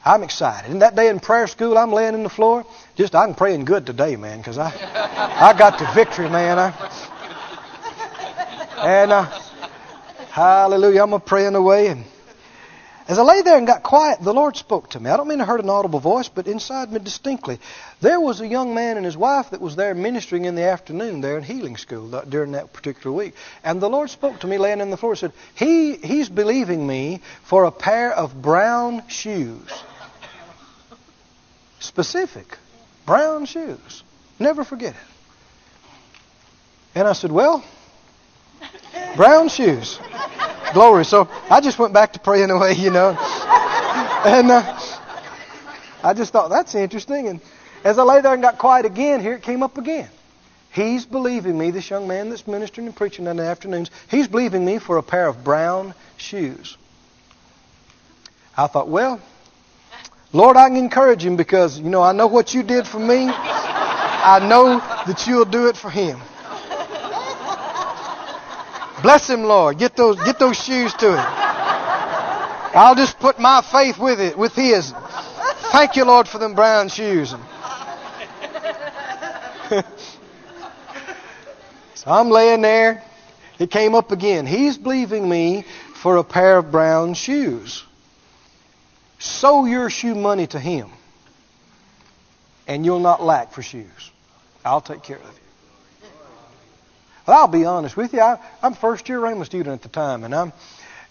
I'm 0.05 0.23
excited. 0.23 0.71
And 0.71 0.83
that 0.83 0.95
day 0.95 1.09
in 1.09 1.21
prayer 1.21 1.47
school, 1.47 1.77
I'm 1.77 1.93
laying 1.93 2.15
in 2.15 2.23
the 2.23 2.31
floor. 2.31 2.65
Just 2.97 3.15
I'm 3.15 3.35
praying 3.35 3.65
good 3.65 3.87
today, 3.87 4.17
man, 4.17 4.39
because 4.39 4.57
I 4.57 4.71
I 4.71 5.57
got 5.59 5.79
the 5.79 5.91
victory, 5.95 6.29
man. 6.31 6.59
I, 6.59 7.18
And 8.81 9.11
uh, 9.11 9.25
hallelujah, 10.31 11.03
I'm 11.03 11.13
a 11.13 11.19
praying 11.19 11.57
away. 11.57 11.89
And 11.89 12.05
as 13.09 13.19
I 13.19 13.23
lay 13.23 13.43
there 13.43 13.57
and 13.57 13.67
got 13.67 13.83
quiet, 13.83 14.21
the 14.23 14.33
Lord 14.33 14.57
spoke 14.57 14.91
to 14.91 15.01
me. 15.01 15.11
I 15.11 15.17
don't 15.17 15.27
mean 15.27 15.41
I 15.41 15.47
heard 15.47 15.61
an 15.61 15.69
audible 15.69 15.99
voice, 15.99 16.29
but 16.29 16.47
inside 16.47 16.93
me 16.93 17.01
distinctly. 17.01 17.59
There 18.01 18.21
was 18.21 18.41
a 18.41 18.47
young 18.47 18.75
man 18.75 18.97
and 18.97 19.05
his 19.05 19.17
wife 19.17 19.51
that 19.51 19.61
was 19.61 19.75
there 19.75 19.95
ministering 19.97 20.45
in 20.45 20.55
the 20.55 20.63
afternoon 20.63 21.21
there 21.21 21.37
in 21.37 21.43
healing 21.43 21.77
school 21.77 22.23
during 22.29 22.53
that 22.53 22.73
particular 22.73 23.11
week. 23.17 23.35
And 23.65 23.81
the 23.81 23.89
Lord 23.89 24.11
spoke 24.11 24.39
to 24.41 24.47
me 24.47 24.59
laying 24.59 24.81
on 24.81 24.91
the 24.91 24.97
floor 24.97 25.13
and 25.13 25.19
said, 25.19 25.33
he, 25.57 25.97
He's 25.97 26.29
believing 26.29 26.87
me 26.87 27.21
for 27.43 27.65
a 27.65 27.73
pair 27.73 28.13
of 28.13 28.41
brown 28.41 29.09
shoes. 29.09 29.73
Specific. 31.81 32.59
Brown 33.07 33.47
shoes. 33.47 34.05
Never 34.39 34.63
forget 34.63 34.95
it. 34.95 35.01
And 36.95 37.09
I 37.09 37.13
said, 37.13 37.33
Well, 37.33 37.65
brown 39.17 39.49
shoes. 39.49 39.99
Glory. 40.73 41.05
So 41.05 41.29
I 41.51 41.61
just 41.61 41.79
went 41.79 41.93
back 41.93 42.13
to 42.15 42.19
praying 42.19 42.51
away, 42.51 42.73
you 42.75 42.91
know. 42.91 43.11
And 44.25 44.51
uh, 44.51 44.81
I 46.03 46.15
just 46.15 46.33
thought, 46.33 46.51
that's 46.51 46.75
interesting. 46.75 47.29
And 47.29 47.41
as 47.85 47.99
I 47.99 48.03
lay 48.03 48.21
there 48.21 48.33
and 48.33 48.43
got 48.43 48.59
quiet 48.59 48.87
again, 48.87 49.21
here 49.21 49.35
it 49.35 49.43
came 49.43 49.63
up 49.63 49.79
again. 49.79 50.09
He's 50.71 51.07
believing 51.07 51.59
me, 51.59 51.71
this 51.71 51.89
young 51.89 52.07
man 52.07 52.29
that's 52.31 52.47
ministering 52.47 52.87
and 52.87 52.95
preaching 52.95 53.27
in 53.27 53.37
the 53.37 53.45
afternoons, 53.45 53.91
he's 54.11 54.29
believing 54.29 54.65
me 54.65 54.79
for 54.79 54.99
a 54.99 55.03
pair 55.03 55.27
of 55.27 55.43
brown 55.43 55.95
shoes. 56.19 56.77
I 58.57 58.67
thought, 58.67 58.89
well, 58.89 59.21
Lord, 60.33 60.57
I 60.57 60.69
can 60.69 60.77
encourage 60.77 61.25
him 61.25 61.37
because, 61.37 61.79
you 61.79 61.89
know, 61.89 62.03
I 62.03 62.13
know 62.13 62.27
what 62.27 62.53
you 62.53 62.63
did 62.63 62.87
for 62.87 62.99
me. 62.99 63.29
I 63.31 64.47
know 64.47 64.79
that 65.07 65.27
you'll 65.27 65.47
do 65.47 65.69
it 65.69 65.77
for 65.77 65.91
him. 65.91 66.21
Bless 69.03 69.29
him, 69.29 69.45
Lord. 69.45 69.79
Get 69.79 69.97
those, 69.97 70.17
get 70.23 70.39
those 70.39 70.57
shoes 70.57 70.93
to 70.95 71.13
him. 71.13 71.25
I'll 72.75 72.95
just 72.95 73.19
put 73.19 73.39
my 73.39 73.63
faith 73.63 73.99
with 73.99 74.21
it, 74.21 74.37
with 74.37 74.55
his. 74.55 74.93
Thank 75.73 75.97
you, 75.97 76.05
Lord, 76.05 76.29
for 76.29 76.39
them 76.39 76.55
brown 76.55 76.89
shoes. 76.89 77.31
so 81.95 82.07
I'm 82.07 82.31
laying 82.31 82.63
there. 82.63 83.03
It 83.59 83.71
came 83.71 83.95
up 83.95 84.13
again. 84.13 84.47
He's 84.47 84.79
believing 84.79 85.29
me 85.29 85.65
for 85.95 86.17
a 86.17 86.25
pair 86.25 86.59
of 86.59 86.71
brown 86.71 87.15
shoes. 87.15 87.85
Sow 89.19 89.65
your 89.65 89.91
shoe 89.91 90.15
money 90.15 90.47
to 90.47 90.61
him, 90.61 90.91
and 92.69 92.85
you'll 92.85 93.01
not 93.01 93.23
lack 93.23 93.53
for 93.53 93.63
shoes. 93.63 94.11
I'll 94.65 94.81
take 94.81 95.03
care 95.03 95.17
of 95.17 95.25
you. 95.25 95.48
Well, 97.29 97.41
I'll 97.41 97.47
be 97.47 97.67
honest 97.67 97.95
with 97.95 98.15
you. 98.15 98.21
I, 98.21 98.39
I'm 98.63 98.73
first 98.73 99.07
year 99.11 99.21
Rhema 99.21 99.45
student 99.45 99.75
at 99.75 99.83
the 99.83 99.91
time, 99.91 100.25
and 100.25 100.35
I'm 100.35 100.51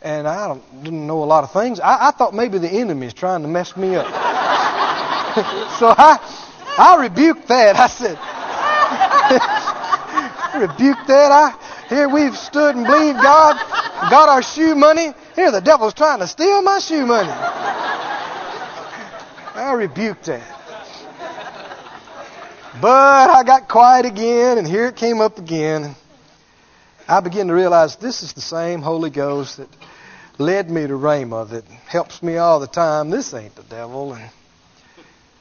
and 0.02 0.28
I 0.28 0.60
didn't 0.82 1.06
know 1.06 1.24
a 1.24 1.26
lot 1.26 1.44
of 1.44 1.52
things. 1.52 1.80
I, 1.80 2.08
I 2.08 2.12
thought 2.12 2.34
maybe 2.34 2.58
the 2.58 2.68
enemy 2.68 3.06
is 3.06 3.14
trying 3.14 3.44
to 3.44 3.48
mess 3.48 3.78
me 3.78 3.96
up. 3.96 4.08
so 5.78 5.94
I 5.96 6.18
I 6.76 6.98
rebuked 7.00 7.48
that. 7.50 7.76
I 7.76 7.86
said, 7.86 8.18
rebuked 10.60 11.06
that. 11.08 11.32
I 11.32 11.54
here 11.88 12.10
we've 12.10 12.36
stood 12.36 12.76
and 12.76 12.88
believed 12.88 13.22
God, 13.22 13.56
got 14.10 14.28
our 14.28 14.42
shoe 14.42 14.74
money. 14.74 15.14
Here 15.36 15.52
the 15.52 15.62
devil's 15.62 15.94
trying 15.94 16.18
to 16.22 16.28
steal 16.28 16.64
my 16.64 16.80
shoe 16.80 17.06
money. 17.06 17.30
I 19.54 19.72
rebuked 19.78 20.24
that. 20.26 20.42
But 22.82 23.30
I 23.30 23.44
got 23.44 23.68
quiet 23.68 24.08
again, 24.08 24.58
and 24.58 24.68
here 24.68 24.88
it 24.88 24.96
came 24.96 25.22
up 25.22 25.38
again. 25.38 25.96
I 27.08 27.22
begin 27.22 27.48
to 27.48 27.54
realize 27.54 27.96
this 27.96 28.22
is 28.22 28.34
the 28.34 28.42
same 28.42 28.82
Holy 28.82 29.10
Ghost 29.10 29.58
that 29.58 29.70
led 30.38 30.70
me 30.70 30.86
to 30.86 30.94
Rhema, 30.94 31.50
that 31.50 31.64
helps 31.66 32.22
me 32.22 32.38
all 32.38 32.60
the 32.60 32.68
time. 32.68 33.10
This 33.10 33.34
ain't 33.34 33.56
the 33.56 33.64
devil. 33.64 34.14
And 34.14 34.30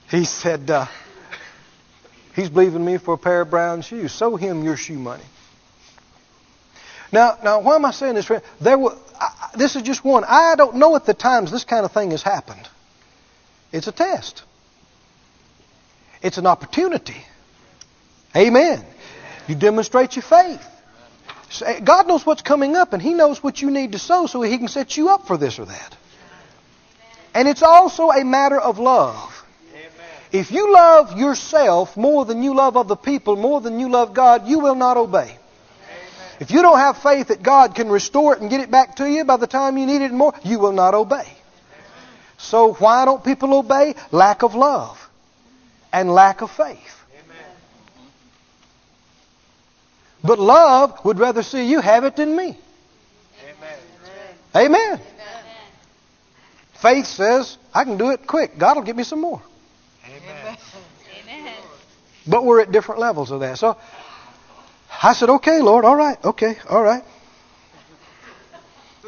he 0.09 0.25
said, 0.25 0.71
uh, 0.71 0.87
He's 2.37 2.51
believing 2.51 2.85
me 2.85 2.99
for 2.99 3.15
a 3.15 3.19
pair 3.19 3.41
of 3.41 3.51
brown 3.51 3.81
shoes. 3.81 4.13
Sow 4.13 4.37
him 4.37 4.63
your 4.63 4.77
shoe 4.77 4.99
money. 4.99 5.25
Now, 7.11 7.39
now, 7.43 7.61
why 7.61 7.77
am 7.77 7.85
I 7.87 7.93
saying 7.93 8.15
this? 8.15 8.31
There 8.61 8.79
were, 8.79 8.95
I, 9.19 9.51
this 9.57 9.75
is 9.75 9.83
just 9.83 10.05
one. 10.05 10.23
I 10.25 10.55
don't 10.55 10.77
know 10.77 10.95
at 10.97 11.07
the 11.07 11.15
times 11.15 11.51
this 11.51 11.65
kind 11.65 11.87
of 11.87 11.93
thing 11.93 12.11
has 12.11 12.23
happened. 12.23 12.69
It's 13.73 13.87
a 13.87 13.93
test. 13.93 14.43
It's 16.23 16.37
an 16.37 16.47
opportunity. 16.47 17.17
Amen. 18.37 18.85
You 19.49 19.55
demonstrate 19.55 20.15
your 20.15 20.23
faith. 20.23 20.63
God 21.85 22.09
knows 22.09 22.27
what's 22.27 22.43
coming 22.43 22.77
up, 22.77 22.93
and 22.93 23.03
He 23.03 23.15
knows 23.15 23.43
what 23.43 23.63
you 23.63 23.71
need 23.71 23.93
to 23.93 23.99
sow 23.99 24.27
so 24.27 24.43
He 24.43 24.59
can 24.59 24.69
set 24.69 24.97
you 24.97 25.09
up 25.11 25.27
for 25.27 25.37
this 25.37 25.59
or 25.59 25.67
that. 25.67 25.97
And 27.35 27.47
it's 27.49 27.63
also 27.63 28.11
a 28.11 28.25
matter 28.25 28.59
of 28.59 28.79
love. 28.79 29.33
If 30.33 30.51
you 30.51 30.73
love 30.73 31.19
yourself 31.19 31.97
more 31.97 32.25
than 32.25 32.43
you 32.43 32.55
love 32.55 32.77
other 32.77 32.97
people, 32.97 33.37
more 33.37 33.61
than 33.61 33.79
you 33.79 33.89
love 33.89 34.13
God, 34.13 34.47
you 34.49 34.59
will 34.59 34.75
not 34.75 34.97
obey. 34.97 35.39
If 36.41 36.51
you 36.51 36.63
don't 36.63 36.79
have 36.79 36.99
faith 36.99 37.29
that 37.29 37.43
God 37.43 37.75
can 37.75 37.89
restore 37.89 38.35
it 38.35 38.41
and 38.41 38.51
get 38.51 38.61
it 38.61 38.71
back 38.71 38.97
to 38.97 39.09
you 39.09 39.25
by 39.25 39.37
the 39.37 39.47
time 39.47 39.79
you 39.79 39.87
need 39.87 40.03
it 40.03 40.13
more, 40.13 40.35
you 40.45 40.59
will 40.59 40.73
not 40.73 40.95
obey. 40.95 41.27
So 42.39 42.75
why 42.75 43.05
don't 43.05 43.25
people 43.25 43.55
obey? 43.55 43.95
Lack 44.11 44.43
of 44.43 44.55
love 44.55 45.09
and 45.93 46.13
lack 46.13 46.43
of 46.43 46.51
faith. 46.51 46.96
But 50.27 50.39
love 50.39 51.05
would 51.05 51.19
rather 51.19 51.43
see 51.43 51.71
you 51.71 51.81
have 51.81 52.05
it 52.05 52.17
than 52.17 52.35
me. 52.37 52.59
Amen. 54.55 54.99
Amen. 54.99 55.01
Faith 56.75 57.07
says, 57.07 57.59
I 57.75 57.85
can 57.85 57.97
do 57.97 58.11
it 58.11 58.27
quick. 58.27 58.59
God 58.59 58.77
will 58.77 58.85
give 58.85 58.97
me 58.97 59.03
some 59.03 59.21
more. 59.21 59.43
Amen. 60.05 60.57
Amen. 61.23 61.55
But 62.27 62.45
we're 62.45 62.61
at 62.61 62.73
different 62.73 63.01
levels 63.01 63.31
of 63.31 63.41
that. 63.41 63.59
So 63.59 63.77
I 65.03 65.13
said, 65.15 65.31
okay, 65.31 65.61
Lord, 65.61 65.85
all 65.85 65.97
right, 65.97 66.23
okay, 66.25 66.57
all 66.69 66.83
right. 66.83 67.03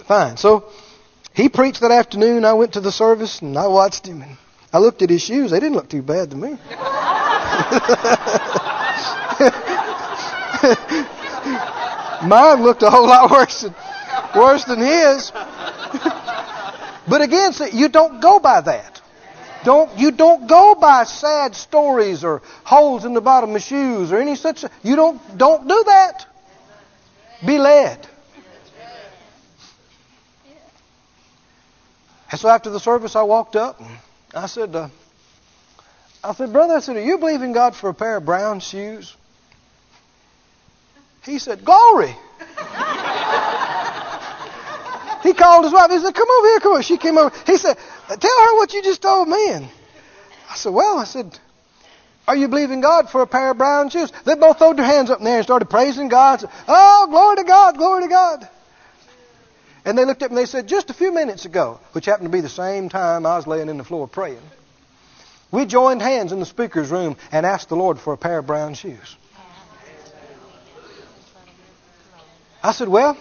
Fine. 0.07 0.37
So 0.37 0.71
he 1.35 1.49
preached 1.49 1.81
that 1.81 1.91
afternoon. 1.91 2.45
I 2.45 2.55
went 2.55 2.75
to 2.75 2.81
the 2.81 2.93
service 2.93 3.41
and 3.43 3.57
I 3.59 3.67
watched 3.67 4.07
him. 4.07 4.23
And 4.23 4.37
I 4.73 4.79
looked 4.79 5.03
at 5.03 5.11
his 5.11 5.23
shoes. 5.23 5.51
They 5.51 5.61
didn't 5.61 5.75
look 5.77 5.89
too 5.89 6.03
bad 6.03 6.31
to 6.31 6.37
me. 6.37 6.57
Mine 12.25 12.63
looked 12.63 12.83
a 12.83 12.91
whole 12.91 13.07
lot 13.07 13.31
worse 13.31 13.63
than, 13.63 13.75
worse 14.35 14.65
than 14.65 14.81
his. 14.81 15.31
but 17.09 17.23
again, 17.23 17.53
you 17.73 17.89
don't 17.89 18.21
go 18.21 18.39
by 18.41 18.61
that. 18.61 19.01
Don't 19.65 19.99
you 19.99 20.13
don't 20.13 20.47
go 20.47 20.75
by 20.75 21.05
sad 21.05 21.55
stories 21.57 22.25
or 22.25 22.43
holes 22.65 23.05
in 23.05 23.13
the 23.13 23.21
bottom 23.21 23.55
of 23.57 23.63
shoes 23.63 24.13
or 24.13 24.19
any 24.19 24.37
such. 24.37 24.65
You 24.83 24.97
don't 24.97 25.39
don't 25.39 25.67
do 25.67 25.85
that. 25.87 26.27
Be 27.45 27.59
led. 27.59 28.07
And 32.31 32.41
so 32.41 32.49
after 32.49 32.71
the 32.71 32.81
service, 32.81 33.17
I 33.17 33.23
walked 33.23 33.57
up 33.57 33.81
and 33.81 33.89
I 34.35 34.47
said, 34.47 34.75
uh, 34.77 34.89
I 36.23 36.35
said, 36.35 36.53
brother, 36.53 36.75
I 36.75 36.81
said, 36.81 36.97
are 36.97 37.03
you 37.03 37.19
believing 37.19 37.53
God 37.53 37.75
for 37.75 37.89
a 37.89 37.95
pair 37.95 38.17
of 38.17 38.27
brown 38.27 38.61
shoes? 38.61 39.17
He 41.25 41.39
said, 41.39 41.65
Glory. 41.65 42.15
he 45.23 45.35
called 45.35 45.65
his 45.65 45.73
wife. 45.73 45.91
He 45.91 45.99
said, 45.99 46.15
Come 46.15 46.29
over 46.31 46.47
here, 46.49 46.61
come 46.61 46.73
over. 46.73 46.83
She 46.83 46.97
came 46.97 47.19
over. 47.19 47.35
He 47.47 47.57
said, 47.57 47.77
Tell 48.09 48.41
her 48.41 48.55
what 48.57 48.73
you 48.73 48.83
just 48.83 49.03
told 49.03 49.29
me. 49.29 49.51
And 49.51 49.69
I 50.51 50.55
said, 50.55 50.73
Well, 50.73 50.99
I 50.99 51.05
said, 51.05 51.39
Are 52.27 52.37
you 52.37 52.49
believing 52.49 52.81
God 52.81 53.11
for 53.11 53.23
a 53.23 53.27
pair 53.27 53.51
of 53.51 53.59
brown 53.59 53.91
shoes? 53.91 54.13
They 54.25 54.35
both 54.35 54.59
threw 54.59 54.75
their 54.75 54.85
hands 54.85 55.11
up 55.11 55.19
in 55.19 55.25
the 55.25 55.31
air 55.31 55.39
and 55.39 55.45
started 55.45 55.69
praising 55.71 56.09
God. 56.09 56.41
Said, 56.41 56.51
oh, 56.67 57.07
glory 57.11 57.37
to 57.37 57.45
God, 57.45 57.77
glory 57.77 58.05
to 58.05 58.09
God. 58.09 58.49
And 59.85 59.97
they 59.97 60.05
looked 60.05 60.23
at 60.23 60.31
me 60.31 60.37
and 60.37 60.47
they 60.47 60.51
said, 60.51 60.67
Just 60.67 60.91
a 60.91 60.95
few 60.95 61.13
minutes 61.13 61.47
ago, 61.47 61.81
which 61.93 62.05
happened 62.05 62.27
to 62.27 62.37
be 62.37 62.43
the 62.43 62.49
same 62.49 62.89
time 62.89 63.25
I 63.25 63.37
was 63.37 63.47
laying 63.47 63.69
in 63.69 63.79
the 63.79 63.85
floor 63.85 64.07
praying, 64.07 64.43
we 65.51 65.65
joined 65.65 66.03
hands 66.03 66.31
in 66.31 66.41
the 66.41 66.47
speaker's 66.47 66.91
room 66.91 67.17
and 67.33 67.47
asked 67.47 67.71
the 67.71 67.77
Lord 67.77 67.99
for 67.99 68.13
a 68.13 68.19
pair 68.19 68.39
of 68.39 68.47
brown 68.47 68.75
shoes. 68.75 69.17
I 72.63 72.73
said, 72.73 72.89
Well, 72.89 73.17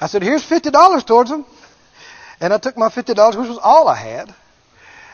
I 0.00 0.06
said, 0.06 0.22
Here's 0.22 0.44
$50 0.48 1.06
towards 1.06 1.30
them. 1.30 1.44
And 2.40 2.52
I 2.52 2.58
took 2.58 2.76
my 2.76 2.88
$50, 2.88 3.38
which 3.38 3.48
was 3.48 3.58
all 3.60 3.88
I 3.88 3.96
had, 3.96 4.32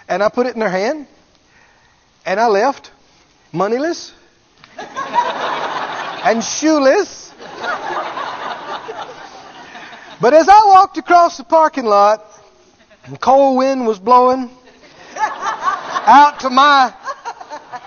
and 0.09 0.23
I 0.23 0.29
put 0.29 0.47
it 0.47 0.55
in 0.55 0.61
their 0.61 0.69
hand, 0.69 1.07
and 2.27 2.39
I 2.39 2.49
left 2.49 2.91
moneyless 3.51 4.13
and 4.79 6.45
shoeless. 6.45 7.33
But 10.21 10.35
as 10.35 10.49
I 10.49 10.67
walked 10.67 10.99
across 10.99 11.39
the 11.39 11.45
parking 11.45 11.87
lot, 11.87 12.25
and 13.05 13.21
cold 13.21 13.59
wind 13.59 13.87
was 13.87 13.99
blowing 13.99 14.51
out 15.17 16.41
to 16.41 16.51
my 16.51 16.95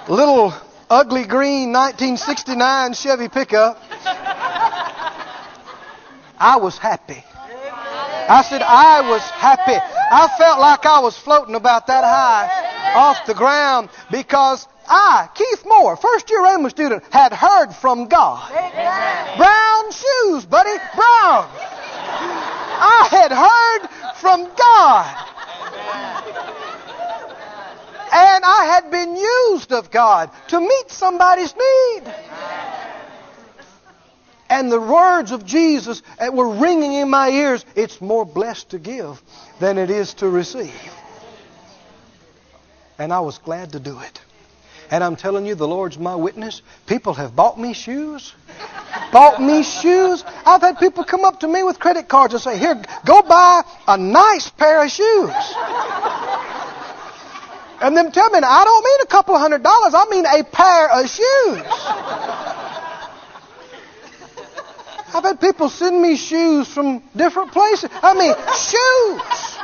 little 0.07 0.53
ugly 0.89 1.25
green 1.25 1.71
1969 1.73 2.93
Chevy 2.93 3.29
pickup. 3.29 3.81
I 6.39 6.57
was 6.57 6.77
happy. 6.77 7.23
I 8.29 8.41
said, 8.49 8.61
I 8.61 9.09
was 9.09 9.21
happy. 9.21 9.77
I 10.11 10.27
felt 10.37 10.59
like 10.59 10.85
I 10.85 10.99
was 10.99 11.17
floating 11.17 11.55
about 11.55 11.87
that 11.87 12.03
high 12.03 12.93
off 12.95 13.25
the 13.25 13.33
ground 13.33 13.89
because 14.11 14.67
I, 14.87 15.29
Keith 15.33 15.63
Moore, 15.65 15.95
first 15.97 16.29
year 16.29 16.41
Rhema 16.41 16.69
student, 16.69 17.03
had 17.11 17.33
heard 17.33 17.73
from 17.73 18.07
God. 18.07 18.49
Brown 19.37 19.91
shoes, 19.91 20.45
buddy, 20.45 20.77
brown. 20.95 21.47
I 22.79 23.07
had 23.11 23.31
heard 23.31 23.89
from 24.15 24.43
God. 24.55 25.23
And 28.09 28.45
I 28.45 28.65
had 28.65 28.89
been 28.89 29.15
used 29.15 29.73
of 29.73 29.91
God 29.91 30.29
to 30.49 30.59
meet 30.59 30.89
somebody's 30.89 31.53
need. 31.55 32.03
And 34.49 34.71
the 34.71 34.79
words 34.79 35.31
of 35.31 35.45
Jesus 35.45 36.01
were 36.31 36.49
ringing 36.55 36.93
in 36.93 37.09
my 37.09 37.29
ears. 37.29 37.65
It's 37.75 37.99
more 37.99 38.25
blessed 38.25 38.69
to 38.69 38.79
give 38.79 39.21
than 39.59 39.77
it 39.77 39.89
is 39.89 40.13
to 40.15 40.29
receive. 40.29 40.73
And 42.97 43.11
I 43.13 43.19
was 43.19 43.37
glad 43.37 43.73
to 43.73 43.79
do 43.79 43.99
it. 43.99 44.21
And 44.89 45.03
I'm 45.03 45.17
telling 45.17 45.45
you, 45.45 45.55
the 45.55 45.67
Lord's 45.67 45.97
my 45.97 46.15
witness. 46.15 46.61
People 46.85 47.13
have 47.15 47.35
bought 47.35 47.59
me 47.59 47.73
shoes. 47.73 48.33
Bought 49.11 49.41
me 49.41 49.63
shoes. 49.63 50.23
I've 50.45 50.61
had 50.61 50.79
people 50.79 51.03
come 51.03 51.25
up 51.25 51.41
to 51.41 51.47
me 51.47 51.61
with 51.63 51.77
credit 51.77 52.07
cards 52.07 52.33
and 52.33 52.41
say, 52.41 52.57
Here, 52.57 52.81
go 53.05 53.21
buy 53.21 53.63
a 53.87 53.97
nice 53.97 54.49
pair 54.49 54.83
of 54.83 54.89
shoes. 54.89 55.33
And 57.79 57.95
them 57.95 58.11
tell 58.11 58.29
me, 58.29 58.39
I 58.41 58.63
don't 58.63 58.83
mean 58.83 58.99
a 59.03 59.05
couple 59.05 59.35
of 59.35 59.41
hundred 59.41 59.61
dollars, 59.61 59.93
I 59.93 60.05
mean 60.09 60.25
a 60.25 60.43
pair 60.43 60.89
of 60.89 61.09
shoes. 61.09 62.56
I've 65.13 65.23
had 65.23 65.39
people 65.39 65.69
send 65.69 66.01
me 66.01 66.15
shoes 66.17 66.67
from 66.67 67.01
different 67.15 67.51
places. 67.51 67.89
I 67.93 68.13
mean, 68.13 68.33
shoes. 68.53 69.57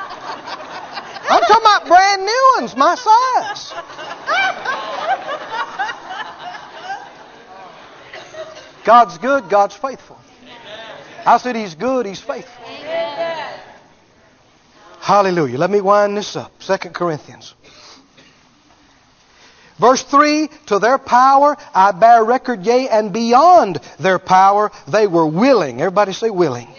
I'm 1.30 1.42
talking 1.42 1.62
about 1.62 1.88
brand 1.88 2.24
new 2.24 2.54
ones, 2.58 2.76
my 2.76 2.96
size. 2.96 3.74
God's 8.84 9.18
good, 9.18 9.50
God's 9.50 9.76
faithful. 9.76 10.20
I 11.26 11.38
said 11.38 11.56
He's 11.56 11.76
good, 11.76 12.06
He's 12.06 12.20
faithful. 12.20 12.66
Hallelujah. 15.00 15.58
Let 15.58 15.70
me 15.70 15.82
wind 15.82 16.18
this 16.18 16.36
up. 16.36 16.64
Second 16.64 16.94
Corinthians. 16.94 17.56
Verse 19.84 20.04
3 20.04 20.50
To 20.68 20.80
their 20.80 20.98
power 20.98 21.58
I 21.76 21.92
bear 21.92 22.24
record, 22.24 22.66
yea, 22.66 22.88
and 22.88 23.12
beyond 23.12 23.82
their 24.00 24.18
power 24.18 24.72
they 24.88 25.08
were 25.08 25.28
willing. 25.28 25.82
Everybody 25.82 26.14
say 26.14 26.30
willing. 26.30 26.70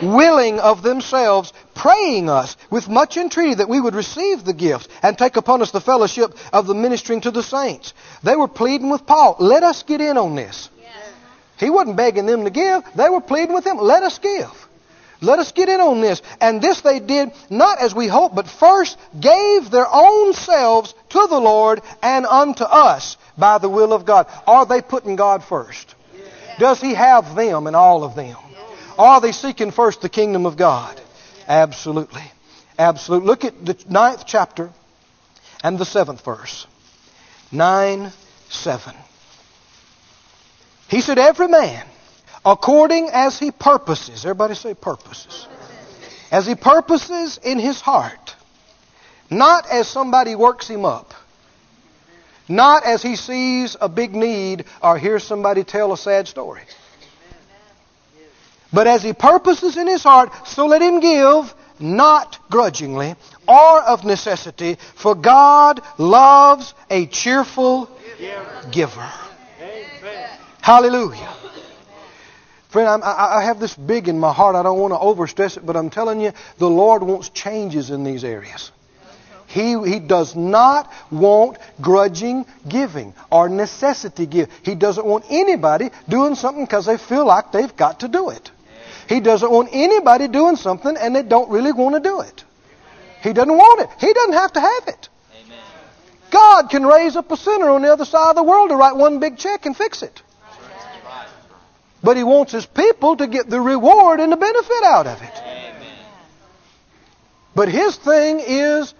Willing 0.00 0.60
of 0.60 0.80
themselves, 0.84 1.52
praying 1.74 2.30
us 2.30 2.56
with 2.70 2.88
much 2.88 3.16
entreaty 3.16 3.54
that 3.54 3.68
we 3.68 3.80
would 3.80 3.96
receive 3.96 4.44
the 4.44 4.52
gift 4.52 4.88
and 5.02 5.18
take 5.18 5.36
upon 5.36 5.62
us 5.62 5.72
the 5.72 5.80
fellowship 5.80 6.32
of 6.52 6.68
the 6.68 6.76
ministering 6.76 7.22
to 7.22 7.32
the 7.32 7.42
saints. 7.42 7.92
They 8.22 8.36
were 8.36 8.46
pleading 8.46 8.88
with 8.88 9.04
Paul, 9.04 9.34
let 9.40 9.64
us 9.64 9.82
get 9.82 10.00
in 10.00 10.16
on 10.16 10.36
this. 10.36 10.70
He 11.58 11.70
wasn't 11.70 11.96
begging 11.96 12.26
them 12.26 12.44
to 12.44 12.50
give, 12.50 12.84
they 12.94 13.08
were 13.08 13.20
pleading 13.20 13.54
with 13.54 13.66
him, 13.66 13.78
let 13.78 14.04
us 14.04 14.20
give. 14.20 14.68
Let 15.20 15.38
us 15.38 15.52
get 15.52 15.68
in 15.68 15.80
on 15.80 16.00
this. 16.00 16.22
And 16.40 16.60
this 16.60 16.80
they 16.80 17.00
did 17.00 17.30
not 17.50 17.80
as 17.80 17.94
we 17.94 18.06
hoped, 18.06 18.34
but 18.34 18.46
first 18.48 18.98
gave 19.18 19.70
their 19.70 19.86
own 19.90 20.34
selves 20.34 20.94
to 21.10 21.26
the 21.28 21.40
Lord 21.40 21.82
and 22.02 22.26
unto 22.26 22.64
us 22.64 23.16
by 23.38 23.58
the 23.58 23.68
will 23.68 23.92
of 23.92 24.04
God. 24.04 24.26
Are 24.46 24.66
they 24.66 24.82
putting 24.82 25.16
God 25.16 25.44
first? 25.44 25.94
Does 26.58 26.80
He 26.80 26.94
have 26.94 27.34
them 27.34 27.66
and 27.66 27.76
all 27.76 28.04
of 28.04 28.14
them? 28.14 28.36
Are 28.98 29.20
they 29.20 29.32
seeking 29.32 29.70
first 29.70 30.02
the 30.02 30.08
kingdom 30.08 30.46
of 30.46 30.56
God? 30.56 31.00
Absolutely. 31.48 32.22
Absolutely. 32.78 33.26
Look 33.26 33.44
at 33.44 33.64
the 33.64 33.76
ninth 33.88 34.24
chapter 34.26 34.70
and 35.62 35.78
the 35.78 35.84
seventh 35.84 36.24
verse. 36.24 36.66
9 37.50 38.12
7. 38.50 38.94
He 40.88 41.00
said, 41.00 41.18
Every 41.18 41.48
man 41.48 41.86
according 42.44 43.10
as 43.12 43.38
he 43.38 43.50
purposes. 43.50 44.24
Everybody 44.24 44.54
say 44.54 44.74
purposes. 44.74 45.46
As 46.30 46.46
he 46.46 46.54
purposes 46.54 47.38
in 47.42 47.58
his 47.58 47.80
heart. 47.80 48.34
Not 49.30 49.68
as 49.70 49.88
somebody 49.88 50.34
works 50.34 50.68
him 50.68 50.84
up. 50.84 51.14
Not 52.48 52.84
as 52.84 53.02
he 53.02 53.16
sees 53.16 53.76
a 53.80 53.88
big 53.88 54.14
need 54.14 54.66
or 54.82 54.98
hears 54.98 55.24
somebody 55.24 55.64
tell 55.64 55.92
a 55.92 55.96
sad 55.96 56.28
story. 56.28 56.60
But 58.72 58.86
as 58.86 59.02
he 59.02 59.12
purposes 59.12 59.76
in 59.76 59.86
his 59.86 60.02
heart, 60.02 60.30
so 60.48 60.66
let 60.66 60.82
him 60.82 61.00
give, 61.00 61.54
not 61.78 62.38
grudgingly 62.50 63.14
or 63.46 63.80
of 63.82 64.04
necessity, 64.04 64.76
for 64.96 65.14
God 65.14 65.80
loves 65.96 66.74
a 66.90 67.06
cheerful 67.06 67.88
giver. 68.72 69.10
Hallelujah. 70.60 71.43
Friend, 72.74 73.04
I, 73.04 73.36
I 73.38 73.44
have 73.44 73.60
this 73.60 73.72
big 73.76 74.08
in 74.08 74.18
my 74.18 74.32
heart. 74.32 74.56
I 74.56 74.64
don't 74.64 74.80
want 74.80 74.94
to 74.94 74.98
overstress 74.98 75.56
it, 75.56 75.64
but 75.64 75.76
I'm 75.76 75.90
telling 75.90 76.20
you, 76.20 76.32
the 76.58 76.68
Lord 76.68 77.04
wants 77.04 77.28
changes 77.28 77.90
in 77.90 78.02
these 78.02 78.24
areas. 78.24 78.72
He, 79.46 79.80
he 79.88 80.00
does 80.00 80.34
not 80.34 80.92
want 81.08 81.58
grudging 81.80 82.44
giving 82.68 83.14
or 83.30 83.48
necessity 83.48 84.26
give. 84.26 84.50
He 84.64 84.74
doesn't 84.74 85.06
want 85.06 85.24
anybody 85.30 85.90
doing 86.08 86.34
something 86.34 86.64
because 86.64 86.86
they 86.86 86.98
feel 86.98 87.24
like 87.24 87.52
they've 87.52 87.76
got 87.76 88.00
to 88.00 88.08
do 88.08 88.30
it. 88.30 88.50
He 89.08 89.20
doesn't 89.20 89.52
want 89.52 89.68
anybody 89.70 90.26
doing 90.26 90.56
something 90.56 90.96
and 90.96 91.14
they 91.14 91.22
don't 91.22 91.50
really 91.50 91.70
want 91.70 91.94
to 91.94 92.00
do 92.00 92.22
it. 92.22 92.42
He 93.22 93.32
doesn't 93.32 93.56
want 93.56 93.82
it. 93.82 93.90
He 94.00 94.12
doesn't 94.12 94.32
have 94.32 94.52
to 94.54 94.60
have 94.60 94.88
it. 94.88 95.08
God 96.32 96.70
can 96.70 96.84
raise 96.84 97.14
up 97.14 97.30
a 97.30 97.36
sinner 97.36 97.70
on 97.70 97.82
the 97.82 97.92
other 97.92 98.04
side 98.04 98.30
of 98.30 98.34
the 98.34 98.42
world 98.42 98.70
to 98.70 98.74
write 98.74 98.96
one 98.96 99.20
big 99.20 99.38
check 99.38 99.64
and 99.64 99.76
fix 99.76 100.02
it. 100.02 100.23
But 102.04 102.16
He 102.18 102.22
wants 102.22 102.52
His 102.52 102.66
people 102.66 103.16
to 103.16 103.26
get 103.26 103.48
the 103.48 103.60
reward 103.60 104.20
and 104.20 104.30
the 104.30 104.36
benefit 104.36 104.84
out 104.84 105.06
of 105.06 105.22
it. 105.22 105.32
Amen. 105.38 105.74
But 107.54 107.68
His 107.68 107.96
thing 107.96 108.40
is 108.40 108.94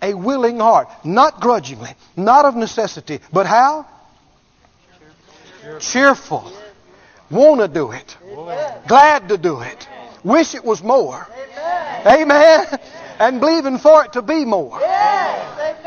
a 0.00 0.14
willing 0.14 0.60
heart, 0.60 0.88
not 1.04 1.40
grudgingly, 1.40 1.90
not 2.16 2.44
of 2.44 2.54
necessity, 2.54 3.20
but 3.32 3.46
how? 3.46 3.86
Cheerful. 5.60 5.80
Cheerful. 5.80 6.52
Want 7.30 7.60
to 7.60 7.68
do 7.68 7.90
it. 7.90 8.16
Amen. 8.30 8.82
Glad 8.86 9.28
to 9.30 9.38
do 9.38 9.60
it. 9.60 9.88
Wish 10.22 10.54
it 10.54 10.64
was 10.64 10.82
more. 10.82 11.26
Amen. 12.06 12.22
Amen. 12.22 12.78
And 13.18 13.40
believing 13.40 13.78
for 13.78 14.04
it 14.04 14.12
to 14.12 14.22
be 14.22 14.44
more. 14.44 14.78
Yes. 14.80 15.78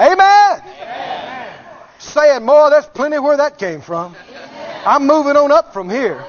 Amen. 0.00 0.12
Amen. 0.12 1.54
Saying 1.98 2.44
more, 2.44 2.70
that's 2.70 2.86
plenty 2.86 3.18
where 3.18 3.36
that 3.36 3.58
came 3.58 3.82
from. 3.82 4.16
I'm 4.84 5.06
moving 5.06 5.36
on 5.36 5.52
up 5.52 5.72
from 5.72 5.90
here. 5.90 6.24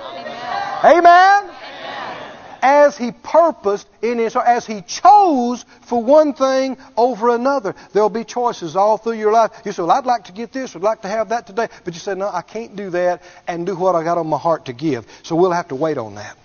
Amen. 0.84 1.52
As 2.64 2.96
he 2.98 3.12
purposed 3.12 3.88
in 4.02 4.20
his 4.20 4.34
heart, 4.34 4.48
as 4.48 4.66
he 4.68 4.82
chose 4.82 5.66
for 5.82 6.04
one 6.04 6.34
thing 6.34 6.78
over 6.96 7.30
another. 7.30 7.76
There'll 7.92 8.10
be 8.10 8.24
choices 8.24 8.76
all 8.76 8.98
through 8.98 9.14
your 9.14 9.32
life. 9.32 9.52
You 9.66 9.72
say, 9.72 9.82
Well, 9.82 9.92
I'd 9.92 10.06
like 10.06 10.26
to 10.26 10.32
get 10.32 10.52
this, 10.52 10.76
I'd 10.76 10.82
like 10.84 11.02
to 11.02 11.08
have 11.08 11.30
that 11.30 11.48
today. 11.48 11.70
But 11.84 11.94
you 11.96 12.00
say, 12.00 12.14
No, 12.14 12.30
I 12.30 12.42
can't 12.42 12.76
do 12.76 12.92
that 12.92 13.24
and 13.48 13.66
do 13.66 13.76
what 13.76 13.96
I 13.96 14.04
got 14.04 14.18
on 14.20 14.28
my 14.28 14.38
heart 14.38 14.66
to 14.66 14.74
give. 14.74 15.08
So 15.24 15.36
we'll 15.36 15.52
have 15.52 15.70
to 15.70 15.76
wait 15.76 15.98
on 15.98 16.16
that. 16.16 16.38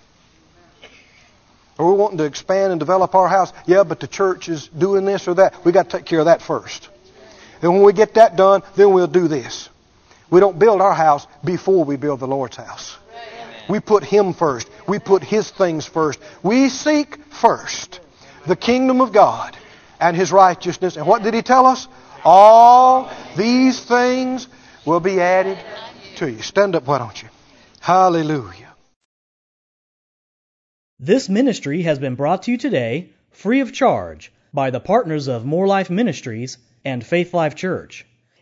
Or 1.78 1.86
we're 1.86 1.98
wanting 1.98 2.18
to 2.18 2.24
expand 2.24 2.72
and 2.72 2.80
develop 2.80 3.14
our 3.14 3.28
house. 3.28 3.52
Yeah, 3.66 3.84
but 3.84 4.00
the 4.00 4.06
church 4.06 4.48
is 4.48 4.68
doing 4.68 5.04
this 5.04 5.28
or 5.28 5.34
that. 5.34 5.64
We 5.64 5.72
got 5.72 5.90
to 5.90 5.98
take 5.98 6.06
care 6.06 6.20
of 6.20 6.26
that 6.26 6.40
first. 6.40 6.88
And 7.60 7.74
when 7.74 7.82
we 7.82 7.92
get 7.92 8.14
that 8.14 8.36
done, 8.36 8.62
then 8.76 8.92
we'll 8.92 9.06
do 9.06 9.28
this. 9.28 9.68
We 10.30 10.40
don't 10.40 10.58
build 10.58 10.80
our 10.80 10.94
house 10.94 11.26
before 11.44 11.84
we 11.84 11.96
build 11.96 12.20
the 12.20 12.26
Lord's 12.26 12.56
house. 12.56 12.96
We 13.68 13.80
put 13.80 14.04
Him 14.04 14.32
first. 14.32 14.68
We 14.86 14.98
put 14.98 15.22
His 15.22 15.50
things 15.50 15.86
first. 15.86 16.20
We 16.42 16.68
seek 16.68 17.24
first 17.32 18.00
the 18.46 18.56
kingdom 18.56 19.00
of 19.00 19.12
God 19.12 19.56
and 20.00 20.16
His 20.16 20.32
righteousness. 20.32 20.96
And 20.96 21.06
what 21.06 21.22
did 21.22 21.34
He 21.34 21.42
tell 21.42 21.66
us? 21.66 21.88
All 22.24 23.10
these 23.36 23.84
things 23.84 24.48
will 24.84 25.00
be 25.00 25.20
added 25.20 25.58
to 26.16 26.30
you. 26.30 26.42
Stand 26.42 26.74
up, 26.74 26.86
why 26.86 26.98
don't 26.98 27.22
you? 27.22 27.28
Hallelujah. 27.80 28.74
This 30.98 31.28
ministry 31.28 31.82
has 31.82 31.98
been 31.98 32.14
brought 32.14 32.44
to 32.44 32.50
you 32.50 32.56
today 32.56 33.10
free 33.30 33.60
of 33.60 33.72
charge 33.72 34.32
by 34.52 34.70
the 34.70 34.80
partners 34.80 35.28
of 35.28 35.44
Moore 35.44 35.66
Life 35.66 35.90
Ministries 35.90 36.58
and 36.84 37.04
Faith 37.04 37.34
Life 37.34 37.54
Church. 37.54 38.06